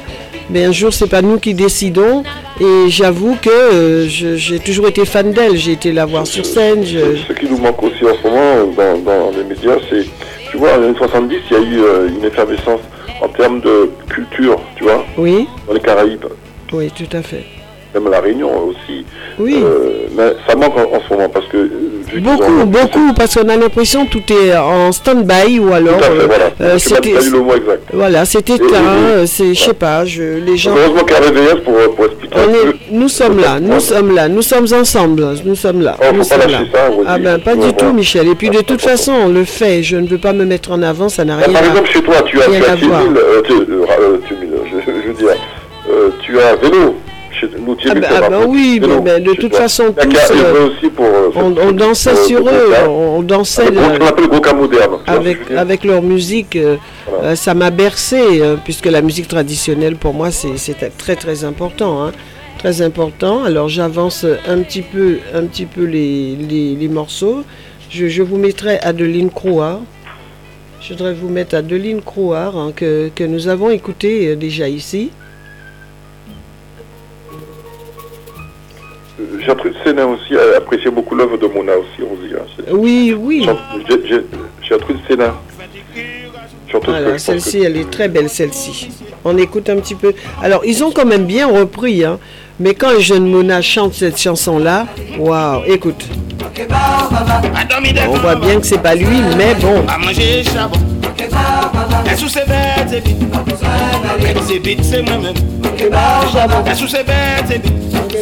Mais 0.50 0.64
un 0.64 0.72
jour, 0.72 0.92
c'est 0.92 1.08
pas 1.08 1.22
nous 1.22 1.38
qui 1.38 1.54
décidons. 1.54 2.22
Et 2.60 2.88
j'avoue 2.90 3.34
que 3.40 3.48
euh, 3.50 4.06
j'ai 4.06 4.58
toujours 4.58 4.86
été 4.88 5.04
fan 5.06 5.32
d'elle. 5.32 5.56
J'ai 5.56 5.72
été 5.72 5.90
la 5.92 6.04
voir 6.04 6.26
sur 6.26 6.44
scène. 6.44 6.84
je- 6.84 7.16
ce 7.26 7.32
qui 7.32 7.46
nous 7.46 7.56
manque 7.58 7.82
aussi 7.82 8.04
en 8.04 8.14
ce 8.22 8.28
moment 8.28 8.72
dans, 8.76 8.98
dans 8.98 9.30
les 9.36 9.42
médias, 9.44 9.76
c'est, 9.88 10.04
tu 10.50 10.58
vois, 10.58 10.72
en 10.78 10.82
années 10.84 10.94
70, 10.98 11.36
il 11.50 11.56
y 11.56 11.56
a 11.56 11.62
eu 11.62 11.80
euh, 11.82 12.08
une 12.08 12.24
effervescence 12.24 12.80
en 13.22 13.28
termes 13.28 13.60
de 13.62 13.90
culture, 14.08 14.60
tu 14.76 14.84
vois, 14.84 15.04
Oui, 15.16 15.48
dans 15.66 15.72
les 15.72 15.80
Caraïbes, 15.80 16.26
oui, 16.74 16.90
tout 16.96 17.16
à 17.16 17.22
fait. 17.22 17.44
même 17.94 18.10
La 18.10 18.20
Réunion 18.20 18.50
aussi. 18.68 19.04
Oui. 19.38 19.56
Euh, 19.64 20.06
mais 20.16 20.32
ça 20.48 20.54
manque 20.56 20.76
en, 20.76 20.96
en 20.96 21.00
ce 21.06 21.12
moment 21.14 21.28
parce 21.28 21.46
que 21.46 21.56
euh, 21.56 21.70
Beaucoup, 22.20 22.44
ont- 22.44 22.66
beaucoup, 22.66 23.12
parce 23.16 23.34
qu'on 23.34 23.48
a 23.48 23.56
l'impression 23.56 24.06
que 24.06 24.10
tout 24.18 24.32
est 24.32 24.54
en 24.56 24.92
stand-by 24.92 25.58
ou 25.58 25.72
alors 25.72 25.98
Tout 25.98 26.04
à 26.04 26.06
fait, 26.20 26.26
voilà. 26.26 26.44
euh, 26.60 26.72
pas 26.74 26.78
c'était 26.78 27.10
le 27.12 27.38
mot 27.40 27.54
exact. 27.56 27.82
voilà, 27.92 28.22
et- 28.22 28.54
euh, 28.54 29.26
c'est 29.26 29.52
je 29.54 29.60
sais 29.64 29.74
pas, 29.74 30.04
je, 30.04 30.22
les 30.38 30.56
gens 30.56 30.74
Heureusement 30.76 31.02
qu'il 31.04 31.16
y 31.16 31.48
a 31.48 31.56
pour, 31.56 31.74
pour 31.96 32.04
expliquer 32.04 32.36
on 32.36 32.50
est, 32.52 32.74
nous 32.92 33.08
sommes 33.08 33.38
là, 33.40 33.58
nous 33.60 33.80
sommes 33.80 34.14
là, 34.14 34.28
nous 34.28 34.42
sommes 34.42 34.66
ensemble, 34.72 35.24
nous 35.44 35.54
sommes 35.56 35.80
là. 35.82 35.96
Oh, 36.00 36.04
faut 36.04 36.12
nous 36.12 36.18
pas 36.18 36.24
sommes 36.24 36.38
lâcher 36.52 36.52
là. 36.52 36.60
ça, 36.72 36.78
ah 37.08 37.18
ben 37.18 37.38
pas 37.40 37.56
du 37.56 37.72
tout. 37.74 37.92
Michel. 37.92 38.28
Et 38.28 38.34
puis 38.36 38.50
de 38.50 38.60
toute 38.60 38.80
façon 38.82 39.12
on 39.12 39.28
le 39.28 39.44
fait, 39.44 39.82
je 39.82 39.96
ne 39.96 40.06
veux 40.06 40.18
pas 40.18 40.32
me 40.32 40.44
mettre 40.44 40.70
en 40.72 40.82
avant, 40.82 41.08
ça 41.08 41.24
n'a 41.24 41.36
Bah, 41.36 41.44
rien 41.46 41.52
par 41.54 41.62
à 41.62 41.66
exemple, 41.66 41.88
chez 41.90 42.02
toi, 42.02 42.16
tu 42.26 42.40
as, 42.40 42.44
tu 42.44 42.54
as 42.56 42.76
voir. 42.76 43.00
Thiémil, 43.02 43.18
euh, 43.18 43.42
tu, 43.44 43.52
euh, 43.52 43.84
euh, 44.00 44.16
Thiémil, 44.28 44.50
je, 44.70 44.90
je 44.92 45.08
veux 45.08 45.14
dire, 45.14 45.36
tu 46.38 46.40
as 46.40 46.56
vélo. 46.56 46.94
Chez 47.40 47.48
nous, 47.58 47.76
Ah 47.80 47.94
ça 47.94 48.20
ah 48.22 48.30
ben 48.30 48.44
oui, 48.46 48.78
vélo 48.78 49.02
mais, 49.02 49.18
de 49.18 49.32
toute 49.32 49.50
toi. 49.50 49.62
façon 49.62 49.92
tous, 49.92 50.30
euh, 50.30 50.34
œuvrer 50.50 50.64
aussi 50.70 50.88
pour, 50.88 51.04
euh, 51.04 51.30
on, 51.34 51.72
dansait 51.72 52.10
euh, 52.10 52.26
sur 52.28 52.48
eux, 52.48 52.72
on 52.88 53.22
dansait 53.22 53.62
Avec 53.66 54.02
ce 54.04 54.12
que 54.12 55.10
avec, 55.10 55.50
avec 55.50 55.84
leur 55.84 56.00
musique, 56.02 56.54
euh, 56.54 56.76
ça 57.34 57.54
m'a 57.54 57.70
bercé, 57.70 58.40
puisque 58.64 58.86
la 58.86 59.02
musique 59.02 59.26
traditionnelle 59.26 59.96
pour 59.96 60.14
moi 60.14 60.30
c'est 60.30 60.56
c'est 60.58 60.96
très 60.96 61.16
très 61.16 61.42
important. 61.44 62.04
hein. 62.04 62.12
Très 62.58 62.82
important. 62.82 63.42
Alors 63.42 63.68
j'avance 63.68 64.24
un 64.46 64.58
petit 64.60 64.82
peu, 64.82 65.18
un 65.34 65.44
petit 65.46 65.66
peu 65.66 65.82
les, 65.84 66.36
les, 66.36 66.76
les 66.76 66.88
morceaux. 66.88 67.42
Je, 67.90 68.06
je 68.06 68.22
vous 68.22 68.36
mettrai 68.38 68.78
Adeline 68.78 69.30
Crouard. 69.30 69.80
Je 70.80 70.92
voudrais 70.94 71.14
vous 71.14 71.28
mettre 71.28 71.56
Adeline 71.56 72.00
Crouard, 72.00 72.56
hein, 72.56 72.72
que, 72.74 73.10
que 73.14 73.24
nous 73.24 73.48
avons 73.48 73.70
écouté 73.70 74.36
déjà 74.36 74.68
ici. 74.68 75.10
Sénin 79.84 80.06
aussi, 80.06 80.34
a 80.36 80.56
apprécié 80.58 80.90
beaucoup 80.90 81.14
l'œuvre 81.14 81.36
de 81.36 81.46
Mona 81.46 81.72
aussi, 81.72 82.02
Rosy. 82.02 82.32
hein. 82.34 82.64
Oui, 82.72 83.14
oui. 83.18 83.46
Apprécié 83.48 85.02
Sénin. 85.08 85.34
Surtout 86.68 86.90
Voilà, 86.90 87.18
celle-ci, 87.18 87.60
que- 87.60 87.64
elle 87.64 87.76
est 87.76 87.90
très 87.90 88.08
belle, 88.08 88.28
celle-ci. 88.28 88.88
On 89.24 89.36
écoute 89.38 89.68
un 89.70 89.76
petit 89.76 89.94
peu. 89.94 90.12
Alors, 90.42 90.62
ils 90.64 90.82
ont 90.82 90.90
quand 90.90 91.04
même 91.04 91.24
bien 91.24 91.46
repris, 91.46 92.04
hein. 92.04 92.18
Mais 92.60 92.74
quand 92.74 92.90
le 92.92 93.00
jeune 93.00 93.28
Mona 93.30 93.62
chante 93.62 93.94
cette 93.94 94.18
chanson-là, 94.20 94.86
waouh, 95.18 95.62
écoute. 95.66 96.04
On 98.08 98.16
voit 98.18 98.36
bien 98.36 98.60
que 98.60 98.66
c'est 98.66 98.82
pas 98.82 98.94
lui, 98.94 99.06
mais 99.36 99.54
bon. 99.54 99.84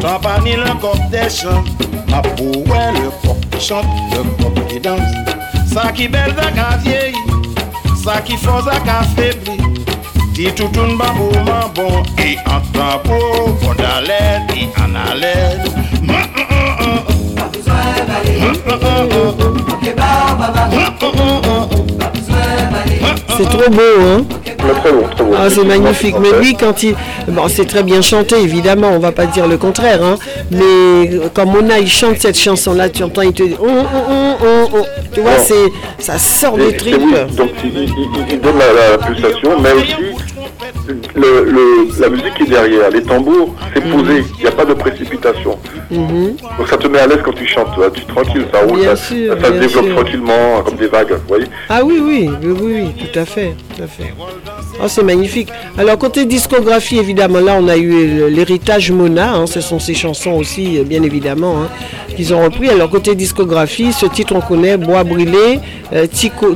T'en 0.00 0.20
pas 0.20 0.38
ni 0.44 0.52
le 0.52 0.74
coq 0.80 0.98
des 1.10 1.30
chants. 1.30 1.64
Ma 2.08 2.20
pour 2.20 2.56
ouais, 2.68 2.92
le 2.92 3.10
coq 3.26 3.36
qui 4.68 4.80
chante, 8.04 8.12
le 8.12 8.12
coq 8.12 8.12
qui 8.12 8.12
danse. 8.12 8.12
Ça 8.12 8.12
qui 8.12 8.12
belle, 8.12 8.12
ça 8.12 8.12
qui 8.12 8.12
vieillit. 8.12 8.12
Ça 8.12 8.20
qui 8.20 8.36
fort, 8.36 8.64
ça 8.64 8.80
qui 8.80 8.90
affaibli. 8.90 9.58
Dis 10.32 10.52
tout 10.54 10.70
un 10.78 10.96
babouement 10.96 11.68
bon 11.74 12.02
et 12.18 12.36
en 12.46 12.60
temps 12.60 13.02
C'est 23.36 23.48
trop 23.48 23.70
beau, 23.70 23.80
hein. 24.00 24.24
Ah, 25.36 25.48
c'est 25.50 25.64
magnifique. 25.64 26.14
Mais 26.20 26.32
lui, 26.40 26.54
quand 26.54 26.82
il. 26.82 26.94
Bon, 27.28 27.48
c'est 27.48 27.64
très 27.66 27.82
bien 27.82 28.00
chanté, 28.00 28.36
évidemment, 28.40 28.90
on 28.92 28.98
va 28.98 29.12
pas 29.12 29.26
dire 29.26 29.46
le 29.46 29.56
contraire, 29.56 30.02
hein. 30.02 30.16
Mais 30.50 31.10
quand 31.34 31.46
Mona, 31.46 31.78
il 31.78 31.88
chante 31.88 32.18
cette 32.20 32.38
chanson-là, 32.38 32.88
tu 32.88 33.02
entends, 33.02 33.22
il 33.22 33.32
te 33.32 33.42
dit. 33.42 33.56
Oh, 33.60 33.66
oh, 33.66 34.68
oh. 34.74 34.82
Tu 35.12 35.20
vois, 35.20 35.38
c'est. 35.38 35.54
Ça 35.98 36.18
sort 36.18 36.56
des 36.56 36.76
tripes. 36.76 37.00
donc 37.36 37.50
il, 37.64 37.70
il- 37.70 37.82
il- 37.84 38.32
il 38.34 38.40
donne 38.40 38.58
la, 38.58 38.92
la 38.92 38.98
pulsation, 38.98 39.50
mais 39.60 39.72
aussi 39.72 39.94
le, 41.14 41.44
le- 41.44 42.00
la 42.00 42.08
musique 42.08 42.34
qui 42.36 42.42
est 42.44 42.46
derrière, 42.50 42.90
les 42.90 43.02
tambours, 43.02 43.54
c'est 43.74 43.80
posé, 43.90 44.24
il 44.38 44.42
n'y 44.42 44.46
a 44.48 44.52
pas 44.52 44.64
de 44.64 44.74
précipitation. 44.74 45.58
Mhm. 45.90 46.36
Donc 46.58 46.68
ça 46.68 46.76
te 46.76 46.86
met 46.88 46.98
à 46.98 47.06
l'aise 47.06 47.20
quand 47.24 47.32
tu 47.32 47.46
chantes, 47.46 47.68
tu 47.94 48.00
es 48.00 48.04
tranquille, 48.04 48.46
ça 48.52 48.60
roule, 48.60 48.82
ça, 48.82 48.96
sûr, 48.96 49.36
ça 49.40 49.46
se 49.48 49.52
développe 49.52 49.84
sûr. 49.86 49.94
tranquillement, 49.94 50.62
comme 50.64 50.76
des 50.76 50.86
vagues, 50.88 51.12
vous 51.12 51.28
voyez. 51.28 51.46
Ah 51.68 51.80
oui, 51.84 52.00
oui, 52.02 52.28
oui, 52.42 52.52
oui, 52.60 52.72
oui, 52.96 53.06
tout 53.12 53.18
à 53.18 53.24
fait, 53.24 53.54
tout 53.76 53.82
à 53.82 53.86
fait. 53.86 54.12
Oh, 54.82 54.88
c'est 54.88 55.02
magnifique. 55.04 55.48
Alors, 55.78 55.96
côté 55.98 56.24
discographie, 56.24 56.98
évidemment, 56.98 57.40
là, 57.40 57.56
on 57.60 57.68
a 57.68 57.76
eu 57.76 58.28
l'héritage 58.28 58.90
Mona, 58.90 59.34
hein, 59.34 59.46
ce 59.46 59.60
sont 59.60 59.78
ses 59.78 59.94
chansons 59.94 60.32
aussi, 60.32 60.80
bien 60.84 61.02
évidemment, 61.02 61.62
hein, 61.62 61.68
qu'ils 62.16 62.34
ont 62.34 62.42
repris. 62.42 62.68
Alors, 62.70 62.90
côté 62.90 63.14
discographie, 63.14 63.92
ce 63.92 64.06
titre, 64.06 64.34
on 64.34 64.40
connaît 64.40 64.76
Bois 64.76 65.04
Brûlé, 65.04 65.60
euh, 65.92 66.06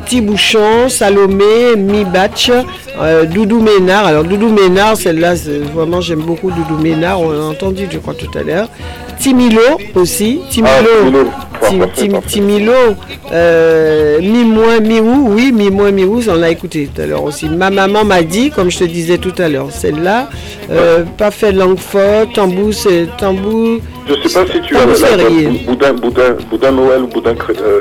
Tibouchon, 0.07 0.89
Salomé, 0.89 1.77
Mi 1.77 2.05
Batch, 2.05 2.51
euh, 3.01 3.25
Doudou 3.25 3.61
Ménard. 3.81 4.07
Alors, 4.07 4.25
Doudou 4.25 4.49
Ménard, 4.49 4.97
celle-là, 4.97 5.35
vraiment, 5.75 6.01
j'aime 6.01 6.21
beaucoup 6.21 6.51
Doudou 6.51 6.81
Ménard, 6.83 7.21
on 7.21 7.31
l'a 7.31 7.45
entendu, 7.45 7.87
je 7.91 7.99
crois, 7.99 8.15
tout 8.15 8.31
à 8.39 8.43
l'heure. 8.43 8.69
Timilo 9.19 9.61
aussi, 9.95 10.41
Timilo. 10.51 10.71
Ah, 10.75 11.67
Timilo. 11.69 11.87
Tim-. 11.95 12.21
Timilo, 12.27 12.73
euh, 13.33 14.21
mi 14.21 14.45
moins 14.45 14.79
oui, 14.81 15.53
mi 15.53 15.71
moins 15.71 15.91
mi 15.91 16.05
ou, 16.05 16.21
on 16.29 16.35
l'a 16.35 16.51
écouté 16.51 16.89
tout 16.95 17.03
à 17.03 17.07
l'heure 17.07 17.25
aussi. 17.25 17.49
Ma 17.49 17.71
maman 17.71 18.05
m'a 18.05 18.23
dit, 18.23 18.51
comme 18.51 18.71
je 18.71 18.79
te 18.79 18.85
disais 18.85 19.19
tout 19.19 19.35
à 19.39 19.49
l'heure, 19.49 19.71
celle-là, 19.71 20.29
euh, 20.71 21.05
pas 21.17 21.31
fait 21.31 21.53
langue 21.53 21.79
forte, 21.79 22.35
tambou, 22.35 22.73
c'est 22.73 23.09
tambou. 23.19 23.81
Je 24.09 24.29
sais 24.29 24.45
pas 24.45 24.53
si 24.53 24.61
tu 24.61 24.77
as. 24.77 24.87
Boudin, 24.87 25.93
Boudin, 25.95 26.37
Boudin 26.51 26.73
Noël 26.73 27.03
ou 27.03 27.07
Boudin 27.09 27.35
euh, 27.35 27.81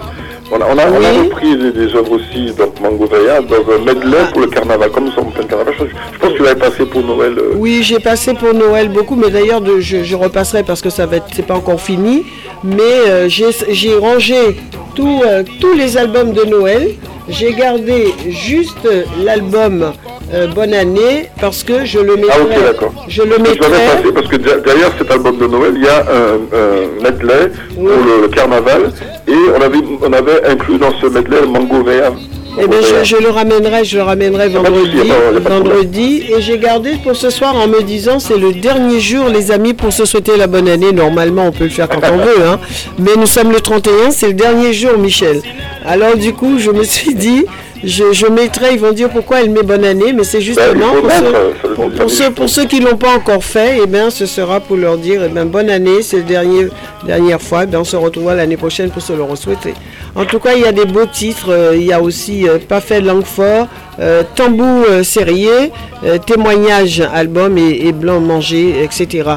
on, 0.52 0.61
a, 0.61 0.65
on, 0.65 0.78
a, 0.78 0.86
on 0.91 1.03
a 1.03 1.11
Oui. 1.11 1.18
repris 1.30 1.57
des, 1.57 1.72
des 1.72 1.95
œuvres 1.95 2.11
aussi, 2.14 2.52
donc 2.57 2.80
Mango 2.82 3.06
Veilla, 3.07 3.41
dans 3.41 3.56
un 3.74 3.80
medley 3.86 4.18
pour 4.32 4.41
le 4.41 4.48
carnaval, 4.48 4.90
comme 4.91 5.06
nous 5.06 5.11
sommes 5.11 5.28
en 5.28 5.32
plein 5.32 5.44
carnaval. 5.45 5.74
Je, 5.78 5.86
je 5.86 6.19
pense 6.19 6.32
que 6.32 6.38
tu 6.38 6.44
l'avais 6.44 6.60
passé 6.60 6.86
pour 6.86 7.03
Noël. 7.03 7.34
euh, 7.38 7.53
Oui, 7.56 7.82
j'ai 7.84 7.99
passé 7.99 8.34
pour 8.34 8.53
Noël 8.53 8.90
beaucoup, 8.90 9.15
mais 9.15 9.30
d'ailleurs 9.30 9.61
je, 9.80 10.03
je 10.03 10.15
repasserai 10.15 10.64
parce 10.64 10.82
que 10.82 10.90
ça 10.90 11.06
va 11.06 11.18
être, 11.18 11.28
c'est 11.36 11.45
pas 11.45 11.56
encore 11.56 11.82
fini. 11.82 12.26
Mais 12.64 12.82
euh, 12.84 13.30
j'ai 13.30 13.48
j'ai 13.69 13.95
rangé 13.95 14.57
tout, 14.95 15.22
euh, 15.26 15.44
tous 15.61 15.74
les 15.74 15.98
albums 15.98 16.32
de 16.34 16.44
Noël. 16.45 16.91
J'ai 17.30 17.54
gardé 17.54 18.14
juste 18.30 18.88
l'album 19.24 19.91
euh, 20.34 20.48
Bonne 20.48 20.74
année 20.74 21.30
parce 21.41 21.64
que 21.64 21.86
je 21.86 21.99
le 21.99 22.16
mettrai. 22.16 22.32
Ah 22.34 22.44
ok 22.44 22.64
d'accord. 22.64 22.94
Je 23.08 23.22
le 23.24 23.36
Je 23.38 23.41
mettrai. 23.41 23.58
passé 23.70 24.12
parce 24.14 24.28
que 24.28 24.36
der- 24.38 24.62
derrière 24.62 24.91
cet 24.98 25.12
album 25.12 25.38
de 25.38 25.48
Noël, 25.48 25.74
il 25.76 25.84
y 25.84 25.88
a 25.88 25.99
un, 26.02 26.36
un 26.58 27.04
medley 27.04 27.52
pour 27.76 27.84
le, 27.84 28.22
le 28.24 28.28
carnaval 28.30 28.91
et 29.28 29.32
on 29.58 29.62
avait, 29.62 29.78
on 30.02 30.14
avait 30.14 30.45
inclus 30.48 30.78
dans 30.78 30.91
ce 31.02 31.06
medley 31.08 31.41
le 31.41 31.48
Mango 31.48 31.84
Veilla. 31.84 32.12
Eh 32.59 32.67
bien, 32.67 32.79
je, 32.81 33.03
je 33.03 33.17
le 33.17 33.29
ramènerai, 33.29 33.85
je 33.85 33.97
le 33.97 34.03
ramènerai 34.03 34.49
pas 34.49 34.59
de 34.61 34.67
vendredi, 34.67 35.11
vendredi, 35.41 36.23
et 36.35 36.41
j'ai 36.41 36.57
gardé 36.57 36.93
pour 37.03 37.15
ce 37.15 37.29
soir 37.29 37.55
en 37.55 37.67
me 37.67 37.84
disant 37.84 38.19
c'est 38.19 38.38
le 38.38 38.51
dernier 38.53 38.99
jour, 38.99 39.29
les 39.29 39.51
amis, 39.51 39.73
pour 39.73 39.93
se 39.93 40.05
souhaiter 40.05 40.38
la 40.38 40.47
bonne 40.47 40.67
année. 40.67 40.91
Normalement, 40.91 41.45
on 41.47 41.51
peut 41.51 41.65
le 41.65 41.69
faire 41.69 41.88
quand 41.88 42.01
on 42.11 42.17
veut, 42.17 42.45
hein. 42.47 42.59
Mais 42.97 43.11
nous 43.15 43.27
sommes 43.27 43.51
le 43.51 43.59
31, 43.59 44.11
c'est 44.11 44.27
le 44.27 44.34
dernier 44.34 44.73
jour, 44.73 44.97
Michel. 44.97 45.41
Alors 45.85 46.17
du 46.17 46.34
coup, 46.34 46.57
je 46.57 46.71
me 46.71 46.84
suis 46.84 47.13
dit, 47.13 47.45
je, 47.84 48.12
je 48.14 48.28
mettrai, 48.28 48.74
ils 48.74 48.80
vont 48.80 48.91
dire 48.91 49.10
pourquoi 49.10 49.41
elle 49.41 49.49
met 49.49 49.64
bonne 49.64 49.86
année, 49.86 50.14
mais 50.14 50.24
c'est 50.24 50.41
justement 50.41 50.94
Ben, 51.04 51.22
faut 51.62 51.68
pour, 51.76 51.90
mettre, 51.90 51.99
ceux, 51.99 52.02
pour, 52.02 52.10
ceux, 52.10 52.32
pour 52.32 52.49
ceux 52.49 52.66
qui 52.66 52.80
l'ont 52.80 52.98
pas 52.98 53.16
encore 53.16 53.44
fait, 53.44 53.80
eh 53.84 53.88
bien, 53.88 54.10
ce 54.10 54.26
sera 54.26 54.60
pour 54.60 54.78
leur 54.78 54.98
dire, 54.98 55.22
eh 55.26 55.30
bien, 55.30 55.45
bonne 55.45 55.70
année, 55.70 56.02
c'est 56.02 56.18
la 56.18 56.24
dernière, 56.24 56.70
dernière 57.06 57.41
fois, 57.41 57.64
eh 57.64 57.68
bien, 57.68 57.82
on 57.82 57.84
se 57.84 57.95
retrouvera 57.95 58.36
l'année 58.36 58.58
prochaine 58.58 58.90
pour 58.90 59.02
se 59.02 59.14
le 59.14 59.24
souhaiter. 59.36 59.74
En 60.16 60.26
tout 60.26 60.40
cas, 60.40 60.56
il 60.56 60.62
y 60.62 60.66
a 60.66 60.72
des 60.72 60.86
beaux 60.86 61.06
titres, 61.06 61.52
euh, 61.52 61.76
il 61.76 61.84
y 61.84 61.94
a 61.94 62.02
aussi 62.02 62.48
euh, 62.48 62.58
Pas 62.58 62.82
fait 62.82 63.02
langue 63.02 63.26
fort, 63.26 63.68
euh, 63.99 64.24
Tambou 64.36 64.84
euh, 64.90 65.03
Serrier, 65.03 65.72
euh, 66.03 66.18
Témoignage 66.18 67.02
album 67.02 67.57
et, 67.57 67.88
et 67.88 67.91
Blanc 67.91 68.19
Manger, 68.19 68.84
etc. 68.84 69.30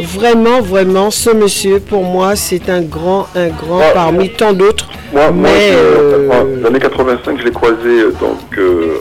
Vraiment, 0.00 0.60
vraiment, 0.60 1.10
ce 1.10 1.30
monsieur, 1.30 1.80
pour 1.80 2.02
moi, 2.04 2.36
c'est 2.36 2.68
un 2.68 2.82
grand, 2.82 3.26
un 3.34 3.48
grand 3.48 3.80
parmi 3.94 4.30
tant 4.30 4.52
d'autres. 4.52 4.88
Moi, 5.12 5.22
je- 5.48 5.74
euh, 5.74 6.26
moi, 6.26 6.36
l'année 6.62 6.78
85, 6.78 7.38
je 7.40 7.44
l'ai 7.44 7.50
croisé 7.50 7.76
euh, 7.88 8.12
donc 8.20 8.58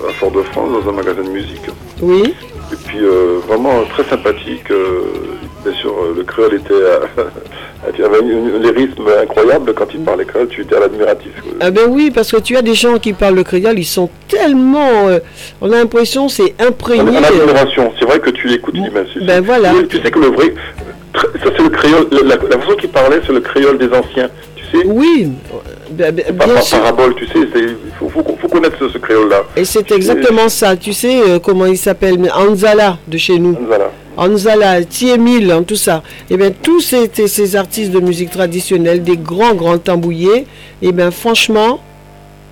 à 0.10 0.14
Fort-de-France 0.14 0.70
dans 0.84 0.90
un 0.90 0.94
magasin 0.94 1.22
de 1.24 1.30
musique. 1.30 1.62
oui, 2.02 2.34
Et 2.72 2.76
puis 2.86 3.00
vraiment 3.48 3.84
très 3.94 4.04
sympathique. 4.06 4.68
bien 5.64 5.74
sûr, 5.82 5.94
le 6.16 6.24
créole 6.24 6.56
était 6.56 6.74
à, 6.74 7.22
tu 7.96 8.04
avais 8.04 8.18
un 8.20 8.60
lyrisme 8.60 9.04
incroyable 9.22 9.74
quand 9.74 9.88
il 9.94 10.02
parlait 10.02 10.26
créole, 10.26 10.48
tu 10.48 10.62
étais 10.62 10.76
à 10.76 10.80
l'admiratif. 10.82 11.32
Ah 11.60 11.72
ben 11.72 11.84
oui, 11.90 12.12
parce 12.14 12.32
que 12.32 12.38
tu 12.38 12.58
as 12.58 12.62
des 12.62 12.74
gens 12.74 12.98
qui 13.00 13.14
parlent 13.14 13.36
le 13.36 13.44
créole, 13.44 13.78
ils 13.80 13.86
sont 13.86 14.10
tellement... 14.28 15.08
euh, 15.08 15.20
on 15.62 15.72
a 15.72 15.78
l'impression 15.78 16.28
c'est 16.30 16.56
imprégné. 16.60 17.18
C'est 18.00 18.06
vrai 18.06 18.20
que 18.20 18.30
tu 18.32 18.48
l'écoutes, 18.48 18.76
tu 18.76 18.90
ben, 18.92 19.06
Ben 19.26 19.42
voilà. 19.42 19.72
Tu, 19.90 20.02
sais 20.02 20.12
que 20.12 20.20
le 20.20 20.28
vrai, 20.28 20.54
ça 21.16 21.22
c'est 21.56 21.64
le 21.64 21.70
créole, 21.70 22.08
la, 22.12 22.36
la 22.36 22.60
façon 22.60 22.76
qu'il 22.78 22.90
parlait, 22.90 23.22
c'est 23.26 23.34
le 23.34 23.42
créole 23.42 23.78
des 23.78 23.90
anciens, 23.96 24.30
tu 24.56 24.64
sais. 24.66 24.86
Oui, 24.86 25.30
ben, 25.92 26.14
ben, 26.14 26.36
Par, 26.36 26.48
bien 26.48 26.56
par 26.56 26.64
sûr. 26.64 26.80
parabole, 26.80 27.16
tu 27.16 27.26
sais, 27.28 27.40
il 27.56 27.76
faut, 28.00 28.10
faut, 28.10 28.24
faut 28.40 28.48
connaître 28.48 28.78
ce, 28.80 28.90
ce 28.90 28.98
créole-là. 28.98 29.44
Et 29.56 29.66
c'est 29.66 29.92
exactement 29.92 30.50
ça. 30.50 30.76
Tu 30.76 30.94
sais 30.94 31.20
euh, 31.22 31.40
comment 31.40 31.66
il 31.66 31.78
s'appelle 31.78 32.18
Anzala 32.36 32.98
de 33.08 33.18
chez 33.18 33.40
nous. 33.40 33.56
Voilà. 33.68 33.92
Anzala, 34.18 34.84
Thiemil, 34.84 35.52
hein, 35.52 35.64
tout 35.66 35.76
ça. 35.76 36.02
Et 36.30 36.38
bien 36.38 36.52
tous 36.52 36.82
ces, 36.82 37.10
ces 37.28 37.56
artistes 37.56 37.92
de 37.92 38.00
musique 38.00 38.32
traditionnelle, 38.32 39.04
des 39.04 39.18
grands 39.18 39.54
grands 39.56 39.78
tambouillés, 39.78 40.46
et 40.82 40.92
bien 40.92 41.12
franchement, 41.12 41.80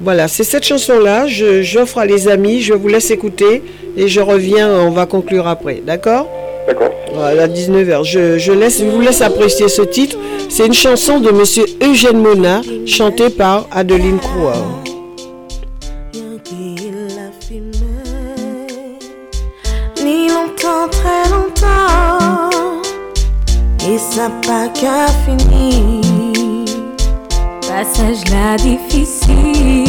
voilà, 0.02 0.28
c'est 0.28 0.44
cette 0.44 0.64
chanson-là. 0.66 1.26
je- 1.28 1.62
J'offre 1.62 1.98
à 2.00 2.06
les 2.06 2.28
amis, 2.28 2.62
je 2.62 2.74
vous 2.74 2.88
laisse 2.88 3.12
écouter 3.12 3.64
et 3.98 4.08
je 4.08 4.20
reviens. 4.22 4.70
On 4.70 4.92
va 4.92 5.06
conclure 5.06 5.48
après, 5.48 5.82
d'accord? 5.86 6.28
D'accord. 6.68 6.90
Voilà, 7.14 7.44
à 7.44 7.48
19h. 7.48 8.04
Je, 8.04 8.38
je 8.38 8.52
laisse, 8.52 8.80
je 8.80 8.86
vous 8.86 9.00
laisse 9.02 9.22
apprécier 9.22 9.68
ce 9.70 9.84
titre. 9.84 10.18
C'est 10.50 10.66
une 10.66 10.74
chanson 10.74 11.20
de 11.20 11.32
Monsieur 11.32 11.66
Eugène 11.82 12.18
Mona, 12.22 12.62
chantée 12.86 13.30
par 13.30 13.68
Adeline 13.72 14.18
Croix. 14.20 14.56
Et 23.96 23.98
ça 23.98 24.30
pas 24.46 24.68
qu'à 24.68 25.08
finir. 25.24 26.66
Passage 27.62 28.24
là 28.30 28.58
difficile, 28.58 29.86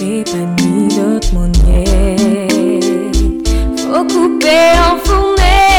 mais 0.00 0.24
pas 0.24 0.46
ni 0.60 0.88
d'autre 0.88 1.32
manière. 1.32 3.12
Faut 3.78 4.04
couper 4.04 4.66
en 4.88 4.96
fournée, 5.04 5.70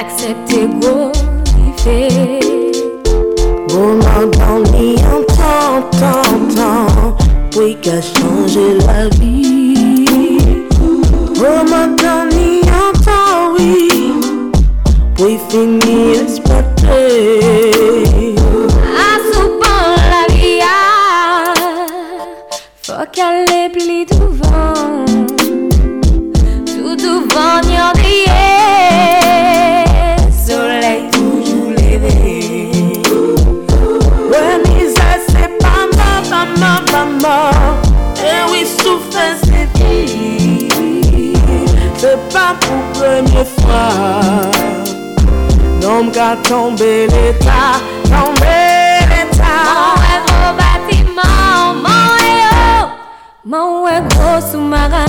accepter 0.00 0.68
gros 0.80 1.12
fait. 1.78 2.40
Moment 3.72 4.26
dans 4.38 4.62
ni 4.72 4.94
en 4.98 5.22
temps, 5.34 5.82
temps, 5.98 6.40
temps, 6.54 7.16
oui 7.56 7.76
qu'a 7.82 8.00
changé 8.00 8.78
la 8.86 9.08
vie. 9.18 10.66
Moment 11.36 11.88
dans 11.96 12.29
puis 15.20 15.38
finir 15.50 16.22
exploiter. 16.22 17.40
À 17.44 17.49
Tombé 46.42 47.06
l'état, 47.06 47.78
tombé 48.04 48.58
l'état. 49.08 49.62
Mon 49.66 50.24
gros 50.26 50.52
bâtiment, 50.56 51.74
mon 51.74 52.10
est. 52.18 52.88
Mon 53.44 53.84
gros 54.08 54.40
sous-marin 54.50 55.06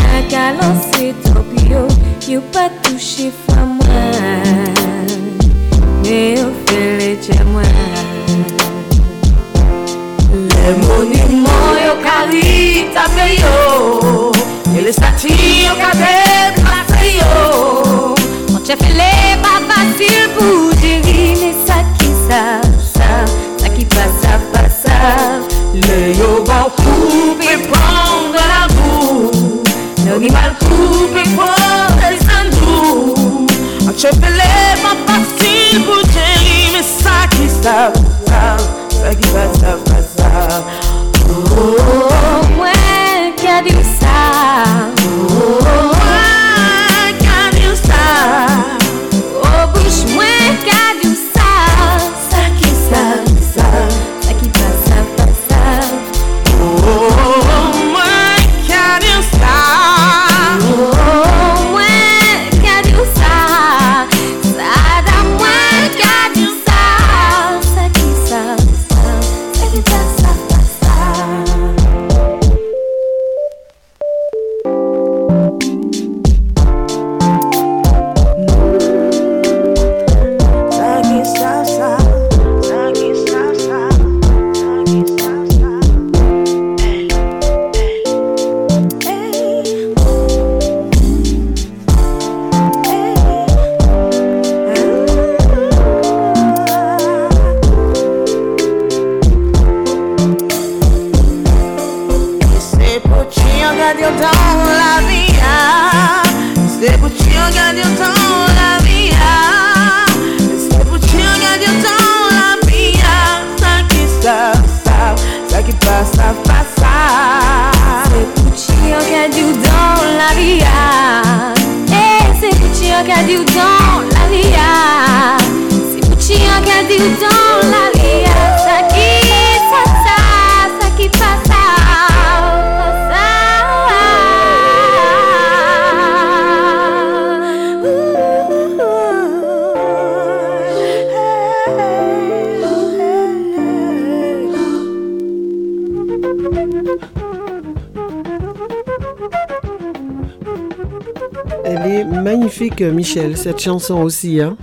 cette 153.42 153.60
chanson 153.60 154.02
aussi. 154.04 154.40
Hein 154.40 154.56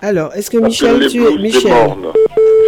Alors, 0.00 0.34
est-ce 0.34 0.50
que 0.50 0.58
Michel, 0.58 1.06
tu 1.08 1.24
es 1.24 1.36
Michel. 1.38 1.72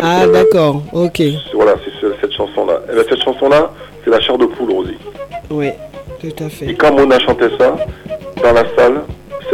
Ah, 0.02 0.26
d'accord, 0.26 0.82
ok. 0.92 1.22
Voilà, 1.54 1.74
c'est 1.84 1.92
ce- 2.00 2.14
cette 2.20 2.32
chanson-là. 2.32 2.80
Et 2.92 2.96
ben, 2.96 3.04
cette 3.08 3.22
chanson-là, 3.22 3.70
c'est 4.04 4.10
la 4.10 4.20
chair 4.20 4.36
de 4.38 4.46
poule, 4.46 4.70
Rosie. 4.72 4.96
Oui, 5.50 5.70
tout 6.20 6.44
à 6.44 6.48
fait. 6.48 6.66
Et 6.66 6.74
quand 6.74 6.92
Mona 6.92 7.18
chantait 7.20 7.50
ça, 7.58 7.76
dans 8.42 8.52
la 8.52 8.64
salle, 8.76 9.02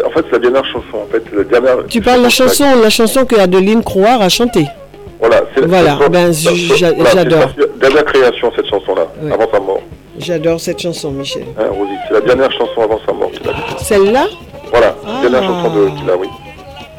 en 0.05 0.11
fait, 0.11 0.25
c'est 0.27 0.33
la 0.33 0.39
dernière 0.39 0.65
chanson. 0.67 0.97
En 1.05 1.07
fait, 1.11 1.23
la 1.35 1.45
dernière. 1.45 1.87
Tu 1.89 2.01
parles 2.01 2.19
de 2.19 2.25
la 2.25 2.29
chanson, 2.31 2.65
la 2.83 2.91
chanson 2.91 3.25
que 3.27 3.37
Adeline 3.37 3.83
Croire 3.83 4.23
a 4.23 4.29
chantée. 4.29 4.67
Voilà, 5.21 5.43
c'est 5.55 5.65
Voilà, 5.67 5.99
c'est- 6.01 6.09
ben, 6.09 6.31
voilà, 6.33 7.11
j'adore. 7.13 7.51
sa 7.59 7.67
dernière 7.81 8.05
création, 8.05 8.53
cette 8.55 8.67
chanson-là, 8.67 9.07
avant 9.33 9.51
sa 9.53 9.61
mort. 9.61 9.81
J'adore 10.19 10.61
cette 10.61 10.79
chanson, 10.81 11.11
Michel. 11.13 11.45
Hein, 11.59 11.67
Rosie, 11.71 11.91
c'est 12.09 12.15
la 12.15 12.21
dernière 12.23 12.51
chanson 12.53 12.81
avant 12.83 12.99
sa 13.07 13.13
mort 13.13 13.18
a. 13.18 13.18
Celle-là 13.89 14.27
Voilà, 14.71 14.95
Ah. 15.07 15.21
dernière 15.23 15.43
chanson 15.45 15.71
de 15.75 15.89
qu'il 15.99 16.11
a, 16.11 16.17
oui. 16.19 16.29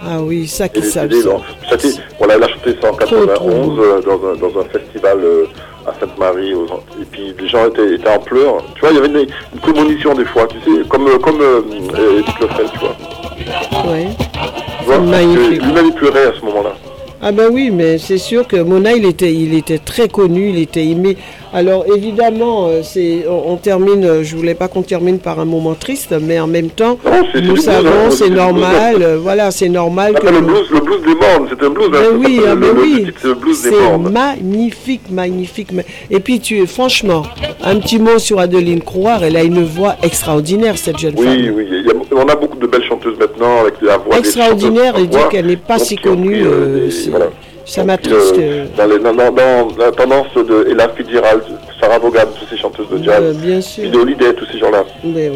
Ah 0.01 0.17
oui, 0.21 0.47
ça 0.47 0.67
qui 0.67 0.81
les 0.81 0.87
savent 0.89 1.11
CD, 1.11 1.21
ça. 1.21 1.29
non. 1.29 1.41
C'était- 1.69 2.01
voilà, 2.17 2.33
elle 2.35 2.43
a 2.43 2.47
chanté 2.47 2.75
ça 2.81 2.89
en 2.91 2.95
91 2.95 3.79
euh, 3.79 4.01
dans, 4.01 4.13
un, 4.27 4.35
dans 4.37 4.59
un 4.59 4.63
festival 4.63 5.19
euh, 5.23 5.45
à 5.85 5.93
Sainte-Marie. 5.99 6.55
aux. 6.55 6.65
Et 6.99 7.05
puis 7.11 7.35
les 7.39 7.47
gens 7.47 7.67
étaient, 7.67 7.93
étaient 7.93 8.09
en 8.09 8.17
pleurs. 8.17 8.63
Tu 8.73 8.81
vois, 8.81 8.89
il 8.89 8.95
y 8.95 8.97
avait 8.97 9.07
une, 9.07 9.17
une 9.53 9.59
prémonition 9.61 10.15
des 10.15 10.25
fois, 10.25 10.47
tu 10.47 10.57
sais, 10.61 10.79
comme, 10.89 11.07
euh, 11.07 11.19
comme 11.19 11.39
euh, 11.41 11.61
Edith 12.17 12.39
Lefebvre, 12.41 12.71
tu 12.73 12.79
vois. 12.79 12.95
Que 14.87 15.49
Lui-même, 15.65 15.85
il 15.87 15.93
pleurait 15.93 16.25
à 16.27 16.33
ce 16.39 16.45
moment-là. 16.45 16.73
Ah 17.21 17.31
ben 17.33 17.49
oui, 17.51 17.69
mais 17.69 17.97
c'est 17.99 18.17
sûr 18.17 18.47
que 18.47 18.55
Mona, 18.55 18.93
il 18.93 19.05
était, 19.05 19.31
il 19.33 19.53
était 19.53 19.77
très 19.77 20.07
connu, 20.07 20.49
il 20.49 20.59
était 20.59 20.85
aimé. 20.85 21.17
Alors 21.53 21.85
évidemment, 21.95 22.67
euh, 22.67 22.81
c'est, 22.83 23.25
on, 23.27 23.53
on 23.53 23.55
termine, 23.57 24.05
euh, 24.05 24.23
je 24.23 24.35
voulais 24.35 24.53
pas 24.53 24.67
qu'on 24.67 24.83
termine 24.83 25.17
par 25.19 25.39
un 25.39 25.45
moment 25.45 25.73
triste, 25.73 26.13
mais 26.21 26.39
en 26.39 26.47
même 26.47 26.69
temps, 26.69 26.97
c'est 27.33 27.41
nous 27.41 27.53
blues, 27.53 27.67
hein, 27.67 27.71
savons, 27.83 28.11
c'est 28.11 28.25
blues. 28.27 28.37
normal, 28.37 28.95
euh, 29.01 29.17
voilà, 29.19 29.49
c'est 29.49 29.69
normal 29.69 30.13
que... 30.13 30.27
Le 30.27 30.41
blues, 30.41 30.69
le 30.71 30.79
blues 30.79 31.01
des 31.01 31.15
mornes, 31.15 31.47
c'est 31.49 31.65
un 31.65 31.69
blues. 31.71 31.89
hein, 31.93 31.97
c'est 32.03 32.15
oui, 32.27 32.37
pas- 32.39 32.49
ah 32.51 32.55
le, 32.55 32.71
oui. 32.79 33.07
le 33.23 33.33
blues 33.33 33.61
des 33.63 33.69
C'est 33.71 33.97
magnifique, 33.97 35.01
magnifique. 35.09 35.71
ma- 35.71 35.81
Et 36.11 36.19
puis, 36.19 36.39
tu, 36.39 36.65
franchement, 36.67 37.23
un 37.63 37.77
petit 37.79 37.97
mot 37.99 38.19
sur 38.19 38.39
Adeline 38.39 38.81
Croire, 38.81 39.23
elle 39.23 39.35
a 39.35 39.43
une 39.43 39.63
voix 39.63 39.95
extraordinaire, 40.03 40.77
cette 40.77 40.99
jeune 40.99 41.15
femme. 41.17 41.25
Oui, 41.27 41.49
oui, 41.49 41.65
on 42.11 42.27
a 42.27 42.35
beaucoup 42.35 42.57
de 42.57 42.67
belles 42.67 42.83
chanteuses 42.83 43.17
maintenant 43.19 43.61
avec 43.61 43.75
la 43.81 43.97
voix 43.97 44.17
Extraordinaire, 44.17 44.97
et 44.97 45.05
voix, 45.05 45.29
qu'elle 45.29 45.47
n'est 45.47 45.55
pas 45.57 45.77
donc 45.77 45.85
si 45.87 45.95
connue, 45.95 46.31
pris, 46.31 46.41
euh, 46.43 46.85
des- 46.85 46.91
c'est- 46.91 47.09
voilà. 47.09 47.27
Ça 47.69 47.83
m'attriste. 47.83 48.35
euh, 48.37 48.65
dans, 48.77 48.85
les- 48.87 48.99
dans- 48.99 49.13
la 49.77 49.91
tendance 49.91 50.33
de 50.35 50.67
Ella 50.69 50.89
Fitzgerald, 50.95 51.43
Sarah 51.79 51.99
Vaughan, 51.99 52.19
toutes 52.37 52.49
ces 52.49 52.57
chanteuses 52.57 52.89
de 52.89 53.03
jazz, 53.03 53.21
Euh, 53.21 53.33
bien 53.33 53.61
sûr. 53.61 53.83
Billie 53.83 53.97
Holiday, 53.97 54.33
tous 54.33 54.45
ces 54.51 54.59
gens-là. 54.59 54.83
Oui. 55.03 55.29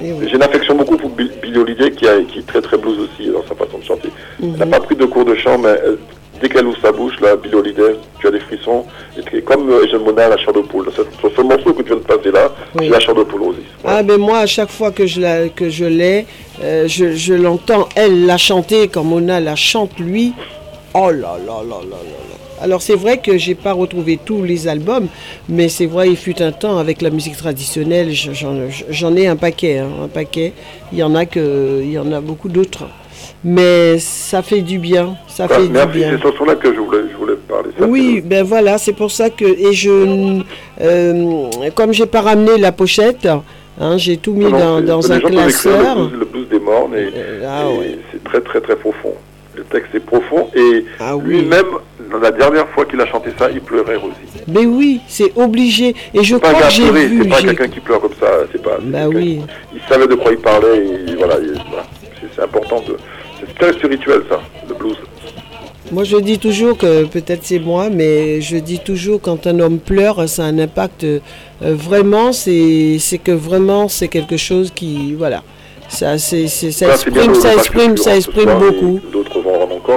Oui. 0.00 0.10
J'ai 0.28 0.34
une 0.34 0.42
affection 0.42 0.74
beaucoup 0.74 0.96
pour 0.96 1.10
Bill- 1.10 1.30
Billie 1.40 1.58
Holiday 1.58 1.90
qui, 1.92 2.06
a, 2.08 2.20
qui 2.22 2.40
est 2.40 2.46
très 2.46 2.60
très 2.60 2.76
blues 2.76 2.98
aussi 2.98 3.30
dans 3.30 3.42
sa 3.48 3.54
façon 3.54 3.78
de 3.78 3.84
chanter. 3.84 4.08
Elle 4.42 4.50
n'a 4.58 4.64
Mhm. 4.64 4.70
pas 4.72 4.80
pris 4.80 4.96
de 4.96 5.04
cours 5.04 5.24
de 5.24 5.34
chant, 5.36 5.56
mais 5.56 5.68
euh, 5.68 5.96
dès 6.42 6.48
qu'elle 6.48 6.66
ouvre 6.66 6.76
sa 6.82 6.90
bouche, 6.90 7.14
là, 7.20 7.36
Billie 7.36 7.54
Holiday, 7.54 7.94
tu 8.18 8.26
as 8.26 8.32
des 8.32 8.40
frissons. 8.40 8.84
Et 9.32 9.40
comme 9.42 9.70
euh, 9.70 9.84
Eugène 9.84 10.00
Mona, 10.02 10.28
la 10.28 10.36
chair 10.36 10.52
de 10.52 10.60
poule. 10.62 10.88
C'est 10.96 11.02
ce, 11.02 11.34
ce 11.36 11.40
morceau 11.42 11.72
que 11.72 11.82
tu 11.82 11.88
viens 11.90 11.96
de 11.96 12.00
passer 12.00 12.32
là, 12.32 12.50
Oui. 12.76 12.88
la 12.88 12.98
chair 12.98 13.14
de 13.14 13.22
poule 13.22 13.42
aussi. 13.42 13.60
Ah 13.84 14.02
ben 14.02 14.18
moi, 14.18 14.38
à 14.38 14.46
chaque 14.46 14.70
fois 14.70 14.90
que 14.90 15.06
je 15.06 15.20
la, 15.20 15.48
que 15.48 15.70
je 15.70 15.84
l'ai, 15.84 16.26
euh, 16.62 16.84
je, 16.88 17.12
je 17.12 17.34
l'entends, 17.34 17.88
elle 17.94 18.26
la 18.26 18.36
chanter 18.36 18.88
quand 18.88 19.04
Mona 19.04 19.38
la 19.38 19.54
chante 19.54 19.96
lui. 20.00 20.32
Oh 20.94 21.10
là 21.10 21.36
là 21.44 21.62
là 21.62 21.62
là 21.68 21.80
là 21.80 21.96
là. 22.30 22.36
Alors 22.62 22.80
c'est 22.82 22.94
vrai 22.94 23.18
que 23.18 23.36
j'ai 23.36 23.56
pas 23.56 23.72
retrouvé 23.72 24.16
tous 24.24 24.42
les 24.44 24.68
albums, 24.68 25.08
mais 25.48 25.68
c'est 25.68 25.86
vrai, 25.86 26.08
il 26.08 26.16
fut 26.16 26.40
un 26.40 26.52
temps 26.52 26.78
avec 26.78 27.02
la 27.02 27.10
musique 27.10 27.36
traditionnelle, 27.36 28.12
je- 28.12 28.30
j'en 28.90 29.16
ai 29.16 29.26
un 29.26 29.34
paquet, 29.36 29.78
hein, 29.78 29.88
un 30.04 30.08
paquet. 30.08 30.52
Il 30.92 30.98
y 30.98 31.02
en 31.02 31.16
a 31.16 31.26
que, 31.26 31.80
il 31.82 31.90
y 31.90 31.98
en 31.98 32.12
a 32.12 32.20
beaucoup 32.20 32.48
d'autres, 32.48 32.84
mais 33.42 33.98
ça 33.98 34.40
fait 34.42 34.60
du 34.62 34.78
bien, 34.78 35.16
ça 35.26 35.46
Voilà, 35.48 35.62
fait 35.62 35.68
du 35.92 35.98
bien. 35.98 36.16
c'est 36.22 36.28
ce 36.30 36.36
son-là 36.36 36.54
que 36.54 36.72
je 36.72 36.78
voulais, 36.78 37.00
je 37.10 37.16
voulais 37.16 37.34
parler. 37.48 37.70
Ça, 37.76 37.86
Oui, 37.86 38.20
ben 38.24 38.44
voilà, 38.44 38.78
c'est 38.78 38.92
pour 38.92 39.10
ça 39.10 39.30
que 39.30 39.44
et 39.44 39.72
je, 39.72 40.40
euh, 40.80 41.48
comme 41.74 41.92
j'ai 41.92 42.06
pas 42.06 42.20
ramené 42.20 42.56
la 42.58 42.70
pochette, 42.70 43.26
hein, 43.80 43.96
j'ai 43.98 44.16
tout 44.16 44.32
mis 44.34 44.44
Non, 44.44 44.80
dans, 44.80 45.10
un 45.10 45.18
classeur. 45.18 45.98
Le 45.98 46.06
blues, 46.06 46.18
le 46.20 46.24
blues 46.26 46.48
des 46.48 46.60
mornes, 46.60 46.94
et, 46.94 47.08
ah 47.44 47.64
et 47.84 47.98
c'est 48.12 48.22
très 48.22 48.40
très 48.40 48.60
très 48.60 48.76
profond. 48.76 49.14
Le 49.72 49.78
texte 49.80 49.94
est 49.94 50.00
profond 50.00 50.48
et 50.54 50.84
Ah 51.00 51.14
lui-même, 51.22 51.64
la 52.22 52.30
dernière 52.30 52.68
fois 52.70 52.84
qu'il 52.84 53.00
a 53.00 53.06
chanté 53.06 53.30
ça, 53.38 53.50
il 53.50 53.60
pleurait 53.60 53.96
aussi. 53.96 54.42
Mais 54.48 54.66
oui, 54.66 55.00
c'est 55.08 55.32
obligé. 55.36 55.94
Et 56.12 56.22
je 56.22 56.36
crois 56.36 56.52
que 56.54 56.70
j'ai 56.70 56.90
vu. 56.90 57.22
c'est 57.22 57.28
pas 57.28 57.40
quelqu'un 57.40 57.68
qui 57.68 57.80
pleure 57.80 58.00
comme 58.00 58.14
ça, 58.20 58.26
c'est 58.52 58.62
pas. 58.62 58.78
Bah 58.82 59.06
oui. 59.08 59.40
qui- 59.72 59.76
Il 59.76 59.80
savait 59.88 60.06
de 60.06 60.14
quoi 60.14 60.32
il 60.32 60.38
parlait 60.38 60.78
et 61.08 61.14
voilà, 61.16 61.36
il- 61.40 61.52
voilà. 61.70 61.86
C'est- 62.34 62.42
important 62.42 62.80
de. 62.86 62.96
C'est 63.40 63.54
très 63.58 63.72
spirituel 63.72 64.22
ça, 64.28 64.40
le 64.68 64.74
blues. 64.74 64.96
Moi, 65.92 66.04
je 66.04 66.16
dis 66.16 66.38
toujours 66.38 66.76
que 66.78 67.04
peut-être 67.04 67.44
c'est 67.44 67.58
moi, 67.58 67.88
mais 67.90 68.40
je 68.40 68.56
dis 68.56 68.78
toujours 68.80 69.20
quand 69.20 69.46
un 69.46 69.60
homme 69.60 69.78
pleure, 69.78 70.28
ça 70.28 70.44
a 70.44 70.46
un 70.46 70.58
impact 70.58 71.04
euh, 71.04 71.20
vraiment. 71.62 72.32
C'est 72.32 72.98
que 73.22 73.32
vraiment 73.32 73.88
c'est 73.88 74.08
quelque 74.08 74.36
chose 74.36 74.70
qui 74.74 75.14
voilà. 75.14 75.42
Ça, 75.90 76.16
c'est, 76.18 76.44
exprime, 76.44 77.34
ça 77.34 77.52
exprime, 77.54 77.96
ça 77.98 78.16
exprime 78.16 78.50
beaucoup. 78.58 79.00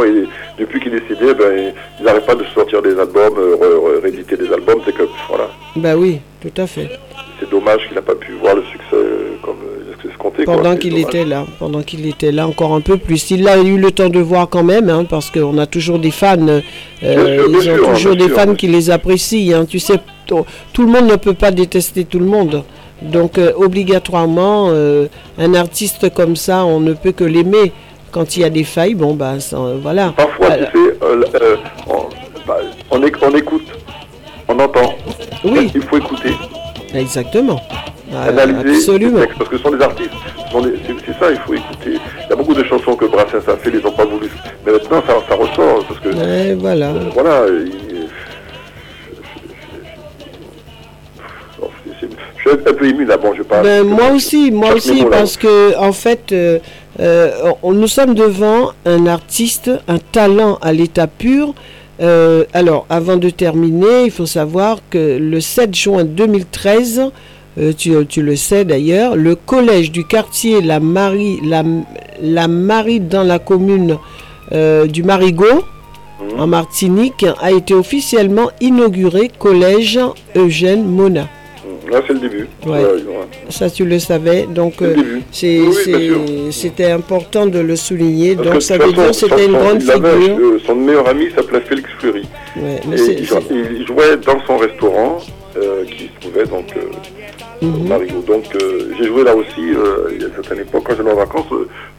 Et 0.04 0.26
depuis 0.60 0.80
qu'il 0.80 0.94
est 0.94 1.00
décédé, 1.02 1.34
ben, 1.34 1.74
il 2.00 2.06
n'arrête 2.06 2.26
pas 2.26 2.36
de 2.36 2.44
sortir 2.54 2.82
des 2.82 2.92
albums, 3.00 3.38
euh, 3.38 4.00
rééditer 4.02 4.38
des 4.38 4.52
albums. 4.52 4.80
C'est 4.86 4.96
que 4.96 5.04
voilà, 5.30 5.50
Bah 5.76 5.96
oui, 5.96 6.20
tout 6.42 6.62
à 6.62 6.68
fait. 6.68 6.90
c'est 7.40 7.50
dommage 7.50 7.86
qu'il 7.88 7.96
n'a 7.96 8.02
pas 8.02 8.16
pu 8.16 8.34
voir 8.42 8.56
le 8.56 8.64
succès 8.64 8.84
euh, 8.96 9.36
comme 9.44 9.58
euh, 9.66 10.10
escompté. 10.10 10.46
quoi. 10.46 10.56
Pendant 10.56 10.76
qu'il 10.78 10.98
était 10.98 11.26
là, 11.26 11.46
pendant 11.60 11.82
qu'il 11.82 12.08
était 12.08 12.32
là 12.32 12.48
encore 12.48 12.74
un 12.74 12.82
peu 12.82 12.98
plus. 12.98 13.32
Il 13.32 13.48
a 13.48 13.58
eu 13.62 13.78
le 13.78 13.92
temps 13.92 14.10
de 14.10 14.20
voir 14.20 14.48
quand 14.50 14.64
même, 14.64 14.90
hein, 14.90 15.06
parce 15.10 15.30
qu'on 15.32 15.58
a 15.58 15.66
toujours 15.66 16.00
des 16.00 16.12
fans, 16.12 16.38
euh, 16.48 16.62
Bien 17.02 17.14
sûr, 17.14 17.26
bien 17.26 17.46
ils 17.50 17.56
ont 17.58 17.62
sûr, 17.62 17.90
toujours 17.94 18.16
bien 18.16 18.28
des 18.28 18.34
fans 18.34 18.56
qui 18.56 18.68
les 18.68 18.90
apprécient. 18.90 19.60
hein. 19.62 19.66
Tu 19.66 19.80
sais, 19.80 20.00
tout 20.28 20.84
le 20.84 20.88
monde 20.92 21.08
ne 21.10 21.16
peut 21.16 21.34
pas 21.34 21.52
détester 21.52 22.06
tout 22.06 22.20
le 22.20 22.26
monde. 22.26 22.64
Donc 23.02 23.38
euh, 23.38 23.52
obligatoirement, 23.56 24.70
euh, 24.72 25.08
un 25.38 25.54
artiste 25.54 26.12
comme 26.14 26.36
ça, 26.36 26.66
on 26.66 26.80
ne 26.80 26.94
peut 26.94 27.12
que 27.12 27.24
l'aimer. 27.24 27.72
Quand 28.12 28.36
il 28.38 28.42
y 28.42 28.44
a 28.46 28.50
des 28.50 28.64
failles, 28.64 28.96
bon 28.96 29.14
ben 29.14 29.40
ça, 29.40 29.58
euh, 29.58 29.78
voilà. 29.82 30.14
Parfois, 30.16 30.50
tu 30.58 30.64
sais, 30.64 30.98
euh, 31.04 31.24
euh, 31.42 31.56
on, 31.88 32.06
bah, 32.48 32.58
on, 32.92 33.00
éc- 33.02 33.18
on 33.22 33.36
écoute, 33.36 33.68
on 34.48 34.58
entend. 34.60 34.94
Oui. 35.44 35.70
Il 35.76 35.82
faut 35.82 35.98
écouter, 35.98 36.34
Exactement. 36.94 37.62
Ah, 38.16 38.24
analyser 38.30 38.78
absolument. 38.78 39.20
les 39.20 39.26
textes, 39.26 39.38
parce 39.38 39.50
que 39.50 39.58
ce 39.58 39.64
sont 39.64 39.72
des 39.72 39.84
artistes. 39.84 40.12
C'est 41.06 41.20
ça, 41.20 41.30
il 41.30 41.38
faut 41.46 41.54
écouter. 41.54 42.00
Il 42.26 42.30
y 42.30 42.34
a 42.34 42.36
beaucoup 42.38 42.54
de 42.54 42.64
chansons 42.64 42.96
que 42.96 43.06
Brassens 43.06 43.40
a 43.48 43.58
fait, 43.58 43.70
ils 43.70 43.82
n'ont 43.84 43.92
pas 43.92 44.06
voulu. 44.06 44.28
Mais 44.66 44.72
maintenant, 44.72 45.04
ça, 45.06 45.16
ça 45.28 45.36
ressort, 45.36 45.86
parce 45.86 46.00
que 46.00 46.10
Ouais, 46.10 46.54
voilà. 46.58 46.94
voilà. 47.14 47.42
il- 47.50 48.08
Je 52.38 52.52
suis 52.52 52.60
un 52.70 52.74
peu 52.74 52.86
ému 52.88 53.04
là, 53.06 53.18
bon, 53.18 53.34
je 53.36 53.44
parle. 53.44 53.64
Ben, 53.64 53.84
moi 53.84 54.12
aussi, 54.12 54.52
moi 54.52 54.74
aussi, 54.74 55.02
là. 55.02 55.08
parce 55.12 55.36
que 55.36 55.78
en 55.78 55.92
fait, 55.92 56.32
euh, 56.32 56.60
euh, 57.00 57.32
nous 57.64 57.88
sommes 57.88 58.16
devant 58.16 58.72
un 58.86 59.06
artiste, 59.06 59.72
un 59.88 60.00
talent 60.00 60.58
à 60.62 60.74
l'état 60.74 61.08
pur. 61.08 61.54
Euh, 62.00 62.44
alors, 62.54 62.86
avant 62.90 63.18
de 63.18 63.30
terminer, 63.30 64.06
il 64.06 64.12
faut 64.12 64.26
savoir 64.26 64.80
que 64.90 65.18
le 65.18 65.40
7 65.40 65.76
juin 65.76 66.04
2013, 66.04 67.12
euh, 67.60 67.74
tu, 67.78 67.94
tu 68.08 68.22
le 68.22 68.36
sais 68.36 68.66
d'ailleurs, 68.66 69.16
le 69.16 69.36
collège 69.36 69.92
du 69.92 70.06
quartier 70.06 70.62
La 70.62 70.80
Marie, 70.80 71.40
la, 71.44 71.64
la 72.22 72.48
Marie 72.48 73.00
dans 73.00 73.24
la 73.24 73.40
commune 73.40 73.98
du 74.52 75.04
Marigot, 75.04 75.64
Mhm. 76.20 76.40
en 76.40 76.48
Martinique, 76.48 77.26
a 77.42 77.52
été 77.52 77.74
officiellement 77.74 78.50
inauguré 78.62 79.30
collège 79.38 80.00
Eugène 80.36 80.84
Mona. 80.86 81.28
Là, 81.92 82.02
c'est 82.06 82.14
le 82.14 82.20
début. 82.20 82.48
Ouais. 82.66 82.72
Ouais, 82.72 82.84
ouais. 82.86 83.28
Ça, 83.50 83.70
tu 83.70 83.86
le 83.86 84.00
savais. 84.00 84.46
Donc, 84.48 84.82
euh, 84.82 84.96
Oui, 85.44 86.52
c'était 86.52 86.92
important 86.92 87.46
de 87.46 87.60
le 87.60 87.76
souligner. 87.76 88.36
Parce 88.36 88.48
Donc, 88.50 88.62
ça 88.62 88.78
veut 88.78 88.92
dire 88.92 89.08
que 89.08 89.14
c'était 89.14 89.46
une 89.46 89.54
son- 89.54 89.58
grande 89.60 89.90
avait, 89.90 90.20
figure. 90.22 90.38
euh, 90.40 90.60
son 90.66 90.76
meilleur 90.76 91.08
ami 91.08 91.28
s'appelait 91.36 91.62
Félix 91.62 91.90
Fleury. 92.00 92.24
Ouais, 92.58 92.80
mais 92.88 93.00
Et 93.00 93.20
il, 93.20 93.78
il 93.80 93.88
jouait 93.88 94.18
dans 94.26 94.40
son 94.46 94.58
restaurant 94.58 95.18
euh, 95.62 95.86
qui 95.86 96.04
se 96.14 96.20
trouvait 96.22 96.46
donc 96.46 96.66
euh, 96.78 96.82
Mhm. 97.60 97.74
au 97.76 97.88
Marigot. 97.88 98.22
Donc 98.28 98.44
euh, 98.62 98.92
j'ai 99.00 99.08
joué 99.08 99.24
là 99.24 99.36
aussi 99.36 99.50
il 99.58 100.22
y 100.22 100.24
a 100.24 100.28
une 100.28 100.34
certaine 100.36 100.60
époque 100.60 100.84
quand 100.86 100.94
j'allais 100.96 101.12
en 101.12 101.16
vacances. 101.16 101.48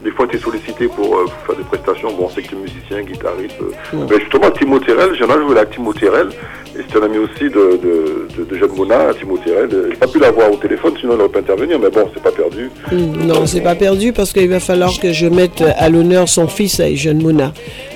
des 0.01 0.11
fois 0.11 0.25
tu 0.25 0.37
es 0.37 0.39
sollicité 0.39 0.87
pour, 0.87 1.09
pour 1.09 1.33
faire 1.47 1.55
des 1.57 1.63
prestations. 1.63 2.09
Bon, 2.17 2.29
c'est 2.33 2.41
que 2.43 2.47
tu 2.47 2.55
es 2.55 2.59
musicien, 2.59 3.01
guitariste. 3.01 3.59
Ouais. 3.59 4.05
Mais 4.09 4.19
justement 4.21 4.49
Timo 4.51 4.79
Terrell, 4.79 5.09
j'en 5.19 5.25
ai 5.27 5.41
joué 5.45 5.55
là 5.55 5.65
Timo 5.65 5.91
Terrell. 5.93 6.29
Et 6.77 6.81
c'est 6.89 6.97
un 6.97 7.03
ami 7.03 7.17
aussi 7.17 7.43
de, 7.45 7.49
de, 7.83 8.27
de, 8.37 8.43
de 8.45 8.55
Jeanne 8.55 8.71
Mona, 8.77 9.13
Timo 9.19 9.37
Terrell. 9.37 9.67
J'ai 9.91 9.97
pas 9.97 10.07
pu 10.07 10.19
l'avoir 10.19 10.49
au 10.49 10.55
téléphone, 10.55 10.93
sinon 10.97 11.15
il 11.15 11.19
aurait 11.19 11.29
pu 11.29 11.39
intervenir. 11.39 11.77
Mais 11.77 11.89
bon, 11.89 12.09
c'est 12.13 12.23
pas 12.23 12.31
perdu. 12.31 12.69
Mm, 12.91 13.25
Non, 13.27 13.45
c'est 13.45 13.59
pas 13.61 13.75
perdu 13.75 14.13
parce 14.13 14.31
qu'il 14.31 14.47
va 14.49 14.61
falloir 14.61 14.97
que 14.97 15.11
je 15.11 15.25
mette 15.27 15.61
à 15.77 15.89
l'honneur 15.89 16.29
son 16.29 16.47
fils, 16.47 16.81
Jeune 16.93 17.21
Mona. 17.21 17.51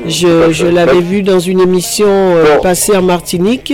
Je, 0.06 0.52
je 0.52 0.66
l'avais 0.68 1.00
vu 1.00 1.22
dans 1.22 1.40
une 1.40 1.62
émission 1.62 2.36
passée 2.62 2.98
en 2.98 3.04
Martinique 3.04 3.74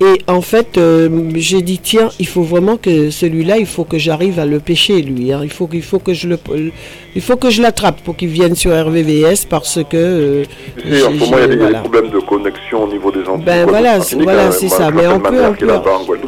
Et 0.00 0.20
en 0.26 0.42
fait, 0.42 0.76
euh, 0.76 1.08
j'ai 1.36 1.62
dit 1.62 1.78
tiens, 1.78 2.10
il 2.18 2.26
faut 2.26 2.42
vraiment 2.42 2.76
que 2.76 3.08
celui-là, 3.10 3.56
il 3.56 3.64
faut 3.66 3.84
que 3.84 3.96
j'arrive 3.96 4.38
à 4.38 4.44
le 4.44 4.60
pêcher 4.60 5.00
lui. 5.00 5.32
hein. 5.32 5.40
Il 5.42 5.50
faut 5.50 5.66
qu'il 5.66 5.82
faut 5.82 5.98
que 5.98 6.12
je 6.12 6.28
le, 6.28 6.38
il 7.14 7.22
faut 7.22 7.36
que 7.36 7.48
je 7.48 7.62
l'attrape 7.62 8.02
pour 8.02 8.14
qu'il 8.14 8.28
vienne 8.28 8.54
sur 8.54 8.72
RVVS 8.72 9.46
parce 9.48 9.78
que. 9.88 9.96
euh, 9.96 10.44
il 10.84 10.92
y 10.98 11.02
a 11.02 11.08
des, 11.08 11.56
des 11.56 11.72
problèmes 11.80 12.10
de 12.10 12.18
connexion 12.20 12.84
au 12.84 12.88
niveau 12.92 13.10
des. 13.10 13.25
Ben 13.46 13.64
voilà, 13.66 13.98
voilà, 14.24 14.50
c'est 14.52 14.68
ça. 14.68 14.88
je 14.90 14.94
Mais 14.96 15.06
on 15.06 15.20
peut, 15.20 15.28
on 15.48 15.54
peut. 15.54 15.66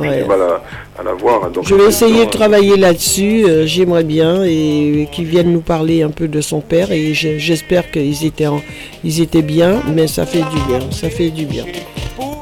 Ouais. 0.01 0.25
à, 0.31 1.01
à 1.01 1.05
la 1.05 1.13
voir. 1.15 1.51
donc 1.51 1.67
Je 1.67 1.75
vais 1.75 1.87
essayer 1.87 2.25
de 2.27 2.31
travailler 2.31 2.77
là-dessus. 2.77 3.45
euh, 3.47 3.67
J'aimerais 3.67 4.05
bien 4.05 4.45
et, 4.45 5.09
qu'ils 5.13 5.25
viennent 5.27 5.53
nous 5.53 5.61
parler 5.61 6.03
un 6.03 6.11
peu 6.11 6.29
de 6.29 6.41
son 6.41 6.61
père 6.61 6.93
et 6.93 7.13
je- 7.15 7.39
j'espère 7.39 7.91
qu'ils 7.91 8.25
étaient, 8.25 8.47
en- 8.47 8.63
ils 9.05 9.21
étaient 9.21 9.43
bien, 9.43 9.83
mais 9.95 10.07
ça 10.07 10.25
fait 10.27 10.39
du 10.55 10.61
bien, 10.69 10.81
ça 10.91 11.11
fait 11.11 11.31
du 11.31 11.45
bien. 11.45 11.65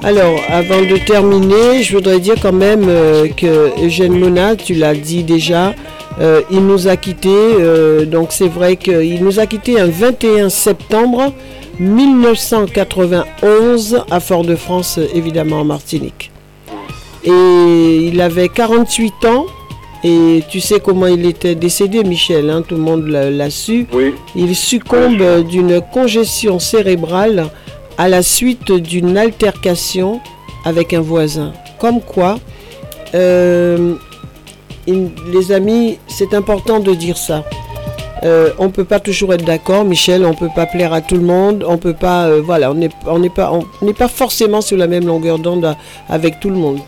Alors, 0.02 0.38
avant 0.48 0.82
de 0.82 0.96
terminer, 0.98 1.82
je 1.82 1.94
voudrais 1.96 2.20
dire 2.20 2.34
quand 2.40 2.52
même 2.52 2.84
euh, 2.88 3.26
que 3.28 3.70
Eugène 3.84 4.12
Mona, 4.18 4.54
tu 4.56 4.74
l'as 4.74 4.94
dit 4.94 5.24
déjà, 5.24 5.74
euh, 6.20 6.42
il 6.50 6.60
nous 6.66 6.86
a 6.86 6.96
quittés. 6.96 7.28
euh, 7.32 8.04
donc 8.04 8.28
c'est 8.30 8.48
vrai 8.48 8.76
qu'il 8.76 9.22
nous 9.24 9.40
a 9.40 9.46
quittés 9.46 9.80
un 9.80 9.86
21 9.88 10.48
septembre 10.50 11.32
1991 11.78 14.04
à 14.10 14.20
Fort-de-France, 14.20 14.98
évidemment 15.14 15.60
en 15.60 15.64
Martinique. 15.64 16.30
Et 17.24 18.08
il 18.12 18.20
avait 18.20 18.48
48 18.48 19.24
ans. 19.26 19.46
Et 20.04 20.42
tu 20.50 20.60
sais 20.60 20.78
comment 20.78 21.06
il 21.06 21.26
était 21.26 21.54
décédé, 21.56 22.04
Michel, 22.04 22.50
hein, 22.50 22.62
tout 22.66 22.76
le 22.76 22.80
monde 22.82 23.06
l'a 23.08 23.50
su. 23.50 23.86
Oui. 23.92 24.14
Il 24.36 24.54
succombe 24.54 25.44
d'une 25.48 25.80
congestion 25.92 26.58
cérébrale 26.58 27.48
à 27.98 28.08
la 28.08 28.22
suite 28.22 28.70
d'une 28.70 29.16
altercation 29.16 30.20
avec 30.64 30.92
un 30.92 31.00
voisin. 31.00 31.52
Comme 31.80 32.00
quoi, 32.00 32.38
euh, 33.14 33.94
il- 34.86 35.10
les 35.32 35.50
amis, 35.50 35.98
c'est 36.06 36.34
important 36.34 36.78
de 36.78 36.94
dire 36.94 37.16
ça. 37.16 37.42
Euh, 38.24 38.50
on 38.58 38.70
peut 38.70 38.84
pas 38.84 39.00
toujours 39.00 39.34
être 39.34 39.44
d'accord, 39.44 39.84
Michel. 39.84 40.24
On 40.24 40.34
peut 40.34 40.50
pas 40.54 40.66
plaire 40.66 40.92
à 40.92 41.00
tout 41.00 41.16
le 41.16 41.22
monde. 41.22 41.64
On 41.66 41.76
peut 41.76 41.94
pas, 41.94 42.26
euh, 42.26 42.40
voilà, 42.42 42.70
on 42.70 42.74
n'est 42.74 42.88
pas, 43.28 43.52
on 43.52 43.84
n'est 43.84 43.92
pas 43.92 44.08
forcément 44.08 44.60
sur 44.60 44.76
la 44.76 44.86
même 44.86 45.06
longueur 45.06 45.38
d'onde 45.38 45.76
avec 46.08 46.40
tout 46.40 46.50
le 46.50 46.56
monde. 46.56 46.80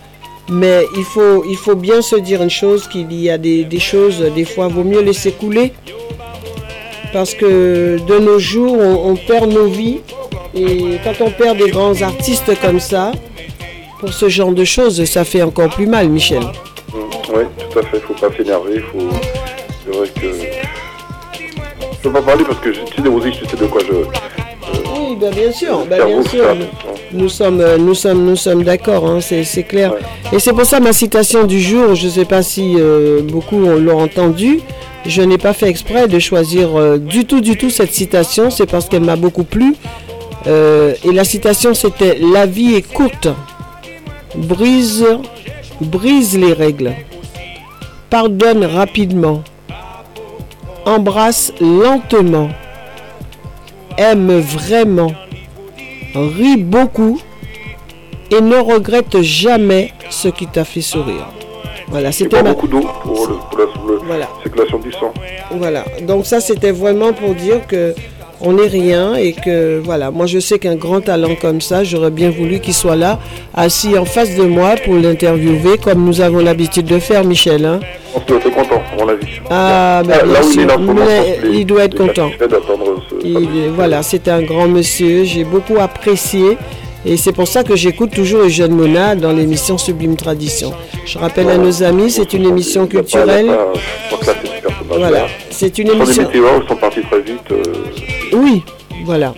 Mais 0.51 0.85
il 0.97 1.05
faut, 1.05 1.75
bien 1.75 2.01
se 2.01 2.17
dire 2.17 2.43
une 2.43 2.51
chose 2.51 2.89
qu'il 2.89 3.13
y 3.13 3.29
a 3.29 3.37
des, 3.37 3.67
choses, 3.79 4.21
des 4.35 4.47
fois, 4.47 4.69
vaut 4.69 4.85
mieux 4.85 5.03
laisser 5.03 5.33
couler. 5.33 5.73
Parce 7.13 7.35
que 7.35 7.99
de 8.07 8.19
nos 8.19 8.39
jours, 8.39 8.77
on, 8.79 9.15
perd 9.15 9.51
nos 9.51 9.67
vies. 9.67 10.01
Et 10.55 10.99
quand 11.05 11.23
on 11.23 11.31
perd 11.31 11.59
des 11.59 11.71
grands 11.71 12.01
artistes 12.01 12.59
comme 12.63 12.81
ça, 12.81 13.13
pour 14.01 14.13
ce 14.13 14.29
genre 14.29 14.53
de 14.53 14.65
choses, 14.65 15.05
ça 15.05 15.25
fait 15.25 15.43
encore 15.43 15.69
plus 15.69 15.87
mal, 15.87 16.09
Michel. 16.09 16.43
Oui, 16.95 17.45
tout 17.71 17.79
à 17.79 17.83
fait. 17.83 17.99
Il 17.99 18.01
faut 18.01 18.15
pas 18.15 18.35
s'énerver. 18.35 18.83
C'est 19.85 19.97
vrai 19.97 20.09
que. 20.09 20.88
Je 21.99 22.09
peux 22.09 22.13
pas 22.13 22.23
parler 22.23 22.45
parce 22.45 22.61
que 22.61 22.73
je 22.73 22.81
tu 22.81 23.03
sais, 23.03 23.09
aussi, 23.09 23.33
je 23.33 23.49
sais 23.49 23.57
de 23.57 23.67
quoi 23.67 23.81
je. 23.87 23.95
Oui, 24.91 25.17
ben 25.21 25.35
bien 25.35 25.51
sûr, 25.51 25.85
ben 25.89 26.05
bien 26.05 26.23
sûr. 26.23 26.45
tape, 26.45 26.59
Nous, 27.13 27.23
nous 27.23 27.29
sommes, 27.29 27.61
euh, 27.61 27.77
nous 27.77 27.95
sommes, 27.95 28.25
nous 28.25 28.37
sommes 28.37 28.63
d'accord, 28.63 29.07
hein, 29.09 29.21
c'est 29.21 29.63
clair. 29.65 29.95
Et 30.33 30.39
c'est 30.39 30.53
pour 30.53 30.65
ça 30.65 30.79
ma 30.79 30.93
citation 30.93 31.45
du 31.45 31.61
jour. 31.61 31.95
Je 31.95 32.07
ne 32.07 32.11
sais 32.11 32.25
pas 32.25 32.43
si 32.43 32.77
euh, 32.79 33.21
beaucoup 33.23 33.59
l'ont 33.59 34.01
entendu. 34.01 34.61
Je 35.07 35.23
n'ai 35.23 35.39
pas 35.39 35.55
fait 35.55 35.69
exprès 35.69 36.07
de 36.07 36.19
choisir 36.19 36.77
euh, 36.77 36.99
du 36.99 37.25
tout, 37.25 37.41
du 37.41 37.57
tout 37.57 37.71
cette 37.71 37.93
citation. 37.93 38.51
C'est 38.51 38.67
parce 38.67 38.89
qu'elle 38.89 39.05
m'a 39.05 39.17
beaucoup 39.17 39.45
plu. 39.45 39.75
Euh, 40.47 40.95
et 41.05 41.13
la 41.13 41.25
citation, 41.25 41.75
c'était 41.75 42.19
La 42.33 42.47
vie 42.47 42.75
est 42.75 42.83
courte. 42.93 43.29
Brise, 44.37 45.07
brise 45.81 46.39
les 46.39 46.53
règles. 46.53 46.93
Pardonne 48.11 48.65
rapidement. 48.65 49.43
Embrasse 50.85 51.53
lentement. 51.61 52.49
Aime 53.97 54.39
vraiment, 54.39 55.13
rit 56.15 56.57
beaucoup. 56.57 57.21
Et 58.31 58.43
ne 58.43 58.57
regrette 58.57 59.23
jamais 59.23 59.93
ce 60.11 60.29
qui 60.29 60.47
t'a 60.47 60.65
fait 60.65 60.83
sourire. 60.83 61.27
Voilà, 61.89 62.13
c'était 62.13 62.43
ma... 62.43 62.51
beaucoup 62.53 62.69
d'eau 62.69 62.83
pour, 63.03 63.27
le, 63.27 63.35
pour 63.37 63.59
la 64.09 64.17
le- 64.19 64.25
circulation 64.43 64.79
du 64.79 64.93
sang. 64.93 65.15
Voilà, 65.51 65.85
donc 66.03 66.27
ça 66.27 66.39
c'était 66.41 66.73
vraiment 66.73 67.15
pour 67.15 67.35
dire 67.35 67.67
que 67.67 67.95
on 68.41 68.53
n'est 68.53 68.69
rien 68.69 69.15
et 69.17 69.33
que 69.33 69.81
voilà, 69.85 70.11
moi 70.11 70.27
je 70.27 70.39
sais 70.39 70.59
qu'un 70.59 70.77
grand 70.77 71.01
talent 71.01 71.35
comme 71.41 71.61
ça, 71.61 71.85
j'aurais 71.85 72.11
bien 72.11 72.31
voulu 72.31 72.61
qu'il 72.61 72.75
soit 72.75 72.97
là, 72.97 73.19
assis 73.55 73.99
en 73.99 74.05
face 74.05 74.37
de 74.37 74.45
moi 74.45 74.75
pour 74.85 74.95
l'interviewer 74.95 75.79
comme 75.83 76.05
nous 76.05 76.21
avons 76.21 76.39
l'habitude 76.39 76.87
de 76.87 76.99
faire, 76.99 77.25
Michel. 77.25 77.65
hein. 77.65 77.81
On 78.15 78.21
doit 78.21 78.39
être 78.39 78.51
content, 78.51 78.83
à 78.93 78.97
mon 79.05 79.09
avis. 79.09 79.27
Ah, 79.51 80.03
ben 80.05 80.17
là 80.27 80.41
bien 80.41 80.41
où 80.43 80.53
il 80.53 80.61
est 80.61 81.41
mais 81.51 81.59
il 81.59 81.67
doit 81.67 81.85
être 81.85 81.97
content. 81.97 82.31
ce- 82.39 83.27
Il 83.27 83.71
voilà, 83.75 84.03
c'est 84.03 84.29
un 84.29 84.43
grand 84.43 84.69
monsieur, 84.69 85.25
j'ai 85.25 85.45
beaucoup 85.45 85.79
apprécié. 85.79 86.57
Et 87.07 87.17
c'est 87.17 87.33
pour 87.33 87.47
ça 87.47 87.63
que 87.63 87.77
j'écoute 87.77 88.11
toujours 88.11 88.43
les 88.43 88.51
jeunes 88.51 88.73
Mona 88.73 89.15
dans 89.15 89.33
l'émission 89.33 89.79
Sublime 89.79 90.17
Tradition. 90.17 90.73
Je 91.07 91.17
rappelle 91.17 91.49
à 91.49 91.57
nos 91.57 91.83
amis, 91.83 92.11
c'est 92.11 92.33
une 92.35 92.45
émission 92.47 92.87
culturelle. 92.89 93.47
Pas- 94.11 94.17
c'est 94.89 94.99
personnage-là. 95.01 95.09
Voilà, 95.09 95.27
c'est 95.51 95.79
une 95.79 95.89
émission. 95.91 96.23
météores, 96.25 96.61
ils 96.65 96.69
sont 96.69 96.77
partis 96.77 97.01
très 97.03 97.21
vite. 97.21 97.53
euh, 97.53 97.63
Oui, 98.33 98.63
voilà. 99.05 99.35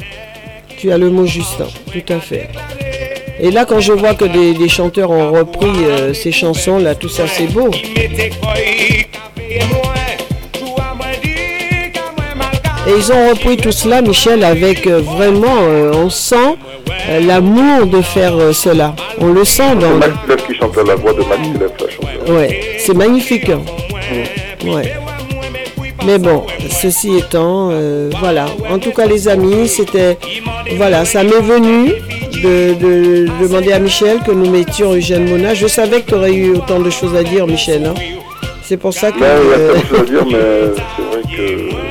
Tu 0.78 0.90
as 0.92 0.98
le 0.98 1.10
mot 1.10 1.26
juste, 1.26 1.62
tout 1.92 2.12
à 2.12 2.20
fait. 2.20 2.48
Et 3.42 3.50
là, 3.50 3.64
quand 3.64 3.80
je 3.80 3.92
vois 3.92 4.14
que 4.14 4.24
des, 4.26 4.52
des 4.54 4.68
chanteurs 4.68 5.10
ont 5.10 5.30
repris 5.32 5.84
euh, 5.84 6.12
ces 6.14 6.32
chansons, 6.32 6.78
là, 6.78 6.94
tout 6.94 7.08
ça, 7.08 7.26
c'est 7.26 7.46
beau. 7.46 7.70
Et 12.86 12.92
ils 12.96 13.12
ont 13.12 13.28
repris 13.30 13.56
tout 13.56 13.72
cela, 13.72 14.00
Michel, 14.02 14.42
avec 14.42 14.86
euh, 14.86 15.00
vraiment, 15.00 15.58
euh, 15.62 15.92
on 15.94 16.08
sent 16.10 16.56
euh, 17.08 17.20
l'amour 17.20 17.86
de 17.86 18.00
faire 18.00 18.34
cela. 18.52 18.94
On 19.18 19.28
le 19.32 19.44
sent 19.44 19.62
C'est 19.70 19.78
dans. 19.78 19.96
Max 19.96 20.12
Lef 20.28 20.46
qui 20.46 20.54
chante 20.54 20.76
la 20.76 20.94
voix 20.94 21.12
de 21.12 21.18
Max 21.20 21.40
la 21.60 21.90
chanteuse. 21.90 22.30
Ouais, 22.34 22.60
c'est 22.78 22.94
magnifique. 22.94 23.48
hein. 23.50 23.60
Ouais. 24.64 24.92
Mais 26.06 26.18
bon, 26.18 26.44
ceci 26.70 27.16
étant, 27.18 27.68
euh, 27.72 28.10
voilà. 28.20 28.46
En 28.70 28.78
tout 28.78 28.90
cas, 28.90 29.06
les 29.06 29.28
amis, 29.28 29.68
c'était, 29.68 30.18
voilà, 30.76 31.04
ça 31.04 31.22
m'est 31.22 31.40
venu 31.40 31.92
de, 32.42 32.74
de 32.74 33.26
demander 33.42 33.72
à 33.72 33.78
Michel 33.78 34.18
que 34.26 34.32
nous 34.32 34.50
mettions 34.50 34.92
Eugène 34.94 35.28
Mona. 35.28 35.52
Je 35.54 35.66
savais 35.66 36.00
que 36.00 36.08
tu 36.08 36.14
aurais 36.14 36.32
eu 36.32 36.52
autant 36.54 36.80
de 36.80 36.90
choses 36.90 37.14
à 37.14 37.22
dire, 37.22 37.46
Michel. 37.46 37.84
hein. 37.86 37.94
C'est 38.62 38.76
pour 38.76 38.94
ça 38.94 39.10
que. 39.12 39.18
Mais 39.20 39.26
il 39.26 39.50
y 39.50 39.52
a 39.52 39.56
euh, 39.56 39.72
tellement 39.72 39.82
de 39.82 39.86
choses 39.86 40.00
à 40.00 40.04
dire, 40.04 40.26
mais 40.30 40.74
c'est 40.96 41.02
vrai 41.02 41.22
que. 41.36 41.89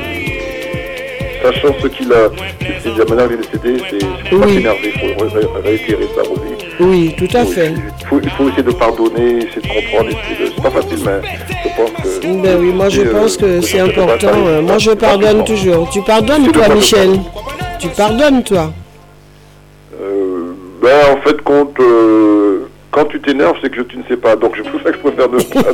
Sachant 1.41 1.73
ce 1.81 1.87
qu'il 1.87 2.11
a 2.11 2.27
décidé, 2.59 2.91
la 2.97 3.05
manière 3.05 3.27
il 3.31 3.33
est 3.33 3.61
décédé, 3.77 3.83
c'est 4.29 4.37
pas 4.37 4.47
s'énerver, 4.47 4.93
il 4.93 4.99
faut 5.15 5.23
ré- 5.23 5.39
ré- 5.39 5.61
réitérer 5.69 6.07
ça 6.15 6.21
aussi. 6.21 6.65
oui, 6.81 7.15
tout 7.17 7.37
à 7.37 7.45
fait. 7.45 7.73
Il 8.01 8.05
faut, 8.07 8.19
il 8.21 8.29
faut 8.31 8.47
essayer 8.49 8.63
de 8.63 8.71
pardonner, 8.71 9.37
essayer 9.37 9.61
de 9.61 9.67
comprendre. 9.67 10.09
C'est 10.37 10.61
pas 10.61 10.69
facile, 10.69 10.99
mais 11.05 11.21
je 11.63 11.69
pense 11.77 11.91
que. 12.19 12.41
Ben 12.43 12.57
oui, 12.59 12.73
moi 12.73 12.89
je 12.89 13.01
euh, 13.01 13.11
pense 13.13 13.37
que 13.37 13.61
c'est 13.61 13.79
important. 13.79 14.31
Euh, 14.35 14.61
Moi 14.61 14.77
je 14.79 14.91
pardonne 14.91 15.43
toujours. 15.45 15.89
Tu 15.89 16.01
pardonnes 16.01 16.43
C'est 16.45 16.51
toi, 16.51 16.69
Michel 16.75 17.19
Tu 17.79 17.87
pardonnes 17.89 18.43
toi 18.43 18.73
Euh, 20.01 20.53
ben, 20.81 21.17
en 21.17 21.21
fait, 21.21 21.41
compte, 21.41 21.79
euh, 21.79 22.68
quand 22.91 23.05
tu 23.05 23.19
t'énerves, 23.21 23.55
c'est 23.61 23.69
que 23.71 23.81
tu 23.81 23.97
ne 23.97 24.03
sais 24.09 24.17
pas. 24.17 24.35
Donc, 24.35 24.55
je 24.55 24.63
préfère 24.69 24.91
que 24.91 24.97
je 24.97 25.01
préfère 25.01 25.29
ne 25.29 25.37
pas. 25.37 25.73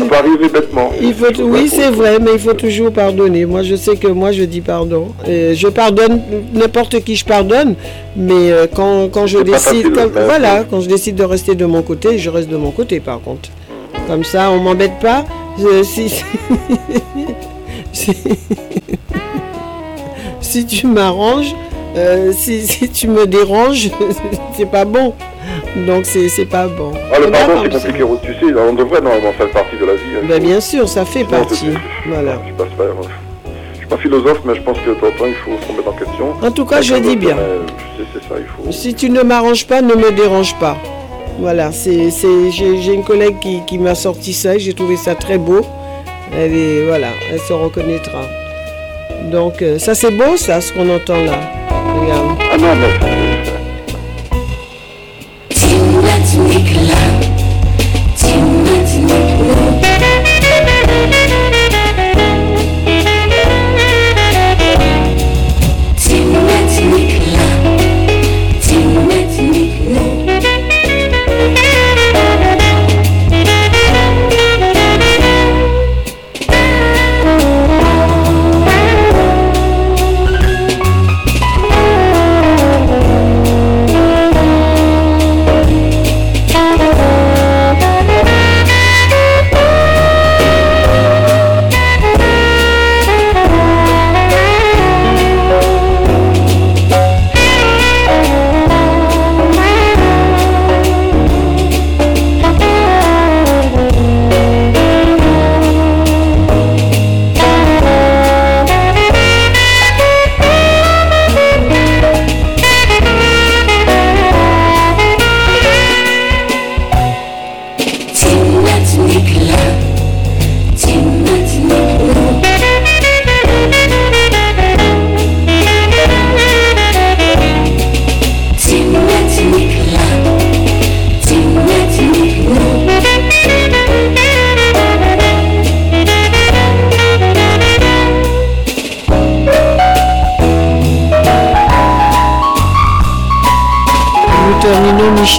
ça 0.00 0.06
peut 0.08 0.16
arriver 0.16 0.48
bêtement. 0.48 0.90
Il 1.00 1.14
faut, 1.14 1.26
oui, 1.42 1.68
c'est 1.68 1.90
vrai, 1.90 2.18
mais 2.18 2.32
il 2.34 2.38
faut 2.38 2.54
toujours 2.54 2.92
pardonner. 2.92 3.44
Moi, 3.46 3.62
je 3.62 3.74
sais 3.76 3.96
que 3.96 4.08
moi, 4.08 4.32
je 4.32 4.44
dis 4.44 4.60
pardon. 4.60 5.08
Et 5.26 5.54
je 5.54 5.68
pardonne 5.68 6.22
n'importe 6.54 7.00
qui, 7.04 7.16
je 7.16 7.24
pardonne. 7.24 7.74
Mais 8.16 8.50
euh, 8.52 8.66
quand, 8.74 9.08
quand 9.10 9.26
je 9.26 9.38
C'est 9.38 9.44
décide, 9.44 9.94
quand- 9.94 10.10
mais- 10.14 10.24
voilà, 10.24 10.64
quand 10.68 10.80
je 10.80 10.88
décide 10.88 11.16
de 11.16 11.24
rester 11.24 11.54
de 11.54 11.66
mon 11.66 11.82
côté, 11.82 12.18
je 12.18 12.30
reste 12.30 12.48
de 12.48 12.56
mon 12.56 12.70
côté, 12.70 13.00
par 13.00 13.20
contre. 13.20 13.50
Comme 14.06 14.24
ça, 14.24 14.50
on 14.50 14.58
m'embête 14.60 14.98
pas. 15.00 15.24
Je- 15.58 15.82
si, 15.82 16.08
si, 17.92 18.12
si 20.40 20.66
tu 20.66 20.86
m'arranges, 20.86 21.54
euh, 21.96 22.32
si, 22.32 22.66
si 22.66 22.88
tu 22.88 23.08
me 23.08 23.26
déranges, 23.26 23.90
c'est 24.56 24.70
pas 24.70 24.84
bon. 24.84 25.14
Donc, 25.86 26.04
c'est 26.06 26.44
pas 26.46 26.66
bon. 26.66 26.92
Ah, 27.12 27.18
le 27.18 27.26
On 27.26 27.30
pardon, 27.30 27.54
va 27.54 27.62
c'est 27.62 27.88
compliqué. 27.92 28.04
Tu 28.22 28.34
sais, 28.34 28.54
on 28.68 28.72
devrait 28.74 29.00
normalement 29.00 29.32
faire 29.32 29.50
partie 29.50 29.76
de 29.76 29.84
la 29.84 29.94
vie. 29.94 30.00
hein. 30.16 30.26
Ben, 30.28 30.42
bien 30.42 30.60
sûr, 30.60 30.88
ça 30.88 31.04
fait 31.04 31.24
partie. 31.24 31.70
Voilà. 32.06 32.38
Je 32.46 32.52
passe 32.54 32.72
pas. 32.76 32.84
Je 33.74 33.78
suis 33.78 33.86
pas 33.86 33.96
philosophe, 33.96 34.40
mais 34.44 34.54
je 34.54 34.62
pense 34.62 34.78
que 34.78 34.90
de 34.90 34.94
temps 34.94 35.06
en 35.06 35.10
temps, 35.10 35.26
il 35.26 35.34
faut 35.34 35.50
se 35.62 35.68
remettre 35.72 35.88
en 35.88 35.92
question. 35.92 36.32
En 36.42 36.50
tout 36.50 36.64
cas, 36.64 36.80
je 36.82 36.94
dis 36.96 37.16
bien. 37.16 37.36
Mais, 37.36 38.04
c'est 38.12 38.22
ça, 38.28 38.34
il 38.38 38.46
faut. 38.64 38.70
Si 38.72 38.94
tu 38.94 39.10
ne 39.10 39.22
m'arranges 39.22 39.66
pas, 39.66 39.80
ne 39.82 39.94
me 39.94 40.10
dérange 40.12 40.54
pas. 40.56 40.76
Voilà, 41.38 41.72
c'est, 41.72 42.10
c'est, 42.10 42.50
j'ai, 42.50 42.80
j'ai 42.82 42.92
une 42.92 43.04
collègue 43.04 43.38
qui, 43.40 43.62
qui 43.66 43.78
m'a 43.78 43.94
sorti 43.94 44.32
ça 44.34 44.56
et 44.56 44.58
j'ai 44.58 44.74
trouvé 44.74 44.96
ça 44.96 45.14
très 45.14 45.38
beau. 45.38 45.60
Elle 46.36 46.52
est, 46.54 46.84
voilà, 46.86 47.08
elle 47.32 47.40
se 47.40 47.52
reconnaîtra. 47.52 48.20
Donc, 49.32 49.62
euh, 49.62 49.78
ça 49.78 49.94
c'est 49.94 50.10
beau, 50.10 50.36
ça, 50.36 50.60
ce 50.60 50.72
qu'on 50.72 50.88
entend 50.94 51.22
là. 51.24 51.38
the, 51.84 52.10
um... 52.12 52.38
Another 52.52 52.98
thing. 52.98 53.20
Let 56.02 56.34
me. 56.38 57.09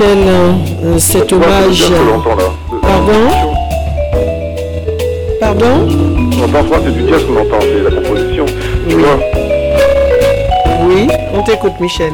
Michel, 0.01 0.17
euh, 0.83 0.97
cet 0.97 1.31
hommage. 1.31 1.83
Pardon 2.81 3.13
Pardon 5.39 5.87
Non, 6.39 6.47
parfois 6.51 6.77
c'est 6.83 6.91
du 6.91 7.07
jazz 7.07 7.23
qu'on 7.25 7.39
entend, 7.41 7.59
c'est 7.61 7.83
la 7.83 8.01
composition. 8.01 8.45
Tu 8.89 8.95
vois 8.95 9.19
Oui, 10.87 11.07
on 11.35 11.43
t'écoute, 11.43 11.73
Michel. 11.79 12.11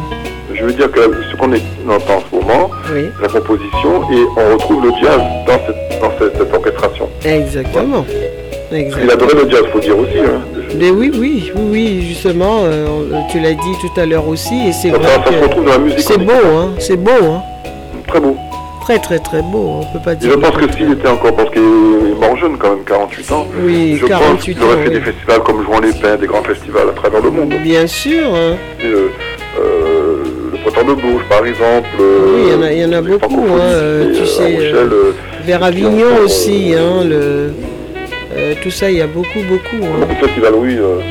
Je 0.53 0.63
veux 0.65 0.73
dire 0.73 0.91
que 0.91 0.99
ce 1.31 1.37
qu'on 1.37 1.47
entend 1.53 2.15
en 2.17 2.23
ce 2.29 2.35
moment, 2.35 2.69
Oui. 2.93 3.05
c'est 3.15 3.21
la 3.33 3.39
composition, 3.39 4.01
et 4.11 4.25
on 4.35 4.53
retrouve 4.53 4.83
le 4.83 4.91
jazz 5.01 5.21
dans 5.45 5.53
cette, 5.65 6.01
dans 6.01 6.11
cette, 6.19 6.37
cette 6.37 6.53
orchestration. 6.53 7.07
Exactement. 7.23 8.03
Il 8.71 8.77
Exactement. 8.79 9.13
adorait 9.13 9.43
le 9.45 9.49
jazz, 9.49 9.61
faut 9.71 9.79
dire 9.79 9.97
aussi. 9.97 10.19
Hein. 10.19 10.41
Mais 10.77 10.89
oui, 10.89 11.09
oui, 11.17 11.51
oui, 11.55 11.61
oui, 11.71 12.05
justement, 12.09 12.63
euh, 12.63 12.85
tu 13.31 13.39
l'as 13.39 13.53
dit 13.53 13.75
tout 13.79 13.97
à 14.01 14.05
l'heure 14.05 14.27
aussi, 14.27 14.67
et 14.67 14.73
c'est 14.73 14.91
Ça, 14.91 14.97
vrai 14.97 15.07
ça 15.25 15.31
se 15.31 15.43
retrouve 15.43 15.63
dans 15.63 15.71
la 15.71 15.77
que 15.77 15.81
musique. 15.83 15.99
c'est 16.01 16.17
beau, 16.17 16.33
hein, 16.33 16.69
c'est 16.79 16.97
beau, 16.97 17.11
hein. 17.11 17.41
Très. 18.87 19.19
Très, 19.19 19.41
beau, 19.41 19.81
on 19.81 19.85
peut 19.93 19.99
pas 20.03 20.13
Et 20.13 20.15
dire. 20.15 20.31
je 20.31 20.37
pense 20.37 20.51
que 20.55 20.71
s'il 20.73 20.91
était 20.93 21.07
encore, 21.09 21.35
parce 21.35 21.49
qu'il 21.51 21.61
est 21.61 22.19
mort 22.19 22.37
jeune 22.37 22.57
quand 22.57 22.69
même, 22.69 22.85
48 22.85 23.31
ans, 23.33 23.45
Oui, 23.61 23.97
je 23.99 24.05
48 24.07 24.31
pense 24.33 24.43
qu'il 24.43 24.63
aurait 24.63 24.77
fait 24.83 24.87
oui. 24.89 24.93
des 24.95 25.01
festivals 25.01 25.39
comme 25.41 25.63
Jouant 25.65 25.79
les 25.81 25.91
Pins, 25.91 26.15
des 26.15 26.25
grands 26.27 26.43
festivals 26.43 26.89
à 26.89 26.93
travers 26.93 27.21
le 27.21 27.31
monde. 27.31 27.53
Bien 27.63 27.85
sûr, 27.85 28.23
hein. 28.33 28.55
Et, 28.81 28.85
euh, 28.87 29.09
euh, 29.59 30.23
le 30.53 30.57
Printemps 30.71 30.87
de 30.87 30.93
Bourges, 31.01 31.23
par 31.29 31.45
exemple. 31.45 31.87
euh, 31.99 32.35
Oui, 32.35 32.41
il 32.47 32.53
y 32.53 32.55
en 32.55 32.61
a, 32.63 32.71
il 32.71 32.79
y 32.79 32.85
en 32.85 32.93
a 32.93 33.01
beaucoup, 33.01 33.45
hein, 33.49 33.59
euh, 33.61 34.13
tu 34.17 34.25
sais, 34.25 34.55
Rochelle, 34.55 34.75
euh, 34.75 34.91
euh, 34.93 35.11
vers 35.45 35.63
Avignon 35.63 36.23
aussi, 36.23 36.73
hein, 36.73 37.03
le, 37.03 37.51
euh, 38.37 38.53
tout 38.63 38.71
ça, 38.71 38.89
il 38.89 38.97
y 38.97 39.01
a 39.01 39.07
beaucoup, 39.07 39.39
beaucoup. 39.49 39.85
de 40.09 40.25
festivals, 40.25 40.53
oui, 40.55 40.77
euh, 40.79 41.01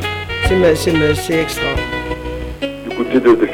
C'est 1.14 1.34
extra. 1.34 1.66
du 2.62 2.96
côté 2.96 3.20
de, 3.20 3.34
de 3.34 3.46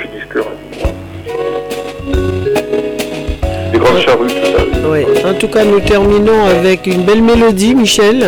Charrues, 4.00 4.26
tout 4.28 4.80
ça. 4.82 4.88
Ouais. 4.88 5.06
En 5.24 5.34
tout 5.34 5.48
cas, 5.48 5.64
nous 5.64 5.80
terminons 5.80 6.44
avec 6.46 6.86
une 6.86 7.02
belle 7.04 7.22
mélodie, 7.22 7.74
Michel. 7.74 8.18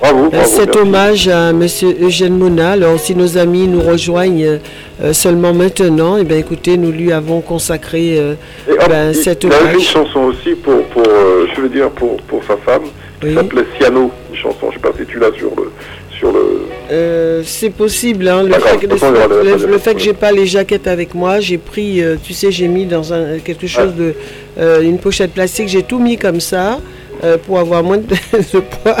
Bravo, 0.00 0.26
Euh, 0.26 0.28
bravo, 0.30 0.44
Cet 0.46 0.66
merci. 0.74 0.78
hommage 0.80 1.28
à 1.28 1.52
Monsieur 1.52 1.96
Eugène 2.02 2.36
Mona. 2.36 2.72
Alors, 2.72 2.98
si 3.00 3.14
nos 3.14 3.38
amis 3.38 3.66
nous 3.66 3.80
rejoignent 3.80 4.58
euh, 5.02 5.12
seulement 5.12 5.54
maintenant, 5.54 6.16
eh 6.18 6.24
bien, 6.24 6.36
écoutez, 6.36 6.76
nous 6.76 6.92
lui 6.92 7.12
avons 7.12 7.40
consacré 7.40 8.18
euh, 8.18 8.34
hop, 8.70 8.88
ben, 8.88 9.10
il, 9.10 9.14
cet 9.14 9.44
il 9.44 9.52
a 9.52 9.60
une 9.60 9.68
hommage. 9.70 9.82
chanson 9.86 10.20
aussi 10.24 10.50
pour, 10.54 10.82
pour 10.88 11.02
euh, 11.02 11.46
je 11.54 11.60
veux 11.62 11.68
dire, 11.70 11.88
pour, 11.90 12.16
pour 12.28 12.42
sa 12.44 12.56
femme, 12.58 12.82
qui 13.20 13.34
s'appelait 13.34 13.64
Ciano, 13.78 14.10
une 14.30 14.36
chanson, 14.36 14.66
je 14.70 14.74
sais 14.74 14.80
pas 14.80 14.90
si 14.98 15.06
tu 15.06 15.18
l'as 15.18 15.32
sur 15.32 15.50
le, 15.56 15.70
sur 16.18 16.30
le, 16.30 16.66
Euh, 16.92 17.40
c'est 17.44 17.70
possible. 17.70 18.28
hein, 18.28 18.42
le, 18.42 18.52
fait 18.52 18.86
aura 18.86 19.26
le- 19.26 19.66
le- 19.66 19.78
fait 19.78 19.94
que 19.94 20.00
j'ai 20.00 20.12
pas 20.12 20.30
les 20.30 20.46
jaquettes 20.46 20.86
avec 20.86 21.14
moi, 21.14 21.40
j'ai 21.40 21.58
pris, 21.58 22.02
euh, 22.02 22.16
tu 22.22 22.34
sais, 22.34 22.50
j'ai 22.52 22.68
mis 22.68 22.84
dans 22.84 23.12
un 23.14 23.38
quelque 23.42 23.66
chose 23.66 23.94
de 23.94 24.14
euh, 24.58 24.82
une 24.82 24.98
pochette 24.98 25.32
plastique. 25.32 25.68
J'ai 25.68 25.82
tout 25.82 25.98
mis 25.98 26.16
comme 26.16 26.40
ça 26.40 26.78
euh, 27.24 27.38
pour 27.38 27.58
avoir 27.58 27.82
moins 27.82 27.98
de, 27.98 28.04
de 28.32 28.60
poids. 28.60 28.96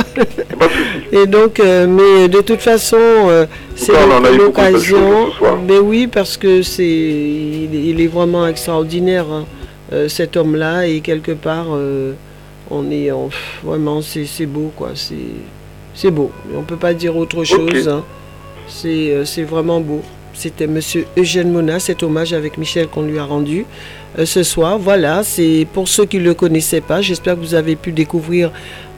Et 1.12 1.26
donc, 1.26 1.60
euh, 1.60 1.86
mais 1.86 2.28
de 2.28 2.40
toute 2.40 2.60
façon, 2.60 2.96
euh, 2.98 3.46
c'est 3.74 3.92
l'occasion. 4.38 5.28
Mais 5.66 5.78
oui, 5.78 6.06
parce 6.06 6.36
que 6.36 6.62
c'est, 6.62 6.84
il, 6.86 7.74
il 7.74 8.00
est 8.00 8.06
vraiment 8.06 8.46
extraordinaire, 8.46 9.26
hein, 9.30 9.44
cet 10.08 10.36
homme-là, 10.36 10.86
et 10.86 11.00
quelque 11.00 11.32
part, 11.32 11.66
on 12.70 12.90
est, 12.90 13.10
vraiment, 13.62 14.00
c'est 14.02 14.46
beau, 14.46 14.72
quoi. 14.74 14.90
C'est 14.94 15.14
c'est 15.94 16.10
beau. 16.10 16.30
On 16.54 16.62
peut 16.62 16.76
pas 16.76 16.92
dire 16.92 17.16
autre 17.16 17.42
chose. 17.44 17.88
hein. 17.88 18.02
C'est 18.68 19.24
c'est 19.24 19.44
vraiment 19.44 19.80
beau. 19.80 20.02
C'était 20.34 20.66
Monsieur 20.66 21.06
Eugène 21.16 21.50
Mona, 21.50 21.78
cet 21.80 22.02
hommage 22.02 22.34
avec 22.34 22.58
Michel 22.58 22.88
qu'on 22.88 23.02
lui 23.02 23.18
a 23.18 23.24
rendu 23.24 23.64
ce 24.24 24.42
soir. 24.42 24.78
Voilà, 24.78 25.22
c'est 25.22 25.66
pour 25.72 25.88
ceux 25.88 26.06
qui 26.06 26.18
ne 26.18 26.24
le 26.24 26.34
connaissaient 26.34 26.80
pas. 26.80 27.00
J'espère 27.02 27.34
que 27.34 27.40
vous 27.40 27.54
avez 27.54 27.76
pu 27.76 27.92
découvrir 27.92 28.50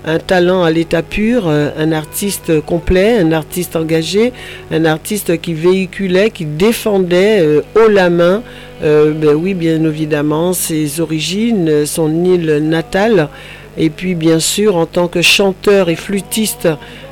un 0.04 0.18
talent 0.18 0.62
à 0.62 0.70
l'état 0.70 1.02
pur, 1.02 1.48
euh, 1.48 1.70
un 1.76 1.92
artiste 1.92 2.60
complet, 2.60 3.18
un 3.18 3.32
artiste 3.32 3.76
engagé, 3.76 4.32
un 4.70 4.84
artiste 4.84 5.40
qui 5.40 5.54
véhiculait, 5.54 6.30
qui 6.30 6.44
défendait 6.44 7.40
euh, 7.40 7.62
haut 7.76 7.88
la 7.88 8.08
main, 8.08 8.42
euh, 8.82 9.12
ben 9.12 9.34
oui, 9.34 9.54
bien 9.54 9.82
évidemment, 9.84 10.52
ses 10.52 11.00
origines, 11.00 11.68
euh, 11.68 11.86
son 11.86 12.24
île 12.24 12.58
natale. 12.62 13.28
Et 13.76 13.90
puis, 13.90 14.14
bien 14.14 14.40
sûr, 14.40 14.76
en 14.76 14.86
tant 14.86 15.08
que 15.08 15.22
chanteur 15.22 15.88
et 15.88 15.96
flûtiste 15.96 16.68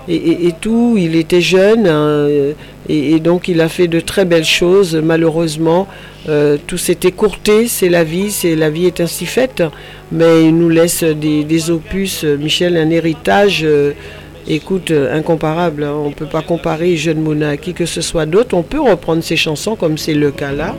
et 0.09 0.53
tout, 0.61 0.95
il 0.97 1.17
était 1.17 1.41
jeune 1.41 1.87
hein, 1.87 2.29
et, 2.89 3.19
donc 3.21 3.49
il 3.49 3.61
a 3.61 3.69
fait 3.69 3.89
de 3.89 4.01
très 4.01 4.25
belles 4.25 4.45
choses. 4.45 4.95
Malheureusement, 4.97 5.87
euh, 6.29 6.57
tout 6.67 6.79
s'est 6.79 6.99
écourté, 7.05 7.69
c'est 7.69 7.89
la 7.89 8.05
vie, 8.05 8.31
c'est 8.31 8.57
la 8.57 8.71
vie 8.71 8.87
est 8.87 9.01
ainsi 9.01 9.27
faite. 9.27 9.63
Mais 10.13 10.45
il 10.45 10.57
nous 10.57 10.69
laisse 10.69 11.03
des, 11.05 11.71
opus, 11.71 12.25
euh, 12.25 12.37
Michel, 12.37 12.77
un 12.77 12.91
héritage. 12.91 13.63
euh, 13.65 13.93
Écoute, 14.49 14.93
incomparable, 14.93 15.83
hein. 15.83 15.95
on 16.05 16.11
ne 16.11 16.15
peut 16.15 16.27
pas 16.31 16.41
comparer 16.41 16.97
Jeune 16.97 17.21
Mona 17.21 17.49
à 17.49 17.57
qui 17.57 17.75
que 17.75 17.85
ce 17.85 18.01
soit 18.01 18.27
d'autre. 18.27 18.55
On 18.57 18.63
peut 18.63 18.79
reprendre 18.81 19.21
ses 19.25 19.35
chansons 19.35 19.75
comme 19.75 19.99
c'est 19.99 20.15
le 20.15 20.31
cas 20.31 20.53
là. 20.53 20.77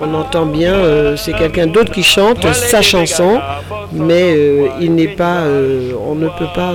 On 0.00 0.14
entend 0.14 0.46
bien, 0.46 0.74
c'est 1.18 1.34
quelqu'un 1.34 1.66
d'autre 1.66 1.92
qui 1.92 2.02
chante 2.02 2.46
sa 2.54 2.80
chanson, 2.80 3.38
mais 3.92 4.34
il 4.80 4.94
n'est 4.94 5.08
pas, 5.08 5.42
on 6.08 6.14
ne 6.14 6.28
peut 6.28 6.48
pas 6.54 6.72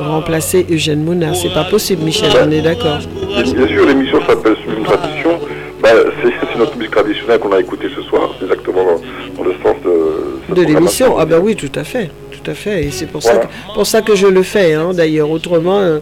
remplacer 0.00 0.64
Eugène 0.70 1.04
Mona. 1.04 1.34
C'est 1.34 1.52
pas 1.52 1.64
possible, 1.64 2.02
Michel, 2.02 2.30
on 2.42 2.50
est 2.50 2.62
d'accord. 2.62 3.00
Bien 3.36 3.44
sûr, 3.68 3.86
l'émission 3.86 4.13
s'appelle 4.26 4.56
Sur 4.62 4.72
une 4.78 4.84
tradition. 4.84 5.40
Bah, 5.82 5.90
c'est 6.22 6.58
notre 6.58 6.76
musique 6.76 6.92
traditionnelle 6.92 7.38
qu'on 7.38 7.52
a 7.52 7.60
écoutée 7.60 7.88
ce 7.94 8.00
soir. 8.02 8.30
C'est 8.38 8.44
exactement 8.46 8.84
dans, 8.84 9.42
dans 9.42 9.48
le 9.48 9.54
sens 9.62 9.76
de. 9.84 10.54
De 10.54 10.62
l'émission, 10.62 11.16
ah 11.18 11.24
ben 11.26 11.40
oui, 11.42 11.56
tout 11.56 11.72
à 11.74 11.84
fait, 11.84 12.10
tout 12.30 12.50
à 12.50 12.54
fait. 12.54 12.84
Et 12.84 12.90
c'est 12.90 13.06
pour, 13.06 13.20
Voilà. 13.20 13.42
ça 13.42 13.46
que, 13.46 13.74
pour 13.74 13.86
ça 13.86 14.02
que 14.02 14.14
je 14.14 14.26
le 14.26 14.42
fais, 14.42 14.74
hein, 14.74 14.92
d'ailleurs. 14.94 15.30
Autrement, 15.30 15.80
euh, 15.80 15.98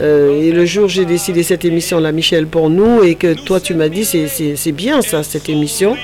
euh, 0.00 0.40
et 0.42 0.52
le 0.52 0.64
jour 0.64 0.84
où 0.84 0.88
j'ai 0.88 1.04
décidé 1.04 1.42
cette 1.42 1.64
émission-là, 1.64 2.12
Michel, 2.12 2.46
pour 2.46 2.70
nous, 2.70 3.02
et 3.02 3.14
que 3.14 3.34
toi 3.44 3.58
tu 3.60 3.74
m'as 3.74 3.88
dit, 3.88 4.04
c'est 4.04 4.72
bien 4.72 5.02
ça, 5.02 5.22
cette 5.22 5.48
émission, 5.48 5.96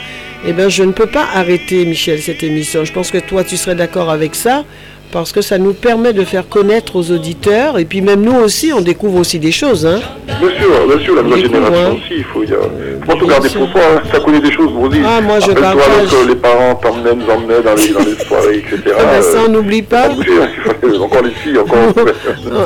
eh 0.46 0.52
bien 0.52 0.68
je 0.68 0.82
ne 0.82 0.92
peux 0.92 1.06
pas 1.06 1.26
arrêter, 1.34 1.84
Michel, 1.86 2.20
cette 2.20 2.42
émission. 2.42 2.84
Je 2.84 2.92
pense 2.92 3.10
que 3.10 3.18
toi 3.18 3.44
tu 3.44 3.56
serais 3.56 3.74
d'accord 3.76 4.10
avec 4.10 4.34
ça. 4.34 4.64
Parce 5.12 5.30
que 5.30 5.42
ça 5.42 5.58
nous 5.58 5.74
permet 5.74 6.14
de 6.14 6.24
faire 6.24 6.48
connaître 6.48 6.96
aux 6.96 7.10
auditeurs, 7.10 7.78
et 7.78 7.84
puis 7.84 8.00
même 8.00 8.22
nous 8.22 8.34
aussi, 8.34 8.72
on 8.72 8.80
découvre 8.80 9.20
aussi 9.20 9.38
des 9.38 9.52
choses. 9.52 9.84
Hein. 9.84 10.00
Bien 10.26 10.48
sûr, 10.58 10.86
bien 10.88 11.04
sûr, 11.04 11.14
la 11.14 11.22
nouvelle 11.22 11.42
génération 11.42 11.84
hein. 11.84 11.96
aussi. 11.96 12.14
Il 12.16 12.24
faut, 12.24 12.42
y 12.42 12.46
a... 12.46 12.56
faut 12.56 13.06
pas 13.06 13.14
tout 13.16 13.26
garder 13.26 13.48
pour 13.50 13.68
soi. 13.70 13.80
Hein. 13.94 14.02
Ça 14.10 14.20
connaît 14.20 14.40
des 14.40 14.50
choses, 14.50 14.70
vous 14.72 14.86
aussi. 14.86 15.00
Ah, 15.04 15.20
moi, 15.20 15.38
je 15.38 15.52
partage. 15.52 15.76
lorsque 16.10 16.28
les 16.28 16.36
parents 16.36 16.74
t'emmenaient, 16.76 17.14
nous 17.14 17.30
emmenaient 17.30 17.62
dans 17.62 17.74
les, 17.74 17.88
dans 17.88 18.00
les 18.00 18.24
soirées, 18.24 18.58
etc. 18.58 18.96
Ah 18.98 19.04
ben, 19.04 19.22
ça, 19.22 19.28
euh, 19.36 19.44
on 19.46 19.50
n'oublie 19.50 19.82
pas. 19.82 20.08
fallait 20.80 20.98
encore 20.98 21.22
les 21.22 21.30
filles, 21.30 21.58
encore. 21.58 21.78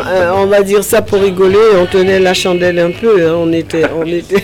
Euh, 0.09 0.31
on 0.36 0.47
va 0.47 0.62
dire 0.62 0.85
ça 0.85 1.02
pour 1.02 1.20
rigoler, 1.20 1.59
on 1.81 1.86
tenait 1.86 2.18
la 2.20 2.35
chandelle 2.35 2.78
un 2.78 2.90
peu, 2.90 3.27
hein, 3.27 3.35
on 3.36 3.52
était... 3.52 3.85
On 3.97 4.06
était... 4.06 4.43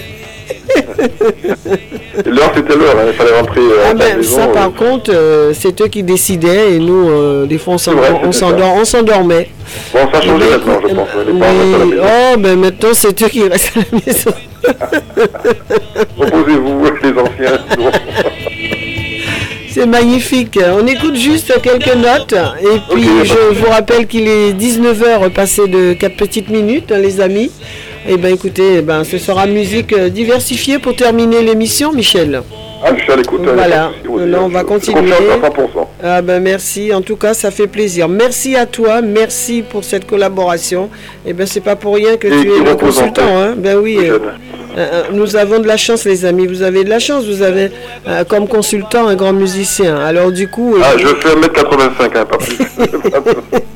L'heure, 2.26 2.52
c'était 2.54 2.76
l'heure. 2.76 2.96
hein. 2.98 3.04
Il 3.08 3.12
fallait 3.14 3.38
rentrer 3.40 3.60
euh, 3.60 3.84
Ah 3.90 3.94
ben, 3.94 4.16
maison. 4.18 4.36
ça 4.36 4.44
euh. 4.44 4.52
par 4.52 4.72
contre, 4.72 5.10
euh, 5.12 5.52
c'est 5.54 5.80
eux 5.80 5.88
qui 5.88 6.02
décidaient 6.02 6.74
et 6.74 6.78
nous, 6.78 7.08
euh, 7.08 7.46
des 7.46 7.58
fois, 7.58 7.74
on 7.74 7.78
s'endormait. 7.78 9.48
Bon, 9.92 9.98
ça 10.12 10.18
a 10.18 10.20
changé 10.20 10.44
Mais 10.44 10.56
maintenant, 10.56 10.80
je 10.88 10.94
pense. 10.94 11.08
Les 11.26 11.32
maison. 11.32 12.02
oh, 12.02 12.36
ben 12.38 12.58
maintenant, 12.58 12.90
c'est 12.92 13.22
eux 13.22 13.28
qui 13.28 13.48
restent 13.48 13.72
à 13.76 13.80
la 13.80 14.00
maison. 14.06 14.32
Reposez-vous, 16.18 16.84
les 17.02 17.10
anciens. 17.10 17.58
C'est 19.74 19.86
magnifique. 19.86 20.58
On 20.78 20.86
écoute 20.86 21.16
juste 21.16 21.50
quelques 21.62 21.94
notes. 21.96 22.34
Et 22.60 22.78
puis, 22.94 23.06
je 23.24 23.54
vous 23.58 23.70
rappelle 23.70 24.06
qu'il 24.06 24.28
est 24.28 24.52
19h 24.52 25.30
passé 25.30 25.66
de 25.66 25.94
4 25.94 26.14
petites 26.18 26.50
minutes, 26.50 26.92
hein, 26.92 26.98
les 26.98 27.22
amis. 27.22 27.50
Et 28.08 28.16
ben 28.16 28.34
écoutez, 28.34 28.78
eh 28.78 28.82
ben, 28.82 29.04
ce 29.04 29.16
sera 29.18 29.46
musique 29.46 29.92
euh, 29.92 30.08
diversifiée 30.08 30.78
pour 30.78 30.96
terminer 30.96 31.42
l'émission, 31.42 31.92
Michel. 31.92 32.42
Ah, 32.84 32.90
je 32.96 33.02
suis 33.02 33.12
à 33.12 33.16
l'écoute. 33.16 33.42
hein, 33.46 33.52
Voilà, 33.54 33.92
là 34.26 34.38
on 34.42 34.48
va 34.48 34.64
continuer. 34.64 35.02
Je 35.06 35.12
confie 35.12 35.46
à 35.46 35.48
100%. 35.80 35.86
Ah 36.02 36.20
ben 36.22 36.42
merci, 36.42 36.92
en 36.92 37.00
tout 37.00 37.14
cas 37.14 37.32
ça 37.32 37.52
fait 37.52 37.68
plaisir. 37.68 38.08
Merci 38.08 38.56
à 38.56 38.66
toi, 38.66 39.00
merci 39.02 39.62
pour 39.62 39.84
cette 39.84 40.04
collaboration. 40.06 40.90
Et 41.24 41.32
ben 41.32 41.46
c'est 41.46 41.60
pas 41.60 41.76
pour 41.76 41.94
rien 41.94 42.16
que 42.16 42.26
Et 42.26 42.30
tu 42.42 42.50
es 42.52 42.64
le 42.64 42.74
consultant. 42.74 43.22
Hein. 43.38 43.54
Ben 43.56 43.76
oui, 43.78 43.98
euh, 44.00 44.18
euh, 44.76 44.78
euh, 44.78 45.02
nous 45.12 45.36
avons 45.36 45.60
de 45.60 45.68
la 45.68 45.76
chance 45.76 46.04
les 46.04 46.24
amis, 46.24 46.48
vous 46.48 46.62
avez 46.62 46.82
de 46.82 46.88
la 46.90 46.98
chance, 46.98 47.24
vous 47.24 47.42
avez 47.42 47.70
euh, 48.08 48.24
comme 48.24 48.48
consultant 48.48 49.06
un 49.06 49.14
grand 49.14 49.32
musicien. 49.32 49.96
Alors 49.96 50.32
du 50.32 50.48
coup... 50.48 50.74
euh, 50.74 50.80
Ah, 50.82 50.98
je 50.98 51.06
fais 51.06 51.36
1m85, 51.36 52.18
hein, 52.18 52.24
pas 52.24 52.38
plus. 52.38 52.58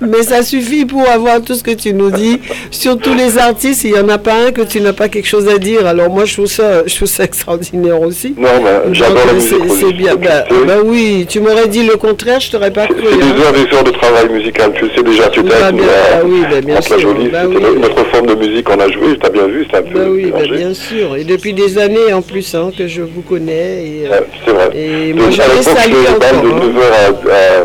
Mais 0.00 0.22
ça 0.22 0.42
suffit 0.42 0.84
pour 0.84 1.08
avoir 1.08 1.42
tout 1.42 1.54
ce 1.54 1.62
que 1.62 1.72
tu 1.72 1.92
nous 1.92 2.10
dis. 2.10 2.40
Sur 2.70 2.98
tous 2.98 3.14
les 3.14 3.36
artistes, 3.38 3.84
il 3.84 3.92
n'y 3.92 3.98
en 3.98 4.08
a 4.08 4.18
pas 4.18 4.34
un 4.46 4.52
que 4.52 4.62
tu 4.62 4.80
n'as 4.80 4.92
pas 4.92 5.08
quelque 5.08 5.26
chose 5.28 5.48
à 5.48 5.58
dire. 5.58 5.86
Alors 5.86 6.10
moi, 6.10 6.24
je 6.24 6.34
trouve 6.34 6.46
ça, 6.46 6.82
je 6.86 6.94
trouve 6.94 7.08
ça 7.08 7.24
extraordinaire 7.24 8.00
aussi. 8.00 8.34
Non, 8.38 8.48
mais 8.62 8.94
j'adore 8.94 9.26
la 9.26 9.32
musique. 9.32 9.54
c'est- 9.80 9.92
bien. 9.92 10.14
Bah, 10.16 10.44
bah 10.66 10.74
oui, 10.84 11.26
tu 11.28 11.40
m'aurais 11.40 11.66
dit 11.66 11.84
le 11.84 11.96
contraire, 11.96 12.38
je 12.40 12.50
t'aurais 12.50 12.70
pas 12.72 12.86
cru. 12.86 12.96
C'est 13.02 13.14
hein. 13.14 13.16
des 13.34 13.42
heures 13.42 13.52
des 13.52 13.76
heures 13.76 13.84
de 13.84 13.90
travail 13.90 14.28
musical. 14.28 14.72
Tu 14.74 14.84
le 14.84 14.90
sais 14.94 15.02
déjà, 15.02 15.28
tu 15.30 15.40
à 15.40 15.44
ah 15.68 16.20
oui, 16.24 16.42
bien 16.64 16.80
sûr, 16.80 16.98
Jolie. 16.98 17.30
oui. 17.48 17.56
notre 17.80 18.04
forme 18.06 18.26
de 18.26 18.34
musique 18.34 18.64
qu'on 18.64 18.78
a 18.80 18.88
joué. 18.88 19.18
Tu 19.20 19.26
as 19.26 19.30
bien 19.30 19.46
vu, 19.46 19.64
c'était 19.64 19.78
un 19.78 19.82
peu 19.82 19.98
Bah 19.98 20.06
oui, 20.10 20.30
bah, 20.32 20.42
bien 20.56 20.74
sûr. 20.74 21.16
Et 21.16 21.24
depuis 21.24 21.52
des 21.54 21.78
années 21.78 22.12
en 22.12 22.22
plus 22.22 22.54
hein, 22.54 22.70
que 22.76 22.86
je 22.86 23.02
vous 23.02 23.22
connais. 23.22 23.84
Et, 23.84 24.06
euh, 24.06 24.10
Ouais, 24.10 24.26
c'est 24.44 24.52
vrai. 24.52 24.68
et 24.74 25.12
Donc, 25.12 25.20
moi, 25.22 25.30
je 25.30 25.36
de 25.38 26.16
encore. 26.16 26.44
hein. 26.44 26.66
9h 26.66 27.30
à, 27.30 27.34
à 27.60 27.64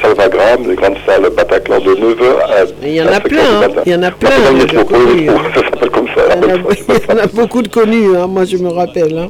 Salvagram, 0.00 0.68
les 0.68 0.74
grandes 0.76 0.96
salles 1.06 1.28
Bataclan 1.36 1.78
de 1.80 1.94
9h 1.94 2.24
à. 2.42 2.64
Il 2.82 2.90
y 2.94 3.02
en 3.02 3.06
a 3.06 3.12
5 3.14 3.22
plein, 3.24 3.40
hein. 3.62 3.68
Il 3.86 3.92
y 3.92 3.94
en 3.96 4.02
a 4.02 4.10
plein, 4.10 4.30
hein. 4.30 4.66
trous, 4.66 5.26
ça 5.54 5.60
s'appelle 5.62 5.90
comme 5.90 6.08
ça. 6.08 6.22
Il 6.36 6.48
y 6.48 6.52
en 6.52 6.56
a- 6.56 6.58
il 6.88 7.16
y 7.16 7.20
en 7.20 7.24
a 7.24 7.26
beaucoup 7.26 7.62
de 7.62 7.68
connus, 7.68 8.16
hein, 8.16 8.26
moi 8.26 8.44
je 8.44 8.56
me 8.56 8.68
rappelle. 8.70 9.28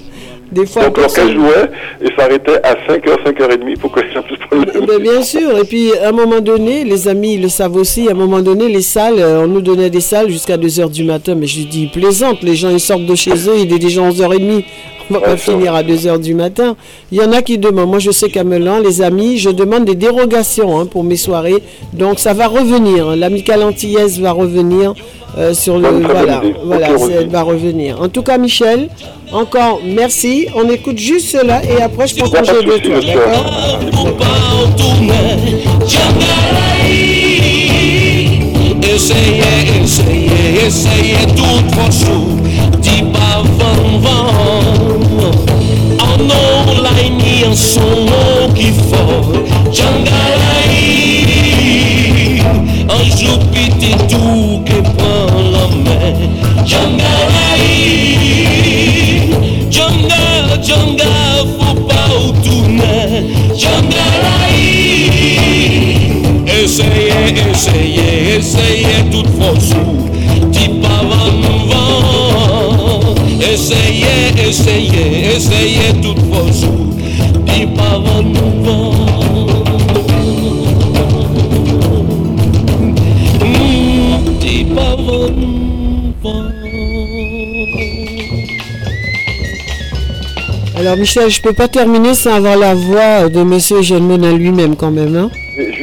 Des 0.54 0.66
fois, 0.66 0.84
Donc 0.84 0.98
l'orchestre 0.98 1.32
jouait 1.32 1.70
et 2.00 2.14
s'arrêtait 2.16 2.60
à 2.62 2.74
5h, 2.74 3.24
5h30 3.26 3.76
pour 3.78 3.90
que 3.90 4.00
les 4.00 4.12
gens 4.12 4.22
puissent 4.22 4.38
prendre 4.48 4.64
le 4.66 4.72
Eh 4.82 4.86
ben, 4.86 5.02
bien 5.02 5.22
sûr, 5.22 5.58
et 5.58 5.64
puis 5.64 5.92
à 5.98 6.10
un 6.10 6.12
moment 6.12 6.40
donné, 6.40 6.84
les 6.84 7.08
amis 7.08 7.34
ils 7.34 7.42
le 7.42 7.48
savent 7.48 7.74
aussi, 7.74 8.06
à 8.08 8.12
un 8.12 8.14
moment 8.14 8.40
donné, 8.40 8.68
les 8.68 8.82
salles, 8.82 9.18
euh, 9.18 9.44
on 9.44 9.48
nous 9.48 9.60
donnait 9.60 9.90
des 9.90 10.00
salles 10.00 10.30
jusqu'à 10.30 10.56
2h 10.56 10.90
du 10.90 11.02
matin, 11.02 11.34
mais 11.34 11.46
je 11.46 11.58
lui 11.58 11.66
dis, 11.66 11.82
ils 11.84 11.90
plaisantent, 11.90 12.42
les 12.42 12.54
gens 12.54 12.70
ils 12.70 12.78
sortent 12.78 13.06
de 13.06 13.14
chez 13.16 13.32
eux, 13.48 13.56
il 13.58 13.72
est 13.72 13.78
déjà 13.80 14.02
11h30, 14.02 14.64
on 15.10 15.14
va 15.14 15.20
pas 15.20 15.36
finir 15.36 15.74
à 15.74 15.82
2h 15.82 16.20
du 16.20 16.34
matin. 16.34 16.76
Il 17.10 17.18
y 17.18 17.20
en 17.20 17.32
a 17.32 17.42
qui 17.42 17.58
demandent, 17.58 17.90
moi 17.90 17.98
je 17.98 18.12
sais 18.12 18.28
qu'à 18.28 18.44
Melan, 18.44 18.78
les 18.78 19.02
amis, 19.02 19.38
je 19.38 19.50
demande 19.50 19.84
des 19.86 19.96
dérogations 19.96 20.78
hein, 20.78 20.86
pour 20.86 21.02
mes 21.02 21.16
soirées, 21.16 21.62
donc 21.92 22.20
ça 22.20 22.32
va 22.32 22.46
revenir, 22.46 23.08
hein. 23.08 23.16
l'amicale 23.16 23.64
antillaise 23.64 24.20
va 24.20 24.30
revenir 24.30 24.94
euh, 25.36 25.52
sur 25.52 25.78
le... 25.78 25.88
Voilà, 25.88 26.42
voilà 26.62 26.88
elle 27.18 27.28
va 27.28 27.42
revenir. 27.42 28.00
En 28.00 28.08
tout 28.08 28.22
cas, 28.22 28.38
Michel, 28.38 28.88
encore 29.34 29.80
merci, 29.84 30.46
on 30.54 30.68
écoute 30.70 30.98
juste 30.98 31.30
cela 31.30 31.62
et 31.64 31.82
après 31.82 32.06
je 32.06 32.14
prends 32.16 32.30
congé 32.30 32.62
de 32.62 32.78
tout 32.78 32.92
façon 41.74 42.28
Dis 42.80 43.02
pas 43.12 43.42
van 43.58 43.84
Essayez, 67.26 68.36
essayez, 68.36 68.36
essayez 68.36 69.10
toute 69.10 69.28
façon 69.38 69.96
Dis 70.50 70.68
pas 70.82 71.02
van 71.08 71.32
van 71.68 73.14
Essayez, 73.40 74.48
essayez, 74.48 75.34
essayez 75.34 75.92
toute 76.02 76.20
façon 76.30 76.90
Dis 77.46 77.66
pas 77.66 77.98
van 77.98 78.24
van 78.62 78.92
Dis 84.40 84.64
pas 84.64 84.96
Alors 90.76 90.96
Michel, 90.98 91.30
je 91.30 91.40
peux 91.40 91.54
pas 91.54 91.68
terminer 91.68 92.14
sans 92.14 92.34
avoir 92.34 92.58
la 92.58 92.74
voix 92.74 93.28
de 93.30 93.42
Monsieur 93.42 93.80
Monin 94.00 94.36
lui-même 94.36 94.76
quand 94.76 94.90
même. 94.90 95.16
Hein? 95.16 95.30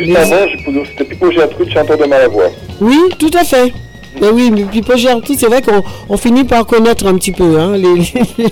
Juste 0.06 0.18
avant, 0.18 0.84
c'était 0.86 1.04
Pipo 1.06 1.32
Gertrude, 1.32 1.70
chanteur 1.72 1.98
de 1.98 2.06
Malavoie. 2.06 2.50
oui, 2.80 2.98
tout 3.20 3.32
à 3.40 3.44
fait. 3.44 3.72
Mais 4.22 4.28
oui, 4.30 4.52
mais 4.52 4.64
puis 4.64 4.84
Gertrude, 4.98 5.40
c'est 5.40 5.46
vrai 5.48 5.62
qu'on 5.62 5.82
on 6.10 6.18
finit 6.18 6.44
par 6.44 6.66
connaître 6.66 7.08
un 7.08 7.16
petit 7.16 7.32
peu 7.32 7.58
hein, 7.58 7.78
les, 7.78 8.04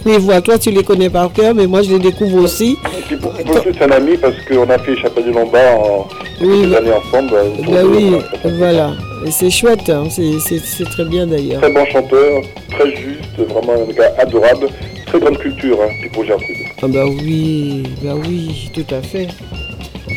les 0.05 0.17
voix. 0.17 0.39
Toi, 0.39 0.57
tu 0.57 0.71
les 0.71 0.83
connais 0.83 1.09
par 1.09 1.31
cœur, 1.33 1.53
mais 1.53 1.67
moi, 1.67 1.81
je 1.81 1.89
les 1.91 1.99
découvre 1.99 2.37
aussi. 2.43 2.77
Pipo 3.09 3.29
Gertrude, 3.45 3.75
c'est 3.77 3.83
un 3.83 3.91
ami 3.91 4.15
parce 4.17 4.35
qu'on 4.47 4.69
a 4.69 4.77
fait 4.79 4.95
Chapelle 4.95 5.25
du 5.25 5.31
Lombard 5.31 5.79
en 5.79 6.07
Oui, 6.41 6.61
quelques 6.61 6.71
bah- 6.71 6.77
années 6.77 6.91
ensemble. 6.93 7.29
tour 7.63 7.73
Bah 7.73 7.81
de- 7.83 7.87
oui, 7.87 8.11
voilà. 8.57 8.91
C'est 9.29 9.49
chouette, 9.49 9.89
hein, 9.89 10.05
c'est- 10.09 10.85
très 10.85 11.03
bien 11.05 11.27
d'ailleurs. 11.27 11.59
Très 11.61 11.71
bon 11.71 11.85
chanteur, 11.87 12.41
très 12.71 12.91
juste, 12.95 13.37
vraiment 13.49 13.73
un 13.73 13.93
gars 13.93 14.13
adorable. 14.17 14.67
Très 15.07 15.19
grande 15.19 15.37
culture, 15.39 15.77
hein, 15.83 15.89
Pipo 16.03 16.23
Gertrude. 16.23 16.55
Ah 16.81 16.87
bah 16.87 17.03
oui, 17.05 17.83
bah 18.01 18.13
oui, 18.15 18.69
tout 18.73 18.95
à 18.95 19.01
fait. 19.01 19.27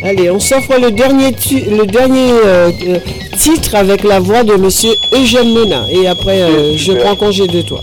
Allez, 0.05 0.31
on 0.31 0.41
s'offre 0.41 0.79
le 0.81 0.91
dernier, 0.91 1.33
tu- 1.33 1.61
le 1.61 1.87
dernier 1.87 2.31
euh, 2.45 2.71
euh, 2.87 2.99
titre 3.39 3.75
avec 3.77 4.03
la 4.03 4.19
voix 4.19 4.43
de 4.43 4.55
Monsieur 4.57 4.95
Eugène 5.13 5.53
Monin. 5.53 5.87
Et 5.91 6.07
après, 6.09 6.43
euh, 6.43 6.77
je 6.77 6.93
prends 6.93 7.15
congé 7.15 7.47
de 7.47 7.63
toi. 7.63 7.83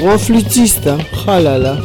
Grand 0.00 0.18
flûtiste, 0.18 0.86
hein. 0.86 0.98
Ah 1.26 1.40
là 1.40 1.58
là. 1.58 1.76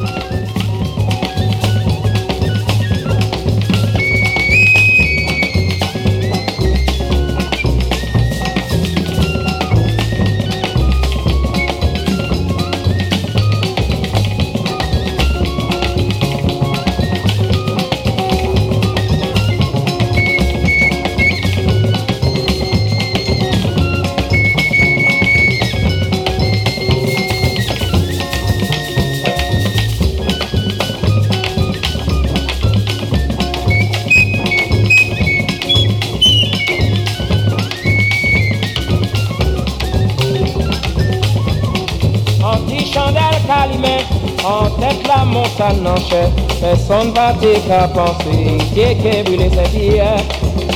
Personne 45.61 47.13
va 47.13 47.33
te 47.33 47.53
qu'à 47.67 47.87
penser, 47.87 48.57
Dieu 48.73 48.83
qui 48.99 49.21
brûle 49.21 49.47
Saint-Pierre. 49.53 50.17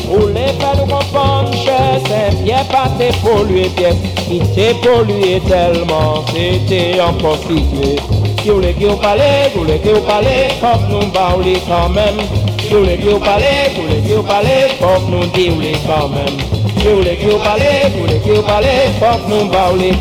Pour 0.07 0.28
les 0.28 0.53
faire 0.60 0.78
nous 0.78 0.86
comprendre, 0.86 1.52
Saint-Pierre, 1.56 2.66
pas 2.66 2.88
te 2.99 3.12
polluer 3.26 3.70
pièce. 3.70 3.95
Il 4.30 4.48
t'est 4.52 4.76
pollué 4.84 5.41
tellement, 5.48 6.24
c'était 6.28 7.02
en 7.02 7.14
constitué. 7.14 7.95
Si 8.44 8.49
vous 8.49 8.57
voulez 8.57 8.74
vous 8.80 8.95
parlez, 8.98 9.49
vous 9.56 9.62
voulez 9.62 9.80
que 9.80 9.90
vous 9.90 10.02
parlez, 10.02 10.49
que 10.62 10.91
nous 10.91 11.12
quand 11.68 11.90
même. 11.90 12.20
Si 12.60 12.74
vous 12.74 12.82
voulez 12.82 12.98
vous 12.98 13.18
parlez, 13.18 13.45
vous 13.76 13.82
voulez 13.82 14.02
que 14.02 14.14
vous 14.14 15.10
nous 15.10 15.26
disions 15.34 15.80
quand 15.88 16.10
même. 16.10 16.38
Si 16.78 16.88
vous 16.88 16.98
voulez 16.98 17.18
vous 17.26 17.38
parlez, 17.40 17.90
vous 17.91 18.02
voulez 18.02 18.20
que 18.20 18.30
vous 18.30 18.44
nous 19.30 19.49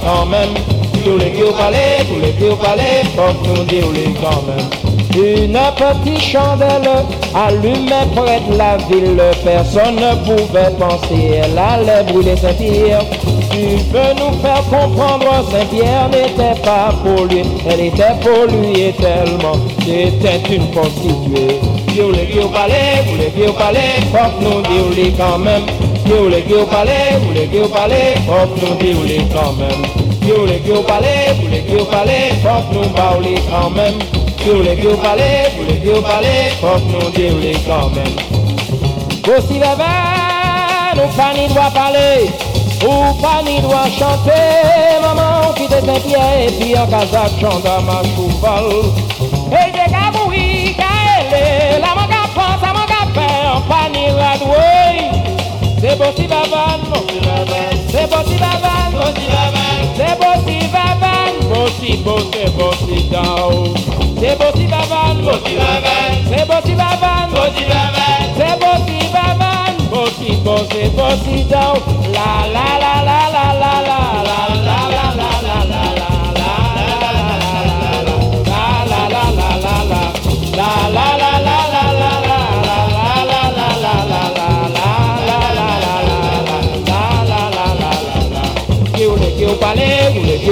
quand 0.04 0.26
même. 0.26 0.73
Si 1.04 1.10
vous 1.10 1.18
voulez 1.18 1.32
que 1.32 1.44
vous 1.44 1.52
parlez, 1.52 1.76
vous 2.08 2.14
voulez 2.14 2.32
que 2.32 2.44
vous 2.44 2.56
parlez, 2.56 3.04
faut 3.14 3.34
que 3.42 3.58
nous 3.58 3.64
disions 3.64 4.14
quand 4.22 4.42
même. 4.48 4.70
Une 5.14 5.58
petite 5.76 6.22
chandelle 6.22 6.88
allumée 7.34 8.08
près 8.16 8.40
de 8.48 8.56
la 8.56 8.78
ville, 8.88 9.22
personne 9.44 9.96
ne 9.96 10.14
pouvait 10.24 10.72
penser, 10.78 11.42
elle 11.42 11.58
allait 11.58 12.10
brûler 12.10 12.34
Saint-Pierre. 12.38 13.02
Tu 13.50 13.76
veux 13.92 14.14
nous 14.16 14.32
faire 14.40 14.62
comprendre, 14.70 15.44
Saint-Pierre 15.50 16.08
n'était 16.08 16.58
pas 16.62 16.94
polluée, 17.04 17.44
elle 17.68 17.80
était 17.80 18.16
polluée 18.22 18.94
tellement, 18.98 19.58
c'était 19.80 20.54
une 20.54 20.70
prostituée. 20.70 21.60
Si 21.90 22.00
vous 22.00 22.06
voulez 22.06 22.28
que 22.28 22.40
vous 22.40 22.48
parlez, 22.48 23.02
vous 23.04 23.12
voulez 23.12 23.30
que 23.30 23.46
vous 23.46 23.52
parlez, 23.52 23.78
faut 24.10 24.38
que 24.38 24.42
nous 24.42 24.62
disions 24.62 25.16
quand 25.18 25.38
même. 25.38 25.64
Si 26.06 26.12
vous 26.12 26.24
voulez 26.24 26.40
que 26.40 26.54
vous 26.54 26.66
parlez, 26.66 26.92
vous 27.20 27.26
voulez 27.28 27.46
que 27.46 27.58
vous 27.58 27.68
parlez, 27.68 28.14
faut 28.26 28.54
que 28.54 28.66
nous 28.66 29.04
disions 29.04 29.28
quand 29.34 29.52
même. 29.58 30.03
Yo 30.26 30.46
les 30.46 30.58
vous 30.60 30.76
faut 30.76 30.84
que 30.84 32.74
nous 32.74 32.88
quand 32.94 33.70
même. 33.70 33.98
Vous 34.38 34.62
faut 36.60 36.78
que 37.12 37.26
nous 37.30 37.58
quand 37.66 37.90
même. 37.90 38.16
Aussi 39.26 39.54
les 39.54 39.60
vins, 39.60 40.94
nous 40.96 41.10
pas 41.14 41.32
ni 41.34 41.44
doit 41.52 41.70
parler, 41.74 42.30
ou 42.82 42.88
pas 43.20 43.42
ni 43.44 43.56
chanter. 43.98 45.00
Maman 45.02 45.52
qui 45.56 45.66
te 45.66 45.78
pied 46.00 46.16
et 46.46 46.52
puis 46.52 46.72
en 46.78 46.86
casac 46.86 47.32
chante 47.38 47.66
à 47.66 47.80
ma 47.82 48.02
cheval. 48.02 48.68
Et 49.52 49.66
j'ai 49.74 49.88
qu'à 49.92 50.10
mourir, 50.18 50.74
la 51.80 51.94
manque 51.94 52.12
à 52.12 52.28
penser, 52.34 52.62
la 52.62 52.72
manque 52.72 52.90
à 52.90 53.04
faire, 53.12 53.56
pas 53.68 53.88
ni 53.92 54.04
radoué. 54.10 54.72
C'est 55.80 55.98
possible 55.98 56.32
avant, 56.32 56.78
c'est 57.90 58.08
possible 58.08 58.42
avant. 58.42 59.63
bọ́sì 60.34 60.58
bàbá 60.74 61.12
ń 61.30 61.34
bọ́sì 61.50 61.90
bọ́sì 62.06 62.42
bọ́sì 62.58 62.96
gan 63.12 63.30
o. 63.48 63.62
ṣé 64.20 64.30
bọ́sì 64.40 64.64
bàbá 64.72 65.00
ń 65.12 65.16
bọ́sì 65.26 65.52
bàbá 65.62 65.94
ń 66.10 66.14
ṣé 66.30 66.40
bọ́sì 66.50 66.72
bàbá 66.82 67.12
ń 67.24 67.26
bọ́sì 67.36 67.62
bàbá 67.70 67.92
ń 68.26 68.28
ṣé 68.38 68.48
la 72.16 72.30
la 72.54 72.68
la 72.82 72.94
la 73.08 73.18
la. 73.36 73.53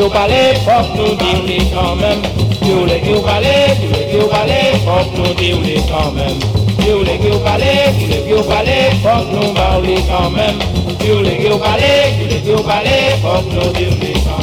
ki 0.02 0.06
ou 0.06 0.10
pale, 0.10 0.54
fok 0.64 0.94
nou 0.98 1.14
di 1.14 1.28
ou 1.36 1.42
li 1.46 1.58
kanmen. 1.70 2.24
Ki 2.58 2.72
ou 2.74 2.86
le 2.88 2.96
ki 3.04 3.12
ou 3.14 3.22
pale, 3.22 3.52
ki 3.78 3.86
ou 3.86 3.92
le 3.94 4.02
ki 4.10 4.18
ou 4.18 4.30
pale, 4.32 4.58
fok 4.82 5.14
nou 5.14 5.34
di 5.38 5.52
ou 5.54 5.62
li 5.62 5.76
kanmen. 5.86 6.42
Ki 6.80 6.90
ou 6.90 7.04
le 7.06 7.14
ki 7.22 7.30
ou 7.30 7.38
pale, 7.46 7.70
ki 7.98 8.08
ou 8.08 8.10
le 8.10 8.20
ki 8.26 8.34
ou 8.34 8.48
pale, 8.50 8.78
fok 9.04 9.30
nou 9.30 9.54
ba 9.54 9.68
ou 9.78 9.86
li 9.86 10.00
kanmen. 10.10 10.58
Ki 10.98 11.12
ou 11.14 11.22
le 11.22 11.38
ki 11.38 11.52
ou 11.54 11.62
pale, 11.62 11.92
ki 12.16 12.26
ou 12.26 12.32
le 12.32 12.40
ki 12.42 12.56
ou 12.58 12.66
pale, 12.66 12.96
fok 13.22 13.54
nou 13.54 13.76
di 13.78 13.86
ou 13.92 14.00
li 14.02 14.16
kanmen. 14.24 14.41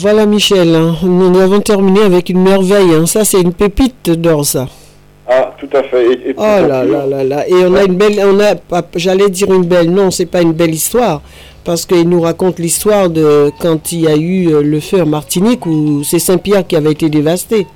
Voilà 0.00 0.24
Michel, 0.24 0.74
hein. 0.74 0.94
nous 1.02 1.38
avons 1.38 1.60
terminé 1.60 2.00
avec 2.02 2.30
une 2.30 2.42
merveille. 2.42 2.94
hein. 2.94 3.04
Ça 3.06 3.24
c'est 3.24 3.40
une 3.40 3.52
pépite 3.52 4.10
d'or 4.10 4.44
ça. 4.46 4.66
Ah, 5.28 5.54
tout 5.58 5.68
à 5.74 5.82
fait. 5.82 6.04
Et, 6.12 6.30
et 6.30 6.34
Oh 6.36 6.40
là 6.42 6.84
là 6.84 7.06
là 7.06 7.22
là. 7.22 7.46
Et 7.48 7.54
on 7.66 7.74
a 7.74 7.84
une 7.84 7.94
belle, 7.96 8.18
on 8.24 8.40
a, 8.40 8.54
j'allais 8.96 9.28
dire 9.28 9.52
une 9.52 9.64
belle, 9.64 9.90
non, 9.90 10.10
c'est 10.10 10.26
pas 10.26 10.40
une 10.42 10.52
belle 10.52 10.74
histoire, 10.74 11.20
parce 11.64 11.84
qu'il 11.86 12.08
nous 12.08 12.20
raconte 12.22 12.58
l'histoire 12.58 13.10
de 13.10 13.52
quand 13.60 13.92
il 13.92 14.00
y 14.00 14.08
a 14.08 14.16
eu 14.16 14.48
euh, 14.48 14.62
le 14.62 14.80
feu 14.80 15.02
en 15.02 15.06
Martinique 15.06 15.66
où 15.66 16.02
c'est 16.02 16.18
Saint-Pierre 16.18 16.66
qui 16.66 16.76
avait 16.76 16.92
été 16.92 17.08
dévasté. 17.10 17.66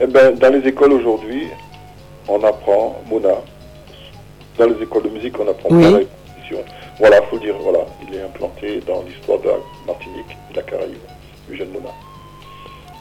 Eh 0.00 0.06
ben, 0.06 0.34
dans 0.34 0.52
les 0.52 0.66
écoles 0.68 0.92
aujourd'hui, 0.92 1.44
on 2.28 2.42
apprend 2.42 3.00
Mona. 3.08 3.36
Dans 4.58 4.66
les 4.66 4.82
écoles 4.82 5.04
de 5.04 5.10
musique, 5.10 5.34
on 5.38 5.48
apprend 5.48 5.68
Oui. 5.70 6.06
Voilà, 7.00 7.20
faut 7.28 7.38
dire, 7.38 7.54
voilà, 7.60 7.80
il 8.06 8.14
est 8.16 8.22
implanté 8.22 8.80
dans 8.86 9.02
l'histoire 9.02 9.38
de 9.40 9.48
la 9.48 9.54
Martinique 9.86 10.36
la 10.56 10.62
Caraïbe, 10.62 10.96
Eugène 11.50 11.68
Mona. 11.72 11.90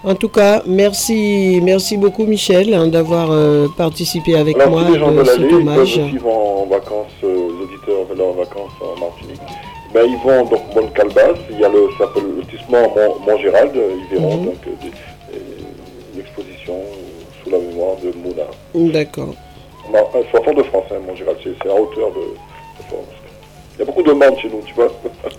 En 0.06 0.16
tout 0.16 0.28
cas, 0.28 0.62
merci, 0.68 1.62
merci 1.64 1.96
beaucoup 1.96 2.26
Michel 2.26 2.74
hein, 2.74 2.88
d'avoir 2.88 3.32
euh, 3.32 3.68
participé 3.78 4.36
avec 4.36 4.58
moi 4.68 4.84
les 4.92 5.00
gens 5.00 5.12
de 5.12 5.18
de 5.20 5.24
ils 5.44 5.48
peuvent 5.50 5.60
hommage. 5.62 5.98
aussi 5.98 6.18
vont 6.18 6.64
en 6.64 6.66
vacances, 6.66 7.08
euh, 7.24 7.28
les 7.48 7.64
auditeurs 7.64 8.04
veulent 8.10 8.22
en 8.22 8.34
vacances 8.34 8.72
en 8.82 9.00
Martinique. 9.00 9.40
Ben, 9.94 10.06
ils 10.06 10.18
vont 10.18 10.44
donc 10.46 10.62
Bonne 10.74 10.90
il 11.52 11.60
y 11.60 11.64
a 11.64 11.70
le, 11.70 11.88
ça 11.98 12.06
s'appelle 12.06 12.24
le 12.24 12.36
lotissement 12.42 12.82
Mont, 12.96 13.16
Mont-Gérald, 13.26 13.72
euh, 13.78 13.96
ils 14.12 14.18
verront 14.18 14.36
Mhm. 14.38 14.46
donc 14.46 14.56
euh, 14.68 14.72
des- 14.82 14.88
euh, 15.38 16.14
une 16.16 16.20
exposition 16.20 16.76
sous 17.42 17.50
la 17.52 17.60
mémoire 17.60 17.96
de 18.04 18.12
Mona. 18.18 18.92
D'accord. 18.92 19.36
Non, 19.92 20.00
euh, 20.16 20.24
c'est 20.32 20.38
en 20.40 20.44
Fort-de-France, 20.44 20.86
hein, 20.92 20.96
Mont-Gérald, 21.08 21.38
c'est 21.44 21.70
à 21.70 21.76
hauteur 21.76 22.10
de, 22.12 22.20
de 22.20 22.84
Fort. 22.90 23.06
Il 23.84 23.88
y 23.88 23.90
a 23.90 23.94
beaucoup 23.94 24.04
de 24.04 24.14
monde 24.14 24.38
chez 24.42 24.48
nous, 24.48 24.62
tu 24.66 24.74
vois. 24.76 24.88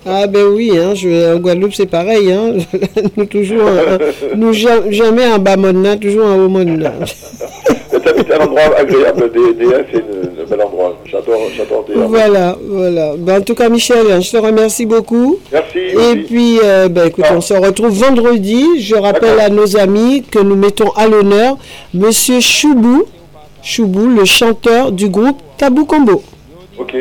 Ah 0.04 0.26
ben 0.26 0.44
oui, 0.52 0.72
hein, 0.76 0.94
je, 0.94 1.34
en 1.34 1.38
Guadeloupe 1.38 1.72
c'est 1.72 1.86
pareil, 1.86 2.30
hein. 2.30 2.52
nous 3.16 3.24
toujours, 3.24 3.62
un- 3.66 3.94
un- 3.94 4.36
nous 4.36 4.52
ja- 4.52 4.90
jamais 4.90 5.24
un 5.24 5.38
bas 5.38 5.56
monde, 5.56 5.98
toujours 5.98 6.26
un 6.26 6.36
haut 6.44 6.48
monde. 6.48 6.82
T'habites 8.04 8.30
un 8.32 8.44
endroit 8.44 8.60
agréable, 8.76 9.32
des 9.32 9.66
c'est 9.90 9.98
un 9.98 10.44
bel 10.50 10.60
endroit. 10.60 10.98
J'adore, 11.06 11.40
j'adore 11.56 11.86
Voilà, 12.08 12.58
voilà. 12.68 13.14
Ben, 13.16 13.38
en 13.38 13.40
tout 13.40 13.54
cas, 13.54 13.70
Michel, 13.70 14.20
je 14.20 14.30
te 14.30 14.36
remercie 14.36 14.84
beaucoup. 14.84 15.38
Merci. 15.50 15.78
Et 15.78 15.96
aussi. 15.96 16.16
puis, 16.28 16.58
euh, 16.62 16.88
ben, 16.88 17.06
écoute, 17.06 17.24
on 17.34 17.40
se 17.40 17.54
retrouve 17.54 17.92
vendredi. 17.98 18.80
Je 18.80 18.94
rappelle 18.96 19.40
à 19.40 19.48
nos 19.48 19.76
amis 19.78 20.22
que 20.30 20.38
nous 20.40 20.56
mettons 20.56 20.90
à 20.96 21.06
l'honneur 21.06 21.56
Monsieur 21.94 22.40
Choubou, 22.40 23.04
Choubou, 23.62 24.06
le 24.08 24.26
chanteur 24.26 24.92
du 24.92 25.08
groupe 25.08 25.38
Tabou 25.56 25.86
Combo. 25.86 26.22
Ok, 26.78 26.94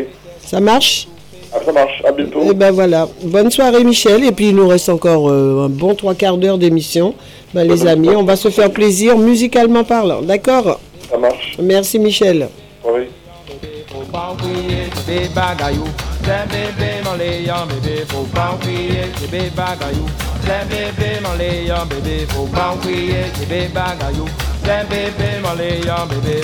Ça 0.46 0.62
marche? 0.62 1.08
Ah, 1.56 1.60
ça 1.64 1.72
marche, 1.72 2.02
à 2.06 2.12
bientôt. 2.12 2.42
Et 2.50 2.54
ben 2.54 2.72
voilà. 2.72 3.08
Bonne 3.24 3.52
soirée, 3.52 3.84
Michel. 3.84 4.24
Et 4.24 4.32
puis, 4.32 4.50
il 4.50 4.56
nous 4.56 4.68
reste 4.68 4.90
encore 4.90 5.30
euh, 5.30 5.66
un 5.66 5.70
bon 5.70 5.94
trois 5.94 6.16
quarts 6.16 6.38
d'heure 6.38 6.58
d'émission. 6.58 7.14
Ben, 7.54 7.68
les 7.68 7.86
amis, 7.86 8.10
on 8.10 8.24
va 8.24 8.36
se 8.36 8.50
faire 8.50 8.72
plaisir 8.72 9.18
musicalement 9.18 9.84
parlant. 9.84 10.22
D'accord? 10.22 10.80
Ça 11.10 11.18
marche. 11.18 11.58
Merci, 11.62 12.00
Michel. 12.00 12.50
Oui. 12.84 13.04
Bébé 13.48 13.74
bébé 25.18 25.44
bébé 26.08 26.40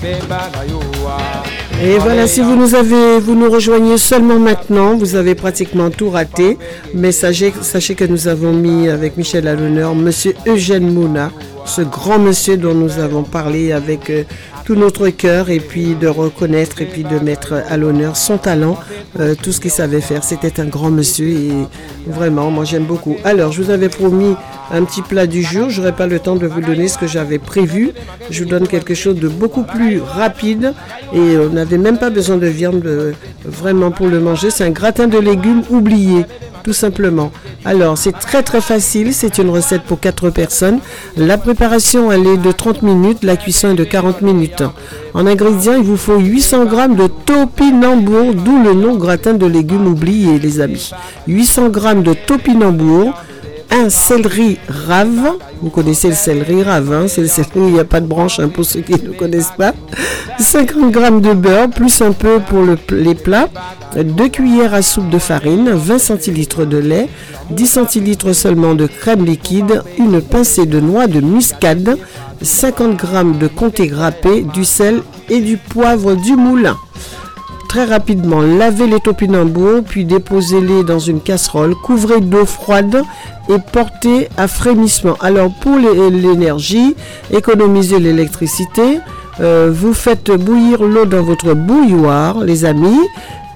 bébé 0.00 1.55
Et 1.82 1.98
voilà, 1.98 2.26
si 2.26 2.40
vous 2.40 2.56
nous 2.56 2.74
avez, 2.74 3.18
vous 3.20 3.34
nous 3.34 3.50
rejoignez 3.50 3.98
seulement 3.98 4.38
maintenant, 4.38 4.96
vous 4.96 5.14
avez 5.14 5.34
pratiquement 5.34 5.90
tout 5.90 6.08
raté. 6.08 6.56
Mais 6.94 7.12
sachez, 7.12 7.52
sachez 7.60 7.94
que 7.94 8.04
nous 8.04 8.28
avons 8.28 8.52
mis 8.52 8.88
avec 8.88 9.18
Michel 9.18 9.46
à 9.46 9.54
l'honneur 9.54 9.94
Monsieur 9.94 10.34
Eugène 10.46 10.90
Mouna, 10.90 11.30
ce 11.66 11.82
grand 11.82 12.18
monsieur 12.18 12.56
dont 12.56 12.74
nous 12.74 12.98
avons 12.98 13.24
parlé 13.24 13.72
avec 13.72 14.08
euh, 14.08 14.24
tout 14.66 14.74
notre 14.74 15.08
cœur 15.10 15.48
et 15.48 15.60
puis 15.60 15.94
de 15.94 16.08
reconnaître 16.08 16.82
et 16.82 16.86
puis 16.86 17.04
de 17.04 17.20
mettre 17.20 17.54
à 17.68 17.76
l'honneur 17.76 18.16
son 18.16 18.36
talent, 18.36 18.76
euh, 19.20 19.36
tout 19.40 19.52
ce 19.52 19.60
qu'il 19.60 19.70
savait 19.70 20.00
faire. 20.00 20.24
C'était 20.24 20.60
un 20.60 20.66
grand 20.66 20.90
monsieur 20.90 21.28
et 21.28 21.52
vraiment, 22.08 22.50
moi 22.50 22.64
j'aime 22.64 22.82
beaucoup. 22.84 23.16
Alors, 23.24 23.52
je 23.52 23.62
vous 23.62 23.70
avais 23.70 23.88
promis 23.88 24.34
un 24.72 24.82
petit 24.82 25.02
plat 25.02 25.28
du 25.28 25.42
jour. 25.42 25.70
Je 25.70 25.80
n'aurai 25.80 25.92
pas 25.92 26.08
le 26.08 26.18
temps 26.18 26.34
de 26.34 26.48
vous 26.48 26.60
donner 26.60 26.88
ce 26.88 26.98
que 26.98 27.06
j'avais 27.06 27.38
prévu. 27.38 27.92
Je 28.30 28.42
vous 28.42 28.50
donne 28.50 28.66
quelque 28.66 28.94
chose 28.94 29.14
de 29.14 29.28
beaucoup 29.28 29.62
plus 29.62 30.00
rapide 30.00 30.74
et 31.12 31.38
on 31.38 31.50
n'avait 31.50 31.78
même 31.78 31.98
pas 31.98 32.10
besoin 32.10 32.36
de 32.36 32.48
viande 32.48 32.84
euh, 32.84 33.12
vraiment 33.44 33.92
pour 33.92 34.08
le 34.08 34.18
manger. 34.18 34.50
C'est 34.50 34.64
un 34.64 34.70
gratin 34.70 35.06
de 35.06 35.18
légumes 35.18 35.62
oublié, 35.70 36.26
tout 36.66 36.72
simplement. 36.72 37.30
Alors, 37.64 37.96
c'est 37.96 38.10
très 38.10 38.42
très 38.42 38.60
facile. 38.60 39.14
C'est 39.14 39.38
une 39.38 39.50
recette 39.50 39.82
pour 39.82 40.00
4 40.00 40.30
personnes. 40.30 40.80
La 41.16 41.38
préparation, 41.38 42.10
elle 42.10 42.26
est 42.26 42.38
de 42.38 42.50
30 42.50 42.82
minutes. 42.82 43.22
La 43.22 43.36
cuisson 43.36 43.70
est 43.70 43.76
de 43.76 43.84
40 43.84 44.20
minutes. 44.22 44.64
En 45.14 45.28
ingrédients, 45.28 45.76
il 45.76 45.84
vous 45.84 45.96
faut 45.96 46.18
800 46.18 46.68
g 46.68 46.76
de 46.96 47.06
topinambour, 47.06 48.34
d'où 48.34 48.60
le 48.64 48.74
nom 48.74 48.96
gratin 48.96 49.34
de 49.34 49.46
légumes 49.46 49.86
oublié, 49.86 50.40
les 50.40 50.60
amis. 50.60 50.90
800 51.28 51.72
g 51.72 51.94
de 52.02 52.14
topinambour, 52.14 53.14
un 53.70 53.90
céleri 53.90 54.58
rave. 54.68 55.32
Vous 55.62 55.70
connaissez 55.70 56.08
le 56.08 56.14
céleri 56.14 56.62
rave, 56.62 56.92
hein, 56.92 57.06
c'est 57.08 57.20
le 57.22 57.26
céleri 57.28 57.50
il 57.68 57.72
n'y 57.74 57.80
a 57.80 57.84
pas 57.84 58.00
de 58.00 58.06
branche 58.06 58.38
hein, 58.38 58.48
pour 58.48 58.64
ceux 58.64 58.80
qui 58.80 58.92
ne 58.92 59.12
connaissent 59.12 59.52
pas. 59.56 59.72
50 60.38 60.92
g 60.94 61.00
de 61.20 61.32
beurre, 61.34 61.70
plus 61.70 62.00
un 62.02 62.12
peu 62.12 62.40
pour 62.40 62.62
le- 62.62 62.78
les 62.90 63.14
plats. 63.14 63.48
2 63.96 64.28
cuillères 64.28 64.74
à 64.74 64.82
soupe 64.82 65.08
de 65.10 65.18
farine, 65.18 65.70
20 65.70 65.98
centilitres 65.98 66.66
de 66.66 66.76
lait, 66.78 67.08
10 67.50 67.66
centilitres 67.66 68.32
seulement 68.34 68.74
de 68.74 68.86
crème 68.86 69.24
liquide, 69.24 69.82
une 69.98 70.20
pincée 70.20 70.66
de 70.66 70.80
noix 70.80 71.06
de 71.06 71.20
muscade, 71.20 71.96
50 72.42 73.00
g 73.00 73.06
de 73.40 73.46
comté 73.48 73.86
grappé, 73.88 74.42
du 74.42 74.64
sel 74.64 75.02
et 75.30 75.40
du 75.40 75.56
poivre 75.56 76.14
du 76.14 76.36
moulin. 76.36 76.76
Très 77.66 77.84
rapidement. 77.84 78.40
Lavez 78.40 78.86
les 78.86 79.00
topinambours, 79.00 79.82
puis 79.84 80.04
déposez-les 80.04 80.84
dans 80.84 80.98
une 80.98 81.20
casserole. 81.20 81.74
Couvrez 81.74 82.20
d'eau 82.20 82.44
froide 82.46 83.02
et 83.48 83.58
portez 83.72 84.28
à 84.36 84.48
frémissement. 84.48 85.16
Alors 85.20 85.50
pour 85.60 85.76
l'énergie, 85.76 86.94
économisez 87.30 87.98
l'électricité. 87.98 89.00
Euh, 89.40 89.70
vous 89.72 89.92
faites 89.92 90.30
bouillir 90.30 90.82
l'eau 90.82 91.04
dans 91.04 91.22
votre 91.22 91.54
bouilloire, 91.54 92.40
les 92.40 92.64
amis, 92.64 93.00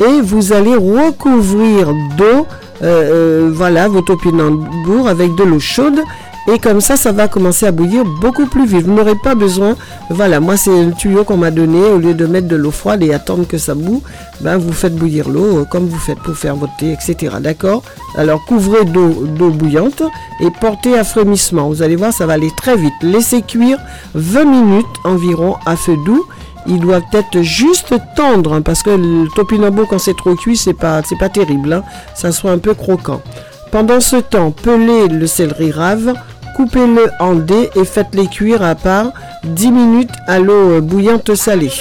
et 0.00 0.20
vous 0.20 0.52
allez 0.52 0.74
recouvrir 0.74 1.88
d'eau, 2.16 2.46
euh, 2.82 3.48
euh, 3.48 3.50
voilà, 3.52 3.88
vos 3.88 4.02
topinambours 4.02 5.08
avec 5.08 5.34
de 5.34 5.44
l'eau 5.44 5.60
chaude 5.60 6.00
et 6.48 6.58
comme 6.58 6.80
ça, 6.80 6.96
ça 6.96 7.12
va 7.12 7.28
commencer 7.28 7.66
à 7.66 7.72
bouillir 7.72 8.04
beaucoup 8.04 8.46
plus 8.46 8.66
vite. 8.66 8.86
Vous 8.86 8.94
n'aurez 8.94 9.14
pas 9.14 9.34
besoin. 9.34 9.76
Voilà, 10.08 10.40
moi, 10.40 10.56
c'est 10.56 10.70
un 10.70 10.90
tuyau 10.90 11.24
qu'on 11.24 11.36
m'a 11.36 11.50
donné. 11.50 11.80
Au 11.80 11.98
lieu 11.98 12.14
de 12.14 12.26
mettre 12.26 12.48
de 12.48 12.56
l'eau 12.56 12.70
froide 12.70 13.02
et 13.02 13.12
attendre 13.12 13.46
que 13.46 13.58
ça 13.58 13.74
boue, 13.74 14.02
ben, 14.40 14.56
vous 14.56 14.72
faites 14.72 14.94
bouillir 14.96 15.28
l'eau 15.28 15.58
euh, 15.58 15.64
comme 15.64 15.86
vous 15.86 15.98
faites 15.98 16.18
pour 16.18 16.34
faire 16.34 16.56
votre 16.56 16.74
thé, 16.76 16.92
etc. 16.92 17.36
D'accord? 17.40 17.82
Alors, 18.16 18.44
couvrez 18.46 18.84
d'eau 18.84 19.50
bouillante 19.50 20.02
et 20.40 20.50
portez 20.60 20.98
à 20.98 21.04
frémissement. 21.04 21.68
Vous 21.68 21.82
allez 21.82 21.96
voir, 21.96 22.12
ça 22.12 22.26
va 22.26 22.32
aller 22.32 22.50
très 22.56 22.76
vite. 22.76 22.94
Laissez 23.02 23.42
cuire 23.42 23.78
20 24.14 24.44
minutes 24.44 24.86
environ 25.04 25.56
à 25.66 25.76
feu 25.76 25.96
doux. 26.04 26.24
Il 26.66 26.78
doit 26.80 27.00
être 27.12 27.42
juste 27.42 27.94
tendre 28.16 28.54
hein, 28.54 28.62
parce 28.62 28.82
que 28.82 28.90
le 28.90 29.28
topinambour, 29.34 29.88
quand 29.88 29.98
c'est 29.98 30.16
trop 30.16 30.34
cuit, 30.34 30.56
c'est 30.56 30.74
pas, 30.74 31.00
c'est 31.02 31.18
pas 31.18 31.28
terrible. 31.28 31.72
Hein. 31.72 31.82
Ça 32.14 32.32
soit 32.32 32.50
un 32.50 32.58
peu 32.58 32.74
croquant. 32.74 33.22
Pendant 33.70 34.00
ce 34.00 34.16
temps, 34.16 34.50
pelez 34.50 35.08
le 35.08 35.26
céleri 35.26 35.70
rave 35.70 36.14
coupez-le 36.60 37.10
en 37.20 37.36
dés 37.36 37.70
et 37.74 37.84
faites-les 37.86 38.26
cuire 38.26 38.62
à 38.62 38.74
part 38.74 39.12
10 39.44 39.70
minutes 39.70 40.10
à 40.26 40.38
l'eau 40.38 40.82
bouillante 40.82 41.34
salée. 41.34 41.72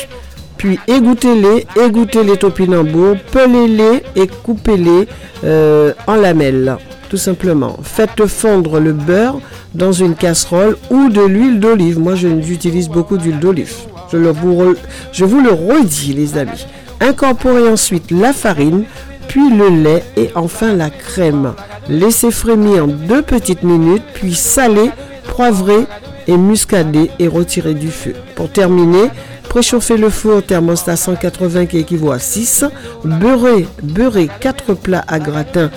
Puis 0.55 0.79
égouttez-les, 0.87 1.67
égouttez 1.83 2.23
les 2.23 2.37
topinambours, 2.37 3.17
pelez-les 3.31 4.03
et 4.15 4.27
coupez-les 4.27 5.07
euh, 5.43 5.93
en 6.07 6.15
lamelles, 6.15 6.77
tout 7.09 7.17
simplement. 7.17 7.77
Faites 7.83 8.25
fondre 8.25 8.79
le 8.79 8.93
beurre 8.93 9.39
dans 9.73 9.91
une 9.91 10.15
casserole 10.15 10.77
ou 10.89 11.09
de 11.09 11.21
l'huile 11.21 11.59
d'olive. 11.59 11.99
Moi, 11.99 12.15
j'utilise 12.15 12.87
beaucoup 12.87 13.17
d'huile 13.17 13.39
d'olive. 13.39 13.73
Je 14.11 15.25
vous 15.25 15.41
le 15.41 15.51
redis, 15.51 16.13
les 16.13 16.37
amis. 16.37 16.65
Incorporez 17.01 17.67
ensuite 17.67 18.11
la 18.11 18.33
farine, 18.33 18.83
puis 19.29 19.49
le 19.49 19.69
lait 19.69 20.03
et 20.17 20.31
enfin 20.35 20.73
la 20.75 20.89
crème. 20.89 21.53
Laissez 21.87 22.31
frémir 22.31 22.87
deux 22.87 23.21
petites 23.21 23.63
minutes, 23.63 24.03
puis 24.13 24.35
saler, 24.35 24.89
poivrer 25.23 25.85
et 26.27 26.35
muscader 26.35 27.09
et 27.19 27.27
retirer 27.27 27.75
du 27.75 27.89
feu. 27.89 28.13
Pour 28.35 28.51
terminer, 28.51 29.09
préchauffez 29.47 29.97
le 29.97 30.09
four 30.09 30.43
thermostat 30.43 30.97
180 30.97 31.67
qui 31.67 31.77
équivaut 31.77 32.11
à 32.11 32.19
6. 32.19 32.65
Beurrez, 33.05 33.67
beurrez 33.81 34.29
4 34.41 34.73
plats 34.73 35.05
à 35.07 35.19
gratin 35.19 35.69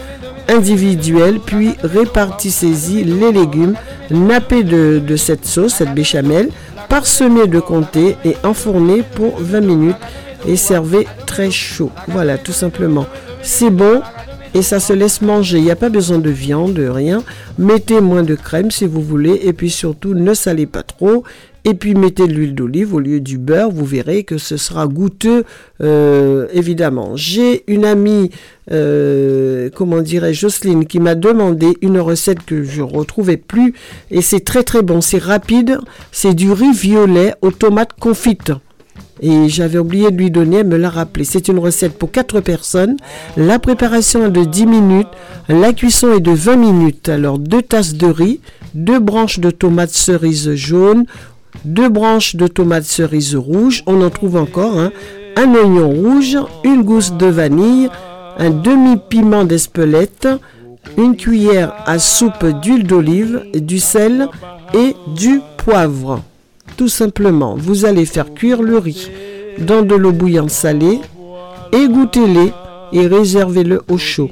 individuels, 0.49 1.39
puis 1.39 1.75
répartissez-y 1.83 3.05
les 3.05 3.33
légumes, 3.33 3.75
nappez 4.11 4.65
de, 4.65 4.99
de 4.99 5.17
cette 5.17 5.47
sauce, 5.47 5.75
cette 5.75 5.95
béchamel, 5.95 6.49
parsemez 6.89 7.47
de 7.47 7.61
comté 7.61 8.17
et 8.25 8.37
enfournez 8.43 9.03
pour 9.03 9.39
20 9.39 9.61
minutes 9.61 9.97
et 10.47 10.57
servez 10.57 11.07
très 11.27 11.51
chaud. 11.51 11.91
Voilà, 12.09 12.39
tout 12.39 12.53
simplement. 12.53 13.07
C'est 13.43 13.71
bon, 13.71 14.01
et 14.55 14.63
ça 14.63 14.81
se 14.81 14.93
laisse 14.93 15.21
manger. 15.21 15.59
Il 15.59 15.65
n'y 15.65 15.71
a 15.71 15.77
pas 15.77 15.89
besoin 15.89 16.19
de 16.19 16.31
viande, 16.31 16.75
de 16.75 16.87
rien. 16.87 17.23
Mettez 17.59 18.01
moins 18.01 18.23
de 18.23 18.35
crème 18.35 18.71
si 18.71 18.87
vous 18.87 19.03
voulez 19.03 19.41
et 19.45 19.53
puis 19.53 19.71
surtout 19.71 20.15
ne 20.15 20.35
salez 20.35 20.67
pas 20.67 20.83
trop. 20.83 21.25
Et 21.65 21.75
puis 21.75 21.95
mettez 21.95 22.27
de 22.27 22.33
l'huile 22.33 22.57
d'olive 22.57 22.93
au 22.93 22.99
lieu 22.99 23.21
du 23.21 23.39
beurre, 23.39 23.71
vous 23.71 23.85
verrez 23.85 24.25
que 24.25 24.37
ce 24.37 24.57
sera 24.57 24.89
goûteux, 24.89 25.45
euh, 25.81 26.49
évidemment. 26.53 27.13
J'ai 27.15 27.63
une 27.69 27.85
amie, 27.85 28.31
euh, 28.73 29.71
comment 29.73 30.01
dirais 30.01 30.35
Jocelyne, 30.35 30.87
qui 30.87 30.99
m'a 30.99 31.15
demandé 31.15 31.77
une 31.81 32.01
recette 32.01 32.45
que 32.45 32.65
je 32.65 32.83
retrouvais 32.83 33.37
plus, 33.37 33.75
et 34.11 34.23
c'est 34.23 34.41
très 34.41 34.65
très 34.65 34.83
bon, 34.83 35.01
c'est 35.01 35.23
rapide, 35.23 35.79
c'est 36.11 36.35
du 36.35 36.51
riz 36.51 36.73
violet 36.73 37.35
aux 37.43 37.53
tomates 37.53 37.93
confites. 37.93 38.53
Et 39.21 39.49
j'avais 39.49 39.79
oublié 39.79 40.11
de 40.11 40.17
lui 40.17 40.31
donner, 40.31 40.59
elle 40.59 40.67
me 40.67 40.77
l'a 40.77 40.91
rappelé. 40.91 41.25
C'est 41.25 41.49
une 41.49 41.59
recette 41.59 41.99
pour 41.99 42.11
4 42.11 42.41
personnes. 42.41 42.97
La 43.37 43.59
préparation 43.59 44.27
est 44.27 44.31
de 44.31 44.45
10 44.45 44.67
minutes. 44.67 45.09
La 45.49 45.73
cuisson 45.73 46.13
est 46.15 46.21
de 46.21 46.33
20 46.33 46.57
minutes. 46.57 47.09
Alors, 47.09 47.39
deux 47.39 47.63
tasses 47.63 47.95
de 47.95 48.07
riz, 48.07 48.41
deux 48.75 48.99
branches 48.99 49.39
de 49.39 49.51
tomates 49.51 49.91
cerises 49.91 50.55
jaunes, 50.55 51.05
deux 51.65 51.89
branches 51.89 52.37
de 52.37 52.47
tomates 52.47 52.85
cerises 52.85 53.37
rouges. 53.37 53.83
On 53.87 54.03
en 54.03 54.11
trouve 54.11 54.37
encore. 54.37 54.79
Hein. 54.79 54.93
Un 55.37 55.55
oignon 55.55 55.91
rouge, 55.91 56.37
une 56.65 56.83
gousse 56.83 57.13
de 57.13 57.27
vanille, 57.27 57.89
un 58.39 58.51
demi-piment 58.51 59.45
d'espelette, 59.45 60.29
une 60.97 61.17
cuillère 61.17 61.75
à 61.87 61.99
soupe 61.99 62.45
d'huile 62.63 62.87
d'olive, 62.87 63.43
du 63.55 63.79
sel 63.79 64.29
et 64.75 64.97
du 65.15 65.41
poivre. 65.59 66.23
Tout 66.77 66.89
simplement, 66.89 67.55
vous 67.57 67.85
allez 67.85 68.07
faire 68.07 68.33
cuire 68.35 68.63
le 68.63 68.79
riz 68.79 69.11
dans 69.59 69.83
de 69.83 69.95
l'eau 69.95 70.13
bouillante 70.13 70.51
salée, 70.51 71.01
égouttez-les 71.73 72.53
et 72.93 73.07
réservez-le 73.07 73.83
au 73.89 73.99
chaud. 73.99 74.31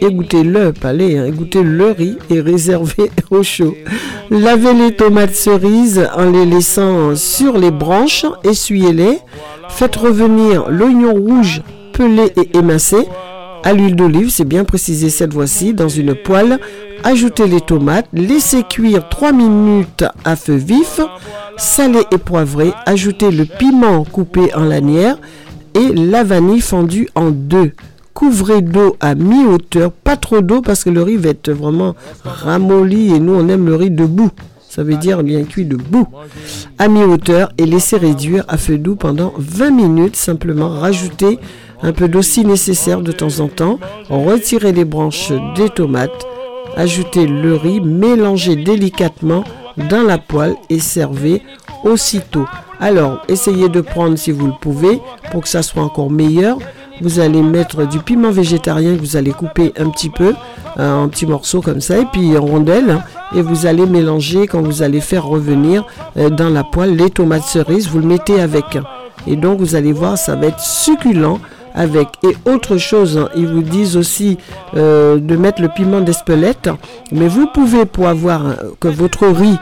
Égouttez-le, 0.00 0.72
pas 0.72 0.90
hein, 0.90 1.26
égouttez 1.26 1.62
le 1.62 1.92
riz 1.92 2.18
et 2.28 2.40
réservez 2.40 3.10
au 3.30 3.42
chaud. 3.42 3.74
Lavez 4.30 4.74
les 4.74 4.94
tomates 4.94 5.34
cerises 5.34 6.08
en 6.16 6.30
les 6.30 6.44
laissant 6.44 7.14
sur 7.14 7.56
les 7.56 7.70
branches, 7.70 8.26
essuyez-les. 8.44 9.18
Faites 9.68 9.96
revenir 9.96 10.68
l'oignon 10.68 11.14
rouge 11.14 11.62
pelé 11.92 12.32
et 12.36 12.56
émincé 12.56 12.96
à 13.62 13.72
l'huile 13.72 13.96
d'olive, 13.96 14.30
c'est 14.30 14.44
bien 14.44 14.64
précisé 14.64 15.10
cette 15.10 15.32
fois-ci, 15.32 15.74
dans 15.74 15.88
une 15.88 16.14
poêle. 16.14 16.58
Ajoutez 17.04 17.46
les 17.46 17.60
tomates, 17.60 18.08
laissez 18.12 18.62
cuire 18.62 19.08
3 19.08 19.32
minutes 19.32 20.04
à 20.24 20.34
feu 20.34 20.54
vif, 20.54 21.00
salez 21.56 22.02
et 22.10 22.18
poivrez, 22.18 22.72
ajoutez 22.86 23.30
le 23.30 23.44
piment 23.44 24.04
coupé 24.04 24.54
en 24.54 24.64
lanières 24.64 25.18
et 25.74 25.92
la 25.92 26.24
vanille 26.24 26.60
fondue 26.60 27.08
en 27.14 27.30
deux. 27.30 27.72
Couvrez 28.14 28.62
d'eau 28.62 28.96
à 29.00 29.14
mi-hauteur, 29.14 29.92
pas 29.92 30.16
trop 30.16 30.40
d'eau 30.40 30.62
parce 30.62 30.84
que 30.84 30.90
le 30.90 31.02
riz 31.02 31.16
va 31.16 31.28
être 31.28 31.50
vraiment 31.50 31.94
ramolli 32.24 33.14
et 33.14 33.20
nous 33.20 33.34
on 33.34 33.46
aime 33.48 33.66
le 33.66 33.76
riz 33.76 33.90
debout. 33.90 34.30
Ça 34.68 34.82
veut 34.82 34.96
dire 34.96 35.22
bien 35.22 35.44
cuit 35.44 35.64
debout. 35.64 36.06
À 36.78 36.88
mi-hauteur 36.88 37.50
et 37.56 37.66
laissez 37.66 37.96
réduire 37.96 38.44
à 38.48 38.56
feu 38.56 38.78
doux 38.78 38.96
pendant 38.96 39.32
20 39.38 39.70
minutes. 39.70 40.16
Simplement 40.16 40.68
rajoutez 40.68 41.38
un 41.82 41.92
peu 41.92 42.08
d'eau 42.08 42.22
si 42.22 42.44
nécessaire 42.44 43.00
de 43.00 43.12
temps 43.12 43.40
en 43.40 43.48
temps, 43.48 43.78
retirez 44.08 44.72
les 44.72 44.84
branches 44.84 45.32
des 45.54 45.68
tomates, 45.68 46.26
ajoutez 46.76 47.26
le 47.26 47.54
riz, 47.54 47.80
mélangez 47.80 48.56
délicatement 48.56 49.44
dans 49.90 50.02
la 50.02 50.18
poêle 50.18 50.56
et 50.70 50.78
servez 50.78 51.42
aussitôt. 51.84 52.46
Alors, 52.80 53.22
essayez 53.28 53.68
de 53.68 53.80
prendre 53.80 54.16
si 54.16 54.32
vous 54.32 54.46
le 54.46 54.52
pouvez 54.60 55.00
pour 55.30 55.42
que 55.42 55.48
ça 55.48 55.62
soit 55.62 55.82
encore 55.82 56.10
meilleur. 56.10 56.58
Vous 57.02 57.20
allez 57.20 57.42
mettre 57.42 57.86
du 57.86 57.98
piment 57.98 58.30
végétarien 58.30 58.94
que 58.94 59.00
vous 59.00 59.16
allez 59.16 59.32
couper 59.32 59.72
un 59.78 59.90
petit 59.90 60.08
peu 60.08 60.34
euh, 60.78 61.04
en 61.04 61.08
petits 61.08 61.26
morceaux 61.26 61.60
comme 61.60 61.82
ça 61.82 61.98
et 61.98 62.06
puis 62.10 62.36
en 62.38 62.42
rondelles 62.46 62.90
hein, 62.90 63.02
et 63.34 63.42
vous 63.42 63.66
allez 63.66 63.84
mélanger 63.84 64.46
quand 64.46 64.62
vous 64.62 64.82
allez 64.82 65.02
faire 65.02 65.26
revenir 65.26 65.86
euh, 66.16 66.30
dans 66.30 66.48
la 66.48 66.64
poêle 66.64 66.96
les 66.96 67.10
tomates 67.10 67.44
cerises, 67.44 67.88
vous 67.88 67.98
le 67.98 68.06
mettez 68.06 68.40
avec. 68.40 68.78
Et 69.26 69.36
donc 69.36 69.58
vous 69.58 69.74
allez 69.74 69.92
voir, 69.92 70.16
ça 70.16 70.36
va 70.36 70.46
être 70.46 70.60
succulent 70.60 71.38
avec. 71.76 72.08
Et 72.24 72.36
autre 72.50 72.78
chose, 72.78 73.18
hein, 73.18 73.28
ils 73.36 73.46
vous 73.46 73.62
disent 73.62 73.96
aussi 73.96 74.38
euh, 74.76 75.18
de 75.18 75.36
mettre 75.36 75.62
le 75.62 75.68
piment 75.68 76.00
d'Espelette, 76.00 76.70
mais 77.12 77.28
vous 77.28 77.46
pouvez, 77.46 77.84
pour 77.84 78.08
avoir 78.08 78.46
euh, 78.46 78.54
que 78.80 78.88
votre 78.88 79.26
riz 79.28 79.58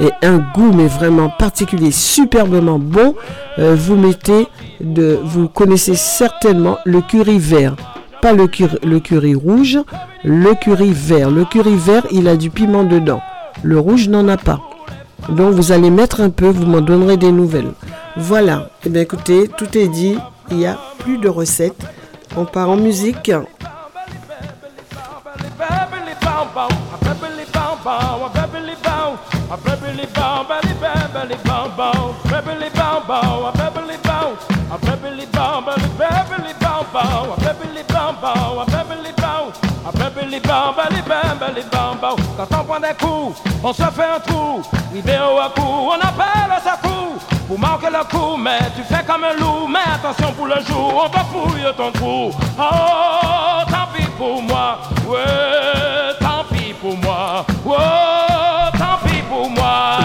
ait 0.00 0.26
un 0.26 0.38
goût, 0.38 0.72
mais 0.74 0.86
vraiment 0.86 1.28
particulier, 1.28 1.90
superbement 1.92 2.78
bon, 2.78 3.14
euh, 3.58 3.76
vous 3.78 3.96
mettez, 3.96 4.48
de, 4.80 5.18
vous 5.22 5.48
connaissez 5.48 5.94
certainement 5.94 6.78
le 6.84 7.00
curry 7.00 7.38
vert. 7.38 7.76
Pas 8.22 8.32
le 8.32 8.48
curry, 8.48 8.78
le 8.82 8.98
curry 8.98 9.34
rouge, 9.34 9.78
le 10.24 10.54
curry 10.54 10.92
vert. 10.92 11.30
Le 11.30 11.44
curry 11.44 11.76
vert, 11.76 12.04
il 12.10 12.26
a 12.26 12.36
du 12.36 12.50
piment 12.50 12.82
dedans. 12.82 13.20
Le 13.62 13.78
rouge 13.78 14.08
n'en 14.08 14.26
a 14.28 14.36
pas. 14.36 14.60
Donc 15.28 15.54
vous 15.54 15.72
allez 15.72 15.90
mettre 15.90 16.20
un 16.20 16.30
peu, 16.30 16.48
vous 16.48 16.66
m'en 16.66 16.80
donnerez 16.80 17.16
des 17.16 17.30
nouvelles. 17.30 17.72
Voilà. 18.16 18.70
Eh 18.86 18.88
bien 18.88 19.02
écoutez, 19.02 19.48
tout 19.56 19.76
est 19.76 19.88
dit 19.88 20.16
il 20.50 20.58
n'y 20.58 20.66
a 20.66 20.78
plus 20.98 21.18
de 21.18 21.28
recettes. 21.28 21.82
On 22.36 22.44
part 22.44 22.70
en 22.70 22.76
musique. 22.76 23.30
Quand 42.36 42.60
on 42.60 42.64
prend 42.64 42.80
des 42.80 42.94
coups, 42.98 43.42
on 43.62 43.72
se 43.72 43.82
fait 43.82 44.04
un 44.04 44.20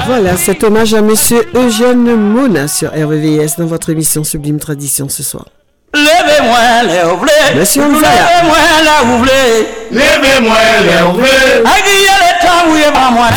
Voilà, 0.05 0.35
cet 0.37 0.63
hommage 0.63 0.93
à 0.93 1.01
Monsieur 1.01 1.49
Eugène 1.55 2.15
Mona 2.15 2.67
sur 2.67 2.89
RVVS 2.89 3.57
dans 3.57 3.65
votre 3.67 3.89
émission 3.89 4.23
Sublime 4.23 4.59
Tradition 4.59 5.07
ce 5.07 5.23
soir. 5.23 5.45
Levez-moi 5.93 6.57
les 6.87 7.03
Ouvaya. 7.03 8.25
Levez-moi 8.25 8.57
la 8.83 8.97
oublée. 9.13 9.69
Levez-moi 9.91 10.57
les 10.81 11.01
oublés. 11.03 11.61
Aguillez 11.63 12.17
le 12.17 12.31
temps 12.41 12.65
où 12.67 12.75
est 12.75 12.91
pas 12.91 13.11
moi. 13.11 13.29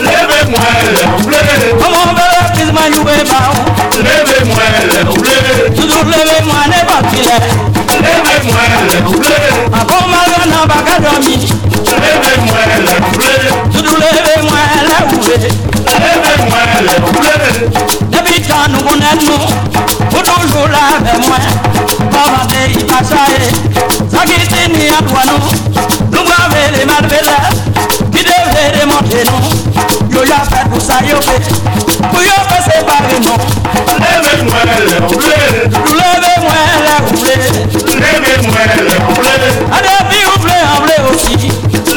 Levez-moi 0.00 0.68
les 0.84 1.24
oublés. 1.24 1.38
Comment 1.82 2.04
on 2.04 2.12
va 2.12 2.24
la 2.28 2.50
prise 2.50 2.72
ma 2.72 2.82
ba. 2.82 3.40
Levez-moi 3.96 4.64
les 4.92 5.00
oublés. 5.08 5.74
Toujours 5.74 6.04
levez-moi 6.04 6.60
qu'il 7.10 7.26
est. 7.26 7.44
Levez-moi 7.96 8.62
les. 8.90 9.00
Encore 9.74 10.06
mal 10.08 10.30
n'a 10.46 10.62
pas 10.68 10.82
qu'à 10.84 10.96
dormir. 11.00 11.38
Levez-moi 11.86 12.60
les 12.76 12.96
oublés. 13.08 13.48
Toujours 13.72 13.98
levez-moi 13.98 14.60
la 14.98 15.06
oublée. 15.06 15.48
Levez-moi 15.86 16.58
les 16.82 16.98
oublés. 17.08 17.68
Depuis 18.10 18.42
quand 18.42 18.68
nous 18.70 18.80
connaissons, 18.80 19.46
pour 20.10 20.22
toujours 20.22 20.68
là 20.68 20.78
avec 20.98 21.26
moi. 21.26 21.36
Maman 22.12 22.46
il 22.68 22.86
passe 22.86 23.12
à 23.12 24.16
ça 24.16 24.24
qui 24.24 24.40
s'est 24.54 24.68
mis 24.68 24.88
à 24.88 25.02
toi 25.02 25.22
nous. 25.26 25.64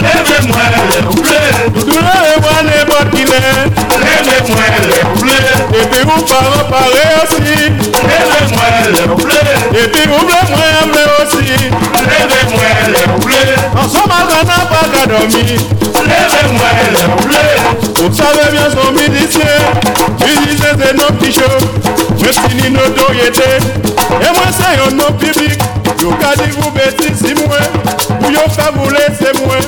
leve 0.02 0.38
mwen 0.48 0.72
le 0.90 1.00
oule 1.10 1.40
Doudou 1.74 2.00
le 2.00 2.38
mwen 2.42 2.66
le 2.68 2.86
bot 2.90 3.10
ki 3.14 3.24
le 3.26 3.40
Leve 4.04 4.38
mwen 4.50 4.76
le 4.90 5.00
oule 5.16 5.40
Epi 5.82 6.02
ou 6.06 6.22
pa 6.30 6.40
repare 6.54 7.04
osi 7.22 7.42
Leve 8.10 8.40
mwen 8.52 8.76
le 8.96 9.04
oule 9.16 9.42
Epi 9.84 10.04
ou 10.10 10.22
ble 10.28 10.42
mwen 10.52 10.94
ble 10.94 11.04
osi 11.22 11.46
Leve 12.10 12.42
mwen 12.52 12.94
le 12.94 13.04
oule 13.16 13.42
Ansoma 13.84 14.20
gana 14.30 14.60
pa 14.72 14.84
ka 14.94 15.06
domi 15.14 15.46
Leve 16.10 16.42
mwen 16.52 16.78
le 16.96 17.04
oule 17.18 17.46
Ou 18.04 18.14
save 18.14 18.52
bien 18.52 18.70
son 18.74 18.92
midisye 18.94 19.52
Midisye 20.26 20.76
se 20.84 20.94
nou 21.00 21.18
pichou 21.22 21.58
Mwen 22.18 22.34
fini 22.34 22.70
nou 22.70 22.94
doyete 23.00 23.50
E 24.22 24.30
mwen 24.30 24.54
se 24.54 24.78
yon 24.78 25.02
nou 25.02 25.18
pibik 25.22 25.77
Yo 26.02 26.10
ka 26.22 26.32
di 26.38 26.52
ou 26.62 26.72
beti 26.72 27.14
si 27.16 27.34
mwen 27.34 27.68
Pou 28.20 28.32
yo 28.32 28.44
ka 28.56 28.72
vou 28.76 28.90
lese 28.94 29.34
mwen. 29.42 29.64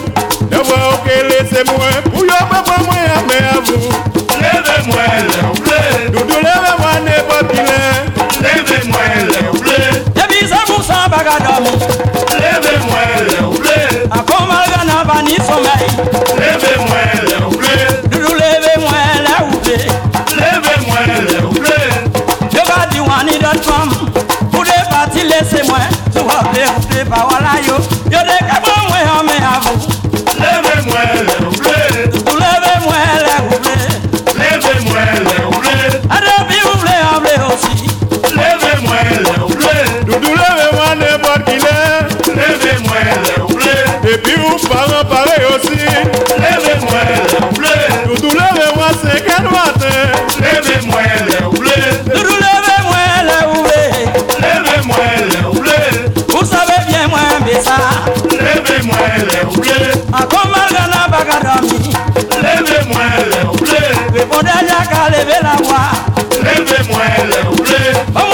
Yo 0.52 0.62
wè 0.66 0.78
ou 0.90 0.98
ke 1.06 1.16
lese 1.30 1.64
mwen 1.70 1.98
Pou 2.10 2.26
yo 2.26 2.40
pa 2.50 2.62
pa 2.66 2.78
mwen 2.84 3.12
ame 3.18 3.38
avou 3.54 3.92
Leve 4.42 4.76
mwen 4.88 5.28
le 5.30 5.42
ou 5.50 5.58
ble 5.66 5.80
Doudou 6.14 6.42
leve 6.46 6.72
mwen 6.80 7.08
ne 7.08 7.18
papile 7.30 7.80
Leve 8.46 8.80
mwen 8.90 9.30
le 9.32 9.44
ou 9.50 9.62
ble 9.62 9.80
Debi 10.18 10.42
se 10.50 10.62
mousan 10.70 11.10
baga 11.14 11.38
damou 11.44 11.78
Leve 12.40 12.76
mwen 12.86 13.16
le 13.30 13.40
ou 13.46 13.62
ble 13.62 13.78
Akon 14.20 14.48
mal 14.50 14.66
gana 14.74 15.04
bani 15.10 15.38
somay 15.50 15.86
Leve 16.40 16.76
mwen 16.86 17.26
le 17.30 17.40
ou 17.46 17.58
ble 17.58 17.78
Doudou 18.10 18.36
leve 18.42 18.76
mwen 18.86 19.26
le 19.28 19.38
ou 19.48 19.64
ble 19.66 19.80
Leve 20.40 20.78
mwen 20.88 21.26
le 21.30 21.40
ou 21.46 21.56
ble 21.58 21.82
Yo 22.56 22.66
ka 22.70 22.86
di 22.92 23.00
wani 23.06 23.38
dan 23.42 23.60
fam. 23.66 23.92
Pou 24.52 24.64
de 24.66 24.78
pati 24.90 25.28
lese 25.30 25.64
mwen. 25.70 26.09
Vas 26.24 26.50
play, 26.50 26.66
play, 26.90 27.06
pas 27.06 27.28
voilà 27.30 27.62
yo. 27.66 27.74
Yo 27.74 27.80
de 27.80 27.99
muele 59.00 59.40
ule 59.58 59.94
akomarga 60.14 60.88
na 60.88 61.08
bagadami 61.08 61.96
leve 62.44 62.80
muele 62.94 63.40
ule 63.62 63.82
vepondeyaka 64.14 65.10
levela 65.12 65.52
wa 65.70 65.84
leve 66.44 66.78
muele 66.94 67.40
ule 67.60 67.80
bon 68.14 68.29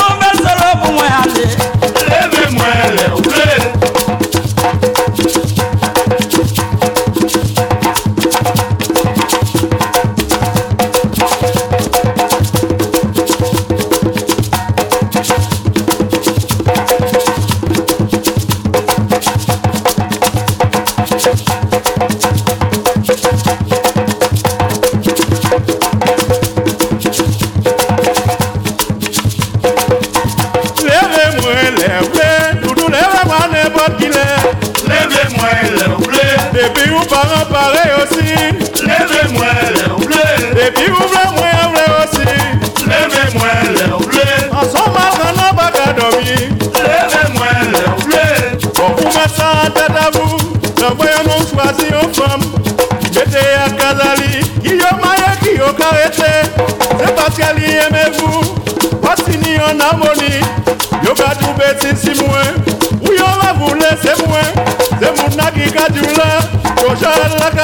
Yo 67.25 67.54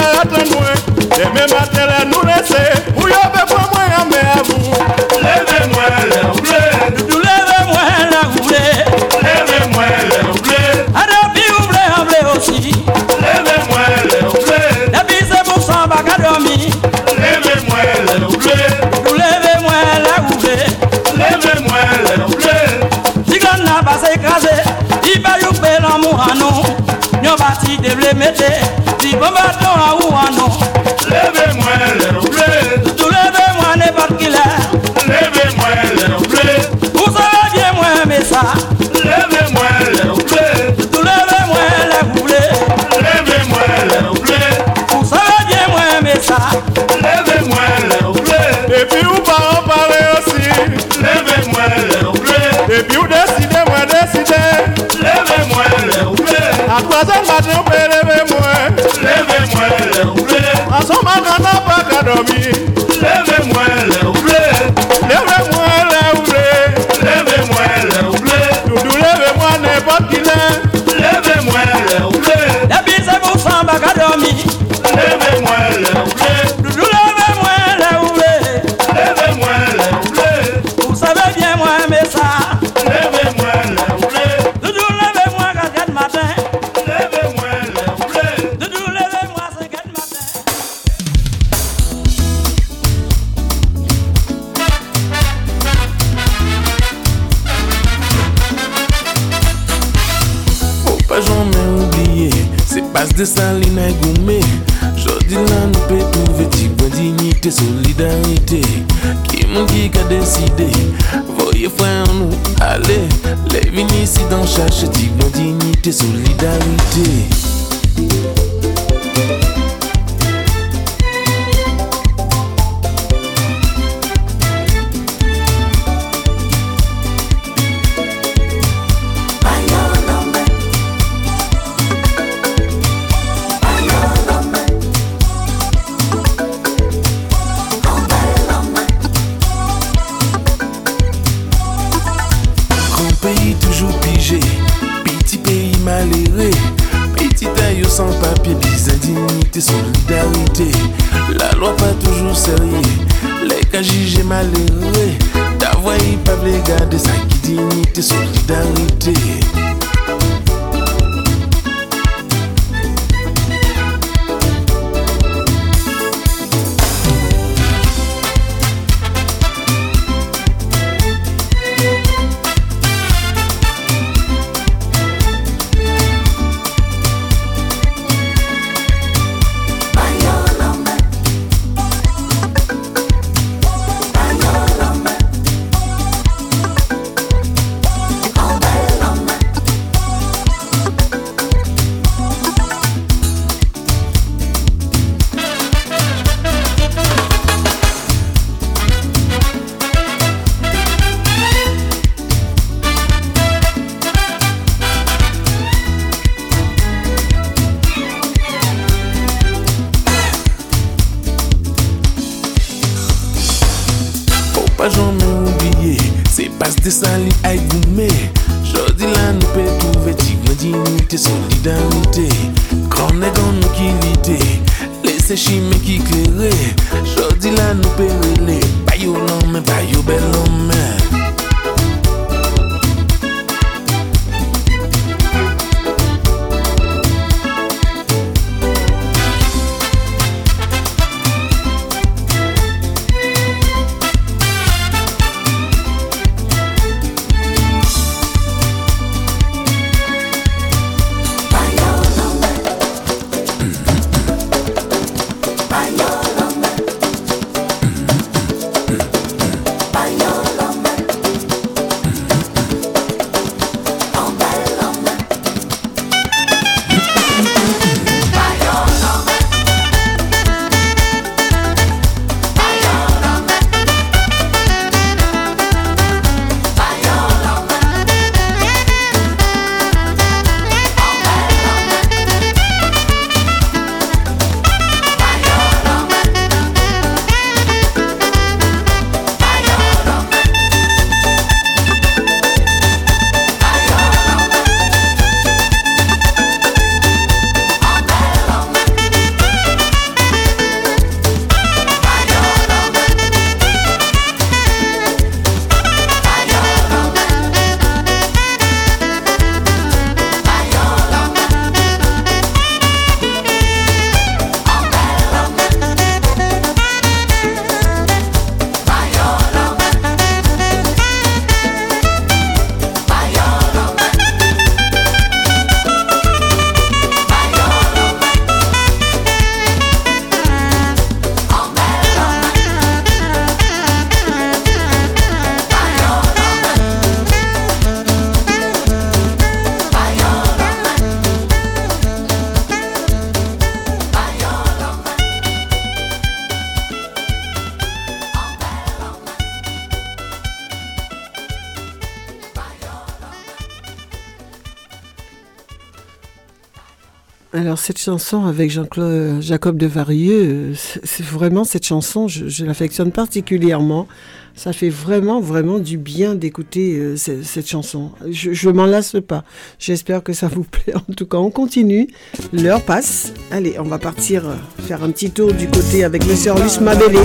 cette 357.82 357.98
chanson 358.00 358.46
avec 358.46 358.70
Jean-Claude 358.70 359.42
Jacob 359.42 359.76
de 359.78 359.88
Varieux, 359.88 360.44
euh, 360.44 360.74
c'est 361.04 361.26
vraiment 361.26 361.64
cette 361.64 361.86
chanson, 361.86 362.28
je, 362.28 362.64
l'affectionne 362.64 363.12
particulièrement. 363.12 364.08
Ça 364.54 364.74
fait 364.74 364.90
vraiment, 364.90 365.40
vraiment 365.40 365.80
du 365.80 365.98
bien 365.98 366.36
d'écouter 366.36 366.96
euh, 366.98 367.16
ce- 367.16 367.42
cette 367.42 367.68
chanson. 367.68 368.12
Je, 368.30 368.70
m'en 368.70 368.86
lasse 368.86 369.16
pas. 369.26 369.44
J'espère 369.80 370.22
que 370.24 370.34
ça 370.34 370.48
vous 370.48 370.64
plaît. 370.72 370.94
En 370.96 371.14
tout 371.14 371.26
cas, 371.26 371.38
on 371.38 371.50
continue. 371.50 372.08
L'heure 372.54 372.82
passe. 372.82 373.32
Allez, 373.50 373.76
on 373.80 373.84
va 373.84 373.98
partir 373.98 374.46
euh, 374.46 374.56
faire 374.86 375.04
un 375.04 375.10
petit 375.12 375.32
tour 375.32 375.54
du 375.54 375.68
côté 375.68 376.04
avec 376.04 376.26
le 376.28 376.36
service 376.36 376.80
Mabélé. 376.82 377.20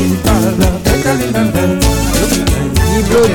Diblo 2.87 3.27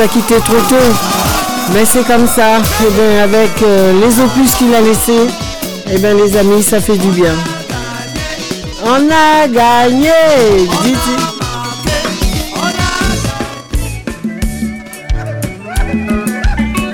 nous 0.00 0.04
a 0.04 0.08
quittés 0.08 0.40
trop 0.40 0.60
tôt. 0.68 0.76
Mais 1.72 1.84
c'est 1.84 2.06
comme 2.06 2.26
ça. 2.26 2.58
Eh 2.86 2.90
bien, 2.92 3.22
avec 3.22 3.50
euh, 3.62 3.92
les 4.00 4.20
opus 4.20 4.54
qu'il 4.54 4.74
a 4.74 4.80
laissés, 4.80 5.26
eh 5.92 5.98
bien, 5.98 6.14
les 6.14 6.36
amis, 6.36 6.62
ça 6.62 6.80
fait 6.80 6.96
du 6.96 7.08
bien. 7.08 7.34
On 8.84 9.08
a 9.10 9.46
gagné, 9.46 10.10
dit-il. 10.82 11.20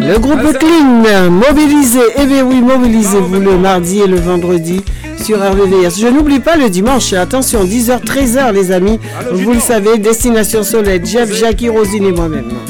Le 0.06 0.18
groupe 0.18 0.56
Clean, 0.58 1.30
mobilisé, 1.30 2.00
eh 2.16 2.26
bien 2.26 2.44
oui, 2.44 2.60
mobilisez-vous 2.60 3.40
le 3.40 3.58
mardi 3.58 4.00
et 4.00 4.06
le 4.06 4.20
vendredi 4.20 4.84
sur 5.20 5.38
RVVS. 5.38 5.98
Je 6.00 6.06
n'oublie 6.06 6.38
pas 6.38 6.56
le 6.56 6.70
dimanche, 6.70 7.12
attention, 7.12 7.64
10h, 7.64 8.04
13h 8.04 8.52
les 8.52 8.70
amis, 8.70 9.00
vous 9.32 9.52
le 9.52 9.58
savez, 9.58 9.98
Destination 9.98 10.62
Soleil, 10.62 11.00
Jeff, 11.04 11.34
Jackie, 11.34 11.68
Rosine 11.68 12.04
et 12.04 12.12
moi-même. 12.12 12.65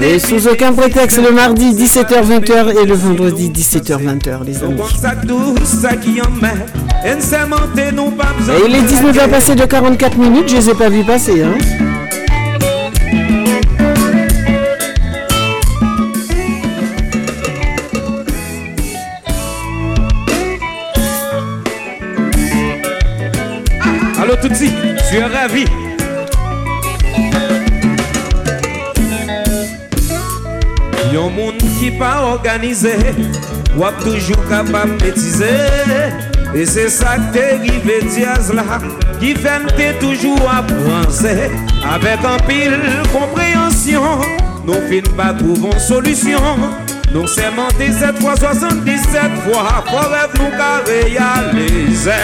Et 0.00 0.18
sous 0.18 0.48
aucun 0.48 0.72
prétexte, 0.72 1.18
le 1.22 1.32
mardi 1.32 1.72
17h, 1.72 2.24
20h 2.24 2.82
et 2.82 2.86
le 2.86 2.94
vendredi 2.94 3.50
17h, 3.50 3.98
20h 3.98 4.44
les 4.44 4.62
amis. 4.62 4.80
Et 7.04 8.68
il 8.68 8.74
est 8.74 8.82
19h 8.82 9.28
passé 9.28 9.54
de 9.54 9.64
44 9.64 10.18
minutes, 10.18 10.48
je 10.48 10.56
ne 10.56 10.60
les 10.60 10.70
ai 10.70 10.74
pas 10.74 10.88
vus 10.88 11.04
passer. 11.04 11.42
Hein. 11.42 11.54
Allô 24.20 24.34
Tutsi, 24.42 24.70
tu 25.10 25.16
es 25.16 25.24
ravi. 25.24 25.87
Yon 31.18 31.32
moun 31.34 31.56
ki 31.80 31.88
pa 31.98 32.12
organize 32.22 32.92
Wap 33.78 33.96
toujou 34.04 34.38
kapap 34.46 34.86
metize. 35.00 35.50
E 36.54 36.66
se 36.66 36.84
sak 36.94 37.32
te 37.34 37.42
rive 37.64 37.96
diaz 38.06 38.52
la 38.54 38.78
Ki 39.18 39.32
fem 39.42 39.66
te 39.74 39.88
toujou 39.98 40.38
ap 40.46 40.70
pranse 40.70 41.34
Awek 41.90 42.22
an 42.28 42.38
pil 42.46 42.76
komprehansyon 43.10 44.22
Nou 44.68 44.78
fin 44.86 45.06
pa 45.18 45.32
trouvon 45.34 45.74
solusyon. 45.88 46.68
Nou 47.14 47.24
seman 47.32 47.72
17 47.80 48.20
fwa, 48.20 48.36
77 48.38 49.42
fwa 49.46 49.80
Forev 49.88 50.38
nou 50.38 50.52
ka 50.54 50.74
reyalize. 50.86 52.20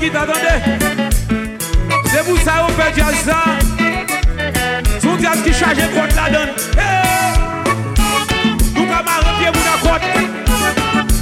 git, 0.00 0.14
atende 0.14 0.54
Se 2.08 2.22
pou 2.24 2.36
sa 2.44 2.64
ou 2.64 2.72
fe 2.78 2.86
jazz 2.96 3.18
sa 3.24 3.38
Sou 5.00 5.16
jazz 5.20 5.42
ki 5.44 5.52
chaje 5.54 5.88
kont 5.94 6.14
la 6.16 6.28
don 6.34 6.48
Nou 8.76 8.86
kamare 8.86 9.34
pye 9.38 9.50
moun 9.54 9.68
akot 9.74 10.02
ah! 10.06 10.70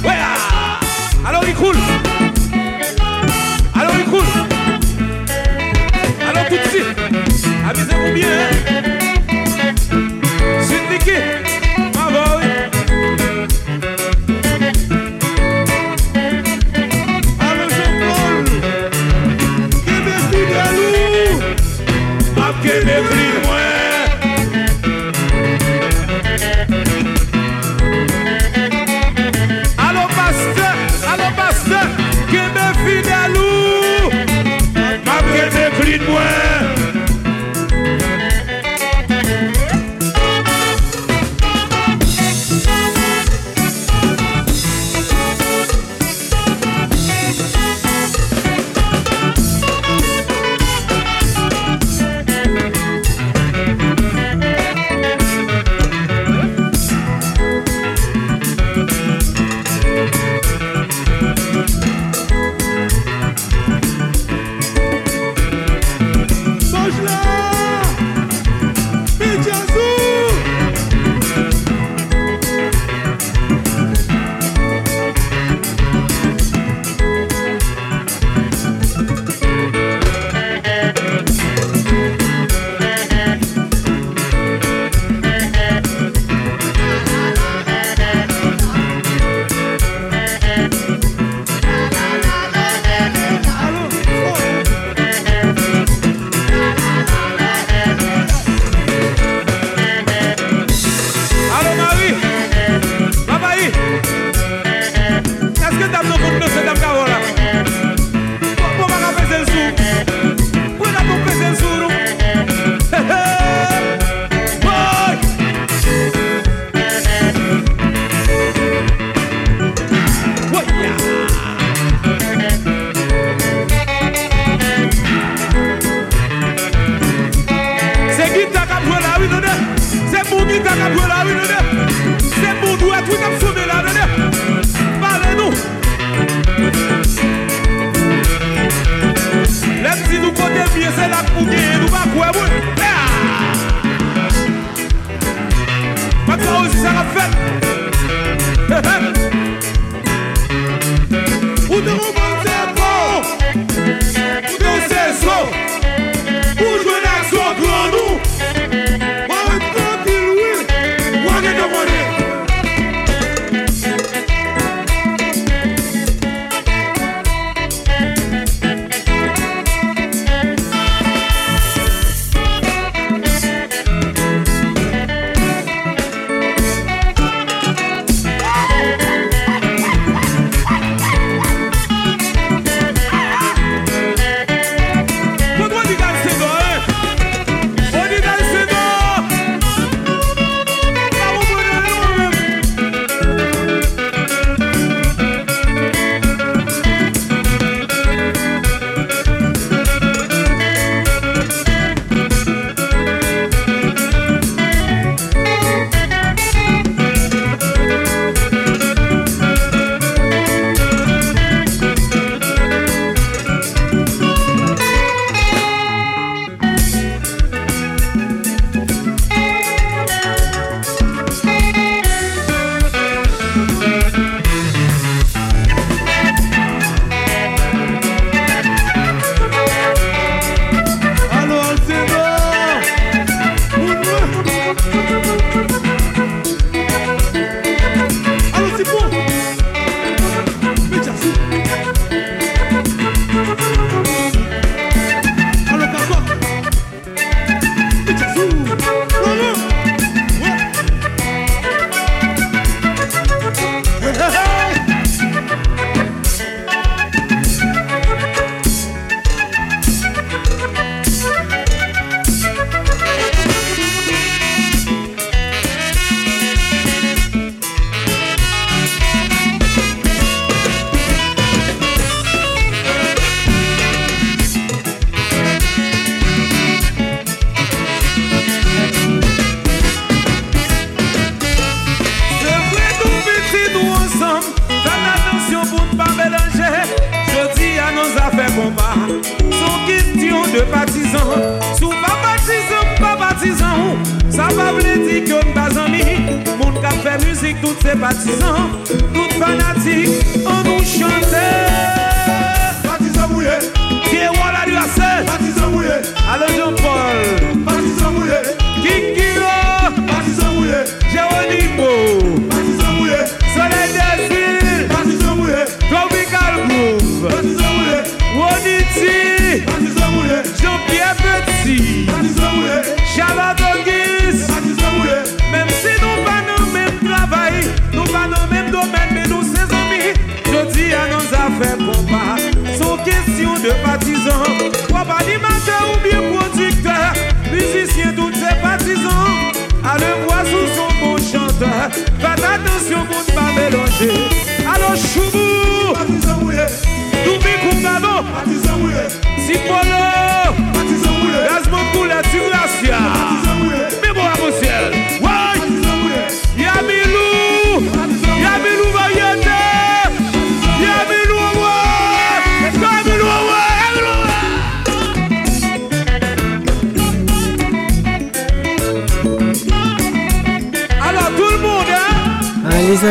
Weya 0.05 0.31
Alo 1.27 1.43
yi 1.47 1.53
koul 1.57 1.77
Alo 3.75 3.97
yi 3.97 4.05
koul 4.11 4.29
Alo 6.29 6.47
tout 6.49 6.71
si 6.71 6.83
Amise 7.67 7.93
mou 7.97 8.13
bien 8.13 8.39
Sweet 10.61 10.89
Nicky 10.91 11.56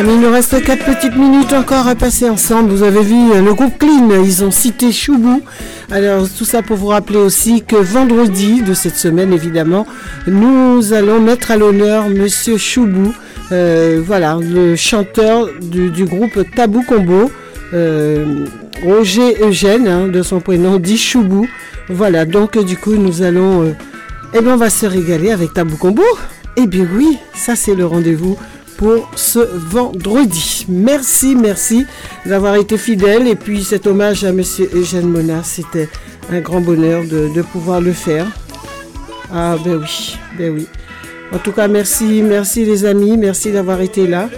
il 0.05 0.19
nous 0.19 0.29
reste 0.31 0.63
4 0.63 0.85
petites 0.85 1.15
minutes 1.15 1.53
encore 1.53 1.87
à 1.87 1.95
passer 1.95 2.29
ensemble. 2.29 2.69
Vous 2.69 2.83
avez 2.83 3.01
vu 3.01 3.31
euh, 3.31 3.41
le 3.41 3.53
groupe 3.55 3.79
Clean, 3.79 4.09
ils 4.23 4.43
ont 4.43 4.51
cité 4.51 4.91
Choubou. 4.91 5.41
Alors 5.89 6.27
tout 6.29 6.45
ça 6.45 6.61
pour 6.61 6.77
vous 6.77 6.87
rappeler 6.87 7.17
aussi 7.17 7.63
que 7.63 7.75
vendredi 7.75 8.61
de 8.61 8.75
cette 8.75 8.95
semaine, 8.95 9.33
évidemment, 9.33 9.87
nous 10.27 10.93
allons 10.93 11.19
mettre 11.19 11.49
à 11.49 11.57
l'honneur 11.57 12.09
Monsieur 12.09 12.57
Choubou, 12.57 13.11
euh, 13.51 13.99
voilà, 14.05 14.37
le 14.39 14.75
chanteur 14.75 15.47
du, 15.61 16.05
groupe 16.05 16.39
Tabou 16.55 16.83
Combo. 16.83 17.31
euh, 17.73 18.45
Roger 18.83 19.37
Eugène, 19.41 19.87
hein, 19.87 20.07
de 20.07 20.21
son 20.21 20.41
prénom, 20.41 20.77
dit 20.77 20.97
Choubou. 20.99 21.47
Voilà, 21.89 22.25
donc 22.25 22.57
du 22.63 22.77
coup, 22.77 22.95
nous 22.95 23.23
allons... 23.23 23.73
eh 24.33 24.41
bien, 24.41 24.53
on 24.53 24.57
va 24.57 24.69
se 24.69 24.85
régaler 24.85 25.31
avec 25.31 25.53
Tabou 25.53 25.77
Combo. 25.77 26.03
Eh 26.55 26.67
bien 26.67 26.87
oui, 26.95 27.17
ça 27.33 27.55
c'est 27.55 27.75
le 27.75 27.85
rendez-vous 27.85 28.37
pour 28.77 29.09
ce 29.15 29.39
vendredi. 29.39 30.65
Merci, 30.69 31.35
merci 31.35 31.85
d'avoir 32.25 32.55
été 32.55 32.77
fidèle. 32.77 33.27
Et 33.27 33.35
puis 33.35 33.63
cet 33.63 33.87
hommage 33.87 34.23
à 34.23 34.31
Monsieur 34.31 34.69
Eugène 34.73 35.09
Mona, 35.09 35.43
c'était 35.43 35.89
un 36.31 36.39
grand 36.39 36.61
bonheur 36.61 37.03
de, 37.03 37.33
de 37.33 37.41
pouvoir 37.41 37.81
le 37.81 37.93
faire. 37.93 38.27
Ah 39.33 39.55
ben 39.63 39.77
oui, 39.81 40.15
ben 40.37 40.53
oui. 40.53 40.67
En 41.33 41.39
tout 41.39 41.51
cas, 41.51 41.67
merci, 41.67 42.21
merci 42.23 42.63
les 42.63 42.85
amis, 42.85 43.17
merci 43.17 43.51
d'avoir 43.51 43.81
été 43.81 44.07
là. 44.07 44.29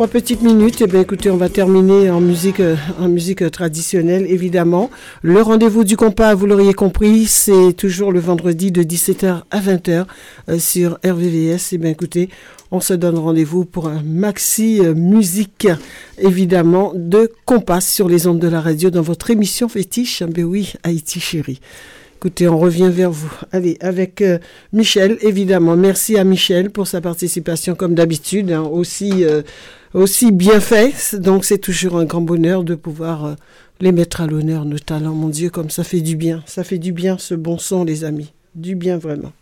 Trois 0.00 0.08
petites 0.08 0.40
minutes. 0.40 0.80
Et 0.80 0.86
bien, 0.86 1.02
écoutez, 1.02 1.30
on 1.30 1.36
va 1.36 1.50
terminer 1.50 2.08
en 2.08 2.22
musique, 2.22 2.60
euh, 2.60 2.74
en 2.98 3.10
musique 3.10 3.50
traditionnelle, 3.50 4.24
évidemment. 4.30 4.88
Le 5.20 5.42
rendez-vous 5.42 5.84
du 5.84 5.98
compas, 5.98 6.34
vous 6.34 6.46
l'auriez 6.46 6.72
compris, 6.72 7.26
c'est 7.26 7.74
toujours 7.74 8.10
le 8.10 8.18
vendredi 8.18 8.72
de 8.72 8.82
17h 8.82 9.42
à 9.50 9.60
20h 9.60 10.06
euh, 10.48 10.58
sur 10.58 10.98
RVVS. 11.04 11.74
Et 11.74 11.76
bien, 11.76 11.90
écoutez, 11.90 12.30
on 12.70 12.80
se 12.80 12.94
donne 12.94 13.18
rendez-vous 13.18 13.66
pour 13.66 13.88
un 13.88 14.02
maxi 14.02 14.80
euh, 14.80 14.94
musique, 14.94 15.68
évidemment, 16.16 16.92
de 16.94 17.30
compas 17.44 17.82
sur 17.82 18.08
les 18.08 18.26
ondes 18.26 18.40
de 18.40 18.48
la 18.48 18.62
radio 18.62 18.88
dans 18.88 19.02
votre 19.02 19.30
émission 19.30 19.68
fétiche. 19.68 20.22
Ben 20.22 20.44
oui, 20.44 20.72
Haïti 20.82 21.20
chérie. 21.20 21.60
Écoutez, 22.20 22.48
on 22.48 22.58
revient 22.58 22.90
vers 22.92 23.10
vous. 23.10 23.32
Allez, 23.50 23.78
avec 23.80 24.20
euh, 24.20 24.38
Michel, 24.74 25.16
évidemment. 25.22 25.74
Merci 25.74 26.18
à 26.18 26.24
Michel 26.24 26.68
pour 26.68 26.86
sa 26.86 27.00
participation, 27.00 27.74
comme 27.74 27.94
d'habitude, 27.94 28.52
hein, 28.52 28.60
aussi, 28.60 29.24
euh, 29.24 29.40
aussi 29.94 30.30
bien 30.30 30.60
fait. 30.60 31.18
Donc, 31.18 31.46
c'est 31.46 31.56
toujours 31.56 31.96
un 31.96 32.04
grand 32.04 32.20
bonheur 32.20 32.62
de 32.62 32.74
pouvoir 32.74 33.24
euh, 33.24 33.34
les 33.80 33.90
mettre 33.90 34.20
à 34.20 34.26
l'honneur, 34.26 34.66
nos 34.66 34.78
talents. 34.78 35.14
Mon 35.14 35.30
Dieu, 35.30 35.48
comme 35.48 35.70
ça 35.70 35.82
fait 35.82 36.02
du 36.02 36.14
bien. 36.14 36.42
Ça 36.44 36.62
fait 36.62 36.76
du 36.76 36.92
bien, 36.92 37.16
ce 37.16 37.34
bon 37.34 37.56
son, 37.56 37.84
les 37.84 38.04
amis. 38.04 38.34
Du 38.54 38.74
bien, 38.74 38.98
vraiment. 38.98 39.32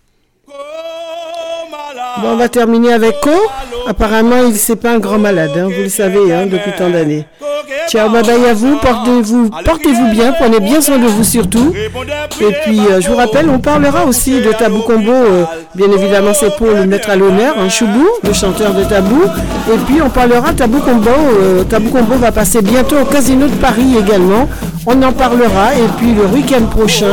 Bon, 0.47 2.29
on 2.29 2.37
va 2.37 2.49
terminer 2.49 2.93
avec 2.93 3.17
Co. 3.21 3.31
Apparemment, 3.89 4.47
il 4.47 4.55
c'est 4.55 4.77
pas 4.77 4.95
un 4.95 5.01
grand 5.01 5.19
malade, 5.19 5.51
hein, 5.57 5.65
vous 5.65 5.83
le 5.83 5.89
savez, 5.89 6.33
hein, 6.33 6.47
depuis 6.47 6.71
tant 6.79 6.91
d'années. 6.91 7.27
Ciao, 7.89 8.09
bye 8.09 8.23
bye 8.23 8.47
à 8.49 8.55
vous, 8.55 8.77
portez-vous 8.77 9.51
portez-vous 9.65 10.11
bien, 10.13 10.33
prenez 10.33 10.61
bien 10.61 10.81
soin 10.81 10.99
de 10.99 11.07
vous 11.07 11.25
surtout. 11.25 11.73
Et 12.41 12.53
puis, 12.65 12.81
euh, 12.81 13.01
je 13.01 13.09
vous 13.09 13.17
rappelle, 13.17 13.49
on 13.51 13.59
parlera 13.59 14.07
aussi 14.07 14.41
de 14.41 14.53
Tabou 14.53 14.81
Combo, 14.81 15.11
euh, 15.11 15.45
bien 15.75 15.91
évidemment, 15.91 16.33
c'est 16.33 16.57
pour 16.57 16.69
le 16.69 16.87
mettre 16.87 17.11
à 17.11 17.17
l'honneur, 17.17 17.57
un 17.59 17.69
Choubou, 17.69 18.07
le 18.23 18.33
chanteur 18.33 18.73
de 18.73 18.85
Tabou. 18.85 19.23
Et 19.73 19.77
puis, 19.87 20.01
on 20.03 20.09
parlera 20.09 20.53
Tabou 20.53 20.79
Combo, 20.79 21.11
euh, 21.11 21.65
Tabou 21.65 21.91
Combo 21.91 22.15
va 22.15 22.33
passer 22.33 22.63
bientôt 22.63 22.97
au 23.03 23.05
Casino 23.05 23.47
de 23.47 23.57
Paris 23.57 23.97
également. 23.99 24.49
On 24.87 25.03
en 25.03 25.13
parlera. 25.13 25.75
Et 25.75 25.89
puis, 25.99 26.15
le 26.15 26.25
week-end 26.25 26.65
prochain, 26.71 27.07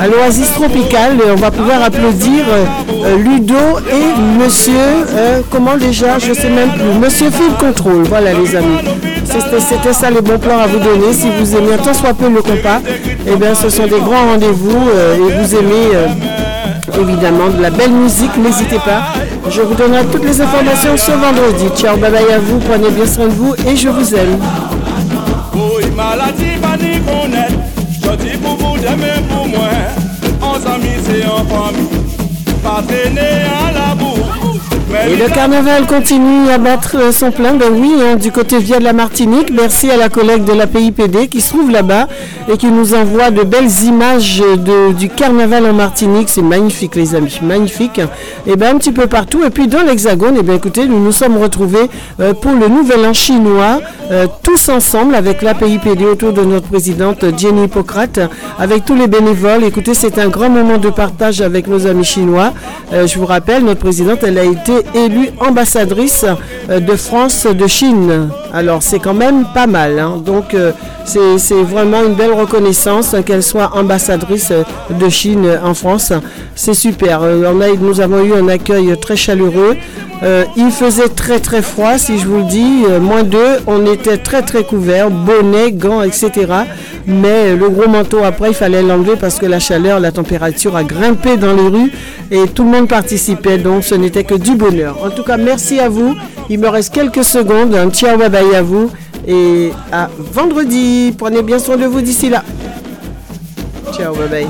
à 0.00 0.08
l'Oasis 0.08 0.52
Tropicale, 0.54 1.18
on 1.30 1.36
va 1.36 1.50
pouvoir 1.52 1.82
applaudir 1.84 2.44
Ludo 3.18 3.54
et 3.88 4.20
Monsieur, 4.42 5.06
comment 5.50 5.76
déjà, 5.76 6.18
je 6.18 6.32
sais 6.32 6.48
même 6.50 6.70
plus, 6.70 6.98
Monsieur 7.00 7.30
Phil 7.30 7.52
Control. 7.60 8.02
Voilà 8.08 8.32
les 8.32 8.56
amis. 8.56 8.78
C'était 9.24 9.59
c'était 9.60 9.92
ça 9.92 10.10
les 10.10 10.20
bons 10.20 10.38
plans 10.38 10.58
à 10.58 10.66
vous 10.66 10.78
donner. 10.78 11.12
Si 11.12 11.28
vous 11.38 11.56
aimez 11.56 11.74
un 11.74 11.78
tant 11.78 11.94
soit 11.94 12.14
peu 12.14 12.28
le 12.28 12.42
compas, 12.42 12.80
eh 13.26 13.36
bien 13.36 13.54
ce 13.54 13.68
sont 13.68 13.84
des 13.84 14.00
grands 14.00 14.26
rendez-vous 14.32 14.88
euh, 14.88 15.16
et 15.16 15.18
vous 15.42 15.54
aimez 15.54 15.94
euh, 15.94 16.06
évidemment 17.00 17.48
de 17.48 17.60
la 17.62 17.70
belle 17.70 17.92
musique, 17.92 18.36
n'hésitez 18.36 18.78
pas. 18.78 19.14
Je 19.50 19.62
vous 19.62 19.74
donnerai 19.74 20.04
toutes 20.06 20.24
les 20.24 20.40
informations 20.40 20.96
ce 20.96 21.10
vendredi. 21.12 21.68
Ciao, 21.76 21.96
bye 21.96 22.10
bye 22.10 22.32
à 22.32 22.38
vous, 22.38 22.58
prenez 22.58 22.90
bien 22.90 23.06
soin 23.06 23.26
de 23.26 23.32
vous 23.32 23.54
et 23.66 23.76
je 23.76 23.88
vous 23.88 24.14
aime. 24.14 24.38
Et 35.08 35.16
le 35.16 35.28
carnaval 35.32 35.86
continue 35.86 36.50
à 36.50 36.58
battre 36.58 36.96
euh, 36.98 37.10
son 37.10 37.30
plein, 37.30 37.54
ben 37.54 37.72
oui, 37.72 37.90
hein, 38.02 38.16
du 38.16 38.30
côté 38.30 38.58
via 38.58 38.78
de 38.78 38.84
la 38.84 38.92
Martinique. 38.92 39.50
Merci 39.50 39.90
à 39.90 39.96
la 39.96 40.10
collègue 40.10 40.44
de 40.44 40.52
la 40.52 40.66
PIPD 40.66 41.28
qui 41.28 41.40
se 41.40 41.50
trouve 41.54 41.70
là-bas 41.70 42.06
et 42.52 42.58
qui 42.58 42.66
nous 42.66 42.94
envoie 42.94 43.30
de 43.30 43.42
belles 43.42 43.70
images 43.84 44.42
du 44.98 45.08
carnaval 45.08 45.64
en 45.64 45.72
Martinique. 45.72 46.28
C'est 46.28 46.42
magnifique, 46.42 46.96
les 46.96 47.14
amis, 47.14 47.40
magnifique. 47.42 48.00
Et 48.46 48.56
ben 48.56 48.74
un 48.74 48.78
petit 48.78 48.92
peu 48.92 49.06
partout. 49.06 49.42
Et 49.42 49.48
puis 49.50 49.68
dans 49.68 49.82
l'Hexagone, 49.82 50.36
et 50.36 50.42
bien 50.42 50.54
écoutez, 50.54 50.86
nous 50.86 51.02
nous 51.02 51.12
sommes 51.12 51.38
retrouvés 51.38 51.88
euh, 52.20 52.34
pour 52.34 52.52
le 52.52 52.68
Nouvel 52.68 53.06
An 53.06 53.14
chinois, 53.14 53.80
euh, 54.10 54.26
tous 54.42 54.68
ensemble 54.68 55.14
avec 55.14 55.40
la 55.40 55.54
PIPD 55.54 56.04
autour 56.04 56.34
de 56.34 56.42
notre 56.42 56.68
présidente 56.68 57.24
Jenny 57.38 57.64
Hippocrate, 57.64 58.20
avec 58.58 58.84
tous 58.84 58.94
les 58.94 59.06
bénévoles. 59.06 59.64
Écoutez, 59.64 59.94
c'est 59.94 60.18
un 60.18 60.28
grand 60.28 60.50
moment 60.50 60.76
de 60.76 60.90
partage 60.90 61.40
avec 61.40 61.68
nos 61.68 61.86
amis 61.86 62.04
chinois. 62.04 62.52
Je 62.92 63.18
vous 63.18 63.26
rappelle, 63.26 63.64
notre 63.64 63.80
présidente, 63.80 64.18
elle 64.24 64.38
a 64.38 64.44
été 64.44 64.72
élue 64.94 65.30
ambassadrice 65.40 66.24
euh, 66.68 66.80
de 66.80 66.94
France 66.96 67.46
de 67.46 67.66
Chine. 67.66 68.28
Alors 68.52 68.82
c'est 68.82 68.98
quand 68.98 69.14
même 69.14 69.44
pas 69.54 69.66
mal. 69.66 69.98
hein. 69.98 70.20
Donc 70.24 70.54
euh, 70.54 70.72
c'est 71.04 71.62
vraiment 71.62 72.04
une 72.04 72.14
belle 72.14 72.32
reconnaissance 72.32 73.14
qu'elle 73.26 73.42
soit 73.42 73.70
ambassadrice 73.76 74.50
euh, 74.50 74.62
de 74.90 75.08
Chine 75.08 75.48
en 75.64 75.74
France. 75.74 76.12
C'est 76.54 76.74
super. 76.74 77.20
On 77.22 77.60
a, 77.60 77.68
nous 77.80 78.00
avons 78.00 78.22
eu 78.24 78.34
un 78.34 78.48
accueil 78.48 78.94
très 79.00 79.16
chaleureux. 79.16 79.76
Il 80.56 80.70
faisait 80.70 81.08
très 81.08 81.38
très 81.40 81.62
froid, 81.62 81.96
si 81.96 82.18
je 82.18 82.26
vous 82.26 82.38
le 82.38 82.42
dis, 82.44 82.84
moins 83.00 83.22
2, 83.22 83.38
on 83.66 83.86
était 83.86 84.18
très 84.18 84.42
très 84.42 84.64
couverts, 84.64 85.10
bonnets, 85.10 85.72
gants, 85.72 86.02
etc. 86.02 86.30
Mais 87.06 87.56
le 87.56 87.70
gros 87.70 87.88
manteau 87.88 88.22
après, 88.22 88.48
il 88.50 88.54
fallait 88.54 88.82
l'enlever 88.82 89.16
parce 89.18 89.38
que 89.38 89.46
la 89.46 89.58
chaleur, 89.60 89.98
la 89.98 90.12
température 90.12 90.76
a 90.76 90.84
grimpé 90.84 91.38
dans 91.38 91.54
les 91.54 91.68
rues 91.68 91.90
et 92.30 92.46
tout 92.48 92.64
le 92.64 92.70
monde 92.70 92.88
participait, 92.88 93.56
donc 93.56 93.82
ce 93.82 93.94
n'était 93.94 94.24
que 94.24 94.34
du 94.34 94.56
bonheur. 94.56 94.79
En 94.86 95.10
tout 95.10 95.22
cas, 95.22 95.36
merci 95.36 95.78
à 95.80 95.88
vous. 95.88 96.14
Il 96.48 96.58
me 96.58 96.68
reste 96.68 96.92
quelques 96.92 97.24
secondes. 97.24 97.74
Un 97.74 97.90
ciao, 97.90 98.16
bye 98.16 98.28
bye 98.28 98.54
à 98.54 98.62
vous 98.62 98.90
et 99.26 99.72
à 99.92 100.08
vendredi. 100.18 101.14
Prenez 101.16 101.42
bien 101.42 101.58
soin 101.58 101.76
de 101.76 101.86
vous 101.86 102.00
d'ici 102.00 102.28
là. 102.28 102.42
Ciao, 103.92 104.14
bye 104.14 104.28
bye. 104.28 104.46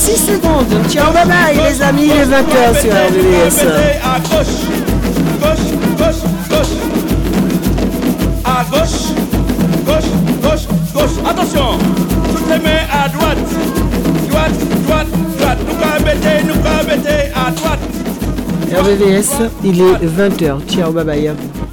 6 0.00 0.16
secondes. 0.16 0.66
Ciao, 0.88 1.12
bye 1.12 1.24
bye, 1.24 1.54
les 1.54 1.82
amis, 1.82 2.10
est 2.10 2.24
20h 2.24 2.80
sur 2.80 2.92
à 2.92 4.18
gauche, 4.18 4.46
gauche. 5.40 5.89
Gauche, 8.70 9.12
gauche, 9.84 10.10
gauche, 10.42 10.66
gauche. 10.94 11.16
Attention, 11.28 11.78
toutes 12.34 12.48
les 12.48 12.58
mains 12.58 12.86
à 12.92 13.08
droite, 13.08 13.38
droite, 14.28 14.52
droite, 14.86 15.06
droite. 15.38 15.58
Nous 15.66 16.04
mettre, 16.04 16.46
nous 16.46 16.86
mettre 16.86 17.36
à 17.36 17.50
droite. 17.50 17.80
RVVS, 18.72 19.50
il 19.64 19.80
est 19.80 20.06
20h. 20.06 20.60
Ciao, 20.68 20.92
bye 20.92 21.04
bye. 21.04 21.69